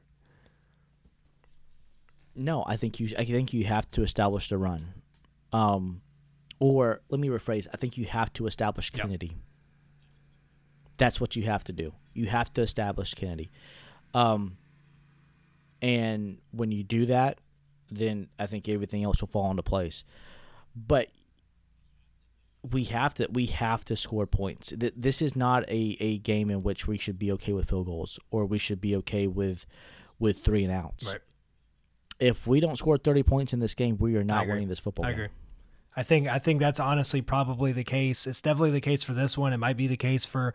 No, 2.36 2.64
I 2.66 2.78
think 2.78 2.99
you. 2.99 3.10
I 3.18 3.26
think 3.26 3.54
you 3.54 3.66
have 3.66 3.89
to 3.91 4.01
establish 4.04 4.49
the 4.49 4.58
run, 4.58 4.93
um, 5.51 6.01
or 6.60 7.01
let 7.10 7.20
me 7.20 7.28
rephrase. 7.28 7.68
I 7.72 7.78
think 7.78 7.97
you 7.97 8.06
have 8.06 8.34
to 8.34 8.47
establish 8.47 8.89
Yep. 8.93 9.01
Kennedy. 9.01 9.38
That's 10.97 11.20
what 11.22 11.36
you 11.36 11.43
have 11.43 11.64
to 11.66 11.74
do. 11.74 11.93
You 12.14 12.28
have 12.28 12.51
to 12.54 12.62
establish 12.62 13.14
Kennedy, 13.14 13.51
um, 14.14 14.58
and 15.84 16.39
when 16.51 16.71
you 16.71 16.84
do 16.84 17.05
that, 17.05 17.39
then 17.91 18.29
I 18.39 18.47
think 18.47 18.67
everything 18.67 19.03
else 19.03 19.21
will 19.21 19.27
fall 19.27 19.51
into 19.51 19.61
place. 19.61 20.03
But 20.75 21.09
we 22.71 22.86
have 22.86 23.13
to 23.15 23.27
we 23.31 23.45
have 23.47 23.86
to 23.86 23.95
score 23.95 24.25
points. 24.25 24.73
This 24.77 25.21
is 25.21 25.36
not 25.36 25.63
a, 25.69 25.97
a 25.99 26.17
game 26.17 26.49
in 26.49 26.63
which 26.63 26.88
we 26.88 26.97
should 26.97 27.19
be 27.19 27.31
okay 27.34 27.53
with 27.53 27.69
field 27.69 27.86
goals 27.86 28.19
or 28.31 28.45
we 28.45 28.57
should 28.57 28.81
be 28.81 28.95
okay 28.95 29.27
with 29.27 29.67
with 30.17 30.39
three 30.39 30.63
and 30.63 30.73
outs 30.73 31.13
if 32.23 32.47
we 32.47 32.59
don't 32.59 32.77
score 32.77 32.97
30 32.97 33.23
points 33.23 33.53
in 33.53 33.59
this 33.59 33.73
game, 33.73 33.97
we 33.99 34.15
are 34.15 34.23
not 34.23 34.47
winning 34.47 34.69
this 34.69 34.79
football 34.79 35.05
I 35.05 35.09
game. 35.09 35.19
agree. 35.19 35.34
I 35.95 36.03
think 36.03 36.27
I 36.27 36.39
think 36.39 36.59
that's 36.59 36.79
honestly 36.79 37.21
probably 37.21 37.71
the 37.71 37.84
case. 37.84 38.25
It's 38.25 38.41
definitely 38.41 38.71
the 38.71 38.81
case 38.81 39.03
for 39.03 39.13
this 39.13 39.38
one. 39.38 39.53
It 39.53 39.57
might 39.57 39.77
be 39.77 39.88
the 39.88 39.97
case 39.97 40.25
for 40.25 40.53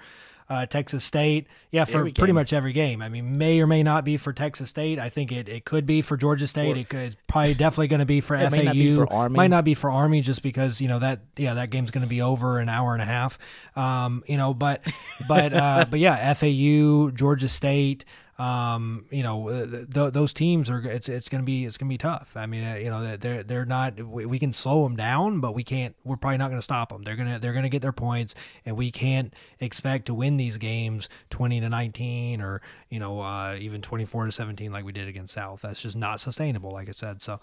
uh, 0.50 0.66
Texas 0.66 1.04
State. 1.04 1.46
Yeah, 1.70 1.84
for 1.84 2.02
pretty 2.02 2.12
game. 2.12 2.34
much 2.34 2.52
every 2.52 2.72
game. 2.72 3.02
I 3.02 3.08
mean, 3.08 3.36
may 3.36 3.60
or 3.60 3.66
may 3.66 3.82
not 3.82 4.04
be 4.04 4.16
for 4.16 4.32
Texas 4.32 4.70
State. 4.70 4.98
I 4.98 5.10
think 5.10 5.30
it, 5.30 5.48
it 5.48 5.64
could 5.64 5.84
be 5.84 6.00
for 6.00 6.16
Georgia 6.16 6.46
State. 6.46 6.76
Or- 6.76 6.80
it 6.80 6.88
could 6.88 7.00
it's 7.00 7.16
probably 7.26 7.54
definitely 7.54 7.88
going 7.88 8.00
to 8.00 8.06
be 8.06 8.20
for 8.20 8.38
FAU. 8.38 8.50
may 8.50 8.64
not 8.64 8.74
be 8.74 8.94
for 8.94 9.12
Army. 9.12 9.36
Might 9.36 9.50
not 9.50 9.64
be 9.64 9.74
for 9.74 9.90
Army 9.90 10.20
just 10.20 10.42
because 10.42 10.80
you 10.80 10.88
know 10.88 10.98
that 10.98 11.20
yeah 11.36 11.54
that 11.54 11.70
game's 11.70 11.90
going 11.90 12.02
to 12.02 12.08
be 12.08 12.22
over 12.22 12.58
an 12.60 12.68
hour 12.68 12.92
and 12.92 13.02
a 13.02 13.06
half. 13.06 13.38
Um, 13.76 14.22
you 14.26 14.36
know, 14.36 14.54
but 14.54 14.82
but 15.26 15.52
uh, 15.52 15.86
but 15.90 16.00
yeah, 16.00 16.32
FAU, 16.34 17.10
Georgia 17.10 17.48
State. 17.48 18.04
Um, 18.38 19.06
you 19.10 19.24
know, 19.24 19.48
uh, 19.48 19.66
th- 19.66 20.12
those 20.12 20.32
teams 20.32 20.70
are 20.70 20.78
it's 20.78 21.08
it's 21.08 21.28
gonna 21.28 21.42
be 21.42 21.64
it's 21.64 21.76
gonna 21.76 21.88
be 21.88 21.98
tough. 21.98 22.36
I 22.36 22.46
mean, 22.46 22.64
uh, 22.64 22.74
you 22.74 22.88
know, 22.88 23.16
they're 23.16 23.42
they're 23.42 23.64
not. 23.64 24.00
We, 24.00 24.26
we 24.26 24.38
can 24.38 24.52
slow 24.52 24.84
them 24.84 24.94
down, 24.94 25.40
but 25.40 25.56
we 25.56 25.64
can't. 25.64 25.96
We're 26.04 26.16
probably 26.16 26.38
not 26.38 26.50
gonna 26.50 26.62
stop 26.62 26.90
them. 26.90 27.02
They're 27.02 27.16
gonna 27.16 27.40
they're 27.40 27.52
gonna 27.52 27.68
get 27.68 27.82
their 27.82 27.90
points, 27.92 28.36
and 28.64 28.76
we 28.76 28.92
can't 28.92 29.34
expect 29.58 30.06
to 30.06 30.14
win 30.14 30.36
these 30.36 30.56
games 30.56 31.08
twenty 31.30 31.60
to 31.60 31.68
nineteen 31.68 32.40
or 32.40 32.60
you 32.90 33.00
know 33.00 33.20
uh, 33.20 33.56
even 33.58 33.82
twenty 33.82 34.04
four 34.04 34.24
to 34.24 34.30
seventeen 34.30 34.70
like 34.70 34.84
we 34.84 34.92
did 34.92 35.08
against 35.08 35.34
South. 35.34 35.62
That's 35.62 35.82
just 35.82 35.96
not 35.96 36.20
sustainable. 36.20 36.70
Like 36.70 36.88
I 36.88 36.92
said, 36.94 37.20
so 37.20 37.40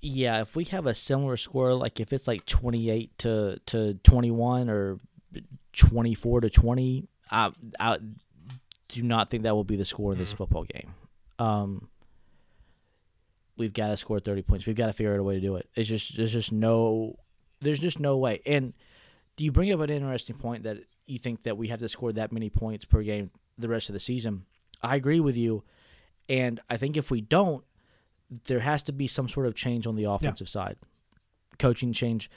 Yeah, 0.00 0.40
if 0.40 0.56
we 0.56 0.64
have 0.64 0.86
a 0.86 0.94
similar 0.94 1.36
score, 1.36 1.74
like 1.74 2.00
if 2.00 2.12
it's 2.12 2.26
like 2.26 2.44
28 2.46 3.18
to, 3.18 3.60
to 3.66 3.94
21 4.02 4.68
or 4.68 4.98
24 5.74 6.40
to 6.40 6.50
20, 6.50 7.08
I, 7.30 7.50
I 7.78 7.98
do 8.92 9.02
not 9.02 9.30
think 9.30 9.44
that 9.44 9.54
will 9.54 9.64
be 9.64 9.76
the 9.76 9.84
score 9.84 10.12
of 10.12 10.18
this 10.18 10.32
football 10.32 10.64
game. 10.64 10.94
Um, 11.38 11.88
we've 13.56 13.72
got 13.72 13.88
to 13.88 13.96
score 13.96 14.20
30 14.20 14.42
points. 14.42 14.66
We've 14.66 14.76
got 14.76 14.86
to 14.86 14.92
figure 14.92 15.14
out 15.14 15.18
a 15.18 15.22
way 15.22 15.34
to 15.34 15.40
do 15.40 15.56
it. 15.56 15.68
It's 15.74 15.88
just 15.88 16.16
there's 16.16 16.32
just 16.32 16.52
no 16.52 17.16
there's 17.60 17.80
just 17.80 18.00
no 18.00 18.18
way. 18.18 18.40
And 18.44 18.74
do 19.36 19.44
you 19.44 19.52
bring 19.52 19.72
up 19.72 19.80
an 19.80 19.90
interesting 19.90 20.36
point 20.36 20.64
that 20.64 20.78
you 21.06 21.18
think 21.18 21.44
that 21.44 21.56
we 21.56 21.68
have 21.68 21.80
to 21.80 21.88
score 21.88 22.12
that 22.12 22.32
many 22.32 22.50
points 22.50 22.84
per 22.84 23.02
game 23.02 23.30
the 23.58 23.68
rest 23.68 23.88
of 23.88 23.94
the 23.94 24.00
season? 24.00 24.44
I 24.82 24.96
agree 24.96 25.20
with 25.20 25.36
you. 25.36 25.64
And 26.28 26.60
I 26.68 26.76
think 26.76 26.96
if 26.96 27.10
we 27.10 27.20
don't, 27.20 27.64
there 28.46 28.60
has 28.60 28.82
to 28.84 28.92
be 28.92 29.06
some 29.06 29.28
sort 29.28 29.46
of 29.46 29.54
change 29.54 29.86
on 29.86 29.96
the 29.96 30.04
offensive 30.04 30.48
side, 30.48 30.76
coaching 31.58 31.92
change. 31.92 32.30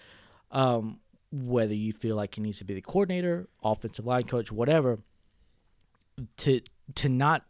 Um, 0.52 1.00
whether 1.32 1.74
you 1.74 1.92
feel 1.92 2.16
like 2.16 2.36
he 2.36 2.42
needs 2.42 2.60
to 2.60 2.66
be 2.66 2.76
the 2.76 2.82
coordinator, 2.82 3.48
offensive 3.64 4.06
line 4.06 4.24
coach, 4.24 4.52
whatever, 4.52 5.00
to 6.38 6.62
to 6.96 7.10
not 7.10 7.46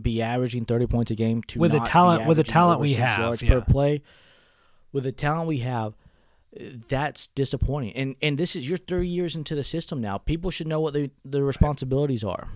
be 0.00 0.20
averaging 0.22 0.64
thirty 0.64 0.86
points 0.86 1.10
a 1.10 1.14
game, 1.14 1.42
to 1.44 1.58
With 1.58 1.72
the 1.72 1.80
talent- 1.80 2.26
with 2.26 2.36
the 2.36 2.44
talent 2.44 2.80
we 2.80 2.94
have, 2.94 3.40
yeah. 3.42 3.48
per 3.48 3.60
play, 3.60 4.02
with 4.92 5.04
the 5.04 5.12
talent 5.12 5.48
we 5.48 5.58
have, 5.58 5.94
that's 6.88 7.28
disappointing. 7.28 7.92
And 7.94 8.16
and 8.22 8.38
this 8.38 8.56
is 8.56 8.68
you're 8.68 8.78
three 8.78 9.08
years 9.08 9.36
into 9.36 9.54
the 9.54 9.64
system 9.64 10.00
now. 10.00 10.18
People 10.18 10.50
should 10.50 10.66
know 10.66 10.80
what 10.80 10.94
they, 10.94 11.10
their 11.24 11.44
responsibilities 11.44 12.24
are. 12.24 12.48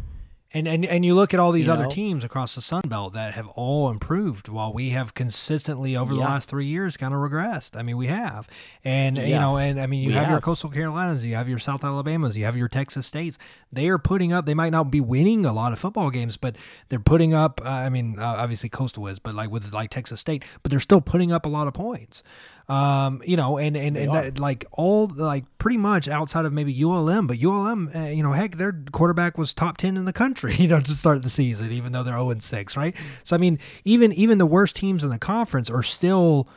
And, 0.53 0.67
and 0.67 0.85
and 0.85 1.05
you 1.05 1.15
look 1.15 1.33
at 1.33 1.39
all 1.39 1.53
these 1.53 1.69
You 1.69 1.73
other 1.73 1.85
know? 1.85 1.91
teams 1.91 2.25
across 2.25 2.57
the 2.57 2.61
Sun 2.61 2.83
Belt 2.89 3.13
that 3.13 3.35
have 3.35 3.47
all 3.49 3.89
improved 3.89 4.49
while 4.49 4.73
we 4.73 4.91
have 4.91 5.15
consistently 5.15 5.97
over 5.97 6.13
the 6.13 6.19
last 6.21 6.49
three 6.49 6.67
years 6.67 6.97
kind 6.97 7.15
of 7.15 7.21
regressed. 7.21 7.79
I 7.79 7.83
mean, 7.83 7.97
we 7.97 8.09
have. 8.09 8.49
And 8.83 9.17
you 9.17 9.39
know, 9.39 9.59
and 9.59 9.81
I 9.81 9.87
mean 9.87 10.03
you 10.03 10.09
We 10.09 10.15
have, 10.15 10.29
your 10.29 10.41
coastal 10.41 10.71
Carolinas, 10.71 11.25
you 11.25 11.37
have 11.37 11.49
your 11.49 11.61
South 11.61 11.85
Alabamas, 11.85 12.37
you 12.37 12.45
have 12.47 12.57
your 12.57 12.67
Texas 12.67 13.07
States. 13.07 13.39
They 13.73 13.89
are 13.89 13.99
putting 13.99 14.33
up 14.33 14.45
they 14.45 14.55
might 14.55 14.71
not 14.71 14.91
be 14.91 15.01
winning 15.01 15.47
a 15.47 15.53
lot 15.53 15.73
of 15.73 15.79
football 15.79 16.11
games, 16.11 16.37
but 16.37 16.57
they're 16.89 16.99
putting 16.99 17.33
up 17.33 17.61
uh, 17.65 17.69
I 17.69 17.89
mean, 17.89 18.19
uh, 18.19 18.25
obviously 18.25 18.69
coastal 18.69 19.07
is, 19.07 19.21
but 19.21 19.35
like 19.37 19.51
with 19.51 19.73
like 19.73 19.91
Texas 19.91 20.19
State, 20.19 20.45
but 20.65 20.71
they're 20.71 20.81
still 20.81 21.01
putting 21.01 21.31
up 21.31 21.47
a 21.47 21.49
lot 21.49 21.69
of 21.69 21.75
points. 21.75 22.25
Um, 22.71 23.21
you 23.27 23.37
know, 23.37 23.59
and 23.59 23.77
and, 23.77 23.97
and 23.97 24.15
that, 24.15 24.39
like 24.39 24.65
all 24.71 25.09
like 25.09 25.45
pretty 25.59 25.77
much 25.77 26.07
outside 26.07 26.45
of 26.45 26.53
maybe 26.53 26.73
ULM, 26.85 27.27
but 27.27 27.43
ULM, 27.43 27.91
uh, 27.93 28.05
you 28.05 28.23
know, 28.23 28.31
heck, 28.31 28.59
their 28.59 28.73
quarterback 28.93 29.37
was 29.37 29.53
top 29.53 29.77
ten 29.77 29.97
in 29.97 30.05
the 30.05 30.13
country, 30.13 30.55
you 30.59 30.69
know, 30.69 30.79
to 30.79 30.95
start 30.95 31.23
the 31.23 31.31
season, 31.31 31.73
even 31.73 31.91
though 31.91 32.05
they're 32.05 32.15
zero 32.15 32.31
and 32.31 32.41
six, 32.41 32.77
right? 32.77 32.95
So 33.25 33.35
I 33.35 33.41
mean, 33.41 33.59
even 33.85 34.13
even 34.13 34.39
the 34.39 34.47
worst 34.47 34.77
teams 34.77 35.03
in 35.03 35.11
the 35.11 35.19
conference 35.19 35.69
are 35.69 35.83
still, 35.83 36.49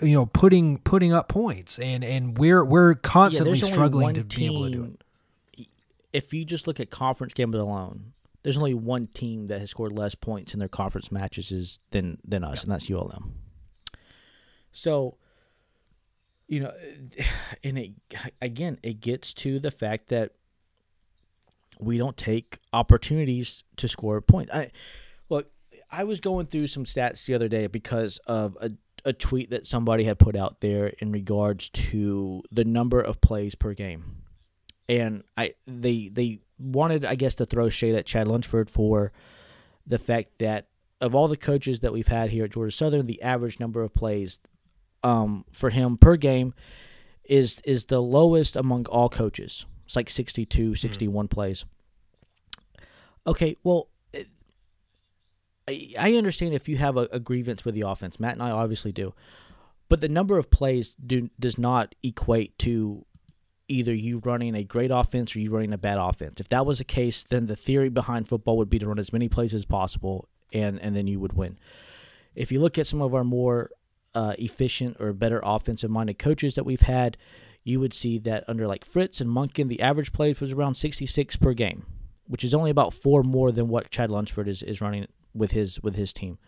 you 0.00 0.14
know, 0.14 0.26
putting 0.26 0.78
putting 0.78 1.12
up 1.12 1.26
points, 1.26 1.80
and 1.80 2.04
and 2.04 2.38
we're 2.38 2.64
we're 2.64 2.94
constantly 2.94 3.58
only 3.58 3.66
struggling 3.66 4.14
to 4.14 4.22
be 4.22 4.46
able 4.46 4.66
to 4.66 4.70
do 4.70 4.84
it. 4.84 5.66
If 6.12 6.32
you 6.32 6.44
just 6.44 6.68
look 6.68 6.78
at 6.78 6.90
conference 6.90 7.34
games 7.34 7.56
alone, 7.56 8.12
there's 8.44 8.56
only 8.56 8.74
one 8.74 9.08
team 9.08 9.48
that 9.48 9.58
has 9.58 9.70
scored 9.70 9.90
less 9.90 10.14
points 10.14 10.54
in 10.54 10.60
their 10.60 10.68
conference 10.68 11.10
matches 11.10 11.80
than 11.90 12.18
than 12.24 12.44
us, 12.44 12.62
and 12.62 12.70
that's 12.70 12.88
ULM. 12.88 13.32
So, 14.76 15.16
you 16.46 16.60
know, 16.60 16.72
and 17.64 17.78
it 17.78 17.92
again, 18.40 18.78
it 18.82 19.00
gets 19.00 19.32
to 19.34 19.58
the 19.58 19.70
fact 19.70 20.08
that 20.08 20.32
we 21.78 21.98
don't 21.98 22.16
take 22.16 22.58
opportunities 22.72 23.64
to 23.76 23.88
score 23.88 24.20
points. 24.20 24.52
I 24.52 24.70
look, 25.28 25.50
I 25.90 26.04
was 26.04 26.20
going 26.20 26.46
through 26.46 26.68
some 26.68 26.84
stats 26.84 27.26
the 27.26 27.34
other 27.34 27.48
day 27.48 27.66
because 27.66 28.18
of 28.26 28.56
a 28.60 28.72
a 29.04 29.12
tweet 29.12 29.50
that 29.50 29.64
somebody 29.64 30.02
had 30.02 30.18
put 30.18 30.34
out 30.34 30.60
there 30.60 30.88
in 30.98 31.12
regards 31.12 31.70
to 31.70 32.42
the 32.50 32.64
number 32.64 33.00
of 33.00 33.20
plays 33.20 33.54
per 33.54 33.72
game. 33.72 34.24
And 34.88 35.22
I 35.36 35.54
they 35.66 36.08
they 36.08 36.40
wanted 36.58 37.04
I 37.04 37.14
guess 37.14 37.36
to 37.36 37.46
throw 37.46 37.68
shade 37.68 37.94
at 37.94 38.06
Chad 38.06 38.26
Lunsford 38.26 38.68
for 38.68 39.12
the 39.86 39.98
fact 39.98 40.38
that 40.38 40.66
of 41.00 41.14
all 41.14 41.28
the 41.28 41.36
coaches 41.36 41.80
that 41.80 41.92
we've 41.92 42.08
had 42.08 42.30
here 42.30 42.44
at 42.44 42.50
Georgia 42.50 42.74
Southern, 42.74 43.06
the 43.06 43.22
average 43.22 43.60
number 43.60 43.82
of 43.82 43.94
plays 43.94 44.38
um, 45.06 45.44
for 45.52 45.70
him 45.70 45.96
per 45.96 46.16
game 46.16 46.52
is 47.24 47.60
is 47.64 47.84
the 47.84 48.00
lowest 48.00 48.56
among 48.56 48.86
all 48.86 49.08
coaches. 49.08 49.66
It's 49.84 49.96
like 49.96 50.10
62, 50.10 50.74
61 50.74 51.28
plays. 51.28 51.64
Okay, 53.26 53.56
well, 53.64 53.88
it- 54.12 54.28
I, 55.68 55.88
I 55.98 56.14
understand 56.14 56.54
if 56.54 56.68
you 56.68 56.76
have 56.76 56.96
a, 56.96 57.08
a 57.12 57.18
grievance 57.20 57.64
with 57.64 57.74
the 57.74 57.82
offense. 57.88 58.20
Matt 58.20 58.34
and 58.34 58.42
I 58.42 58.50
obviously 58.50 58.92
do, 58.92 59.14
but 59.88 60.00
the 60.00 60.08
number 60.08 60.38
of 60.38 60.50
plays 60.50 60.94
do 60.94 61.30
does 61.38 61.58
not 61.58 61.94
equate 62.02 62.56
to 62.60 63.04
either 63.68 63.92
you 63.92 64.18
running 64.24 64.54
a 64.54 64.62
great 64.62 64.92
offense 64.92 65.34
or 65.34 65.40
you 65.40 65.50
running 65.50 65.72
a 65.72 65.78
bad 65.78 65.98
offense. 65.98 66.40
If 66.40 66.48
that 66.50 66.64
was 66.66 66.78
the 66.78 66.84
case, 66.84 67.24
then 67.24 67.46
the 67.46 67.56
theory 67.56 67.88
behind 67.88 68.28
football 68.28 68.56
would 68.58 68.70
be 68.70 68.78
to 68.78 68.86
run 68.86 69.00
as 69.00 69.12
many 69.12 69.28
plays 69.28 69.54
as 69.54 69.64
possible, 69.64 70.28
and 70.52 70.80
and 70.80 70.94
then 70.94 71.06
you 71.08 71.18
would 71.20 71.32
win. 71.32 71.58
If 72.36 72.52
you 72.52 72.60
look 72.60 72.78
at 72.78 72.86
some 72.86 73.02
of 73.02 73.14
our 73.14 73.24
more 73.24 73.70
uh, 74.16 74.32
efficient 74.38 74.96
or 74.98 75.12
better 75.12 75.40
offensive 75.44 75.90
minded 75.90 76.18
coaches 76.18 76.54
that 76.54 76.64
we've 76.64 76.80
had, 76.80 77.18
you 77.62 77.78
would 77.78 77.92
see 77.92 78.18
that 78.18 78.44
under 78.48 78.66
like 78.66 78.84
Fritz 78.84 79.20
and 79.20 79.28
Monken, 79.28 79.68
the 79.68 79.82
average 79.82 80.12
plays 80.12 80.40
was 80.40 80.52
around 80.52 80.74
66 80.74 81.36
per 81.36 81.52
game, 81.52 81.84
which 82.26 82.42
is 82.42 82.54
only 82.54 82.70
about 82.70 82.94
four 82.94 83.22
more 83.22 83.52
than 83.52 83.68
what 83.68 83.90
Chad 83.90 84.10
Lunsford 84.10 84.48
is, 84.48 84.62
is 84.62 84.80
running 84.80 85.06
with 85.34 85.50
his 85.50 85.82
with 85.82 85.96
his 85.96 86.14
team. 86.14 86.38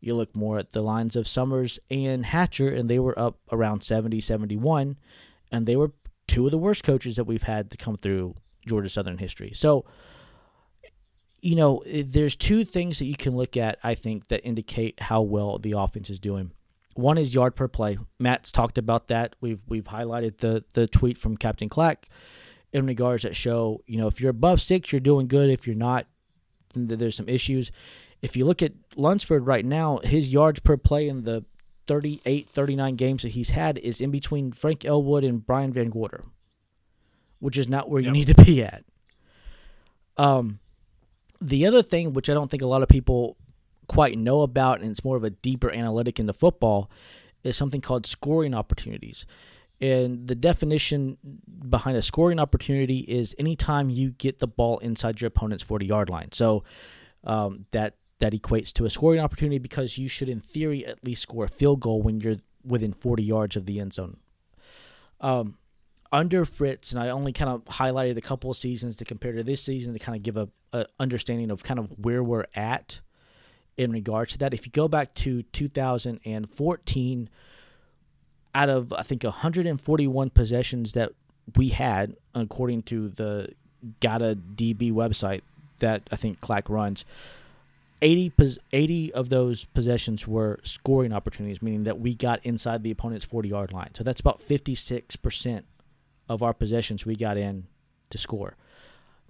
You 0.00 0.16
look 0.16 0.34
more 0.36 0.58
at 0.58 0.72
the 0.72 0.82
lines 0.82 1.14
of 1.14 1.28
Summers 1.28 1.78
and 1.88 2.26
Hatcher, 2.26 2.68
and 2.68 2.90
they 2.90 2.98
were 2.98 3.16
up 3.16 3.38
around 3.52 3.84
70, 3.84 4.20
71, 4.20 4.96
and 5.52 5.64
they 5.64 5.76
were 5.76 5.92
two 6.26 6.46
of 6.46 6.50
the 6.50 6.58
worst 6.58 6.82
coaches 6.82 7.14
that 7.14 7.24
we've 7.24 7.44
had 7.44 7.70
to 7.70 7.76
come 7.76 7.96
through 7.96 8.34
Georgia 8.66 8.88
Southern 8.88 9.18
history. 9.18 9.52
So, 9.54 9.84
you 11.40 11.54
know, 11.54 11.84
there's 11.86 12.34
two 12.34 12.64
things 12.64 12.98
that 12.98 13.04
you 13.04 13.14
can 13.14 13.36
look 13.36 13.56
at, 13.56 13.78
I 13.84 13.94
think, 13.94 14.26
that 14.26 14.44
indicate 14.44 14.98
how 14.98 15.22
well 15.22 15.58
the 15.58 15.72
offense 15.72 16.10
is 16.10 16.18
doing. 16.18 16.50
One 16.94 17.18
is 17.18 17.34
yard 17.34 17.56
per 17.56 17.68
play. 17.68 17.98
Matt's 18.18 18.52
talked 18.52 18.78
about 18.78 19.08
that. 19.08 19.36
We've 19.40 19.60
we've 19.68 19.84
highlighted 19.84 20.38
the 20.38 20.64
the 20.74 20.86
tweet 20.86 21.18
from 21.18 21.36
Captain 21.36 21.68
Clack 21.68 22.08
in 22.72 22.86
regards 22.86 23.22
that 23.22 23.36
show, 23.36 23.82
you 23.86 23.98
know, 23.98 24.06
if 24.06 24.20
you're 24.20 24.30
above 24.30 24.60
six, 24.60 24.92
you're 24.92 25.00
doing 25.00 25.28
good. 25.28 25.50
If 25.50 25.66
you're 25.66 25.76
not, 25.76 26.06
then 26.74 26.86
there's 26.86 27.16
some 27.16 27.28
issues. 27.28 27.70
If 28.22 28.36
you 28.36 28.46
look 28.46 28.62
at 28.62 28.72
Lunsford 28.96 29.46
right 29.46 29.64
now, 29.64 29.98
his 29.98 30.32
yards 30.32 30.60
per 30.60 30.76
play 30.76 31.08
in 31.08 31.24
the 31.24 31.44
38, 31.86 32.48
39 32.52 32.96
games 32.96 33.22
that 33.22 33.30
he's 33.30 33.50
had 33.50 33.78
is 33.78 34.00
in 34.00 34.10
between 34.10 34.52
Frank 34.52 34.84
Ellwood 34.84 35.24
and 35.24 35.44
Brian 35.44 35.72
Van 35.72 35.90
Gorder, 35.90 36.24
which 37.40 37.58
is 37.58 37.68
not 37.68 37.90
where 37.90 38.00
you 38.00 38.10
need 38.10 38.28
to 38.28 38.44
be 38.44 38.62
at. 38.62 38.84
Um, 40.16 40.60
the 41.40 41.66
other 41.66 41.82
thing, 41.82 42.12
which 42.12 42.30
I 42.30 42.34
don't 42.34 42.50
think 42.50 42.62
a 42.62 42.66
lot 42.66 42.82
of 42.82 42.88
people 42.88 43.36
quite 43.92 44.16
know 44.16 44.40
about, 44.40 44.80
and 44.80 44.90
it's 44.90 45.04
more 45.04 45.18
of 45.18 45.24
a 45.24 45.28
deeper 45.28 45.70
analytic 45.70 46.18
into 46.18 46.32
football, 46.32 46.90
is 47.44 47.58
something 47.58 47.82
called 47.82 48.06
scoring 48.06 48.54
opportunities. 48.54 49.26
And 49.82 50.26
the 50.26 50.34
definition 50.34 51.18
behind 51.68 51.98
a 51.98 52.02
scoring 52.02 52.38
opportunity 52.38 53.00
is 53.00 53.34
anytime 53.38 53.90
you 53.90 54.12
get 54.12 54.38
the 54.38 54.46
ball 54.46 54.78
inside 54.78 55.20
your 55.20 55.28
opponent's 55.28 55.62
40 55.62 55.84
yard 55.84 56.08
line. 56.08 56.32
So 56.32 56.64
um, 57.24 57.66
that 57.72 57.96
that 58.20 58.32
equates 58.32 58.72
to 58.74 58.86
a 58.86 58.90
scoring 58.90 59.20
opportunity 59.20 59.58
because 59.58 59.98
you 59.98 60.08
should, 60.08 60.28
in 60.28 60.40
theory, 60.40 60.86
at 60.86 61.04
least 61.04 61.22
score 61.22 61.44
a 61.44 61.48
field 61.48 61.80
goal 61.80 62.00
when 62.00 62.20
you're 62.20 62.36
within 62.64 62.92
40 62.92 63.22
yards 63.22 63.56
of 63.56 63.66
the 63.66 63.78
end 63.78 63.92
zone. 63.92 64.16
Um, 65.20 65.58
under 66.12 66.44
Fritz, 66.44 66.92
and 66.92 67.02
I 67.02 67.08
only 67.08 67.32
kind 67.32 67.50
of 67.50 67.64
highlighted 67.64 68.16
a 68.16 68.22
couple 68.22 68.50
of 68.50 68.56
seasons 68.56 68.96
to 68.96 69.04
compare 69.04 69.32
to 69.32 69.42
this 69.42 69.62
season 69.62 69.92
to 69.92 69.98
kind 69.98 70.16
of 70.16 70.22
give 70.22 70.36
a, 70.36 70.48
a 70.72 70.86
understanding 71.00 71.50
of 71.50 71.62
kind 71.64 71.80
of 71.80 71.90
where 71.98 72.22
we're 72.22 72.46
at 72.54 73.00
in 73.76 73.90
regards 73.92 74.32
to 74.32 74.38
that. 74.38 74.54
If 74.54 74.66
you 74.66 74.72
go 74.72 74.88
back 74.88 75.14
to 75.14 75.42
2014, 75.42 77.28
out 78.54 78.68
of 78.68 78.92
I 78.92 79.02
think 79.02 79.24
141 79.24 80.30
possessions 80.30 80.92
that 80.92 81.12
we 81.56 81.70
had, 81.70 82.16
according 82.34 82.82
to 82.84 83.08
the 83.08 83.48
Gata 84.00 84.38
DB 84.54 84.92
website 84.92 85.42
that 85.78 86.02
I 86.12 86.16
think 86.16 86.40
Clack 86.40 86.68
runs, 86.68 87.04
80, 88.02 88.30
pos- 88.30 88.58
80 88.72 89.12
of 89.14 89.28
those 89.28 89.64
possessions 89.64 90.26
were 90.26 90.60
scoring 90.62 91.12
opportunities, 91.12 91.62
meaning 91.62 91.84
that 91.84 92.00
we 92.00 92.14
got 92.14 92.44
inside 92.44 92.82
the 92.82 92.90
opponent's 92.90 93.24
40 93.24 93.48
yard 93.48 93.72
line. 93.72 93.90
So 93.94 94.04
that's 94.04 94.20
about 94.20 94.40
56% 94.40 95.62
of 96.28 96.42
our 96.42 96.52
possessions 96.52 97.06
we 97.06 97.16
got 97.16 97.36
in 97.36 97.66
to 98.10 98.18
score. 98.18 98.56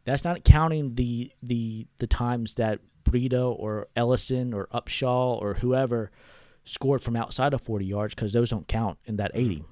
That's 0.05 0.25
not 0.25 0.43
counting 0.43 0.97
the 0.97 1.31
the 1.43 1.87
the 1.99 2.09
times 2.09 2.55
that 2.55 2.81
Breida 3.05 3.59
or 3.59 3.89
Ellison 3.97 4.53
or 4.53 4.69
Upshaw 4.73 5.41
or 5.41 5.55
whoever 5.55 6.11
scored 6.65 7.03
from 7.03 7.17
outside 7.17 7.55
of 7.55 7.61
40 7.61 7.85
yards 7.85 8.15
because 8.15 8.33
those 8.33 8.51
don't 8.51 8.69
count 8.69 8.99
in 9.05 9.17
that 9.17 9.33
80 9.35 9.57
mm-hmm. 9.57 9.65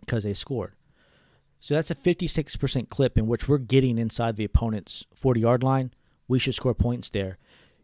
because 0.00 0.24
they 0.24 0.34
scored. 0.34 0.72
So 1.60 1.74
that's 1.74 1.92
a 1.92 1.94
56% 1.94 2.88
clip 2.88 3.16
in 3.16 3.28
which 3.28 3.48
we're 3.48 3.58
getting 3.58 3.96
inside 3.96 4.36
the 4.36 4.44
opponent's 4.44 5.06
40 5.14 5.40
yard 5.40 5.62
line. 5.62 5.92
We 6.26 6.38
should 6.38 6.54
score 6.54 6.74
points 6.74 7.10
there. 7.10 7.38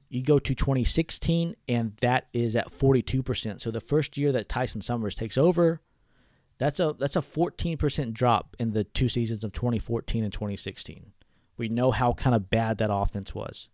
You 0.08 0.22
go 0.22 0.38
to 0.38 0.54
2016, 0.54 1.54
and 1.68 1.92
that 2.00 2.28
is 2.32 2.56
at 2.56 2.72
42%. 2.72 3.60
So 3.60 3.70
the 3.70 3.80
first 3.80 4.16
year 4.16 4.32
that 4.32 4.48
Tyson 4.48 4.80
Summers 4.80 5.14
takes 5.14 5.36
over, 5.36 5.80
that's 6.56 6.80
a 6.80 6.94
that's 6.98 7.14
a 7.14 7.20
14% 7.20 8.12
drop 8.12 8.56
in 8.58 8.72
the 8.72 8.84
two 8.84 9.08
seasons 9.08 9.44
of 9.44 9.52
2014 9.52 10.24
and 10.24 10.32
2016. 10.32 11.12
We 11.56 11.68
know 11.68 11.90
how 11.90 12.14
kind 12.14 12.34
of 12.34 12.50
bad 12.50 12.78
that 12.78 12.92
offense 12.92 13.34
was, 13.34 13.68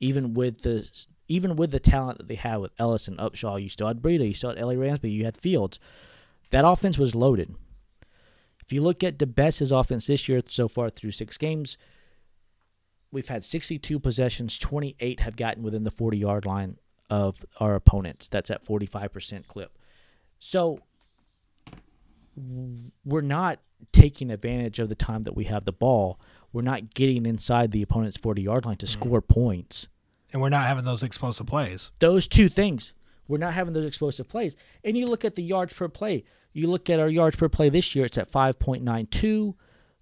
even 0.00 0.34
with 0.34 0.62
the 0.62 0.88
even 1.28 1.56
with 1.56 1.70
the 1.70 1.80
talent 1.80 2.18
that 2.18 2.28
they 2.28 2.36
had 2.36 2.58
with 2.58 2.72
Ellis 2.78 3.08
and 3.08 3.18
Upshaw. 3.18 3.60
You 3.60 3.68
still 3.68 3.88
had 3.88 4.00
Breida, 4.00 4.26
you 4.26 4.34
still 4.34 4.50
had 4.50 4.58
L.A. 4.58 4.76
Ramsby, 4.76 5.10
you 5.10 5.24
had 5.24 5.36
Fields. 5.36 5.80
That 6.50 6.64
offense 6.66 6.98
was 6.98 7.14
loaded. 7.14 7.54
If 8.64 8.72
you 8.72 8.82
look 8.82 9.02
at 9.02 9.18
DeBesse's 9.18 9.72
offense 9.72 10.06
this 10.06 10.28
year 10.28 10.42
so 10.48 10.68
far 10.68 10.90
through 10.90 11.12
six 11.12 11.36
games, 11.36 11.76
we've 13.10 13.28
had 13.28 13.44
62 13.44 13.98
possessions. 13.98 14.58
28 14.58 15.20
have 15.20 15.36
gotten 15.36 15.62
within 15.62 15.84
the 15.84 15.90
40 15.90 16.18
yard 16.18 16.46
line 16.46 16.78
of 17.08 17.44
our 17.60 17.74
opponents. 17.74 18.28
That's 18.28 18.50
at 18.50 18.64
45% 18.64 19.46
clip. 19.46 19.78
So 20.38 20.80
we're 23.04 23.20
not 23.20 23.60
taking 23.92 24.30
advantage 24.30 24.78
of 24.78 24.88
the 24.88 24.94
time 24.94 25.24
that 25.24 25.36
we 25.36 25.44
have 25.44 25.64
the 25.64 25.72
ball. 25.72 26.20
We're 26.52 26.62
not 26.62 26.94
getting 26.94 27.26
inside 27.26 27.72
the 27.72 27.82
opponent's 27.82 28.16
40 28.16 28.42
yard 28.42 28.64
line 28.66 28.76
to 28.78 28.86
mm. 28.86 28.90
score 28.90 29.20
points. 29.20 29.88
And 30.32 30.42
we're 30.42 30.48
not 30.48 30.66
having 30.66 30.84
those 30.84 31.02
explosive 31.02 31.46
plays. 31.46 31.90
Those 32.00 32.26
two 32.26 32.48
things. 32.48 32.92
We're 33.28 33.38
not 33.38 33.54
having 33.54 33.74
those 33.74 33.86
explosive 33.86 34.28
plays. 34.28 34.56
And 34.84 34.96
you 34.96 35.06
look 35.06 35.24
at 35.24 35.34
the 35.34 35.42
yards 35.42 35.74
per 35.74 35.88
play. 35.88 36.24
You 36.52 36.68
look 36.68 36.88
at 36.88 37.00
our 37.00 37.08
yards 37.08 37.36
per 37.36 37.48
play 37.48 37.68
this 37.68 37.94
year, 37.94 38.06
it's 38.06 38.18
at 38.18 38.30
5.92. 38.30 39.54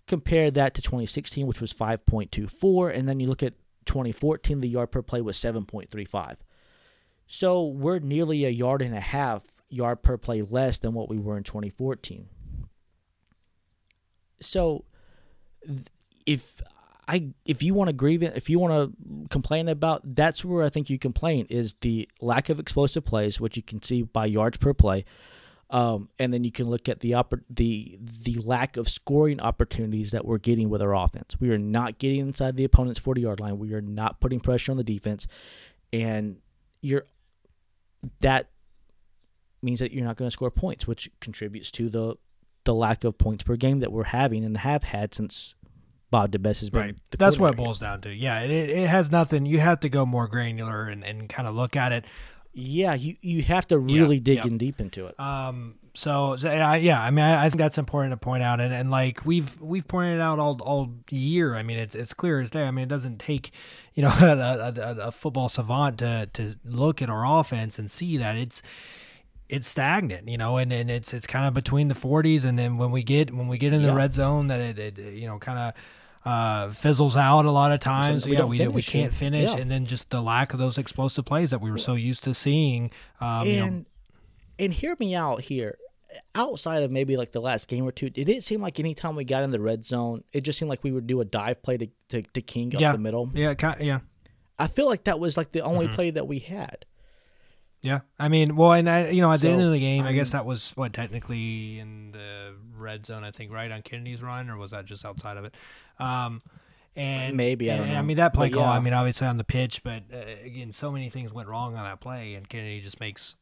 Compare 0.06 0.50
that 0.52 0.74
to 0.74 0.82
2016, 0.82 1.46
which 1.46 1.60
was 1.60 1.72
5.24. 1.72 2.94
And 2.94 3.08
then 3.08 3.18
you 3.20 3.26
look 3.26 3.42
at 3.42 3.54
2014, 3.86 4.60
the 4.60 4.68
yard 4.68 4.92
per 4.92 5.02
play 5.02 5.20
was 5.20 5.36
7.35. 5.38 6.36
So 7.26 7.64
we're 7.66 7.98
nearly 7.98 8.44
a 8.44 8.50
yard 8.50 8.82
and 8.82 8.94
a 8.94 9.00
half 9.00 9.44
yard 9.68 10.02
per 10.02 10.16
play 10.16 10.42
less 10.42 10.78
than 10.78 10.92
what 10.92 11.08
we 11.08 11.18
were 11.18 11.36
in 11.36 11.42
2014. 11.42 12.28
So 14.44 14.84
if 16.26 16.60
I 17.06 17.30
if 17.44 17.62
you 17.62 17.74
want 17.74 17.88
to 17.88 17.92
grieve 17.92 18.22
if 18.22 18.48
you 18.48 18.58
want 18.58 18.72
to 18.72 19.28
complain 19.28 19.68
about, 19.68 20.14
that's 20.14 20.44
where 20.44 20.64
I 20.64 20.68
think 20.68 20.88
you 20.88 20.98
complain 20.98 21.46
is 21.50 21.74
the 21.80 22.08
lack 22.20 22.48
of 22.48 22.58
explosive 22.58 23.04
plays, 23.04 23.40
which 23.40 23.56
you 23.56 23.62
can 23.62 23.82
see 23.82 24.02
by 24.02 24.26
yards 24.26 24.56
per 24.56 24.72
play. 24.72 25.04
Um, 25.70 26.08
and 26.18 26.32
then 26.32 26.44
you 26.44 26.52
can 26.52 26.68
look 26.68 26.88
at 26.88 27.00
the 27.00 27.12
oppor- 27.12 27.42
the 27.50 27.98
the 28.00 28.36
lack 28.44 28.76
of 28.76 28.88
scoring 28.88 29.40
opportunities 29.40 30.12
that 30.12 30.24
we're 30.24 30.38
getting 30.38 30.68
with 30.68 30.82
our 30.82 30.94
offense. 30.94 31.36
We 31.40 31.50
are 31.50 31.58
not 31.58 31.98
getting 31.98 32.20
inside 32.20 32.56
the 32.56 32.64
opponent's 32.64 33.00
forty 33.00 33.22
yard 33.22 33.40
line. 33.40 33.58
We 33.58 33.72
are 33.72 33.80
not 33.80 34.20
putting 34.20 34.40
pressure 34.40 34.72
on 34.72 34.78
the 34.78 34.84
defense, 34.84 35.26
and 35.92 36.36
you're 36.80 37.06
that 38.20 38.50
means 39.62 39.80
that 39.80 39.92
you're 39.92 40.04
not 40.04 40.16
going 40.16 40.28
to 40.28 40.32
score 40.32 40.50
points, 40.50 40.86
which 40.86 41.10
contributes 41.20 41.70
to 41.72 41.88
the 41.88 42.16
the 42.64 42.74
lack 42.74 43.04
of 43.04 43.18
points 43.18 43.42
per 43.42 43.56
game 43.56 43.80
that 43.80 43.92
we're 43.92 44.04
having 44.04 44.44
and 44.44 44.56
have 44.58 44.84
had 44.84 45.14
since 45.14 45.54
Bob 46.10 46.30
DeBesse 46.30 46.60
has 46.60 46.70
been. 46.70 46.80
Right. 46.80 46.96
That's 47.18 47.38
what 47.38 47.54
it 47.54 47.56
boils 47.56 47.80
down 47.80 48.00
to. 48.02 48.14
Yeah, 48.14 48.40
it, 48.40 48.50
it 48.50 48.88
has 48.88 49.10
nothing. 49.10 49.46
You 49.46 49.58
have 49.58 49.80
to 49.80 49.88
go 49.88 50.06
more 50.06 50.28
granular 50.28 50.84
and, 50.84 51.02
and 51.04 51.28
kind 51.28 51.48
of 51.48 51.54
look 51.54 51.76
at 51.76 51.92
it. 51.92 52.04
Yeah, 52.52 52.94
you 52.94 53.16
you 53.20 53.42
have 53.42 53.66
to 53.68 53.78
really 53.80 54.20
dig 54.20 54.38
yeah. 54.38 54.46
in 54.46 54.58
deep 54.58 54.80
into 54.80 55.06
it. 55.06 55.18
Um. 55.18 55.74
So, 55.96 56.34
so, 56.36 56.48
I 56.48 56.76
yeah, 56.76 57.00
I 57.00 57.10
mean, 57.10 57.24
I, 57.24 57.46
I 57.46 57.48
think 57.50 57.58
that's 57.58 57.78
important 57.78 58.12
to 58.12 58.16
point 58.16 58.44
out, 58.44 58.60
and, 58.60 58.72
and 58.72 58.92
like 58.92 59.26
we've 59.26 59.60
we've 59.60 59.86
pointed 59.86 60.16
it 60.16 60.20
out 60.20 60.38
all 60.38 60.60
all 60.62 60.92
year. 61.10 61.56
I 61.56 61.64
mean, 61.64 61.78
it's 61.78 61.96
it's 61.96 62.14
clear 62.14 62.40
as 62.40 62.52
day. 62.52 62.62
I 62.62 62.70
mean, 62.70 62.84
it 62.84 62.88
doesn't 62.88 63.18
take, 63.18 63.50
you 63.94 64.04
know, 64.04 64.08
a, 64.20 64.72
a, 64.76 64.96
a 65.06 65.10
football 65.10 65.48
savant 65.48 65.98
to 65.98 66.28
to 66.32 66.54
look 66.64 67.02
at 67.02 67.10
our 67.10 67.26
offense 67.40 67.78
and 67.80 67.90
see 67.90 68.16
that 68.18 68.36
it's 68.36 68.62
it's 69.48 69.68
stagnant, 69.68 70.28
you 70.28 70.38
know, 70.38 70.56
and, 70.56 70.72
and 70.72 70.90
it's 70.90 71.12
it's 71.12 71.26
kind 71.26 71.46
of 71.46 71.54
between 71.54 71.88
the 71.88 71.94
40s, 71.94 72.44
and 72.44 72.58
then 72.58 72.78
when 72.78 72.90
we 72.90 73.02
get 73.02 73.32
when 73.34 73.48
we 73.48 73.58
get 73.58 73.72
in 73.72 73.82
the 73.82 73.88
Yeah. 73.88 73.94
red 73.94 74.14
zone, 74.14 74.46
that 74.48 74.60
it, 74.60 74.98
it 74.98 75.14
you 75.14 75.26
know 75.26 75.38
kind 75.38 75.58
of 75.58 75.74
uh, 76.26 76.70
fizzles 76.72 77.16
out 77.16 77.44
a 77.44 77.50
lot 77.50 77.70
of 77.70 77.80
times. 77.80 78.24
we 78.24 78.32
yeah, 78.32 78.38
don't 78.38 78.48
we 78.48 78.66
we 78.68 78.82
can't 78.82 79.12
finish, 79.12 79.50
Yeah. 79.52 79.58
and 79.60 79.70
then 79.70 79.84
just 79.86 80.08
the 80.10 80.22
lack 80.22 80.52
of 80.54 80.58
those 80.58 80.78
explosive 80.78 81.24
plays 81.26 81.50
that 81.50 81.60
we 81.60 81.70
were 81.70 81.78
so 81.78 81.94
used 81.94 82.24
to 82.24 82.32
seeing. 82.34 82.90
Um, 83.20 83.46
you 83.46 83.56
know, 83.58 83.64
and 83.66 83.86
and 84.58 84.72
hear 84.72 84.96
me 84.98 85.14
out 85.14 85.42
here. 85.42 85.76
Outside 86.36 86.84
of 86.84 86.92
maybe 86.92 87.16
like 87.16 87.32
the 87.32 87.40
last 87.40 87.66
game 87.68 87.84
or 87.84 87.90
two, 87.90 88.06
it 88.06 88.14
did 88.14 88.28
it 88.28 88.44
seem 88.44 88.60
like 88.62 88.78
anytime 88.78 89.16
we 89.16 89.24
got 89.24 89.42
in 89.42 89.50
the 89.50 89.58
red 89.60 89.84
zone, 89.84 90.22
it 90.32 90.42
just 90.42 90.60
seemed 90.60 90.68
like 90.68 90.84
we 90.84 90.92
would 90.92 91.08
do 91.08 91.20
a 91.20 91.24
dive 91.24 91.60
play 91.60 91.76
to, 91.76 91.88
to, 92.10 92.22
to 92.22 92.40
King 92.40 92.72
up 92.76 92.80
yeah, 92.80 92.92
the 92.92 92.98
middle? 92.98 93.28
Yeah, 93.34 93.52
yeah. 93.80 93.98
I 94.56 94.68
feel 94.68 94.86
like 94.86 95.04
that 95.04 95.18
was 95.18 95.36
like 95.36 95.50
the 95.50 95.62
only 95.62 95.86
Mm-hmm. 95.86 95.94
play 95.96 96.10
that 96.12 96.28
we 96.28 96.38
had. 96.38 96.84
Yeah, 97.84 98.00
I 98.18 98.28
mean, 98.28 98.56
well, 98.56 98.72
and 98.72 98.88
I, 98.88 99.10
you 99.10 99.20
know, 99.20 99.30
at 99.30 99.40
the 99.40 99.46
So, 99.48 99.52
end 99.52 99.62
of 99.62 99.70
the 99.72 99.78
game, 99.78 100.04
I, 100.04 100.08
I 100.08 100.12
guess 100.12 100.30
that 100.32 100.46
was 100.46 100.70
what 100.74 100.92
technically 100.92 101.78
in 101.78 102.12
the 102.12 102.54
red 102.76 103.04
zone. 103.06 103.22
I 103.24 103.30
think 103.30 103.52
right 103.52 103.70
on 103.70 103.82
Kennedy's 103.82 104.22
run, 104.22 104.48
or 104.50 104.56
was 104.56 104.70
that 104.72 104.86
just 104.86 105.04
outside 105.04 105.36
of 105.36 105.44
it? 105.44 105.54
Um, 105.98 106.42
and 106.96 107.36
Maybe, 107.36 107.70
I 107.70 107.76
don't 107.76 107.88
and 107.88 107.98
I 107.98 108.02
mean 108.02 108.16
that 108.18 108.32
play 108.34 108.48
But 108.50 108.56
call. 108.58 108.66
I 108.66 108.80
mean, 108.80 108.92
obviously 108.94 109.26
on 109.26 109.36
the 109.36 109.44
pitch, 109.44 109.82
but 109.82 110.04
uh, 110.12 110.16
again, 110.44 110.72
so 110.72 110.90
many 110.90 111.10
things 111.10 111.32
went 111.32 111.48
wrong 111.48 111.76
on 111.76 111.84
that 111.84 112.00
play, 112.00 112.34
and 112.34 112.48
Kennedy 112.48 112.80
just 112.80 113.00
makes 113.00 113.34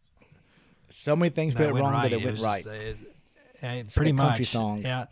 So 0.89 1.15
many 1.15 1.31
things 1.31 1.55
that 1.55 1.73
went 1.73 1.85
wrong 1.85 2.03
that 2.03 2.13
it 2.13 2.17
It 2.21 2.25
went 2.25 2.31
was 2.33 2.41
right. 2.41 2.65
just, 2.65 2.69
uh, 2.75 2.79
it- 2.79 2.97
uh, 3.63 3.67
like 3.77 3.95
pretty 3.95 4.11
a 4.11 4.15
much, 4.15 4.27
country 4.27 4.45
song. 4.45 4.83
yeah. 4.83 5.05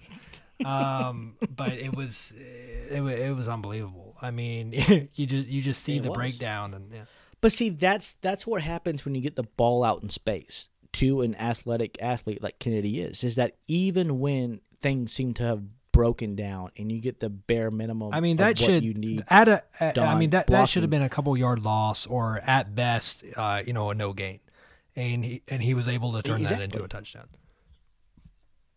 Um, 0.64 1.37
but 1.57 1.72
it 1.72 1.95
was 1.95 2.35
it, 2.37 3.01
it 3.03 3.37
was 3.37 3.47
unbelievable. 3.49 4.16
I 4.20 4.31
mean, 4.33 4.72
you 5.14 5.26
just 5.26 5.49
you 5.49 5.62
just 5.62 5.83
see 5.85 5.99
It 5.99 6.03
the 6.03 6.09
was. 6.11 6.16
breakdown, 6.18 6.74
and 6.74 6.91
yeah. 6.93 7.01
But 7.41 7.53
see, 7.53 7.70
that's 7.70 8.14
that's 8.14 8.47
what 8.47 8.62
happens 8.62 9.05
when 9.05 9.14
you 9.14 9.20
get 9.20 9.36
the 9.36 9.43
ball 9.43 9.82
out 9.82 10.03
in 10.03 10.11
space 10.11 10.68
to 10.95 11.22
an 11.22 11.34
athletic 11.36 11.97
athlete 12.03 12.43
like 12.43 12.59
Kennedy 12.59 13.01
is. 13.01 13.24
Is 13.24 13.36
that 13.36 13.57
even 13.66 14.18
when 14.20 14.61
things 14.82 15.12
seem 15.12 15.34
to 15.34 15.45
have 15.45 15.62
broken 15.93 16.36
down 16.36 16.70
and 16.76 16.91
you 16.91 17.01
get 17.01 17.20
the 17.20 17.30
bare 17.30 17.70
minimum, 17.70 18.12
I 18.12 18.20
mean 18.20 18.34
of 18.34 18.38
that 18.38 18.49
what 18.49 18.59
should 18.59 18.84
you 18.84 18.95
need. 18.95 19.24
at 19.28 19.49
a. 19.49 19.62
I 19.80 20.18
mean 20.18 20.30
that 20.30 20.49
that 20.49 20.68
should 20.68 20.82
have 20.82 20.91
been 20.91 21.03
a 21.03 21.09
couple 21.09 21.36
yard 21.36 21.62
loss 21.62 22.07
or 22.07 22.41
at 22.45 22.74
best, 22.74 23.24
uh, 23.36 23.62
you 23.66 23.72
know, 23.72 23.91
a 23.91 23.95
no 23.95 24.12
gain, 24.12 24.41
and 24.95 25.24
he 25.24 25.43
and 25.49 25.62
he 25.62 25.74
was 25.74 25.88
able 25.88 26.12
to 26.12 26.22
turn 26.22 26.43
that 26.43 26.61
into 26.61 26.82
a 26.82 26.88
touchdown. 26.88 27.28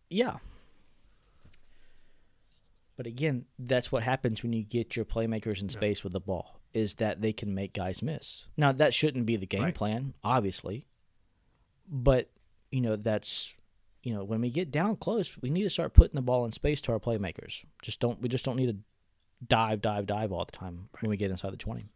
Yeah. 0.08 0.36
But 2.96 3.06
again, 3.06 3.46
that's 3.58 3.90
what 3.90 4.04
happens 4.04 4.42
when 4.42 4.52
you 4.52 4.62
get 4.62 4.94
your 4.94 5.04
playmakers 5.04 5.60
in 5.60 5.68
space 5.68 6.04
with 6.04 6.12
the 6.12 6.20
ball, 6.20 6.60
is 6.74 6.94
that 6.94 7.20
they 7.22 7.32
can 7.32 7.54
make 7.54 7.72
guys 7.72 8.02
miss. 8.02 8.46
Now 8.56 8.72
that 8.72 8.92
shouldn't 8.92 9.26
be 9.26 9.36
the 9.36 9.46
game 9.46 9.62
Right. 9.62 9.74
plan, 9.74 10.14
obviously. 10.24 10.86
But, 11.88 12.30
you 12.70 12.80
know, 12.80 12.96
that's 12.96 13.54
you 14.02 14.12
know, 14.14 14.22
when 14.22 14.42
we 14.42 14.50
get 14.50 14.70
down 14.70 14.96
close, 14.96 15.34
we 15.40 15.48
need 15.48 15.62
to 15.62 15.70
start 15.70 15.94
putting 15.94 16.14
the 16.14 16.20
ball 16.22 16.44
in 16.44 16.52
space 16.52 16.82
to 16.82 16.92
our 16.92 16.98
playmakers. 17.00 17.64
Just 17.80 18.00
don't 18.00 18.20
we 18.20 18.28
just 18.28 18.44
don't 18.44 18.56
need 18.56 18.66
to 18.66 18.76
dive, 19.46 19.80
dive, 19.80 20.06
dive 20.06 20.30
all 20.32 20.44
the 20.44 20.52
time 20.52 20.88
right. 20.92 21.02
when 21.02 21.10
we 21.10 21.16
get 21.16 21.30
inside 21.30 21.52
the 21.52 21.56
twenty. 21.56 21.86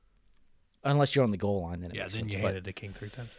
Unless 0.84 1.14
you're 1.14 1.24
on 1.24 1.32
the 1.32 1.36
goal 1.36 1.62
line, 1.62 1.80
then 1.80 1.90
it 1.90 1.96
Yeah, 1.96 2.04
then 2.04 2.10
sense. 2.12 2.32
you 2.32 2.38
handed 2.38 2.64
to 2.64 2.72
King 2.72 2.92
three 2.92 3.10
times. 3.10 3.30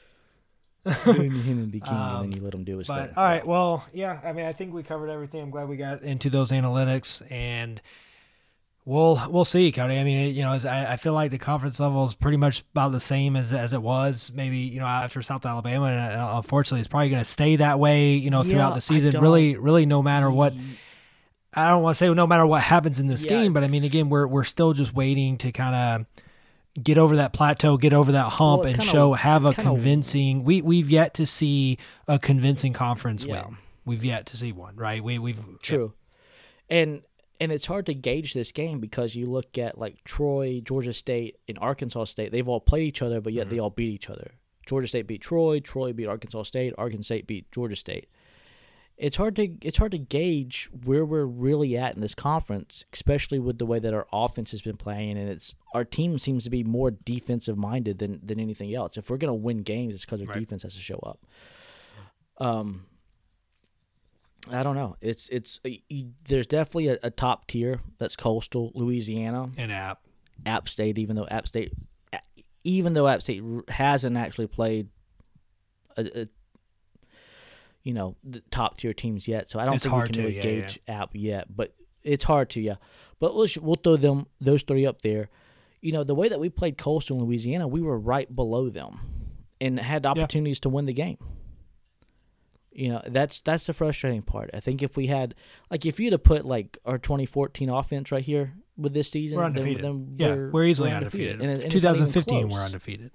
then 0.83 1.35
you 1.35 1.41
hand 1.41 1.59
him 1.59 1.71
the 1.71 1.79
king, 1.79 1.93
and 1.93 2.15
Um, 2.15 2.21
then 2.29 2.31
you 2.37 2.43
let 2.43 2.53
him 2.53 2.63
do 2.63 2.77
his 2.77 2.87
But 2.87 3.07
thing. 3.07 3.17
all 3.17 3.23
right, 3.23 3.45
well, 3.45 3.85
yeah, 3.93 4.19
I 4.23 4.31
mean, 4.33 4.45
I 4.45 4.53
think 4.53 4.73
we 4.73 4.81
covered 4.83 5.09
everything. 5.09 5.41
I'm 5.41 5.49
glad 5.49 5.67
we 5.67 5.75
got 5.77 6.03
into 6.03 6.29
those 6.29 6.51
analytics, 6.51 7.21
and 7.31 7.81
we'll 8.89 9.21
we'll 9.29 9.45
see, 9.45 9.71
Cody. 9.71 9.97
I 9.99 10.03
mean, 10.03 10.33
you 10.35 10.41
know, 10.41 10.57
I, 10.65 10.93
I 10.93 10.95
feel 10.97 11.13
like 11.13 11.31
the 11.31 11.37
conference 11.37 11.79
level 11.79 12.03
is 12.05 12.15
pretty 12.15 12.37
much 12.37 12.63
about 12.71 12.91
the 12.91 12.99
same 12.99 13.35
as 13.35 13.53
as 13.53 13.71
it 13.73 13.81
was, 13.81 14.31
maybe 14.33 14.57
you 14.57 14.79
know 14.79 14.85
after 14.87 15.21
South 15.21 15.45
Alabama, 15.45 15.85
and 15.85 16.19
uh, 16.19 16.33
unfortunately, 16.37 16.79
it's 16.79 16.87
probably 16.87 17.09
going 17.09 17.21
to 17.21 17.29
stay 17.29 17.55
that 17.57 17.79
way, 17.79 18.13
you 18.15 18.29
know, 18.29 18.43
Yeah, 18.43 18.51
throughout 18.51 18.75
the 18.75 18.81
season. 18.81 19.19
Really, 19.21 19.55
really, 19.55 19.85
no 19.85 20.01
matter 20.01 20.29
what. 20.31 20.53
I 21.53 21.69
don't 21.69 21.81
want 21.81 21.95
to 21.95 21.97
say 21.97 22.13
no 22.13 22.27
matter 22.27 22.45
what 22.45 22.61
happens 22.61 22.99
in 22.99 23.07
this 23.07 23.23
Yeah, 23.25 23.29
game, 23.31 23.53
but 23.53 23.63
I 23.63 23.67
mean, 23.67 23.83
again, 23.83 24.09
we're 24.09 24.27
we're 24.27 24.43
still 24.43 24.73
just 24.73 24.93
waiting 24.93 25.37
to 25.39 25.51
kind 25.51 25.75
of 26.05 26.83
get 26.83 26.97
over 26.99 27.15
that 27.17 27.33
plateau, 27.33 27.75
get 27.77 27.91
over 27.91 28.11
that 28.11 28.29
hump, 28.29 28.61
it's 28.63 28.71
and 28.71 28.79
kinda- 28.79 28.91
show 28.91 29.13
have 29.13 29.45
a 29.45 29.53
convincing. 29.53 30.43
We 30.43 30.61
we've 30.61 30.89
yet 30.91 31.15
to 31.15 31.25
see 31.25 31.77
a 32.07 32.19
convincing 32.19 32.73
conference 32.73 33.25
Yeah. 33.25 33.45
win. 33.47 33.57
We've 33.85 34.05
yet 34.05 34.27
to 34.27 34.37
see 34.37 34.51
one, 34.51 34.75
right? 34.75 35.03
We 35.03 35.17
we've 35.17 35.39
True. 35.63 35.93
And 36.69 37.01
and 37.39 37.51
it's 37.51 37.65
hard 37.67 37.85
to 37.85 37.93
gauge 37.93 38.33
this 38.33 38.51
game 38.51 38.79
because 38.79 39.15
you 39.15 39.25
look 39.27 39.57
at 39.57 39.77
like 39.77 40.03
Troy, 40.03 40.61
Georgia 40.63 40.93
State, 40.93 41.37
and 41.47 41.57
Arkansas 41.59 42.05
State. 42.05 42.31
They've 42.31 42.47
all 42.47 42.59
played 42.59 42.83
each 42.87 43.01
other, 43.01 43.21
but 43.21 43.33
yet 43.33 43.47
Mm-hmm. 43.47 43.55
they 43.55 43.59
all 43.59 43.69
beat 43.69 43.93
each 43.93 44.09
other. 44.09 44.31
Georgia 44.65 44.87
State 44.87 45.07
beat 45.07 45.21
Troy, 45.21 45.59
Troy 45.59 45.93
beat 45.93 46.07
Arkansas 46.07 46.43
State, 46.43 46.73
Arkansas 46.77 47.05
State 47.07 47.27
beat 47.27 47.51
Georgia 47.51 47.75
State. 47.75 48.07
It's 48.97 49.15
hard 49.15 49.37
to 49.37 49.55
it's 49.61 49.77
hard 49.77 49.93
to 49.93 49.97
gauge 49.97 50.69
where 50.83 51.05
we're 51.05 51.23
really 51.25 51.77
at 51.77 51.95
in 51.95 52.01
this 52.01 52.13
conference, 52.13 52.83
especially 52.91 53.39
with 53.39 53.57
the 53.57 53.65
way 53.65 53.79
that 53.79 53.93
our 53.93 54.05
offense 54.11 54.51
has 54.51 54.61
been 54.61 54.75
playing, 54.75 55.17
and 55.17 55.29
it's 55.29 55.55
our 55.73 55.85
team 55.85 56.19
seems 56.19 56.43
to 56.43 56.49
be 56.49 56.65
more 56.65 56.91
defensive 56.91 57.57
minded 57.57 57.99
than 57.99 58.19
than 58.21 58.41
anything 58.41 58.75
else. 58.75 58.97
If 58.97 59.09
we're 59.09 59.15
gonna 59.17 59.33
win 59.33 59.59
games, 59.59 59.95
it's 59.95 60.03
because 60.03 60.19
our 60.19 60.27
Right. 60.27 60.39
defense 60.39 60.63
has 60.63 60.73
to 60.75 60.81
show 60.81 60.99
up. 60.99 61.25
Um, 62.39 62.85
I 64.51 64.63
don't 64.63 64.75
know. 64.75 64.95
It's 65.01 65.29
it's 65.29 65.59
uh, 65.65 65.69
you, 65.89 66.11
there's 66.27 66.47
definitely 66.47 66.89
a, 66.89 66.97
a 67.03 67.09
top 67.09 67.47
tier 67.47 67.79
that's 67.97 68.15
coastal 68.15 68.71
Louisiana, 68.73 69.49
an 69.57 69.71
app. 69.71 70.01
App 70.45 70.69
State. 70.69 70.97
Even 70.97 71.15
though 71.15 71.27
App 71.27 71.47
State, 71.47 71.73
even 72.63 72.93
though 72.93 73.07
App 73.07 73.21
State 73.21 73.43
hasn't 73.67 74.17
actually 74.17 74.47
played 74.47 74.87
a, 75.97 76.21
a 76.21 76.27
you 77.83 77.93
know 77.93 78.15
the 78.23 78.41
top 78.51 78.77
tier 78.77 78.93
teams 78.93 79.27
yet, 79.27 79.49
so 79.49 79.59
I 79.59 79.65
don't 79.65 79.75
It's 79.75 79.83
think 79.83 79.95
we 79.95 80.03
can 80.03 80.13
to, 80.13 80.21
really 80.21 80.35
yeah, 80.37 80.41
gauge 80.41 80.79
App 80.87 81.09
yet. 81.13 81.47
But 81.55 81.73
it's 82.03 82.23
hard 82.23 82.49
to, 82.51 82.61
yeah. 82.61 82.75
But 83.19 83.35
let's 83.35 83.57
we'll 83.57 83.75
throw 83.75 83.97
them 83.97 84.27
those 84.39 84.63
three 84.63 84.85
up 84.85 85.01
there. 85.01 85.29
You 85.81 85.91
know 85.91 86.03
the 86.03 86.15
way 86.15 86.29
that 86.29 86.39
we 86.39 86.49
played 86.49 86.77
Coastal 86.77 87.19
Louisiana, 87.19 87.67
we 87.67 87.81
were 87.81 87.97
right 87.97 88.33
below 88.33 88.69
them, 88.69 88.99
and 89.61 89.79
had 89.79 90.05
opportunities 90.05 90.59
to 90.61 90.69
win 90.69 90.85
the 90.85 90.93
game. 90.93 91.17
You 92.79 92.89
know 92.89 93.01
that's 93.07 93.41
that's 93.41 93.65
the 93.65 93.73
frustrating 93.73 94.21
part. 94.21 94.51
I 94.53 94.61
think 94.61 94.81
if 94.81 94.95
we 94.95 95.07
had 95.07 95.35
like 95.69 95.85
if 95.85 95.99
you'd 95.99 96.13
have 96.13 96.23
put 96.23 96.45
like 96.45 96.77
our 96.85 96.97
2014 96.97 97.69
offense 97.69 98.11
right 98.11 98.23
here 98.23 98.53
with 98.77 98.93
this 98.93 99.11
season, 99.11 99.37
We're 99.37 99.45
undefeated. 99.45 99.83
Then, 99.83 100.15
yeah, 100.17 100.35
we're, 100.35 100.51
we're 100.51 100.65
easily 100.65 100.91
we're 100.91 100.95
undefeated. 100.95 101.41
And 101.41 101.51
and 101.51 101.63
it's 101.63 101.73
2015, 101.73 102.47
we're 102.47 102.63
undefeated. 102.63 103.11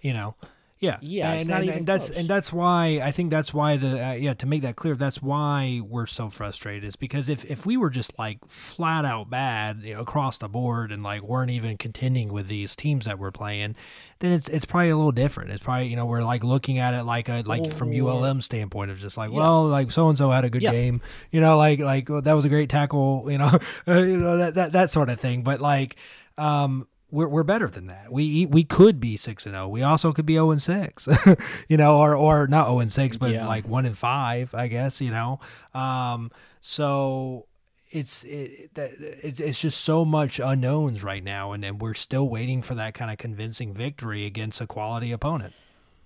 You 0.00 0.14
know, 0.14 0.34
yeah, 0.82 0.98
Yeah, 1.00 1.32
and, 1.32 1.48
and, 1.50 1.68
and 1.70 1.86
that's 1.86 2.10
and 2.10 2.28
that's 2.28 2.52
why 2.52 3.00
I 3.02 3.12
think 3.12 3.30
that's 3.30 3.54
why 3.54 3.76
the 3.78 4.04
uh, 4.04 4.12
yeah 4.12 4.34
to 4.34 4.46
make 4.46 4.62
that 4.62 4.74
clear, 4.76 4.94
that's 4.96 5.22
why 5.22 5.80
we're 5.88 6.06
so 6.06 6.28
frustrated 6.28 6.82
is 6.84 6.96
because 6.96 7.28
if 7.28 7.44
if 7.44 7.64
we 7.64 7.76
were 7.76 7.88
just 7.88 8.18
like 8.18 8.38
flat 8.48 9.04
out 9.04 9.30
bad 9.30 9.82
you 9.82 9.94
know, 9.94 10.00
across 10.00 10.38
the 10.38 10.48
board 10.48 10.90
and 10.90 11.02
like 11.04 11.22
weren't 11.22 11.52
even 11.52 11.78
contending 11.78 12.32
with 12.32 12.48
these 12.48 12.74
teams 12.74 13.04
that 13.06 13.18
we're 13.18 13.30
playing, 13.30 13.76
then 14.18 14.32
it's 14.32 14.48
it's 14.48 14.64
probably 14.64 14.90
a 14.90 14.96
little 14.96 15.12
different. 15.12 15.52
It's 15.52 15.62
probably 15.62 15.86
you 15.86 15.94
know 15.96 16.04
we're 16.04 16.22
like 16.24 16.42
looking 16.42 16.78
at 16.78 16.94
it 16.94 17.04
like 17.04 17.28
a 17.28 17.42
like 17.46 17.72
from 17.72 17.90
Or- 17.90 18.10
ULM 18.10 18.40
standpoint 18.42 18.90
of 18.90 18.98
just 18.98 19.16
like 19.16 19.30
Yeah. 19.30 19.38
well 19.38 19.66
like 19.68 19.92
so 19.92 20.08
and 20.08 20.18
so 20.18 20.30
had 20.30 20.44
a 20.44 20.50
good 20.50 20.62
Yeah. 20.62 20.72
game, 20.72 21.00
you 21.30 21.40
know 21.40 21.56
like 21.56 21.78
like 21.78 22.08
well, 22.08 22.22
that 22.22 22.32
was 22.34 22.44
a 22.44 22.48
great 22.48 22.68
tackle, 22.68 23.26
you 23.30 23.38
know, 23.38 23.56
you 23.86 24.16
know 24.18 24.36
that 24.38 24.56
that 24.56 24.72
that 24.72 24.90
sort 24.90 25.10
of 25.10 25.20
thing. 25.20 25.42
But 25.44 25.60
like 25.60 25.94
um 26.38 26.88
we're 27.12 27.28
we're 27.28 27.42
better 27.44 27.68
than 27.68 27.86
that. 27.86 28.10
We 28.10 28.46
we 28.46 28.64
could 28.64 28.98
be 28.98 29.16
six 29.16 29.46
and 29.46 29.54
zero. 29.54 29.68
We 29.68 29.82
also 29.82 30.12
could 30.12 30.26
be 30.26 30.32
zero 30.34 30.50
and 30.50 30.60
six, 30.62 31.06
you 31.68 31.76
know, 31.76 31.98
or 31.98 32.16
or 32.16 32.48
not 32.48 32.66
zero 32.66 32.80
and 32.80 32.90
six, 32.92 33.16
but 33.16 33.30
Yeah. 33.30 33.46
like 33.46 33.68
one 33.68 33.86
and 33.86 33.96
five, 33.96 34.54
I 34.54 34.66
guess, 34.68 35.00
you 35.00 35.10
know. 35.12 35.38
Um, 35.74 36.30
so 36.60 37.46
it's 37.90 38.24
it, 38.24 38.74
that- 38.74 38.92
it's 38.98 39.38
it's 39.40 39.60
just 39.60 39.82
so 39.82 40.04
much 40.04 40.40
unknowns 40.40 41.04
right 41.04 41.22
now, 41.22 41.52
and, 41.52 41.64
and 41.64 41.80
we're 41.80 41.94
still 41.94 42.28
waiting 42.28 42.62
for 42.62 42.74
that 42.76 42.94
kind 42.94 43.10
of 43.10 43.18
convincing 43.18 43.74
victory 43.74 44.24
against 44.24 44.60
a 44.60 44.66
quality 44.66 45.12
opponent. 45.12 45.52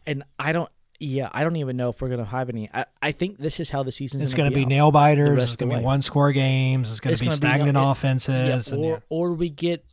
And 0.07 0.25
I 0.39 0.53
don't. 0.53 0.69
Yeah, 0.99 1.29
I 1.33 1.43
don't 1.45 1.57
even 1.57 1.77
know 1.77 1.91
if 1.91 2.01
we're 2.01 2.09
gonna 2.09 2.25
have 2.25 2.49
any. 2.49 2.71
I, 2.73 2.87
I 3.03 3.13
think 3.13 3.37
this 3.39 3.61
is 3.61 3.69
how 3.71 3.83
the 3.83 3.93
season. 3.93 4.21
Is. 4.23 4.31
It's 4.31 4.35
going 4.37 4.51
to 4.51 4.55
be 4.55 4.63
out. 4.63 4.69
nail 4.69 4.91
biters. 4.91 5.43
It's 5.43 5.55
going 5.57 5.71
to 5.71 5.79
be 5.79 5.85
one 5.85 6.01
score 6.01 6.33
games. 6.33 6.91
It's 6.91 7.01
going 7.01 7.13
It's 7.13 7.19
to 7.21 7.25
be 7.25 7.27
gonna 7.27 7.35
be 7.35 7.37
stagnant 7.37 7.77
Yeah, 7.77 7.91
offenses. 7.91 8.73
and 8.73 8.83
or 8.83 8.91
yeah. 8.95 8.99
or 9.11 9.35
we 9.35 9.51
get 9.51 9.85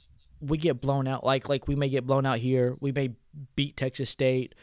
we 0.45 0.57
get 0.57 0.82
blown 0.82 1.07
out. 1.07 1.24
Like 1.24 1.49
like 1.49 1.68
we 1.68 1.76
may 1.76 1.90
get 1.90 2.06
blown 2.06 2.26
out 2.26 2.40
here. 2.40 2.76
We 2.80 2.91
may 2.91 3.11
beat 3.56 3.78
Texas 3.78 4.10
State. 4.10 4.56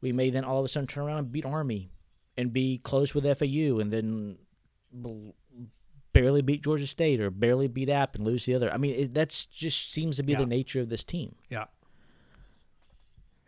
We 0.00 0.12
may 0.12 0.30
then 0.30 0.44
all 0.44 0.58
of 0.58 0.64
a 0.64 0.68
sudden 0.68 0.86
turn 0.86 1.04
around 1.04 1.18
and 1.18 1.32
beat 1.32 1.44
Army, 1.46 1.90
and 2.36 2.52
be 2.52 2.78
close 2.78 3.14
with 3.14 3.24
FAU, 3.24 3.78
and 3.78 3.92
then 3.92 4.38
barely 6.12 6.42
beat 6.42 6.62
Georgia 6.62 6.86
State 6.86 7.20
or 7.20 7.30
barely 7.30 7.68
beat 7.68 7.88
App 7.90 8.14
and 8.14 8.24
lose 8.24 8.46
the 8.46 8.54
other. 8.54 8.72
I 8.72 8.76
mean, 8.78 8.94
it, 8.94 9.14
that's 9.14 9.44
just 9.46 9.92
seems 9.92 10.16
to 10.16 10.22
be 10.22 10.32
Yeah. 10.32 10.38
the 10.38 10.46
nature 10.46 10.80
of 10.80 10.88
this 10.88 11.04
team, 11.04 11.34
yeah. 11.50 11.64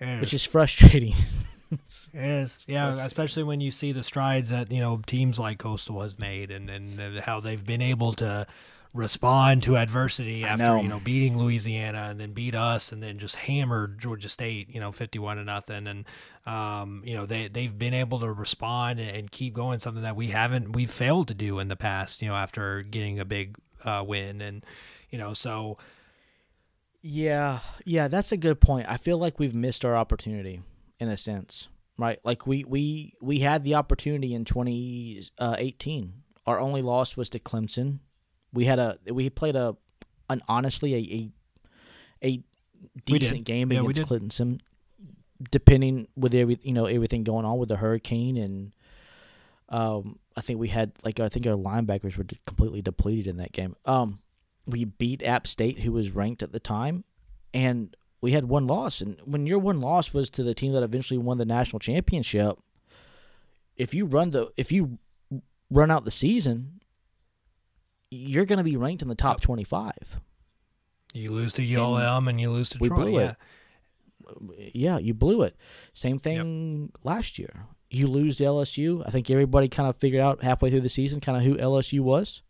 It 0.01 0.21
which 0.21 0.35
is 0.35 0.45
frustrating. 0.45 1.15
It 2.15 2.25
is, 2.25 2.65
yeah, 2.67 3.05
especially 3.05 3.43
when 3.45 3.61
you 3.61 3.71
see 3.71 3.93
the 3.93 4.03
strides 4.03 4.49
that 4.49 4.73
you 4.73 4.81
know 4.81 5.03
teams 5.07 5.39
like 5.39 5.59
Coastal 5.59 6.01
has 6.01 6.19
made, 6.19 6.51
and 6.51 6.71
and 6.71 7.19
how 7.21 7.41
they've 7.41 7.63
been 7.63 7.83
able 7.83 8.15
to 8.15 8.47
respond 8.95 9.63
to 9.65 9.77
adversity 9.77 10.45
after 10.45 10.65
know. 10.65 10.83
you 10.83 10.89
know 10.89 11.01
beating 11.01 11.39
Louisiana 11.39 12.09
and 12.11 12.19
then 12.19 12.33
beat 12.33 12.55
us 12.55 12.91
and 12.93 13.03
then 13.03 13.19
just 13.19 13.37
hammered 13.37 13.99
Georgia 13.99 14.29
State, 14.29 14.75
you 14.75 14.81
know, 14.81 14.93
fifty-one 14.93 15.37
to 15.37 15.45
nothing, 15.45 15.87
and 15.87 16.05
um, 16.47 17.03
you 17.05 17.15
know 17.15 17.27
they 17.27 17.49
they've 17.49 17.77
been 17.79 17.95
able 17.95 18.21
to 18.21 18.33
respond 18.33 18.99
and, 19.01 19.11
and 19.11 19.31
keep 19.31 19.55
going, 19.55 19.79
something 19.79 20.03
that 20.03 20.17
we 20.17 20.29
haven't 20.29 20.75
we've 20.75 20.91
failed 20.91 21.29
to 21.29 21.35
do 21.35 21.59
in 21.59 21.69
the 21.69 21.77
past, 21.77 22.23
you 22.23 22.29
know, 22.29 22.35
after 22.35 22.83
getting 22.83 23.19
a 23.21 23.25
big 23.25 23.57
uh, 23.85 24.03
win, 24.07 24.41
and 24.41 24.65
you 25.11 25.19
know, 25.19 25.33
so 25.33 25.79
Yeah, 27.03 27.61
yeah, 27.85 28.09
that's 28.09 28.33
a 28.33 28.37
good 28.37 28.61
point. 28.61 28.89
I 28.89 28.97
feel 28.97 29.19
like 29.19 29.39
we've 29.39 29.55
missed 29.55 29.85
our 29.85 29.97
opportunity 29.97 30.61
in 30.99 31.09
a 31.09 31.17
sense, 31.17 31.69
right? 31.97 32.19
Like 32.25 32.47
we 32.47 32.65
we 32.65 33.15
we 33.21 33.41
had 33.41 33.65
the 33.65 33.75
opportunity 33.75 34.35
in 34.35 34.45
2018. 34.45 36.13
Our 36.47 36.59
only 36.59 36.83
loss 36.83 37.17
was 37.17 37.29
to 37.31 37.39
Clemson. 37.39 38.01
We 38.53 38.65
had 38.65 38.79
a 38.79 38.99
we 39.11 39.31
played 39.31 39.57
a 39.57 39.77
an 40.31 40.43
honestly 40.49 40.95
a 40.95 40.99
a, 42.25 42.29
a 42.29 42.43
decent 43.05 43.45
game 43.45 43.73
Yeah, 43.73 43.81
against 43.81 44.03
Clinton 44.05 44.29
Clemson, 44.29 44.61
depending 45.51 46.09
with 46.17 46.35
every 46.35 46.59
you 46.63 46.73
know 46.73 46.87
everything 46.87 47.25
going 47.25 47.45
on 47.45 47.59
with 47.59 47.69
the 47.69 47.77
hurricane 47.77 48.37
and. 48.37 48.73
Um, 49.71 50.19
I 50.35 50.41
think 50.41 50.59
we 50.59 50.69
had 50.69 50.93
like 51.05 51.21
I 51.21 51.29
think 51.29 51.47
our 51.47 51.53
linebackers 51.53 52.17
were 52.17 52.25
completely 52.47 52.81
depleted 52.81 53.27
in 53.27 53.37
that 53.37 53.53
game. 53.53 53.77
Um, 53.85 54.21
we 54.67 54.87
beat 54.87 55.23
App 55.23 55.47
State, 55.47 55.81
who 55.81 55.93
was 55.93 56.11
ranked 56.11 56.43
at 56.43 56.53
the 56.53 56.61
time, 56.61 57.05
and 57.53 57.95
we 58.23 58.33
had 58.33 58.47
one 58.47 58.67
loss. 58.67 59.03
And 59.03 59.19
when 59.27 59.47
your 59.47 59.59
one 59.59 59.81
loss 59.81 60.15
was 60.15 60.31
to 60.31 60.43
the 60.43 60.55
team 60.55 60.73
that 60.73 60.83
eventually 60.83 61.19
won 61.19 61.37
the 61.37 61.45
national 61.45 61.81
championship, 61.81 62.59
if 63.77 63.93
you 63.93 64.07
run 64.07 64.31
the 64.31 64.51
if 64.57 64.73
you 64.73 64.99
run 65.71 65.91
out 65.91 66.05
the 66.07 66.11
season, 66.11 66.78
you're 68.11 68.47
going 68.47 68.59
to 68.59 68.65
be 68.65 68.77
ranked 68.77 69.03
in 69.03 69.09
the 69.09 69.15
top 69.15 69.41
twenty 69.41 69.65
five. 69.65 70.21
you 71.15 71.31
lose 71.31 71.53
to 71.55 71.75
ULM 71.75 72.29
and 72.29 72.41
you 72.41 72.51
lose 72.51 72.71
to 72.71 72.79
we 72.81 72.89
Troy. 72.89 72.97
blew 72.97 73.21
yeah. 73.21 73.31
it. 73.31 74.71
Yeah, 74.75 74.99
you 74.99 75.15
blew 75.15 75.43
it. 75.43 75.57
Same 75.95 76.19
thing 76.19 76.93
last 77.03 77.39
year. 77.39 77.65
You 77.91 78.07
lose 78.09 78.37
to 78.37 78.45
LSU. 78.45 79.03
I 79.07 79.11
think 79.11 79.31
everybody 79.31 79.69
kind 79.69 79.89
of 79.89 79.97
figured 79.97 80.21
out 80.21 80.43
halfway 80.43 80.69
through 80.71 80.83
the 80.83 80.89
season 80.91 81.21
kind 81.21 81.39
of 81.39 81.45
who 81.45 81.57
LSU 81.57 82.01
was. 82.01 82.43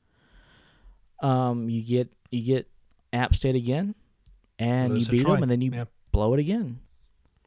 Um, 1.23 1.69
you 1.69 1.83
get 1.83 2.13
you 2.31 2.43
get 2.43 2.69
App 3.13 3.35
State 3.35 3.55
again, 3.55 3.95
and 4.59 4.95
Lose 4.95 5.09
you 5.09 5.19
beat 5.19 5.27
them, 5.27 5.43
and 5.43 5.51
then 5.51 5.61
you 5.61 5.71
Yeah. 5.73 5.85
blow 6.13 6.35
it 6.35 6.41
again. 6.41 6.81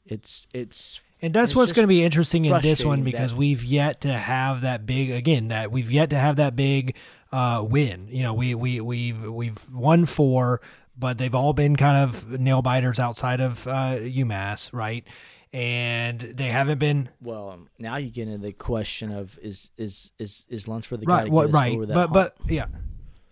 It's 0.06 0.48
it's 0.54 1.02
And 1.22 1.34
that's 1.34 1.52
It's 1.52 1.56
what's 1.56 1.72
going 1.72 1.84
to 1.84 1.88
be 1.88 2.04
interesting 2.04 2.46
in 2.46 2.62
this 2.62 2.84
one 2.84 3.04
because 3.04 3.32
that- 3.32 3.38
we've 3.38 3.64
yet 3.64 4.02
to 4.02 4.12
have 4.14 4.62
that 4.62 4.86
big 4.86 5.12
again 5.12 5.50
that 5.50 5.72
we've 5.72 5.92
yet 5.92 6.10
to 6.12 6.18
have 6.18 6.38
that 6.38 6.56
big 6.56 6.96
uh, 7.32 7.66
win. 7.68 8.08
You 8.10 8.24
know, 8.24 8.34
we 8.34 8.56
we 8.56 8.82
we've 8.82 9.22
we've 9.24 9.72
won 9.74 10.06
four, 10.06 10.62
but 10.98 11.18
they've 11.18 11.36
all 11.36 11.54
been 11.54 11.76
kind 11.76 11.98
of 12.04 12.28
nail 12.40 12.62
biters 12.62 13.00
outside 13.00 13.40
of 13.40 13.68
uh, 13.68 13.98
UMass, 14.00 14.74
right? 14.74 15.06
And 15.54 16.20
they 16.20 16.48
haven't 16.48 16.80
been 16.80 17.10
well. 17.22 17.50
Um, 17.50 17.68
now 17.78 17.98
you 17.98 18.10
get 18.10 18.28
into 18.28 18.40
the 18.48 18.54
question 18.54 19.12
of 19.12 19.38
is 19.42 19.70
is 19.78 20.12
is 20.18 20.46
is 20.50 20.68
Lunsford 20.68 21.02
the 21.02 21.06
guy 21.06 21.14
right. 21.18 21.26
to 21.26 21.32
What 21.32 21.48
get 21.48 21.54
right? 21.54 21.74
over 21.76 21.86
that 21.88 21.94
But 21.94 22.10
hump? 22.10 22.14
but 22.14 22.52
yeah, 22.52 22.66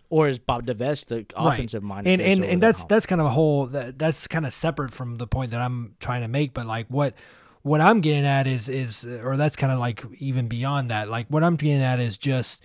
or 0.09 0.27
is 0.27 0.37
Bob 0.37 0.67
DeBesse 0.67 1.05
the 1.07 1.25
offensive 1.35 1.81
mind? 1.81 2.05
to 2.05 2.11
and 2.11 2.21
and, 2.21 2.43
and 2.43 2.61
that's 2.61 2.83
that's 2.83 3.05
kind 3.05 3.21
of 3.21 3.27
a 3.27 3.31
whole 3.31 3.67
that, 3.67 3.97
that's 3.97 4.27
kind 4.27 4.45
of 4.45 4.51
separate 4.53 4.91
from 4.91 5.17
the 5.17 5.27
point 5.27 5.51
that 5.51 5.61
I'm 5.61 5.95
trying 6.01 6.21
to 6.21 6.27
make 6.27 6.53
but 6.53 6.65
like 6.65 6.87
what 6.89 7.13
what 7.61 7.81
I'm 7.81 8.01
getting 8.01 8.25
at 8.25 8.47
is 8.47 8.69
is 8.69 9.05
or 9.05 9.37
that's 9.37 9.55
kind 9.55 9.71
of 9.71 9.79
like 9.79 10.03
even 10.19 10.47
beyond 10.47 10.89
that 10.91 11.09
like 11.09 11.27
what 11.27 11.43
I'm 11.43 11.55
getting 11.55 11.81
at 11.81 11.99
is 11.99 12.17
just 12.17 12.63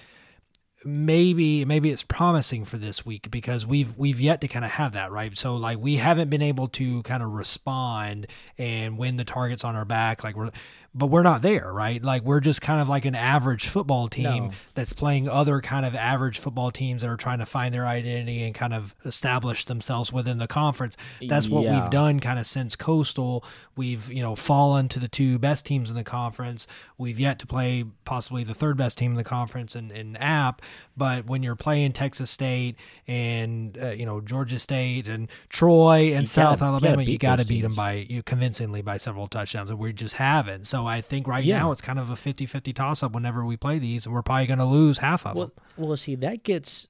maybe 0.85 1.65
maybe 1.65 1.91
it's 1.91 2.03
promising 2.05 2.65
for 2.65 2.77
this 2.77 3.05
week 3.07 3.31
because 3.31 3.67
we've 3.67 3.97
we've 3.97 4.21
yet 4.21 4.41
to 4.43 4.49
kind 4.49 4.65
of 4.65 4.73
have 4.73 4.93
that 4.93 5.11
right? 5.11 5.37
So 5.37 5.57
like 5.57 5.79
we 5.79 5.97
haven't 5.97 6.31
been 6.31 6.43
able 6.43 6.69
to 6.69 7.03
kind 7.03 7.23
of 7.23 7.31
respond 7.31 8.27
and 8.59 8.99
win 8.99 9.17
the 9.17 9.25
targets 9.25 9.65
on 9.65 9.75
our 9.77 9.85
back 9.85 10.23
like 10.23 10.37
we're 10.37 10.51
but 10.95 11.07
we're 11.07 11.23
not 11.23 11.43
there 11.43 11.73
right? 11.73 12.03
Like 12.03 12.23
we're 12.23 12.41
just 12.41 12.61
kind 12.63 12.81
of 12.81 12.89
like 12.89 13.05
an 13.05 13.15
average 13.15 13.67
football 13.69 14.09
team 14.09 14.25
No. 14.25 14.51
that's 14.75 14.93
playing 14.93 15.29
other 15.29 15.61
kind 15.61 15.85
of 15.85 15.95
average 15.95 16.39
football 16.39 16.71
teams 16.71 17.03
that 17.03 17.09
are 17.11 17.17
trying 17.17 17.41
to 17.41 17.47
find 17.47 17.75
their 17.75 17.87
identity 17.87 18.45
and 18.45 18.55
kind 18.55 18.73
of 18.73 18.95
establish 19.05 19.65
themselves 19.65 20.13
within 20.13 20.39
the 20.39 20.47
conference. 20.47 20.97
That's 21.29 21.49
what 21.49 21.65
Yeah. 21.65 21.81
we've 21.81 21.91
done 21.91 22.21
kind 22.21 22.39
of 22.39 22.47
since 22.47 22.77
coastal. 22.77 23.45
We've 23.77 24.13
you 24.13 24.23
know 24.23 24.37
fallen 24.37 24.89
to 24.91 25.01
the 25.01 25.09
two 25.09 25.39
best 25.39 25.67
teams 25.67 25.91
in 25.91 25.97
the 25.97 26.05
conference. 26.05 26.67
We've 26.97 27.19
yet 27.19 27.39
to 27.41 27.47
play 27.47 27.85
possibly 28.05 28.45
the 28.45 28.55
third 28.55 28.77
best 28.77 28.97
team 28.99 29.11
in 29.13 29.17
the 29.17 29.25
conference 29.25 29.75
in, 29.75 29.91
in 29.91 30.17
app. 30.17 30.63
But 30.97 31.27
when 31.27 31.43
you're 31.43 31.57
playing 31.57 31.93
texas 31.93 32.31
state 32.31 32.77
and 33.09 33.77
uh, 33.83 33.89
you 33.91 34.07
know 34.07 34.21
georgia 34.21 34.59
state 34.59 35.09
and 35.09 35.29
troy 35.49 36.13
and 36.13 36.21
You 36.23 36.27
south 36.27 36.61
gotta- 36.61 36.71
alabama 36.71 37.03
you 37.03 37.19
got 37.19 37.37
to 37.41 37.45
beat 37.45 37.63
them 37.63 37.75
by 37.75 38.07
you 38.09 38.23
convincingly 38.23 38.83
by 38.83 38.97
several 38.97 39.27
touchdowns 39.29 39.71
and 39.71 39.79
we 39.79 39.93
just 39.93 40.15
haven't. 40.17 40.67
So 40.67 40.84
i 40.87 41.01
think 41.01 41.27
right 41.27 41.45
Yeah. 41.45 41.59
now 41.59 41.73
it's 41.73 41.81
kind 41.83 41.99
of 41.99 42.11
a 42.11 42.15
50-50 42.15 42.75
toss-up 42.75 43.13
whenever 43.13 43.45
we 43.45 43.57
play 43.57 43.79
these 43.79 44.07
and 44.07 44.15
we're 44.15 44.23
probably 44.23 44.47
going 44.47 44.59
to 44.59 44.65
lose 44.65 44.99
half 44.99 45.27
of 45.27 45.37
Well, 45.37 45.47
them 45.47 45.65
well, 45.89 45.97
see, 45.97 46.15
that 46.17 46.43
gets. 46.45 46.89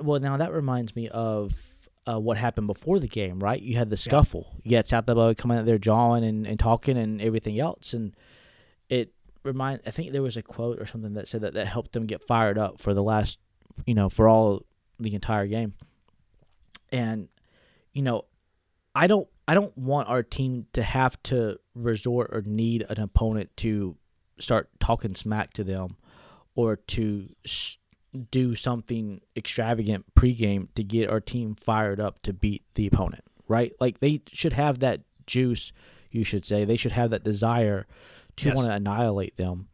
Well, 0.00 0.20
now 0.20 0.36
that 0.36 0.52
reminds 0.52 0.94
me 0.94 1.08
of 1.08 1.54
uh, 2.06 2.20
what 2.20 2.36
happened 2.36 2.66
before 2.66 2.98
the 3.00 3.08
game, 3.08 3.40
right? 3.40 3.60
You 3.60 3.76
had 3.76 3.88
the 3.90 3.96
scuffle. 3.96 4.46
Yeah. 4.56 4.60
You 4.70 4.76
had 4.76 4.86
South 4.86 5.08
Alabama 5.08 5.34
coming 5.34 5.58
out 5.58 5.64
there 5.66 5.78
jawing 5.78 6.22
and, 6.22 6.46
and 6.46 6.58
talking 6.58 6.96
and 6.98 7.20
everything 7.22 7.58
else, 7.58 7.94
and 7.94 8.14
it 8.90 9.12
remind. 9.42 9.80
I 9.86 9.90
think 9.90 10.12
there 10.12 10.22
was 10.22 10.36
a 10.36 10.42
quote 10.42 10.78
or 10.78 10.86
something 10.86 11.14
that 11.14 11.28
said 11.28 11.40
that 11.40 11.54
that 11.54 11.66
helped 11.66 11.92
them 11.92 12.04
get 12.06 12.24
fired 12.26 12.58
up 12.58 12.78
for 12.80 12.92
the 12.94 13.02
last, 13.02 13.38
you 13.86 13.94
know, 13.94 14.08
for 14.10 14.28
all 14.28 14.62
the 15.00 15.14
entire 15.14 15.46
game. 15.46 15.72
And 16.92 17.28
you 17.92 18.02
know, 18.02 18.26
I 18.94 19.06
don't. 19.06 19.28
I 19.48 19.54
don't 19.54 19.76
want 19.76 20.08
our 20.08 20.22
team 20.22 20.66
to 20.72 20.82
have 20.82 21.22
to 21.24 21.58
resort 21.74 22.30
or 22.32 22.42
need 22.42 22.84
an 22.88 23.00
opponent 23.00 23.50
to 23.58 23.96
start 24.38 24.68
talking 24.80 25.14
smack 25.14 25.52
to 25.54 25.64
them 25.64 25.96
or 26.54 26.76
to 26.76 27.28
do 28.30 28.54
something 28.54 29.20
extravagant 29.36 30.04
pregame 30.14 30.68
to 30.74 30.82
get 30.82 31.10
our 31.10 31.20
team 31.20 31.54
fired 31.54 32.00
up 32.00 32.22
to 32.22 32.32
beat 32.32 32.64
the 32.74 32.86
opponent, 32.86 33.22
right? 33.46 33.72
Like 33.78 34.00
they 34.00 34.22
should 34.32 34.54
have 34.54 34.80
that 34.80 35.02
juice, 35.26 35.72
you 36.10 36.24
should 36.24 36.44
say. 36.44 36.64
They 36.64 36.76
should 36.76 36.92
have 36.92 37.10
that 37.10 37.24
desire 37.24 37.86
to 38.36 38.46
Yes. 38.46 38.56
want 38.56 38.68
to 38.68 38.74
annihilate 38.74 39.36
them 39.36 39.68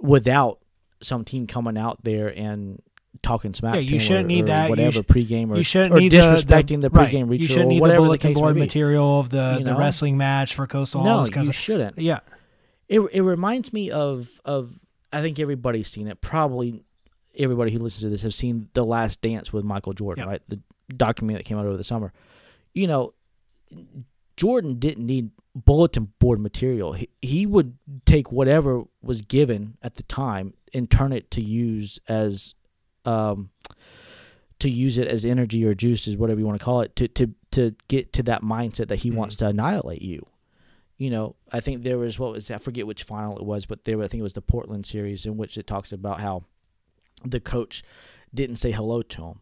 without 0.00 0.58
some 1.00 1.24
team 1.24 1.46
coming 1.46 1.78
out 1.78 2.04
there 2.04 2.28
and 2.28 2.80
talking 3.22 3.54
smack 3.54 3.74
Yeah, 3.76 3.80
you 3.80 3.98
shouldn't 3.98 4.24
or, 4.24 4.28
need 4.28 4.42
or 4.44 4.46
that. 4.46 4.64
You 4.64 4.70
whatever 4.70 4.92
sh- 5.02 5.06
pregame 5.06 5.50
or, 5.52 5.56
you 5.56 5.62
shouldn't 5.62 5.94
or 5.94 6.00
need 6.00 6.12
the- 6.12 6.16
disrespecting 6.18 6.80
the, 6.80 6.90
right. 6.90 7.08
pregame 7.10 7.30
ritual 7.30 7.36
You 7.36 7.46
shouldn't 7.46 7.68
need 7.68 7.76
the 7.78 7.80
whatever 7.82 8.00
the 8.02 8.06
bulletin 8.06 8.30
case 8.30 8.38
board 8.40 8.56
material 8.56 9.20
of 9.20 9.30
the, 9.30 9.56
You 9.58 9.64
the 9.64 9.76
wrestling 9.76 10.16
match 10.16 10.54
for 10.54 10.66
Coastal 10.66 11.04
No, 11.04 11.24
you 11.24 11.52
shouldn't. 11.52 11.98
yeah, 11.98 12.20
It 12.88 13.00
it 13.12 13.22
reminds 13.22 13.72
me 13.72 13.90
of 13.90 14.40
of 14.44 14.72
I 15.12 15.20
think 15.20 15.38
everybody's 15.38 15.88
seen 15.88 16.08
it. 16.08 16.20
Probably 16.20 16.82
everybody 17.38 17.70
who 17.72 17.78
listens 17.78 18.02
to 18.02 18.08
this 18.08 18.22
has 18.22 18.34
seen 18.34 18.68
The 18.74 18.84
Last 18.84 19.20
Dance 19.20 19.52
with 19.52 19.64
Michael 19.64 19.92
Jordan, 19.92 20.24
Yeah. 20.24 20.30
right? 20.30 20.42
The 20.48 20.60
document 20.96 21.38
that 21.38 21.44
came 21.44 21.58
out 21.58 21.66
over 21.66 21.76
the 21.76 21.84
summer. 21.84 22.12
You 22.74 22.86
know, 22.86 23.12
Jordan 24.36 24.78
didn't 24.78 25.06
need 25.06 25.30
bulletin 25.54 26.12
board 26.18 26.40
material. 26.40 26.94
He, 26.94 27.08
he 27.20 27.46
would 27.46 27.76
take 28.06 28.32
whatever 28.32 28.84
was 29.02 29.22
given 29.22 29.76
at 29.82 29.96
the 29.96 30.02
time 30.04 30.54
and 30.72 30.90
turn 30.90 31.12
it 31.12 31.30
to 31.32 31.42
use 31.42 31.98
as 32.08 32.54
um 33.04 33.50
to 34.58 34.70
use 34.70 34.96
it 34.96 35.08
as 35.08 35.24
energy 35.24 35.64
or 35.64 35.74
juice 35.74 36.06
is 36.06 36.16
whatever 36.16 36.38
you 36.38 36.46
want 36.46 36.58
to 36.58 36.64
call 36.64 36.82
it 36.82 36.94
to 36.96 37.08
to 37.08 37.34
to 37.50 37.74
get 37.88 38.12
to 38.12 38.22
that 38.22 38.42
mindset 38.42 38.88
that 38.88 39.00
he 39.00 39.08
Mm-hmm. 39.10 39.18
wants 39.18 39.36
to 39.36 39.46
annihilate 39.46 40.02
you. 40.02 40.24
You 40.98 41.10
know, 41.10 41.34
I 41.50 41.58
think 41.60 41.82
there 41.82 41.98
was 41.98 42.18
what 42.18 42.32
was 42.32 42.50
I 42.50 42.58
forget 42.58 42.86
which 42.86 43.02
final 43.02 43.36
it 43.36 43.44
was, 43.44 43.66
but 43.66 43.84
there 43.84 44.00
I 44.00 44.06
think 44.08 44.20
it 44.20 44.22
was 44.22 44.34
the 44.34 44.40
Portland 44.40 44.86
series 44.86 45.26
in 45.26 45.36
which 45.36 45.58
it 45.58 45.66
talks 45.66 45.90
about 45.90 46.20
how 46.20 46.44
the 47.24 47.40
coach 47.40 47.82
didn't 48.32 48.56
say 48.56 48.70
hello 48.70 49.02
to 49.02 49.24
him. 49.24 49.40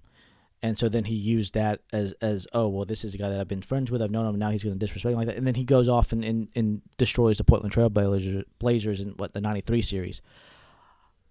And 0.62 0.76
so 0.78 0.88
then 0.90 1.04
he 1.04 1.14
used 1.14 1.52
that 1.54 1.80
as 1.92 2.12
as 2.22 2.46
oh 2.54 2.68
well 2.68 2.84
this 2.86 3.04
is 3.04 3.14
a 3.14 3.18
guy 3.18 3.28
that 3.28 3.40
I've 3.40 3.48
been 3.48 3.62
friends 3.62 3.90
with 3.90 4.00
I've 4.00 4.10
known 4.10 4.26
him 4.26 4.38
now 4.38 4.50
he's 4.50 4.64
going 4.64 4.78
to 4.78 4.78
disrespect 4.78 5.12
him 5.12 5.18
like 5.18 5.26
that 5.26 5.36
and 5.36 5.46
then 5.46 5.54
he 5.54 5.64
goes 5.64 5.88
off 5.88 6.12
and, 6.12 6.24
and, 6.24 6.48
and 6.54 6.82
destroys 6.96 7.36
the 7.38 7.44
Portland 7.44 7.72
Trail 7.72 7.90
Blazers 7.90 8.44
Blazers 8.58 9.00
in 9.00 9.10
what 9.10 9.32
the 9.34 9.40
'93 9.40 9.82
series. 9.82 10.22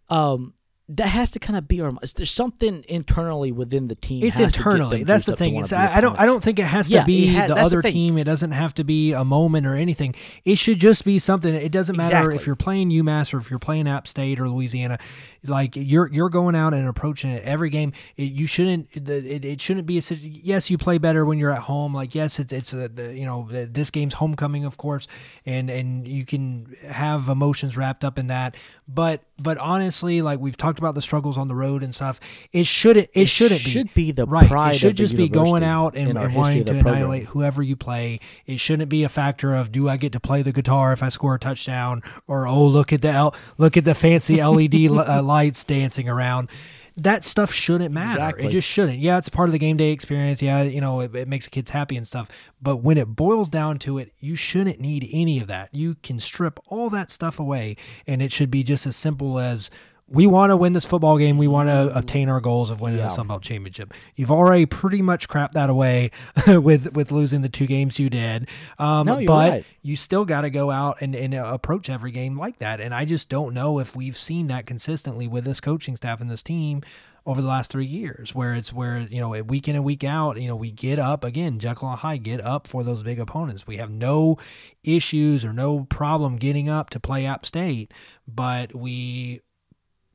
Um, 0.09 0.53
that 0.91 1.07
has 1.07 1.29
to 1.31 1.39
kind 1.39 1.55
of 1.55 1.67
be 1.67 1.81
our. 1.81 1.91
There's 2.15 2.31
something 2.31 2.83
internally 2.87 3.51
within 3.51 3.87
the 3.89 3.95
team. 3.95 4.23
It's 4.23 4.37
has 4.39 4.53
to 4.53 4.57
get 4.57 4.63
them 4.63 4.71
internally. 4.73 5.03
That's 5.03 5.25
the 5.25 5.35
thing. 5.35 5.55
It's, 5.57 5.69
be 5.69 5.75
I, 5.75 5.97
I 5.97 6.01
don't. 6.01 6.19
I 6.19 6.25
don't 6.25 6.43
think 6.43 6.57
it 6.57 6.65
has 6.65 6.89
Yeah, 6.89 7.01
to 7.01 7.05
be 7.05 7.29
it 7.29 7.35
ha- 7.35 7.47
the 7.47 7.53
that's 7.53 7.69
the 7.69 7.77
other 7.77 7.81
team. 7.83 8.17
It 8.17 8.23
doesn't 8.23 8.51
have 8.51 8.73
to 8.75 8.83
be 8.83 9.13
a 9.13 9.23
moment 9.23 9.67
or 9.67 9.75
anything. 9.75 10.15
It 10.45 10.57
should 10.57 10.79
just 10.79 11.05
be 11.05 11.19
something. 11.19 11.53
It 11.53 11.71
doesn't 11.71 11.95
matter 11.95 12.15
Exactly. 12.15 12.35
if 12.37 12.47
you're 12.47 12.55
playing 12.55 12.89
UMass 12.89 13.33
or 13.33 13.37
if 13.37 13.51
you're 13.51 13.59
playing 13.59 13.87
App 13.87 14.07
State 14.07 14.39
or 14.39 14.49
Louisiana. 14.49 14.97
Like 15.45 15.75
you're 15.75 16.11
you're 16.11 16.29
going 16.29 16.55
out 16.55 16.73
and 16.73 16.87
approaching 16.87 17.29
it 17.29 17.43
every 17.43 17.69
game. 17.69 17.93
It, 18.17 18.31
you 18.31 18.47
shouldn't. 18.47 18.89
It, 18.95 19.45
it 19.45 19.61
shouldn't 19.61 19.85
be 19.85 19.99
a. 19.99 20.01
Yes, 20.01 20.71
you 20.71 20.77
play 20.79 20.97
better 20.97 21.23
when 21.23 21.37
you're 21.37 21.51
at 21.51 21.61
home. 21.61 21.93
Like 21.93 22.15
yes, 22.15 22.39
it's 22.39 22.51
it's 22.51 22.73
a, 22.73 22.89
the, 22.89 23.13
you 23.15 23.25
know 23.25 23.47
this 23.49 23.91
game's 23.91 24.15
homecoming, 24.15 24.65
of 24.65 24.77
course, 24.77 25.07
and 25.45 25.69
and 25.69 26.07
you 26.07 26.25
can 26.25 26.75
have 26.87 27.29
emotions 27.29 27.77
wrapped 27.77 28.03
up 28.03 28.17
in 28.17 28.27
that. 28.27 28.57
But 28.87 29.21
but 29.37 29.57
honestly, 29.59 30.21
like 30.21 30.39
we've 30.39 30.57
talked 30.57 30.78
about 30.79 30.95
the 30.95 31.01
struggles 31.01 31.37
on 31.37 31.47
the 31.47 31.55
road 31.55 31.83
and 31.83 31.93
stuff. 31.93 32.19
It 32.51 32.65
shouldn't. 32.65 33.09
It, 33.13 33.21
It 33.21 33.25
shouldn't 33.27 33.61
should 33.61 33.93
be 33.93 34.11
the 34.11 34.25
right. 34.25 34.47
pride 34.47 34.73
It 34.73 34.77
should 34.79 34.97
just 34.97 35.15
be 35.15 35.29
going 35.29 35.63
out 35.63 35.95
and, 35.95 36.17
and 36.17 36.33
wanting 36.33 36.65
to 36.65 36.73
program. 36.73 36.93
annihilate 36.95 37.25
whoever 37.27 37.61
you 37.61 37.75
play. 37.75 38.19
It 38.47 38.59
shouldn't 38.59 38.89
be 38.89 39.03
a 39.03 39.09
factor 39.09 39.53
of 39.53 39.71
do 39.71 39.87
I 39.87 39.97
get 39.97 40.11
to 40.13 40.19
play 40.19 40.41
the 40.41 40.51
guitar 40.51 40.91
if 40.93 41.03
I 41.03 41.09
score 41.09 41.35
a 41.35 41.39
touchdown 41.39 42.01
or 42.27 42.47
oh 42.47 42.65
look 42.65 42.91
at 42.91 43.01
the 43.01 43.09
L, 43.11 43.35
look 43.57 43.77
at 43.77 43.85
the 43.85 43.93
fancy 43.95 44.43
LED 44.43 44.75
uh, 44.89 45.21
lights 45.21 45.63
dancing 45.63 46.09
around. 46.09 46.49
That 46.97 47.23
stuff 47.23 47.53
shouldn't 47.53 47.93
matter. 47.93 48.19
Exactly. 48.19 48.45
It 48.45 48.49
just 48.49 48.67
shouldn't. 48.67 48.99
Yeah, 48.99 49.17
it's 49.17 49.29
part 49.29 49.47
of 49.47 49.53
the 49.53 49.59
game 49.59 49.77
day 49.77 49.91
experience. 49.91 50.41
Yeah, 50.41 50.63
you 50.63 50.81
know, 50.81 50.99
it, 50.99 51.15
it 51.15 51.27
makes 51.29 51.45
the 51.45 51.51
kids 51.51 51.69
happy 51.69 51.95
and 51.95 52.05
stuff. 52.05 52.29
But 52.61 52.77
when 52.77 52.97
it 52.97 53.05
boils 53.15 53.47
down 53.47 53.79
to 53.79 53.97
it, 53.99 54.11
you 54.19 54.35
shouldn't 54.35 54.81
need 54.81 55.07
any 55.13 55.39
of 55.39 55.47
that. 55.47 55.69
You 55.73 55.95
can 56.03 56.19
strip 56.19 56.59
all 56.67 56.89
that 56.89 57.09
stuff 57.09 57.39
away, 57.39 57.77
and 58.05 58.21
it 58.21 58.33
should 58.33 58.51
be 58.51 58.63
just 58.63 58.85
as 58.85 58.97
simple 58.97 59.39
as 59.39 59.71
we 60.11 60.25
want 60.27 60.49
to 60.49 60.57
win 60.57 60.73
this 60.73 60.85
football 60.85 61.17
game. 61.17 61.37
We 61.37 61.47
want 61.47 61.69
to 61.69 61.95
obtain 61.97 62.29
our 62.29 62.41
goals 62.41 62.71
of 62.71 62.81
winning 62.81 62.99
Yeah. 62.99 63.07
a 63.07 63.09
Sun 63.11 63.27
Belt 63.27 63.41
championship. 63.43 63.93
You've 64.15 64.31
already 64.31 64.65
pretty 64.65 65.01
much 65.01 65.27
crapped 65.29 65.53
that 65.53 65.69
away 65.69 66.11
with 66.47 66.93
with 66.95 67.11
losing 67.11 67.41
the 67.41 67.49
two 67.49 67.67
games 67.67 67.99
you 67.99 68.09
did. 68.09 68.47
Um, 68.77 69.05
No, 69.05 69.17
you're 69.19 69.27
but 69.27 69.51
right. 69.51 69.65
you 69.81 69.95
still 69.95 70.25
got 70.25 70.41
to 70.41 70.49
go 70.49 70.71
out 70.71 71.01
and, 71.01 71.15
and 71.15 71.33
approach 71.33 71.89
every 71.89 72.11
game 72.11 72.37
like 72.37 72.59
that. 72.59 72.79
And 72.81 72.93
I 72.93 73.05
just 73.05 73.29
don't 73.29 73.53
know 73.53 73.79
if 73.79 73.95
we've 73.95 74.17
seen 74.17 74.47
that 74.47 74.65
consistently 74.65 75.27
with 75.27 75.45
this 75.45 75.59
coaching 75.61 75.95
staff 75.95 76.19
and 76.21 76.29
this 76.29 76.43
team 76.43 76.81
over 77.25 77.41
the 77.41 77.47
last 77.47 77.69
three 77.69 77.85
years, 77.85 78.33
where 78.33 78.55
it's 78.55 78.73
where 78.73 78.99
you 78.99 79.19
know 79.19 79.29
week 79.43 79.67
in 79.67 79.75
and 79.75 79.83
week 79.83 80.03
out, 80.03 80.41
you 80.41 80.47
know 80.47 80.55
we 80.55 80.71
get 80.71 80.97
up 80.97 81.23
again, 81.23 81.59
Jekyll 81.59 81.89
and 81.89 81.99
Hyde 81.99 82.23
get 82.23 82.41
up 82.41 82.65
for 82.65 82.83
those 82.83 83.03
big 83.03 83.19
opponents. 83.19 83.67
We 83.67 83.77
have 83.77 83.91
no 83.91 84.37
issues 84.83 85.45
or 85.45 85.53
no 85.53 85.81
problem 85.89 86.37
getting 86.37 86.69
up 86.69 86.89
to 86.91 86.99
play 86.99 87.25
App 87.25 87.45
State, 87.45 87.93
but 88.27 88.73
we 88.73 89.41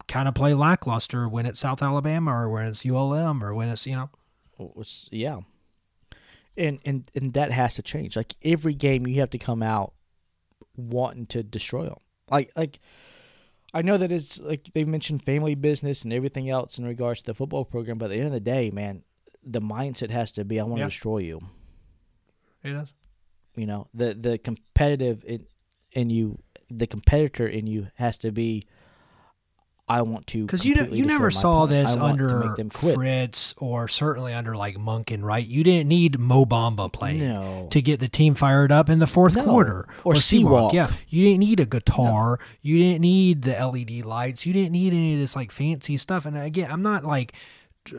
kind 0.09 0.29
of 0.29 0.35
play 0.35 0.55
lackluster 0.55 1.29
when 1.29 1.47
it's 1.47 1.59
South 1.61 1.83
Alabama 1.83 2.31
or 2.35 2.49
when 2.51 2.67
it's 2.67 2.85
ULM 2.85 3.43
or 3.43 3.55
when 3.55 3.69
it's 3.69 3.87
you 3.87 3.97
know 3.97 4.11
It's- 4.59 5.09
yeah. 5.11 5.41
And 6.57 6.79
and 6.85 7.09
and 7.17 7.33
that 7.35 7.51
has 7.51 7.75
to 7.77 7.83
change. 7.83 8.15
Like 8.17 8.35
every 8.45 8.75
game, 8.75 9.07
you 9.09 9.19
have 9.21 9.31
to 9.31 9.39
come 9.39 9.63
out 9.63 9.93
wanting 10.77 11.27
to 11.27 11.43
destroy 11.43 11.85
them. 11.87 11.99
Like 12.31 12.53
like, 12.55 12.79
I 13.73 13.83
know 13.83 13.99
that 13.99 14.13
it's 14.13 14.39
like 14.39 14.71
they've 14.73 14.87
mentioned 14.87 15.25
family 15.25 15.57
business 15.57 16.05
and 16.05 16.13
everything 16.13 16.49
else 16.49 16.79
in 16.79 16.85
regards 16.85 17.21
to 17.23 17.27
the 17.27 17.35
football 17.35 17.65
program, 17.65 17.99
but 17.99 18.07
at 18.07 18.11
the 18.11 18.17
end 18.19 18.27
of 18.27 18.33
the 18.33 18.39
day, 18.41 18.71
man, 18.71 19.03
the 19.43 19.61
mindset 19.61 20.11
has 20.11 20.31
to 20.33 20.45
be 20.45 20.61
I 20.61 20.63
want 20.63 20.77
to 20.77 20.81
Yeah. 20.83 20.87
destroy 20.89 21.19
you. 21.19 21.41
it 22.63 22.71
is. 22.73 22.93
You 23.57 23.67
know, 23.67 23.89
the 23.93 24.15
the 24.15 24.39
competitive 24.39 25.25
in 25.27 25.47
in 25.93 26.11
you, 26.11 26.39
the 26.71 26.87
competitor 26.87 27.49
in 27.49 27.67
you 27.67 27.89
has 27.97 28.17
to 28.19 28.31
be. 28.31 28.67
I 29.87 30.01
want 30.01 30.27
to 30.29 30.47
Because 30.47 30.65
you 30.65 30.75
you 30.93 31.05
never 31.05 31.31
saw 31.31 31.65
opponent. 31.65 31.89
this 31.89 31.97
I 31.97 32.01
want 32.01 32.19
to 32.19 32.25
under 32.25 32.47
make 32.49 32.57
them 32.57 32.71
quit. 32.71 32.95
Fritz 32.95 33.55
or 33.59 33.87
certainly 33.87 34.33
under 34.33 34.57
like 34.57 34.77
Monken, 34.77 35.23
right? 35.23 35.47
You 35.47 35.63
didn't 35.63 35.89
need 35.89 36.19
Mo 36.19 36.47
Bamba 36.47 36.91
playing 36.91 37.19
No. 37.19 37.67
to 37.71 37.83
get 37.83 38.01
the 38.01 38.09
team 38.09 38.35
fired 38.35 38.73
up 38.73 38.89
in 38.89 38.99
the 38.99 39.07
fourth 39.07 39.37
No. 39.37 39.45
quarter 39.45 39.87
Or 40.03 40.15
Sewak. 40.15 40.73
Yeah, 40.73 40.91
you 41.09 41.25
didn't 41.25 41.41
need 41.41 41.61
a 41.61 41.67
guitar. 41.67 42.39
You 42.63 42.79
didn't 42.79 43.03
need 43.03 43.43
the 43.43 43.53
LED 43.53 44.03
lights. 44.07 44.47
You 44.47 44.55
didn't 44.55 44.73
need 44.73 44.95
any 44.95 45.13
of 45.15 45.21
this 45.21 45.37
like 45.37 45.51
fancy 45.53 45.99
stuff. 45.99 46.25
And 46.25 46.37
again, 46.39 46.71
I'm 46.71 46.83
not 46.83 47.05
like 47.05 47.35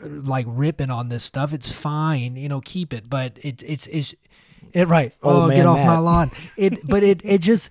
like 0.02 0.46
ripping 0.48 0.90
on 0.90 1.08
this 1.08 1.22
stuff. 1.22 1.52
It's 1.52 1.70
fine, 1.70 2.34
you 2.36 2.48
know, 2.48 2.60
keep 2.60 2.92
it. 2.92 3.08
But 3.08 3.38
it, 3.42 3.62
it's 3.62 3.86
it's 3.86 4.12
it 4.72 4.88
right. 4.88 5.12
Old 5.22 5.36
Oh, 5.44 5.46
man 5.46 5.56
get 5.58 5.66
off 5.66 5.78
my 5.86 5.98
lawn. 5.98 6.32
It 6.56 6.80
but 6.88 7.04
it 7.04 7.24
it 7.24 7.40
just 7.42 7.70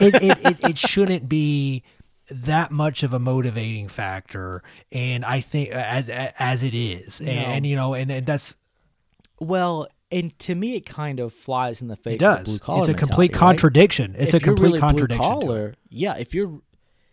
it 0.00 0.14
it, 0.16 0.38
it, 0.44 0.70
it 0.70 0.76
shouldn't 0.78 1.28
be 1.30 1.82
that 2.30 2.70
much 2.70 3.02
of 3.02 3.12
a 3.12 3.18
motivating 3.18 3.88
factor 3.88 4.62
and 4.90 5.24
i 5.24 5.40
think 5.40 5.70
as 5.70 6.08
as 6.08 6.62
it 6.62 6.74
is 6.74 7.20
and, 7.20 7.28
and 7.28 7.66
you 7.66 7.76
know 7.76 7.94
and, 7.94 8.10
and 8.10 8.26
that's 8.26 8.56
Well, 9.40 9.88
and 10.10 10.38
to 10.40 10.54
me, 10.54 10.76
it 10.76 10.86
kind 10.86 11.18
of 11.18 11.32
flies 11.32 11.82
in 11.82 11.88
the 11.88 11.96
face. 11.96 12.14
it 12.14 12.22
of 12.22 12.38
the 12.38 12.44
does 12.44 12.46
blue 12.46 12.58
collar 12.60 12.80
it's 12.80 12.88
a 12.88 12.94
complete 12.94 13.32
mentality, 13.32 13.34
right? 13.34 13.58
contradiction 13.58 14.14
it's 14.16 14.32
If 14.34 14.42
a 14.42 14.44
complete 14.44 14.68
really 14.68 14.80
contradiction 14.80 15.24
collar, 15.24 15.74
yeah. 15.88 16.16
If 16.16 16.34
you're 16.34 16.60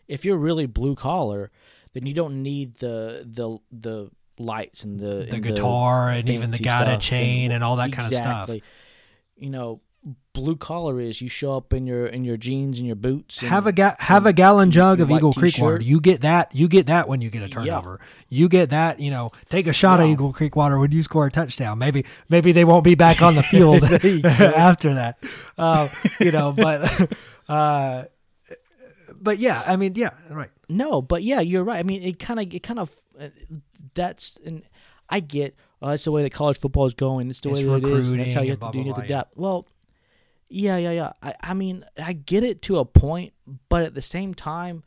if 0.08 0.24
you're 0.24 0.38
really 0.38 0.66
blue 0.68 0.96
collar, 0.96 1.52
then 1.94 2.06
you 2.06 2.14
don't 2.14 2.44
need 2.44 2.78
the 2.78 3.26
the 3.26 3.58
the 3.72 4.12
lights 4.38 4.84
and 4.84 5.00
the 5.00 5.28
the 5.30 5.36
and 5.36 5.44
guitar 5.44 6.10
and 6.10 6.30
even 6.30 6.52
the 6.52 6.58
stuff 6.58 7.00
chain 7.00 7.52
and 7.52 7.64
all 7.64 7.78
that 7.78 7.92
kind 7.92 8.08
of 8.08 8.14
stuff. 8.14 8.50
You 9.36 9.50
know, 9.50 9.82
blue 10.34 10.56
collar 10.56 11.00
is 11.00 11.22
you 11.22 11.30
show 11.30 11.56
up 11.56 11.74
in 11.74 11.86
your 11.86 12.06
in 12.06 12.24
your 12.24 12.38
jeans 12.38 12.78
and 12.78 12.88
your 12.88 12.96
boots. 12.96 13.40
And, 13.40 13.50
have 13.50 13.68
a 13.68 13.72
ga- 13.72 13.96
have 14.00 14.26
a 14.26 14.34
gallon 14.34 14.72
jug 14.72 15.00
of 15.00 15.12
Eagle 15.12 15.34
Creek 15.34 15.58
water. 15.60 15.82
You 15.82 16.00
get 16.00 16.22
that. 16.22 16.56
You 16.56 16.68
get 16.68 16.88
that 16.88 17.08
when 17.08 17.22
you 17.22 17.30
get 17.30 17.44
a 17.44 17.50
turnover. 17.50 18.00
You 18.30 18.50
get 18.50 18.70
that. 18.70 19.00
You 19.00 19.12
know, 19.12 19.32
take 19.50 19.68
a 19.68 19.74
shot 19.74 20.00
of 20.00 20.08
Eagle 20.08 20.34
Creek 20.34 20.56
water 20.56 20.80
when 20.80 20.92
you 20.92 21.04
score 21.04 21.26
a 21.28 21.32
touchdown. 21.32 21.78
Maybe 21.78 22.06
maybe 22.30 22.52
they 22.52 22.66
won't 22.66 22.84
be 22.84 22.96
back 22.96 23.22
on 23.22 23.36
the 23.36 23.44
field 23.52 23.84
after 24.26 24.94
that. 24.94 25.24
Uh, 25.58 25.90
you 26.20 26.32
know, 26.32 26.54
but 26.54 27.12
uh, 27.50 28.06
but 29.22 29.38
yeah, 29.38 29.64
I 29.66 29.76
mean, 29.76 29.94
yeah, 29.96 30.12
right. 30.30 30.50
No, 30.68 31.02
but 31.02 31.24
yeah, 31.24 31.42
you're 31.42 31.64
right. 31.64 31.80
I 31.80 31.84
mean, 31.84 32.02
it 32.02 32.20
kind 32.20 32.40
of, 32.40 32.54
it 32.54 32.64
kind 32.64 32.80
of, 32.80 32.96
uh, 33.20 33.28
that's, 33.94 34.40
and 34.46 34.64
I 35.10 35.20
get, 35.20 35.56
oh, 35.82 35.90
that's 35.90 36.06
the 36.06 36.12
way 36.12 36.24
that 36.24 36.32
college 36.32 36.58
football 36.58 36.86
is 36.86 36.94
going. 36.94 37.30
It's 37.30 37.40
the 37.42 37.50
It's 37.50 37.64
way 37.64 37.80
that 37.80 37.88
it 37.88 37.94
is. 37.94 38.12
That's 38.12 38.34
how 38.34 38.42
you 38.42 38.52
have 38.52 38.60
to 38.62 38.72
do. 38.72 38.80
You 38.80 38.86
have 38.86 38.96
to 38.96 39.02
yeah. 39.02 39.06
adapt. 39.06 39.38
Well, 39.38 39.68
yeah, 40.52 40.78
yeah, 40.78 40.92
yeah. 40.92 41.12
I, 41.24 41.34
I 41.42 41.54
mean, 41.54 41.86
I 42.02 42.14
get 42.14 42.44
it 42.44 42.62
to 42.64 42.80
a 42.80 42.86
point, 42.86 43.34
but 43.70 43.84
at 43.84 43.94
the 43.96 44.02
same 44.02 44.34
time, 44.34 44.84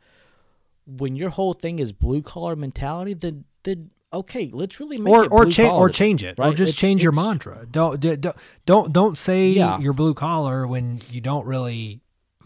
when 0.85 1.15
your 1.15 1.29
whole 1.31 1.53
thing 1.53 1.79
is 1.79 1.91
blue 1.91 2.21
collar 2.21 2.55
mentality, 2.55 3.13
then, 3.13 3.45
then 3.63 3.89
okay, 4.13 4.49
let's 4.53 4.79
really 4.79 4.97
make 4.97 5.11
or 5.13 5.23
it 5.25 5.31
or 5.31 5.45
change 5.45 5.73
or 5.73 5.89
change 5.89 6.23
it 6.23 6.35
or 6.39 6.45
right? 6.47 6.55
just 6.55 6.73
It's- 6.73 6.79
change 6.79 7.03
your 7.03 7.11
mantra 7.11 7.65
don't 7.69 7.99
d- 7.99 8.15
d- 8.15 8.29
don't 8.65 8.93
don't 8.93 9.17
say 9.17 9.49
Yeah. 9.49 9.77
you're 9.79 9.91
blue 9.93 10.13
collar 10.13 10.65
when 10.67 11.01
you 11.11 11.19
don't 11.19 11.45
really 11.45 11.99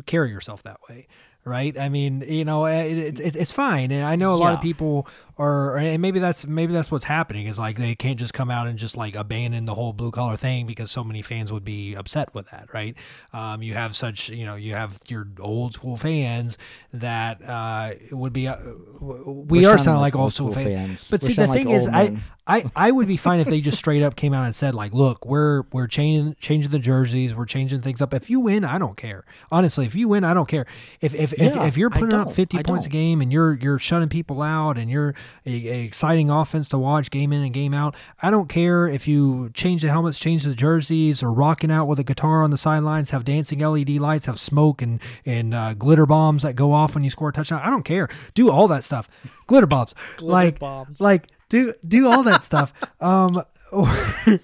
carry 0.07 0.31
yourself 0.31 0.63
that 0.63 0.79
way 0.89 1.05
right 1.45 1.77
i 1.77 1.87
mean 1.89 2.23
you 2.27 2.43
know 2.45 2.65
it, 2.65 3.19
it, 3.19 3.35
it's 3.35 3.51
fine 3.51 3.91
and 3.91 4.03
i 4.03 4.15
know 4.15 4.33
a 4.33 4.35
lot 4.37 4.53
of 4.53 4.61
people 4.61 5.07
and 5.39 6.01
maybe 6.01 6.19
that's 6.19 6.45
maybe 6.45 6.73
that's 6.73 6.91
what's 6.91 7.05
happening 7.05 7.47
is 7.47 7.57
like 7.57 7.77
they 7.77 7.95
can't 7.95 8.19
just 8.19 8.33
come 8.33 8.51
out 8.51 8.67
and 8.67 8.77
just 8.77 8.97
like 8.97 9.15
abandon 9.15 9.65
the 9.65 9.73
whole 9.73 9.93
blue 9.93 10.11
collar 10.11 10.35
thing 10.35 10.65
because 10.65 10.91
so 10.91 11.03
many 11.03 11.21
fans 11.21 11.51
would 11.51 11.63
be 11.63 11.93
upset 11.95 12.33
with 12.35 12.49
that 12.51 12.67
right 12.73 12.95
um, 13.33 13.61
you 13.61 13.73
have 13.73 13.95
such 13.95 14.29
you 14.29 14.45
know 14.45 14.55
you 14.55 14.73
have 14.73 14.99
your 15.07 15.27
old 15.39 15.73
school 15.73 15.95
fans 15.95 16.57
that 16.91 17.41
uh, 17.47 17.91
would 18.11 18.33
be 18.33 18.47
uh, 18.47 18.57
we 18.99 19.61
We're 19.61 19.69
are 19.71 19.77
sounding 19.77 20.01
like 20.01 20.13
like 20.13 20.21
old 20.21 20.33
school 20.33 20.51
school 20.51 20.63
fans, 20.63 20.87
fans. 20.87 21.07
but 21.09 21.21
We're 21.21 21.27
see 21.27 21.33
the 21.33 21.45
sounding 21.45 21.49
like 21.49 21.63
thing 21.67 21.71
is 21.75 21.87
old 21.87 21.95
i. 21.95 22.17
I, 22.47 22.65
I 22.75 22.89
would 22.89 23.07
be 23.07 23.15
fine 23.15 23.39
if 23.39 23.45
they 23.47 23.61
just 23.61 23.77
straight 23.77 24.01
up 24.01 24.15
came 24.15 24.33
out 24.33 24.43
and 24.43 24.55
said 24.55 24.73
like, 24.73 24.91
look, 24.91 25.23
we're 25.23 25.65
we're 25.71 25.85
changing 25.85 26.35
changing 26.39 26.71
the 26.71 26.79
jerseys, 26.79 27.35
we're 27.35 27.45
changing 27.45 27.81
things 27.81 28.01
up. 28.01 28.11
If 28.11 28.27
you 28.27 28.39
win, 28.39 28.65
I 28.65 28.79
don't 28.79 28.97
care. 28.97 29.23
Honestly, 29.51 29.85
if 29.85 29.93
you 29.93 30.07
win, 30.07 30.23
I 30.23 30.33
don't 30.33 30.47
care. 30.47 30.65
If 30.99 31.13
if 31.13 31.31
if, 31.33 31.53
Yeah, 31.53 31.65
if 31.65 31.77
you're 31.77 31.91
putting 31.91 32.13
up 32.15 32.33
50 32.33 32.57
I 32.57 32.63
points 32.63 32.87
a 32.87 32.89
don't. 32.89 32.93
game 32.93 33.21
and 33.21 33.31
you're 33.31 33.53
you're 33.53 33.77
shutting 33.77 34.09
people 34.09 34.41
out 34.41 34.79
and 34.79 34.89
you're 34.89 35.13
a, 35.45 35.67
a 35.67 35.83
exciting 35.83 36.29
offense 36.29 36.69
to 36.69 36.77
watch 36.77 37.11
game 37.11 37.31
in 37.33 37.41
and 37.41 37.53
game 37.53 37.73
out, 37.73 37.95
I 38.21 38.31
don't 38.31 38.49
care 38.49 38.87
if 38.87 39.07
you 39.07 39.49
change 39.53 39.81
the 39.81 39.89
helmets, 39.89 40.19
change 40.19 40.43
the 40.43 40.55
jerseys, 40.55 41.23
or 41.23 41.31
rocking 41.31 41.71
out 41.71 41.87
with 41.87 41.99
a 41.99 42.03
guitar 42.03 42.43
on 42.43 42.51
the 42.51 42.57
sidelines, 42.57 43.09
have 43.11 43.25
dancing 43.25 43.59
LED 43.59 43.89
lights, 43.91 44.25
have 44.25 44.39
smoke 44.39 44.81
and 44.81 44.99
and 45.25 45.53
uh, 45.53 45.73
glitter 45.73 46.05
bombs 46.05 46.43
that 46.43 46.55
go 46.55 46.71
off 46.71 46.95
when 46.95 47.03
you 47.03 47.09
score 47.09 47.29
a 47.29 47.33
touchdown. 47.33 47.61
I 47.63 47.69
don't 47.69 47.83
care. 47.83 48.09
Do 48.33 48.49
all 48.49 48.67
that 48.67 48.83
stuff. 48.83 49.07
Glitter 49.47 49.67
bombs. 49.67 49.95
like 50.19 50.59
bombs. 50.59 51.01
like 51.01 51.27
do 51.49 51.73
do 51.87 52.07
all 52.07 52.23
that 52.23 52.43
stuff. 52.43 52.73
Um, 53.01 53.41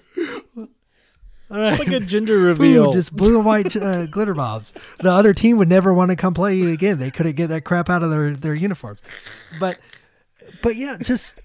It's 1.48 1.78
like 1.78 1.92
a 1.92 2.00
gender 2.00 2.38
reveal. 2.38 2.88
Ooh, 2.88 2.92
just 2.92 3.14
blue 3.14 3.36
and 3.36 3.46
white 3.46 3.76
uh, 3.76 4.06
glitter 4.06 4.34
bombs. 4.34 4.74
The 4.98 5.10
other 5.10 5.32
team 5.32 5.58
would 5.58 5.68
never 5.68 5.94
want 5.94 6.10
to 6.10 6.16
come 6.16 6.34
play 6.34 6.56
you 6.56 6.70
again. 6.70 6.98
They 6.98 7.10
couldn't 7.10 7.36
get 7.36 7.48
that 7.48 7.62
crap 7.62 7.88
out 7.88 8.02
of 8.02 8.10
their, 8.10 8.34
their 8.34 8.54
uniforms. 8.54 9.00
But 9.60 9.78
but 10.66 10.76
yeah, 10.76 10.96
just 11.00 11.40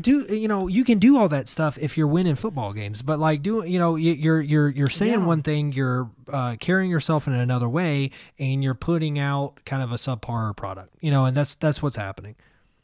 do 0.00 0.20
you 0.34 0.48
know 0.48 0.66
you 0.68 0.84
can 0.84 0.98
do 0.98 1.16
all 1.16 1.28
that 1.28 1.48
stuff 1.48 1.78
if 1.78 1.96
you're 1.96 2.06
winning 2.06 2.34
football 2.34 2.72
games. 2.72 3.02
But 3.02 3.18
like 3.18 3.40
do 3.42 3.64
you 3.64 3.78
know 3.78 3.96
you- 3.96 4.12
you're 4.12 4.40
you're 4.40 4.68
you're 4.68 4.90
saying 4.90 5.20
Yeah. 5.20 5.26
one 5.26 5.42
thing, 5.42 5.72
you're 5.72 6.10
uh, 6.32 6.56
carrying 6.60 6.90
yourself 6.90 7.26
in 7.26 7.32
another 7.32 7.68
way, 7.68 8.10
and 8.38 8.62
you're 8.62 8.74
putting 8.74 9.18
out 9.18 9.64
kind 9.64 9.82
of 9.82 9.92
a 9.92 9.96
subpar 9.96 10.54
product. 10.56 10.94
You 11.00 11.10
know, 11.10 11.24
and 11.24 11.36
that's 11.36 11.54
that's 11.54 11.82
what's 11.82 11.96
happening. 11.96 12.36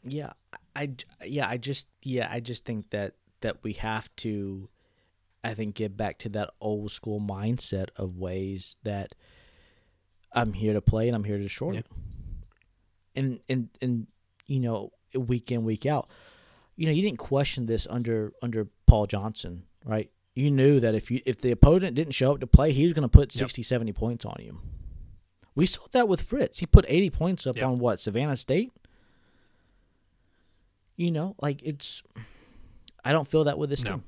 yeah 0.03 0.31
I, 0.75 0.91
yeah 1.25 1.47
i 1.47 1.55
just 1.57 1.87
yeah 2.03 2.27
i 2.29 2.39
just 2.41 2.65
think 2.65 2.89
that 2.89 3.13
that 3.41 3.63
we 3.63 3.73
have 3.73 4.09
to 4.17 4.67
i 5.43 5.53
think 5.53 5.75
get 5.75 5.95
back 5.95 6.17
to 6.19 6.29
that 6.29 6.49
old 6.59 6.91
school 6.91 7.21
mindset 7.21 7.87
of 7.95 8.17
ways 8.17 8.75
that 8.83 9.15
i'm 10.33 10.51
here 10.53 10.73
to 10.73 10.81
play 10.81 11.07
and 11.07 11.15
i'm 11.15 11.23
here 11.23 11.37
to 11.37 11.43
destroy 11.43 11.73
Yeah. 11.75 11.81
and 13.15 13.39
and 13.47 13.69
and 13.81 14.07
you 14.47 14.59
know 14.59 14.91
week 15.19 15.51
in 15.51 15.63
week 15.63 15.85
out 15.85 16.09
you 16.75 16.85
know 16.85 16.91
you 16.91 17.01
didn't 17.01 17.17
question 17.19 17.65
this 17.65 17.87
under 17.89 18.33
under 18.41 18.67
paul 18.87 19.05
johnson 19.05 19.63
right 19.85 20.09
you 20.33 20.51
knew 20.51 20.79
that 20.79 20.93
if 20.95 21.09
you 21.11 21.21
if 21.25 21.39
the 21.41 21.51
opponent 21.51 21.95
didn't 21.95 22.13
show 22.13 22.33
up 22.33 22.39
to 22.39 22.47
play 22.47 22.71
he 22.71 22.83
was 22.85 22.93
going 22.93 23.03
to 23.03 23.09
put 23.09 23.31
60 23.31 23.61
70 23.63 23.93
points 23.93 24.25
on 24.25 24.35
you 24.39 24.59
we 25.55 25.65
saw 25.65 25.81
that 25.91 26.07
with 26.07 26.21
fritz 26.21 26.59
he 26.59 26.65
put 26.65 26.85
80 26.87 27.09
points 27.09 27.47
up 27.47 27.55
Yep. 27.55 27.65
on 27.65 27.79
what 27.79 27.99
savannah 27.99 28.35
state 28.37 28.71
you 30.97 31.11
know, 31.11 31.35
like 31.41 31.61
it's. 31.61 32.01
I 33.03 33.11
don't 33.11 33.27
feel 33.27 33.43
that 33.43 33.57
with 33.57 33.69
this 33.69 33.83
No. 33.83 33.91
team. 33.91 34.03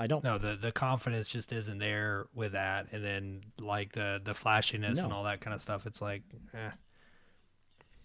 I 0.00 0.08
don't. 0.08 0.24
No, 0.24 0.36
the 0.38 0.56
the 0.56 0.72
confidence 0.72 1.28
just 1.28 1.52
isn't 1.52 1.78
there 1.78 2.26
with 2.34 2.52
that, 2.52 2.88
and 2.90 3.04
then 3.04 3.42
like 3.60 3.92
the 3.92 4.20
the 4.22 4.34
flashiness 4.34 4.98
and 4.98 5.12
all 5.12 5.22
that 5.24 5.40
kind 5.40 5.54
of 5.54 5.60
stuff. 5.60 5.86
It's 5.86 6.02
like, 6.02 6.22
eh. 6.52 6.70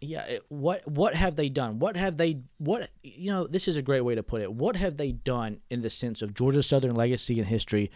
Yeah. 0.02 0.24
It, 0.24 0.44
what 0.50 0.88
What 0.88 1.16
have 1.16 1.36
they 1.36 1.50
done? 1.50 1.80
What 1.80 1.96
have 1.98 2.18
they? 2.18 2.40
What 2.58 2.90
you 3.04 3.32
know? 3.32 3.48
This 3.48 3.68
is 3.68 3.76
a 3.76 3.82
great 3.82 4.02
way 4.02 4.16
to 4.16 4.24
put 4.24 4.42
it. 4.42 4.52
What 4.54 4.76
have 4.76 4.98
they 4.98 5.12
done 5.12 5.60
in 5.70 5.82
the 5.82 5.90
sense 5.90 6.22
of 6.22 6.34
Georgia 6.34 6.64
Southern 6.64 6.96
legacy 6.96 7.40
and 7.40 7.48
history 7.48 7.92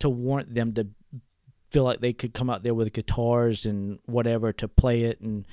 to 0.00 0.08
warrant 0.08 0.54
them 0.54 0.72
to 0.74 0.88
feel 1.70 1.84
like 1.84 2.00
they 2.00 2.12
could 2.12 2.32
come 2.34 2.48
out 2.50 2.62
there 2.62 2.74
with 2.74 2.92
guitars 2.92 3.66
and 3.66 3.98
whatever 4.06 4.52
to 4.52 4.68
play 4.68 5.02
it 5.02 5.20
and 5.20 5.44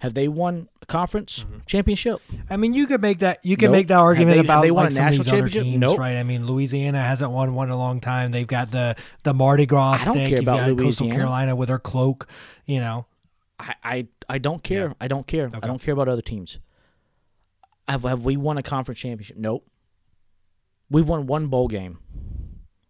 have 0.00 0.14
they 0.14 0.28
won 0.28 0.68
a 0.82 0.86
conference 0.86 1.40
mm-hmm. 1.40 1.58
championship? 1.66 2.20
I 2.50 2.56
mean, 2.58 2.74
you 2.74 2.86
could 2.86 3.00
make 3.00 3.20
that 3.20 3.44
you 3.44 3.56
can 3.56 3.68
Nope. 3.68 3.72
make 3.72 3.88
that 3.88 3.98
argument 3.98 4.32
they- 4.32 4.36
have 4.38 4.46
about 4.46 4.60
they 4.62 4.70
won 4.70 4.84
like 4.84 4.92
a 4.92 4.94
some 4.94 5.04
of 5.06 5.10
national 5.10 5.24
these 5.24 5.32
other 5.32 5.42
championship? 5.42 5.62
teams, 5.64 5.80
Nope. 5.80 5.98
right? 5.98 6.16
I 6.16 6.22
mean, 6.22 6.46
Louisiana 6.46 7.02
hasn't 7.02 7.30
won 7.30 7.54
one 7.54 7.68
in 7.68 7.72
a 7.72 7.78
long 7.78 8.00
time. 8.00 8.30
They've 8.30 8.46
got 8.46 8.70
the 8.70 8.94
the 9.22 9.32
Mardi 9.32 9.64
Gras 9.66 10.02
I 10.02 10.04
don't 10.04 10.14
stick. 10.14 10.14
care 10.14 10.28
You've 10.38 10.40
about 10.40 10.56
got 10.56 10.78
Coastal 10.78 11.06
Louisiana. 11.06 11.14
Carolina 11.14 11.56
with 11.56 11.68
her 11.70 11.78
cloak. 11.78 12.26
You 12.66 12.80
know, 12.80 13.06
I, 13.58 13.74
I, 13.84 14.06
I 14.28 14.38
don't 14.38 14.62
care. 14.62 14.88
Yeah. 14.88 14.92
I 15.00 15.08
don't 15.08 15.26
care. 15.26 15.46
Okay. 15.46 15.58
I 15.62 15.66
don't 15.66 15.80
care 15.80 15.94
about 15.94 16.08
other 16.08 16.22
teams. 16.22 16.58
Have 17.88 18.02
have 18.02 18.24
we 18.24 18.36
won 18.36 18.58
a 18.58 18.62
conference 18.62 19.00
championship? 19.00 19.36
Nope. 19.36 19.66
We've 20.90 21.08
won 21.08 21.26
one 21.26 21.46
bowl 21.48 21.68
game 21.68 21.98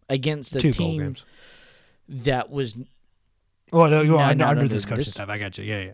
against 0.08 0.56
a 0.56 0.58
two 0.58 0.72
team 0.72 1.00
games. 1.02 1.24
that 2.08 2.50
was 2.50 2.76
Oh 3.72 3.86
no, 3.86 4.00
you 4.00 4.16
are 4.16 4.34
no, 4.34 4.46
under 4.48 4.62
no, 4.62 4.68
this 4.68 4.84
coaching 4.84 4.98
this- 5.04 5.12
staff. 5.12 5.28
I 5.28 5.38
got 5.38 5.58
you. 5.58 5.64
Yeah, 5.64 5.80
yeah. 5.80 5.92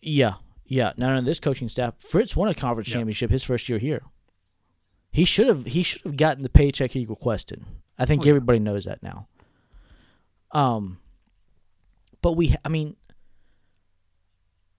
yeah 0.00 0.34
yeah 0.68 0.92
no 0.96 1.14
no 1.14 1.20
this 1.20 1.38
coaching 1.38 1.68
staff 1.68 1.94
Fritz 1.98 2.34
won 2.34 2.48
a 2.48 2.54
conference 2.54 2.88
Yeah. 2.88 2.94
championship 2.96 3.30
his 3.30 3.44
first 3.44 3.68
year 3.68 3.78
here. 3.78 4.02
He 5.12 5.24
should 5.24 5.46
have 5.46 5.64
he 5.66 5.82
should 5.82 6.02
have 6.02 6.16
gotten 6.16 6.42
the 6.42 6.48
paycheck 6.48 6.90
he 6.92 7.06
requested. 7.06 7.64
I 7.98 8.04
think 8.06 8.22
Oh, 8.22 8.24
yeah. 8.24 8.30
everybody 8.30 8.58
knows 8.58 8.84
that 8.86 9.02
now. 9.02 9.28
Um, 10.52 10.98
but 12.22 12.32
we 12.32 12.54
I 12.64 12.68
mean. 12.68 12.96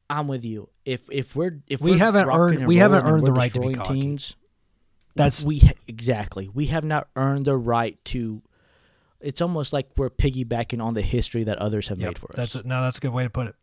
I'm 0.09 0.27
with 0.27 0.45
you. 0.45 0.69
If 0.85 1.01
if 1.11 1.35
we're 1.35 1.59
if 1.67 1.81
We 1.81 1.91
we're 1.91 1.97
haven't 1.97 2.29
earned- 2.29 2.65
we 2.67 2.77
haven't 2.77 3.05
earned 3.05 3.25
the 3.27 3.33
right 3.33 3.53
to 3.53 3.59
be 3.59 3.73
cocky. 3.73 4.01
teams, 4.01 4.35
That's 5.15 5.43
we 5.43 5.61
exactly 5.87 6.49
we 6.53 6.67
have 6.67 6.83
not 6.85 7.07
earned 7.15 7.45
the 7.45 7.57
right 7.57 7.97
to. 8.05 8.41
It's 9.19 9.41
almost 9.41 9.73
like 9.73 9.89
we're 9.97 10.11
piggybacking 10.11 10.81
on 10.81 10.93
the 10.93 11.01
history 11.01 11.43
that 11.45 11.57
others 11.57 11.87
have 11.87 11.99
Yep, 11.99 12.07
made 12.07 12.19
for 12.19 12.29
us. 12.31 12.35
That's 12.37 12.55
a, 12.55 12.67
no, 12.67 12.83
that's 12.83 12.97
a 12.97 13.01
good 13.01 13.11
way 13.11 13.23
to 13.23 13.29
put 13.29 13.47
it. 13.47 13.55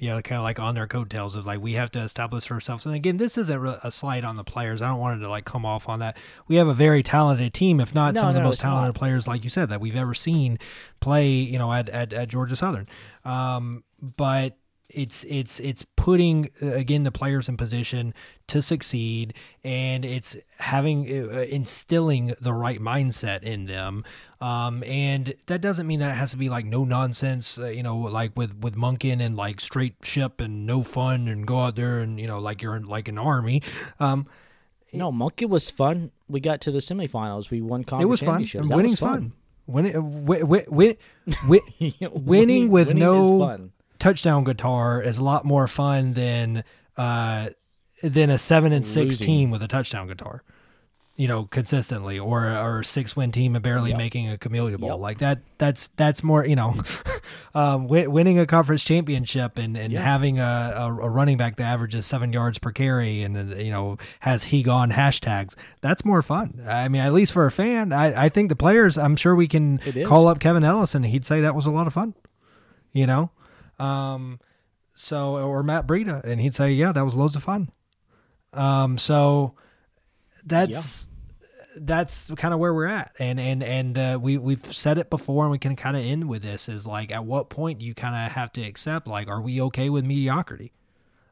Yeah, 0.00 0.20
kind 0.20 0.38
of 0.38 0.44
like 0.44 0.60
on 0.60 0.76
their 0.76 0.86
coattails 0.86 1.34
of 1.34 1.44
like 1.46 1.60
we 1.60 1.72
have 1.72 1.90
to 1.92 2.00
establish 2.00 2.48
ourselves. 2.52 2.86
And 2.86 2.94
again, 2.94 3.16
this 3.16 3.36
isn't 3.36 3.78
a 3.82 3.90
slight 3.90 4.22
on 4.22 4.36
the 4.36 4.44
players. 4.44 4.80
I 4.80 4.90
don't 4.90 5.00
want 5.00 5.18
it 5.18 5.24
to 5.24 5.28
like 5.30 5.44
come 5.44 5.66
off 5.66 5.88
on 5.88 5.98
that. 5.98 6.16
We 6.46 6.54
have 6.56 6.68
a 6.68 6.74
very 6.74 7.02
talented 7.02 7.52
team, 7.52 7.80
if 7.80 7.94
not 7.96 8.14
No, 8.14 8.20
some 8.20 8.28
of 8.28 8.34
the 8.36 8.40
no, 8.42 8.46
most 8.46 8.60
talented 8.60 8.94
not. 8.94 8.98
players, 8.98 9.26
like 9.26 9.42
you 9.42 9.50
said, 9.50 9.70
that 9.70 9.80
we've 9.80 9.96
ever 9.96 10.14
seen 10.14 10.58
play. 11.00 11.30
You 11.30 11.58
know, 11.58 11.72
at 11.72 11.88
at, 11.88 12.12
at 12.12 12.28
Georgia 12.28 12.54
Southern. 12.54 12.86
Um, 13.24 13.82
but 14.00 14.56
it's 14.90 15.24
it's 15.24 15.60
it's 15.60 15.84
putting 15.96 16.48
uh, 16.62 16.68
again 16.68 17.02
the 17.02 17.12
players 17.12 17.48
in 17.48 17.56
position 17.56 18.14
to 18.46 18.62
succeed 18.62 19.34
and 19.62 20.04
it's 20.04 20.36
having 20.58 21.06
uh, 21.06 21.40
instilling 21.50 22.34
the 22.40 22.52
right 22.54 22.80
mindset 22.80 23.42
in 23.42 23.66
them 23.66 24.02
um 24.40 24.82
and 24.84 25.34
that 25.46 25.60
doesn't 25.60 25.86
mean 25.86 25.98
that 25.98 26.12
it 26.12 26.14
has 26.16 26.30
to 26.30 26.38
be 26.38 26.48
like 26.48 26.64
no 26.64 26.84
nonsense 26.84 27.58
uh, 27.58 27.66
you 27.66 27.82
know 27.82 27.98
like 27.98 28.32
with 28.34 28.56
with 28.60 28.76
monken 28.76 29.20
and 29.20 29.36
like 29.36 29.60
straight 29.60 29.94
ship 30.02 30.40
and 30.40 30.66
no 30.66 30.82
fun 30.82 31.28
and 31.28 31.46
go 31.46 31.58
out 31.58 31.76
there 31.76 31.98
and 32.00 32.18
you 32.18 32.26
know 32.26 32.38
like 32.38 32.62
you're 32.62 32.76
in, 32.76 32.84
like 32.84 33.08
an 33.08 33.18
army 33.18 33.62
um 34.00 34.26
no, 34.92 35.12
Monken 35.12 35.50
was 35.50 35.70
fun. 35.70 36.12
We 36.28 36.40
got 36.40 36.62
to 36.62 36.70
the 36.70 36.78
semifinals. 36.78 37.50
We 37.50 37.60
won 37.60 37.84
conference 37.84 38.02
it 38.02 38.08
was 38.08 38.20
fun 38.20 38.60
and 38.62 38.74
winning's 38.74 39.00
fun, 39.00 39.32
Winning, 39.66 39.92
wi- 39.92 40.40
wi- 40.40 40.64
wi- 40.64 40.96
wi- 41.42 42.08
winning 42.14 42.70
with 42.70 42.88
winning 42.88 43.02
no 43.02 43.38
fun. 43.38 43.72
Touchdown 43.98 44.44
guitar 44.44 45.00
is 45.02 45.18
a 45.18 45.24
lot 45.24 45.44
more 45.44 45.66
fun 45.68 46.14
than 46.14 46.64
uh 46.96 47.50
than 48.02 48.30
a 48.30 48.38
seven 48.38 48.72
and 48.72 48.86
six 48.86 49.14
Losing. 49.20 49.26
team 49.26 49.50
with 49.50 49.62
a 49.62 49.68
touchdown 49.68 50.06
guitar. 50.06 50.42
You 51.16 51.26
know, 51.26 51.46
consistently, 51.46 52.16
or 52.16 52.46
or 52.48 52.78
a 52.78 52.84
six 52.84 53.16
win 53.16 53.32
team 53.32 53.56
and 53.56 53.62
barely 53.64 53.90
Yep. 53.90 53.98
making 53.98 54.30
a 54.30 54.38
Camellia 54.38 54.78
Bowl 54.78 54.90
Yep. 54.90 54.98
like 55.00 55.18
that. 55.18 55.40
That's 55.58 55.88
that's 55.96 56.22
more 56.22 56.46
you 56.46 56.54
know, 56.54 56.74
um, 57.56 57.88
wi- 57.88 58.06
winning 58.06 58.38
a 58.38 58.46
conference 58.46 58.84
championship 58.84 59.58
and, 59.58 59.76
and 59.76 59.92
Yeah. 59.92 60.00
having 60.00 60.38
a, 60.38 60.42
a, 60.76 60.86
a 60.94 61.10
running 61.10 61.36
back 61.36 61.56
that 61.56 61.64
averages 61.64 62.06
seven 62.06 62.32
yards 62.32 62.60
per 62.60 62.70
carry 62.70 63.24
and 63.24 63.36
uh, 63.52 63.56
you 63.56 63.72
know 63.72 63.96
has 64.20 64.44
he 64.44 64.62
gone 64.62 64.92
hashtags. 64.92 65.56
That's 65.80 66.04
more 66.04 66.22
fun. 66.22 66.62
I 66.68 66.86
mean, 66.86 67.02
at 67.02 67.12
least 67.12 67.32
for 67.32 67.46
a 67.46 67.50
fan, 67.50 67.92
I 67.92 68.26
I 68.26 68.28
think 68.28 68.48
the 68.48 68.54
players. 68.54 68.96
I'm 68.96 69.16
sure 69.16 69.34
we 69.34 69.48
can 69.48 69.78
call 70.06 70.28
up 70.28 70.38
Kevin 70.38 70.62
Ellis 70.62 70.94
and 70.94 71.04
he'd 71.04 71.24
say 71.24 71.40
that 71.40 71.56
was 71.56 71.66
a 71.66 71.72
lot 71.72 71.88
of 71.88 71.94
fun. 71.94 72.14
You 72.92 73.08
know, 73.08 73.32
um, 73.78 74.40
so 74.94 75.36
or 75.36 75.62
Matt 75.62 75.86
Breida, 75.86 76.24
and 76.24 76.40
he'd 76.40 76.54
say, 76.54 76.72
"Yeah, 76.72 76.92
that 76.92 77.04
was 77.04 77.14
loads 77.14 77.36
of 77.36 77.44
fun." 77.44 77.70
Um, 78.52 78.98
so 78.98 79.54
that's 80.44 81.08
that's 81.76 82.30
kind 82.36 82.52
of 82.52 82.60
where 82.60 82.74
we're 82.74 82.86
at, 82.86 83.14
and 83.18 83.38
and 83.38 83.62
and 83.62 83.98
uh, 83.98 84.18
we 84.20 84.38
we've 84.38 84.64
said 84.66 84.98
it 84.98 85.10
before, 85.10 85.44
and 85.44 85.52
we 85.52 85.58
can 85.58 85.76
kind 85.76 85.96
of 85.96 86.02
end 86.02 86.28
with 86.28 86.42
this: 86.42 86.68
is 86.68 86.86
like, 86.86 87.12
at 87.12 87.24
what 87.24 87.48
point 87.48 87.78
do 87.78 87.86
you 87.86 87.94
kind 87.94 88.26
of 88.26 88.32
have 88.32 88.52
to 88.52 88.62
accept, 88.62 89.06
like, 89.06 89.28
are 89.28 89.40
we 89.40 89.60
okay 89.62 89.88
with 89.88 90.04
mediocrity? 90.04 90.72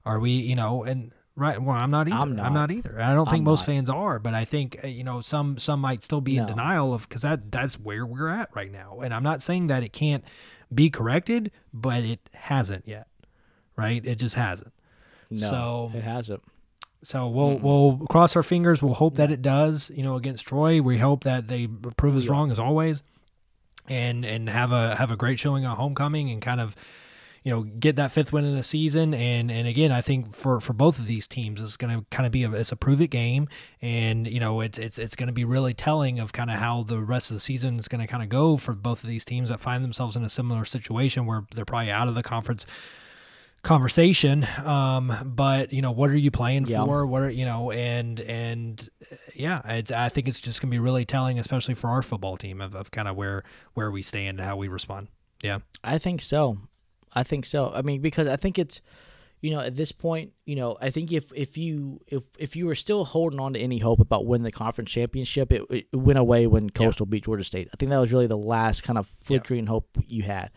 Are 0.04 0.20
we, 0.20 0.30
you 0.30 0.54
know, 0.54 0.84
and 0.84 1.12
right? 1.34 1.60
Well, 1.60 1.74
I'm 1.74 1.90
not 1.90 2.06
either. 2.06 2.16
I'm 2.16 2.30
I'm 2.30 2.36
not, 2.36 2.52
not. 2.52 2.70
either. 2.70 3.00
I 3.00 3.14
don't 3.14 3.26
think 3.26 3.38
I'm 3.38 3.44
most 3.44 3.60
not. 3.60 3.66
fans 3.66 3.90
are, 3.90 4.18
but 4.18 4.34
I 4.34 4.44
think 4.44 4.78
uh, 4.84 4.86
you 4.86 5.02
know 5.04 5.20
some 5.20 5.58
some 5.58 5.80
might 5.80 6.04
still 6.04 6.20
be 6.20 6.36
in 6.36 6.46
denial 6.46 6.94
of 6.94 7.08
because 7.08 7.22
that 7.22 7.50
that's 7.50 7.80
where 7.80 8.06
we're 8.06 8.28
at 8.28 8.54
right 8.54 8.70
now, 8.70 9.00
and 9.02 9.12
I'm 9.12 9.24
not 9.24 9.42
saying 9.42 9.66
that 9.68 9.82
it 9.82 9.92
can't 9.92 10.24
be 10.74 10.90
corrected, 10.90 11.50
but 11.72 12.02
it 12.04 12.20
hasn't 12.34 12.86
yet, 12.86 13.06
right? 13.76 14.04
It 14.04 14.16
just 14.16 14.34
hasn't. 14.34 14.72
No, 15.30 15.38
So- 15.48 15.92
it 15.94 16.02
hasn't. 16.02 16.42
So 17.02 17.28
we'll 17.28 17.58
we'll 17.58 17.98
cross 18.08 18.34
our 18.34 18.42
fingers. 18.42 18.82
We'll 18.82 18.94
hope 18.94 19.14
that 19.16 19.30
it 19.30 19.40
does. 19.40 19.90
You 19.94 20.02
know, 20.02 20.16
against 20.16 20.46
Troy, 20.48 20.82
we 20.82 20.98
hope 20.98 21.22
that 21.24 21.46
they 21.46 21.68
prove 21.68 22.16
us 22.16 22.24
Yeah. 22.24 22.32
wrong 22.32 22.50
as 22.50 22.58
always, 22.58 23.00
and 23.88 24.24
and 24.24 24.48
have 24.48 24.72
a 24.72 24.96
have 24.96 25.12
a 25.12 25.16
great 25.16 25.38
showing 25.38 25.64
on 25.64 25.76
homecoming 25.76 26.30
and 26.30 26.42
kind 26.42 26.60
of 26.60 26.74
you 27.46 27.52
know 27.52 27.62
get 27.62 27.94
that 27.94 28.10
fifth 28.10 28.32
win 28.32 28.44
in 28.44 28.56
the 28.56 28.62
season. 28.64 29.14
And 29.14 29.52
and 29.52 29.68
again, 29.68 29.92
I 29.92 30.00
think 30.00 30.34
for 30.34 30.60
for 30.60 30.72
both 30.72 30.98
of 30.98 31.06
these 31.06 31.28
teams, 31.28 31.60
it's 31.60 31.76
going 31.76 31.96
to 31.96 32.04
kind 32.10 32.26
of 32.26 32.32
be 32.32 32.42
a 32.42 32.50
it's 32.50 32.72
a 32.72 32.76
prove 32.76 33.00
it 33.00 33.06
game, 33.06 33.46
and 33.80 34.26
you 34.26 34.40
know 34.40 34.60
it's 34.60 34.78
it's 34.78 34.98
it's 34.98 35.14
going 35.14 35.28
to 35.28 35.32
be 35.32 35.44
really 35.44 35.72
telling 35.72 36.18
of 36.18 36.32
kind 36.32 36.50
of 36.50 36.58
how 36.58 36.82
the 36.82 36.98
rest 36.98 37.30
of 37.30 37.36
the 37.36 37.40
season 37.40 37.78
is 37.78 37.86
going 37.86 38.00
to 38.00 38.08
kind 38.08 38.24
of 38.24 38.28
go 38.28 38.56
for 38.56 38.74
both 38.74 39.04
of 39.04 39.08
these 39.08 39.24
teams 39.24 39.48
that 39.50 39.60
find 39.60 39.84
themselves 39.84 40.16
in 40.16 40.24
a 40.24 40.28
similar 40.28 40.64
situation 40.64 41.24
where 41.24 41.44
they're 41.54 41.64
probably 41.64 41.88
out 41.92 42.08
of 42.08 42.16
the 42.16 42.22
conference 42.24 42.66
conversation 43.62 44.46
um 44.64 45.12
but 45.24 45.72
you 45.72 45.82
know 45.82 45.90
what 45.90 46.08
are 46.10 46.16
you 46.16 46.30
playing 46.30 46.66
Yeah. 46.66 46.84
for 46.84 47.04
what 47.04 47.22
are 47.22 47.30
you 47.30 47.44
know 47.44 47.72
and 47.72 48.20
and 48.20 48.88
yeah 49.34 49.60
it's, 49.64 49.90
i 49.90 50.08
think 50.08 50.28
it's 50.28 50.38
just 50.38 50.60
gonna 50.60 50.70
be 50.70 50.78
really 50.78 51.04
telling 51.04 51.40
especially 51.40 51.74
for 51.74 51.90
our 51.90 52.02
football 52.02 52.36
team 52.36 52.60
of, 52.60 52.76
of 52.76 52.92
kind 52.92 53.08
of 53.08 53.16
where 53.16 53.42
where 53.74 53.90
we 53.90 54.02
stand 54.02 54.38
and 54.38 54.46
how 54.48 54.56
we 54.56 54.68
respond 54.68 55.08
yeah 55.42 55.58
I 55.82 55.98
think 55.98 56.22
so. 56.22 56.58
I 57.16 57.22
think 57.22 57.46
so. 57.46 57.72
I 57.74 57.80
mean, 57.80 58.02
because 58.02 58.28
I 58.28 58.36
think 58.36 58.58
it's, 58.58 58.82
you 59.40 59.50
know, 59.50 59.60
at 59.60 59.74
this 59.74 59.90
point, 59.90 60.32
you 60.44 60.54
know, 60.54 60.76
I 60.80 60.90
think 60.90 61.12
if 61.12 61.32
if 61.34 61.56
you 61.56 62.00
if 62.06 62.22
if 62.38 62.54
you 62.54 62.66
were 62.66 62.74
still 62.74 63.06
holding 63.06 63.40
on 63.40 63.54
to 63.54 63.58
any 63.58 63.78
hope 63.78 64.00
about 64.00 64.26
winning 64.26 64.44
the 64.44 64.52
conference 64.52 64.90
championship, 64.90 65.50
it, 65.50 65.62
it 65.70 65.86
went 65.96 66.18
away 66.18 66.46
when 66.46 66.68
Coastal 66.68 67.06
beat 67.06 67.24
Georgia 67.24 67.42
State. 67.42 67.68
I 67.72 67.76
think 67.78 67.90
that 67.90 67.98
was 67.98 68.12
really 68.12 68.26
the 68.26 68.36
last 68.36 68.82
kind 68.82 68.98
of 68.98 69.06
flickering 69.08 69.66
hope 69.66 69.88
you 70.06 70.24
had. 70.24 70.50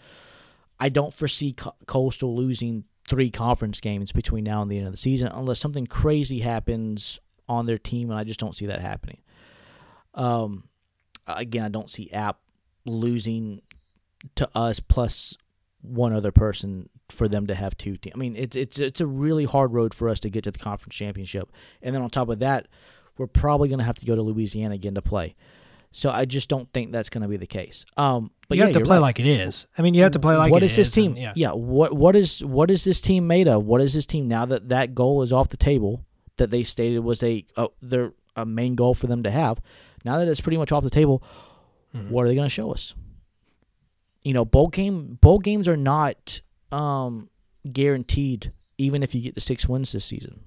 I 0.82 0.90
don't 0.90 1.14
foresee 1.14 1.54
Co- 1.54 1.76
Coastal 1.88 2.36
losing 2.36 2.84
three 3.08 3.32
conference 3.32 3.80
games 3.80 4.12
between 4.12 4.44
now 4.44 4.62
and 4.62 4.70
the 4.70 4.78
end 4.78 4.88
of 4.88 4.94
the 4.94 4.98
season 4.98 5.30
unless 5.34 5.60
something 5.60 5.88
crazy 5.88 6.40
happens 6.40 7.20
on 7.48 7.66
their 7.68 7.78
team, 7.78 8.10
and 8.10 8.20
I 8.20 8.26
just 8.26 8.40
don't 8.40 8.56
see 8.56 8.66
that 8.68 8.82
happening. 8.82 9.20
Um, 10.14 10.66
again, 11.26 11.64
I 11.64 11.70
don't 11.70 11.90
see 11.90 12.12
App 12.12 12.40
losing 12.86 13.62
to 14.36 14.50
us 14.54 14.80
plus 14.80 15.38
one 15.82 16.14
other 16.14 16.32
person 16.32 16.90
for 17.10 17.28
them 17.28 17.48
to 17.48 17.56
have 17.56 17.76
two 17.78 17.98
teams. 17.98 18.14
I 18.16 18.18
mean, 18.18 18.36
it's 18.36 18.56
it's 18.56 18.80
it's 18.80 19.02
a 19.02 19.08
really 19.08 19.46
hard 19.46 19.74
road 19.74 19.94
for 19.94 20.10
us 20.10 20.20
to 20.22 20.30
get 20.30 20.44
to 20.44 20.52
the 20.52 20.60
conference 20.60 20.96
championship, 20.96 21.52
and 21.82 21.96
then 21.96 22.02
on 22.02 22.10
top 22.10 22.30
of 22.30 22.40
that, 22.40 22.68
we're 23.18 23.28
probably 23.28 23.70
going 23.70 23.80
to 23.80 23.86
have 23.86 23.98
to 23.98 24.06
go 24.06 24.16
to 24.16 24.22
Louisiana 24.22 24.76
again 24.76 24.96
to 24.96 25.02
play. 25.02 25.36
So 25.92 26.12
I 26.12 26.26
just 26.26 26.50
don't 26.50 26.72
think 26.72 26.92
that's 26.92 27.10
going 27.10 27.24
to 27.24 27.28
be 27.28 27.38
the 27.38 27.48
case. 27.48 27.84
Um, 27.98 28.30
but 28.48 28.58
you 28.58 28.62
yeah, 28.64 28.68
have 28.68 28.76
to 28.76 28.82
play 28.86 28.98
right. 28.98 29.02
like 29.02 29.20
it 29.20 29.26
is. 29.26 29.66
I 29.76 29.82
mean, 29.82 29.96
you 29.96 30.04
have 30.04 30.12
to 30.12 30.20
play 30.20 30.36
like 30.36 30.52
what 30.52 30.62
it 30.62 30.68
is 30.68 30.76
this 30.76 30.90
is, 30.90 30.94
team? 30.94 31.16
and- 31.18 31.36
yeah. 31.36 31.52
What 31.52 31.94
what 31.94 32.16
is 32.16 32.44
what 32.46 32.70
is 32.70 32.84
this 32.84 33.02
team 33.02 33.26
made 33.26 33.48
of? 33.48 33.66
What 33.66 33.82
is 33.82 33.94
this 33.94 34.06
team 34.06 34.28
now 34.28 34.46
that 34.46 34.70
that 34.70 34.94
goal 34.94 35.24
is 35.24 35.34
off 35.34 35.50
the 35.50 35.58
table 35.58 36.06
that 36.38 36.52
they 36.52 36.64
stated 36.64 37.00
was 37.00 37.24
a 37.24 37.44
uh, 37.58 37.68
their 37.82 38.14
a 38.36 38.46
main 38.46 38.76
goal 38.76 38.94
for 38.94 39.08
them 39.08 39.24
to 39.24 39.32
have? 39.32 39.60
Now 40.06 40.18
that 40.20 40.28
it's 40.28 40.42
pretty 40.42 40.58
much 40.58 40.72
off 40.72 40.84
the 40.84 40.90
table, 40.92 41.24
Mhm. 41.96 42.10
what 42.12 42.24
are 42.24 42.28
they 42.28 42.36
going 42.36 42.46
to 42.46 42.54
show 42.54 42.72
us? 42.72 42.94
You 44.24 44.34
know, 44.34 44.46
bowl 44.46 44.68
game 44.68 45.18
bowl 45.22 45.40
games 45.40 45.68
are 45.68 45.78
not 45.78 46.42
um, 46.72 47.30
guaranteed, 47.72 48.52
even 48.78 49.04
if 49.04 49.16
you 49.16 49.22
get 49.22 49.36
the 49.36 49.42
six 49.42 49.68
wins 49.68 49.92
this 49.92 50.06
season. 50.06 50.42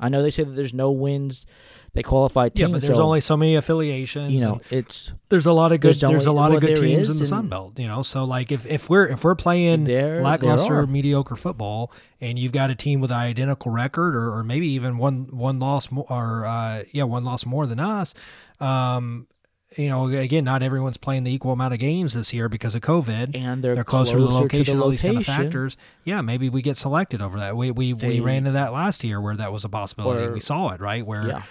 I 0.00 0.08
know 0.08 0.22
they 0.22 0.32
say 0.32 0.42
that 0.42 0.50
there's 0.52 0.74
no 0.74 0.90
wins. 0.90 1.46
They 1.92 2.02
qualify 2.02 2.48
teams. 2.48 2.58
Yeah, 2.58 2.66
but 2.72 2.82
there's 2.82 2.96
so, 2.96 3.04
only 3.04 3.20
so 3.20 3.36
many 3.36 3.54
affiliations. 3.54 4.32
you 4.32 4.40
know 4.40 4.60
it's 4.68 5.12
there's 5.28 5.46
a 5.46 5.52
lot 5.52 5.70
of 5.70 5.78
good. 5.78 5.90
there's 5.90 6.00
There's, 6.00 6.26
only- 6.26 6.38
a 6.38 6.42
lot 6.42 6.48
well, 6.50 6.56
of 6.58 6.62
good 6.62 6.76
teams 6.80 7.08
in 7.08 7.18
the 7.18 7.24
Sun 7.24 7.48
Belt. 7.48 7.78
You 7.78 7.86
know, 7.86 8.02
so 8.02 8.24
like 8.24 8.50
if, 8.50 8.66
if 8.66 8.90
we're 8.90 9.06
if 9.06 9.22
we're 9.22 9.36
playing 9.36 9.84
There- 9.84 10.14
there 10.14 10.22
lackluster, 10.22 10.80
are. 10.80 10.86
mediocre 10.88 11.36
football, 11.36 11.92
and 12.20 12.36
you've 12.36 12.50
got 12.50 12.70
a 12.70 12.74
team 12.74 13.00
with 13.00 13.12
an 13.12 13.16
identical 13.18 13.70
record, 13.70 14.16
or, 14.16 14.36
or 14.36 14.42
maybe 14.42 14.68
even 14.70 14.98
one 14.98 15.28
one 15.30 15.60
loss 15.60 15.92
more, 15.92 16.06
or 16.10 16.44
uh, 16.44 16.82
yeah, 16.90 17.04
one 17.04 17.22
loss 17.22 17.46
more 17.46 17.64
than 17.68 17.78
us. 17.78 18.12
Um, 18.58 19.28
you 19.76 19.88
know, 19.88 20.06
again, 20.08 20.44
not 20.44 20.62
everyone's 20.62 20.96
playing 20.96 21.24
the 21.24 21.32
equal 21.32 21.52
amount 21.52 21.74
of 21.74 21.80
games 21.80 22.14
this 22.14 22.32
year 22.32 22.48
because 22.48 22.74
of 22.74 22.80
COVID. 22.82 23.34
and 23.36 23.62
they're, 23.62 23.74
they're 23.74 23.84
closer, 23.84 24.12
to 24.18 24.18
the 24.24 24.24
location, 24.30 24.80
all 24.80 24.88
these 24.88 25.02
kind 25.02 25.16
of 25.16 25.26
factors. 25.26 25.76
Yeah, 26.04 26.20
maybe 26.20 26.48
we 26.48 26.62
get 26.62 26.76
selected 26.76 27.20
over 27.22 27.38
that. 27.38 27.56
We 27.56 27.70
we, 27.70 27.92
They- 27.92 28.08
we 28.08 28.20
ran 28.20 28.38
into 28.38 28.52
that 28.52 28.72
last 28.72 29.02
year 29.04 29.20
where 29.20 29.36
that 29.36 29.52
was 29.52 29.64
a 29.64 29.68
possibility. 29.68 30.24
Or- 30.26 30.32
we 30.32 30.40
saw 30.40 30.70
it 30.70 30.80
right 30.80 31.04
where 31.06 31.26
Yeah. 31.26 31.42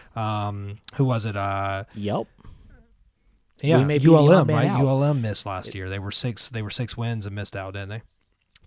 um 0.47 0.77
who 0.95 1.05
was 1.05 1.25
it? 1.25 1.35
Uh 1.35 1.83
Yep. 1.95 2.27
yeah, 3.61 3.83
may 3.83 3.97
be 3.97 4.05
the 4.05 4.15
odd 4.15 4.29
ULM 4.29 4.47
right? 4.49 4.67
out. 4.67 4.81
ULM 4.81 5.21
missed 5.21 5.45
last 5.45 5.73
year. 5.75 5.89
They 5.89 5.99
were 5.99 6.11
six. 6.11 6.49
They 6.49 6.61
were 6.61 6.69
six 6.69 6.97
wins 6.97 7.25
and 7.25 7.35
missed 7.35 7.55
out, 7.55 7.73
didn't 7.73 7.89
they? 7.89 8.01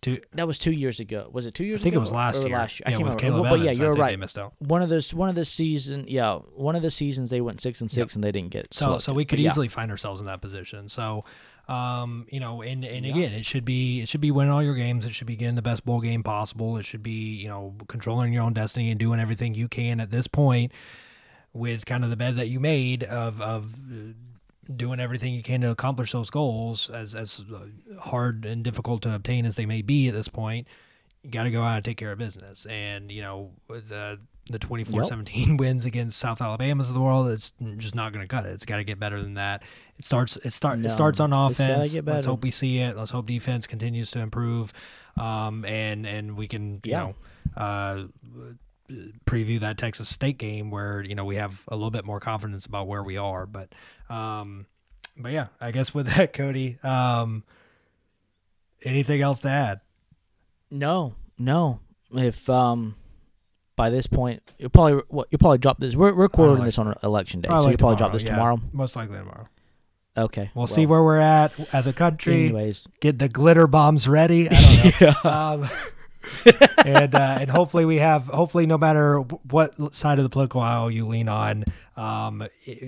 Two. 0.01 0.19
That 0.33 0.47
was 0.47 0.59
two 0.59 0.73
years 0.73 1.01
ago. 1.01 1.29
Was 1.33 1.47
it 1.47 1.55
two 1.55 1.65
years 1.65 1.81
ago, 1.81 1.83
I 1.83 1.85
think 1.85 1.93
ago? 1.95 1.99
it 1.99 2.01
was 2.01 2.13
last 2.13 2.45
or 2.45 2.49
year. 2.49 2.59
Last 2.59 2.79
year. 2.81 2.85
I 2.87 2.91
Yeah, 2.91 2.97
can't 2.99 3.05
remember. 3.05 3.21
Caleb 3.21 3.41
Well, 3.43 3.57
but 3.57 3.65
yeah, 3.65 3.71
you're 3.73 3.95
right. 3.95 4.11
They 4.11 4.17
missed 4.17 4.39
out. 4.39 4.53
One 4.59 4.83
of 4.83 4.89
those, 4.89 5.13
one 5.15 5.29
of 5.29 5.35
the 5.35 5.45
season, 5.45 6.05
yeah, 6.09 6.35
one 6.55 6.77
of 6.77 6.83
the 6.83 6.91
seasons 6.91 7.31
they 7.31 7.41
went 7.41 7.61
six 7.61 7.81
and 7.81 7.91
six 7.91 8.15
and 8.15 8.23
they 8.23 8.31
didn't 8.33 8.51
get. 8.51 8.73
So 8.75 8.99
so 8.99 9.13
we 9.13 9.25
could 9.25 9.37
But 9.37 9.43
yeah. 9.43 9.51
easily 9.51 9.69
find 9.69 9.91
ourselves 9.91 10.21
in 10.21 10.27
that 10.27 10.41
position. 10.41 10.89
So 10.89 11.25
um, 11.69 12.27
you 12.31 12.39
know, 12.39 12.63
and, 12.63 12.85
and 12.85 13.05
Yeah. 13.05 13.13
again, 13.13 13.33
it 13.33 13.45
should 13.45 13.65
be 13.65 14.01
it 14.03 14.09
should 14.09 14.21
be 14.21 14.31
winning 14.31 14.53
all 14.53 14.63
your 14.63 14.77
games. 14.77 15.05
It 15.05 15.15
should 15.15 15.27
be 15.27 15.35
getting 15.37 15.57
the 15.57 15.63
best 15.63 15.85
bowl 15.85 16.01
game 16.01 16.23
possible. 16.23 16.77
It 16.77 16.85
should 16.85 17.03
be, 17.03 17.35
you 17.35 17.49
know, 17.49 17.75
controlling 17.89 18.33
your 18.33 18.43
own 18.45 18.53
destiny 18.53 18.91
and 18.91 19.01
doing 19.01 19.19
everything 19.19 19.55
you 19.55 19.67
can 19.67 19.99
at 19.99 20.11
this 20.11 20.29
point 20.29 20.71
with 21.53 21.87
kind 21.87 22.05
of 22.05 22.11
the 22.11 22.17
bed 22.17 22.37
that 22.37 22.49
you 22.49 22.61
made 22.61 23.03
of 23.03 23.41
of 23.41 23.75
doing 24.75 25.01
everything 25.01 25.33
you 25.35 25.43
can 25.43 25.61
to 25.61 25.71
accomplish 25.71 26.13
those 26.13 26.31
goals 26.31 26.91
as 26.91 27.15
as 27.15 27.45
uh, 27.55 27.67
hard 28.01 28.45
and 28.45 28.65
difficult 28.65 29.03
to 29.03 29.15
obtain 29.15 29.47
as 29.47 29.57
they 29.57 29.67
may 29.67 29.83
be 29.83 30.09
at 30.09 30.15
this 30.15 30.29
point. 30.29 30.67
You 31.23 31.31
got 31.31 31.43
to 31.45 31.51
go 31.51 31.63
out 31.63 31.77
and 31.77 31.85
take 31.85 31.97
care 31.97 32.13
of 32.13 32.19
business. 32.19 32.67
And, 32.67 33.11
you 33.11 33.21
know, 33.23 33.51
the 33.69 34.19
the 34.49 34.61
24-17 34.61 35.59
wins 35.59 35.85
against 35.85 36.19
South 36.21 36.41
Alabama's 36.41 36.89
of 36.89 36.95
the 36.95 37.01
world, 37.01 37.29
it's 37.29 37.53
just 37.79 37.97
not 37.97 38.13
going 38.13 38.23
to 38.23 38.29
cut 38.29 38.47
it. 38.47 38.51
It's 38.51 38.65
got 38.65 38.77
to 38.77 38.85
get 38.85 39.01
better 39.01 39.21
than 39.21 39.35
that. 39.35 39.65
It 39.99 40.05
starts 40.05 40.37
it 40.37 40.53
start 40.53 40.79
No, 40.79 40.87
it 40.87 40.91
starts 40.91 41.19
on 41.19 41.33
offense. 41.33 41.93
Let's 42.05 42.27
hope 42.27 42.45
we 42.45 42.53
see 42.53 42.79
it. 42.79 42.97
Let's 42.97 43.11
hope 43.11 43.27
defense 43.27 43.67
continues 43.67 44.13
to 44.13 44.21
improve. 44.21 44.73
Um, 45.17 45.65
and 45.65 46.07
and 46.07 46.37
we 46.37 46.47
can, 46.47 46.75
you 46.85 46.93
Yeah. 46.93 46.99
know, 46.99 47.15
uh, 47.57 48.05
preview 49.27 49.61
that 49.61 49.79
Texas 49.79 50.09
State 50.09 50.39
game 50.39 50.71
where, 50.71 51.03
you 51.03 51.15
know, 51.15 51.25
we 51.25 51.37
have 51.37 51.63
a 51.69 51.75
little 51.75 51.91
bit 51.91 52.05
more 52.05 52.21
confidence 52.21 52.67
about 52.67 52.87
where 52.87 53.03
we 53.03 53.17
are, 53.17 53.47
but 53.47 53.73
um 54.09 54.67
but 55.17 55.33
yeah, 55.33 55.47
I 55.61 55.71
guess 55.71 55.95
with 55.95 56.07
that 56.17 56.33
Cody, 56.33 56.79
um 56.83 57.45
anything 58.85 59.21
else 59.21 59.41
to 59.41 59.49
add? 59.49 59.81
No, 60.71 61.15
no. 61.39 61.81
If 62.13 62.49
um, 62.49 62.95
by 63.75 63.91
this 63.91 64.07
point, 64.07 64.43
you'll 64.59 64.71
probably 64.71 65.03
what 65.09 65.29
you'll 65.31 65.39
probably 65.39 65.59
drop 65.59 65.79
this. 65.79 65.95
We're 65.95 66.15
we're 66.15 66.23
recording 66.23 66.59
like- 66.59 66.67
this 66.67 66.79
on 66.79 66.95
election 67.03 67.41
day, 67.41 67.49
so 67.49 67.69
you'll 67.69 67.79
probably 67.79 67.97
drop 67.97 68.13
this 68.13 68.23
yeah. 68.25 68.31
tomorrow. 68.31 68.59
Most 68.73 68.97
likely 68.97 69.19
tomorrow. 69.19 69.49
Okay, 70.19 70.51
We'll, 70.55 70.67
see 70.67 70.87
where 70.87 71.03
we're 71.03 71.21
at 71.21 71.53
as 71.75 71.87
a 71.87 71.93
country. 71.93 72.47
Anyways, 72.47 72.89
Get 73.01 73.19
the 73.19 73.29
glitter 73.29 73.67
bombs 73.67 74.09
ready. 74.09 74.49
I 74.51 74.55
don't 74.55 75.01
know. 75.03 75.13
yeah. 75.25 75.31
um, 75.31 75.69
and 76.85 77.15
uh, 77.15 77.39
and 77.41 77.51
hopefully 77.51 77.85
we 77.85 77.97
have 77.97 78.27
hopefully 78.27 78.67
no 78.67 78.79
matter 78.79 79.19
what 79.19 79.95
side 79.95 80.19
of 80.19 80.25
the 80.25 80.29
political 80.29 80.61
aisle 80.61 80.91
you 80.91 81.07
lean 81.07 81.29
on, 81.29 81.65
um, 81.97 82.47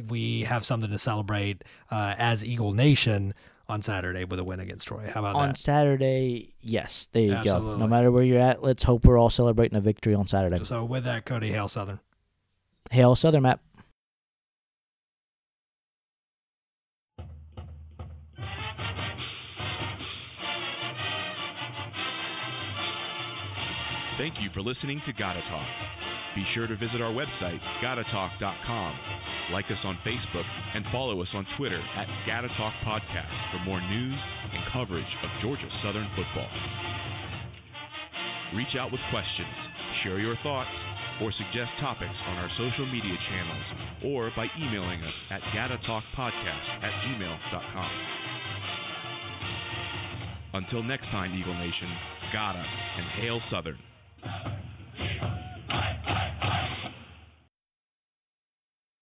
we 0.09 0.43
have 0.43 0.65
something 0.65 0.90
to 0.90 0.98
celebrate 0.98 1.62
uh, 1.90 2.15
as 2.19 2.44
Eagle 2.44 2.73
Nation 2.73 3.35
on 3.69 3.82
Saturday 3.82 4.24
with 4.24 4.39
a 4.39 4.44
win 4.44 4.60
against 4.60 4.89
Troy. 4.89 5.10
How 5.12 5.20
about 5.20 5.36
on 5.36 5.43
that? 5.43 5.48
On 5.51 5.55
Saturday, 5.55 6.55
yes, 6.60 7.09
there 7.12 7.23
you 7.23 7.44
go. 7.44 7.77
No 7.77 7.86
matter 7.86 8.10
where 8.10 8.23
you're 8.23 8.40
at, 8.40 8.62
let's 8.62 8.82
hope 8.82 9.05
we're 9.05 9.19
all 9.19 9.31
celebrating 9.31 9.77
a 9.77 9.81
victory 9.81 10.15
on 10.15 10.27
Saturday. 10.27 10.65
So 10.65 10.85
with 10.85 11.05
that, 11.05 11.27
Cody 11.27 11.52
hail 11.52 11.69
Southern. 11.69 12.01
Hail 12.90 13.15
Southern 13.15 13.43
Map. 13.43 13.60
Thank 24.19 24.35
you 24.43 24.51
for 24.51 24.66
listening 24.66 24.99
to 25.07 25.12
Gotta 25.15 25.39
Talk. 25.47 25.70
Be 26.35 26.43
sure 26.51 26.66
to 26.66 26.74
visit 26.74 26.99
our 26.99 27.15
website, 27.15 27.62
gottatalk.com, 27.78 28.93
like 29.55 29.70
us 29.70 29.78
on 29.86 29.95
Facebook, 30.03 30.43
and 30.74 30.85
follow 30.90 31.23
us 31.23 31.31
on 31.35 31.47
Twitter 31.57 31.78
at 31.78 32.11
Gotta 32.27 32.51
Talk 32.59 32.74
Podcast 32.82 33.31
for 33.55 33.62
more 33.62 33.81
news 33.81 34.19
and 34.53 34.62
coverage 34.74 35.07
of 35.23 35.31
Georgia 35.40 35.70
Southern 35.86 36.11
football. 36.19 36.51
Reach 38.59 38.74
out 38.74 38.90
with 38.90 39.01
questions, 39.15 39.55
share 40.03 40.19
your 40.19 40.35
thoughts, 40.43 40.74
or 41.23 41.31
suggest 41.39 41.70
topics 41.78 42.19
on 42.27 42.43
our 42.43 42.51
social 42.59 42.90
media 42.90 43.15
channels 43.31 43.66
or 44.03 44.32
by 44.35 44.51
emailing 44.59 44.99
us 44.99 45.15
at 45.31 45.43
gottatalkpodcast 45.55 46.66
at 46.82 46.93
gmail.com. 47.07 47.90
Until 50.55 50.82
next 50.82 51.07
time, 51.15 51.39
Eagle 51.39 51.55
Nation, 51.55 51.90
gotta 52.32 52.59
and 52.59 53.23
hail 53.23 53.40
Southern. 53.51 53.78
I, 54.24 54.28
I, 55.70 55.77
I, 56.09 56.39
I. 56.43 56.77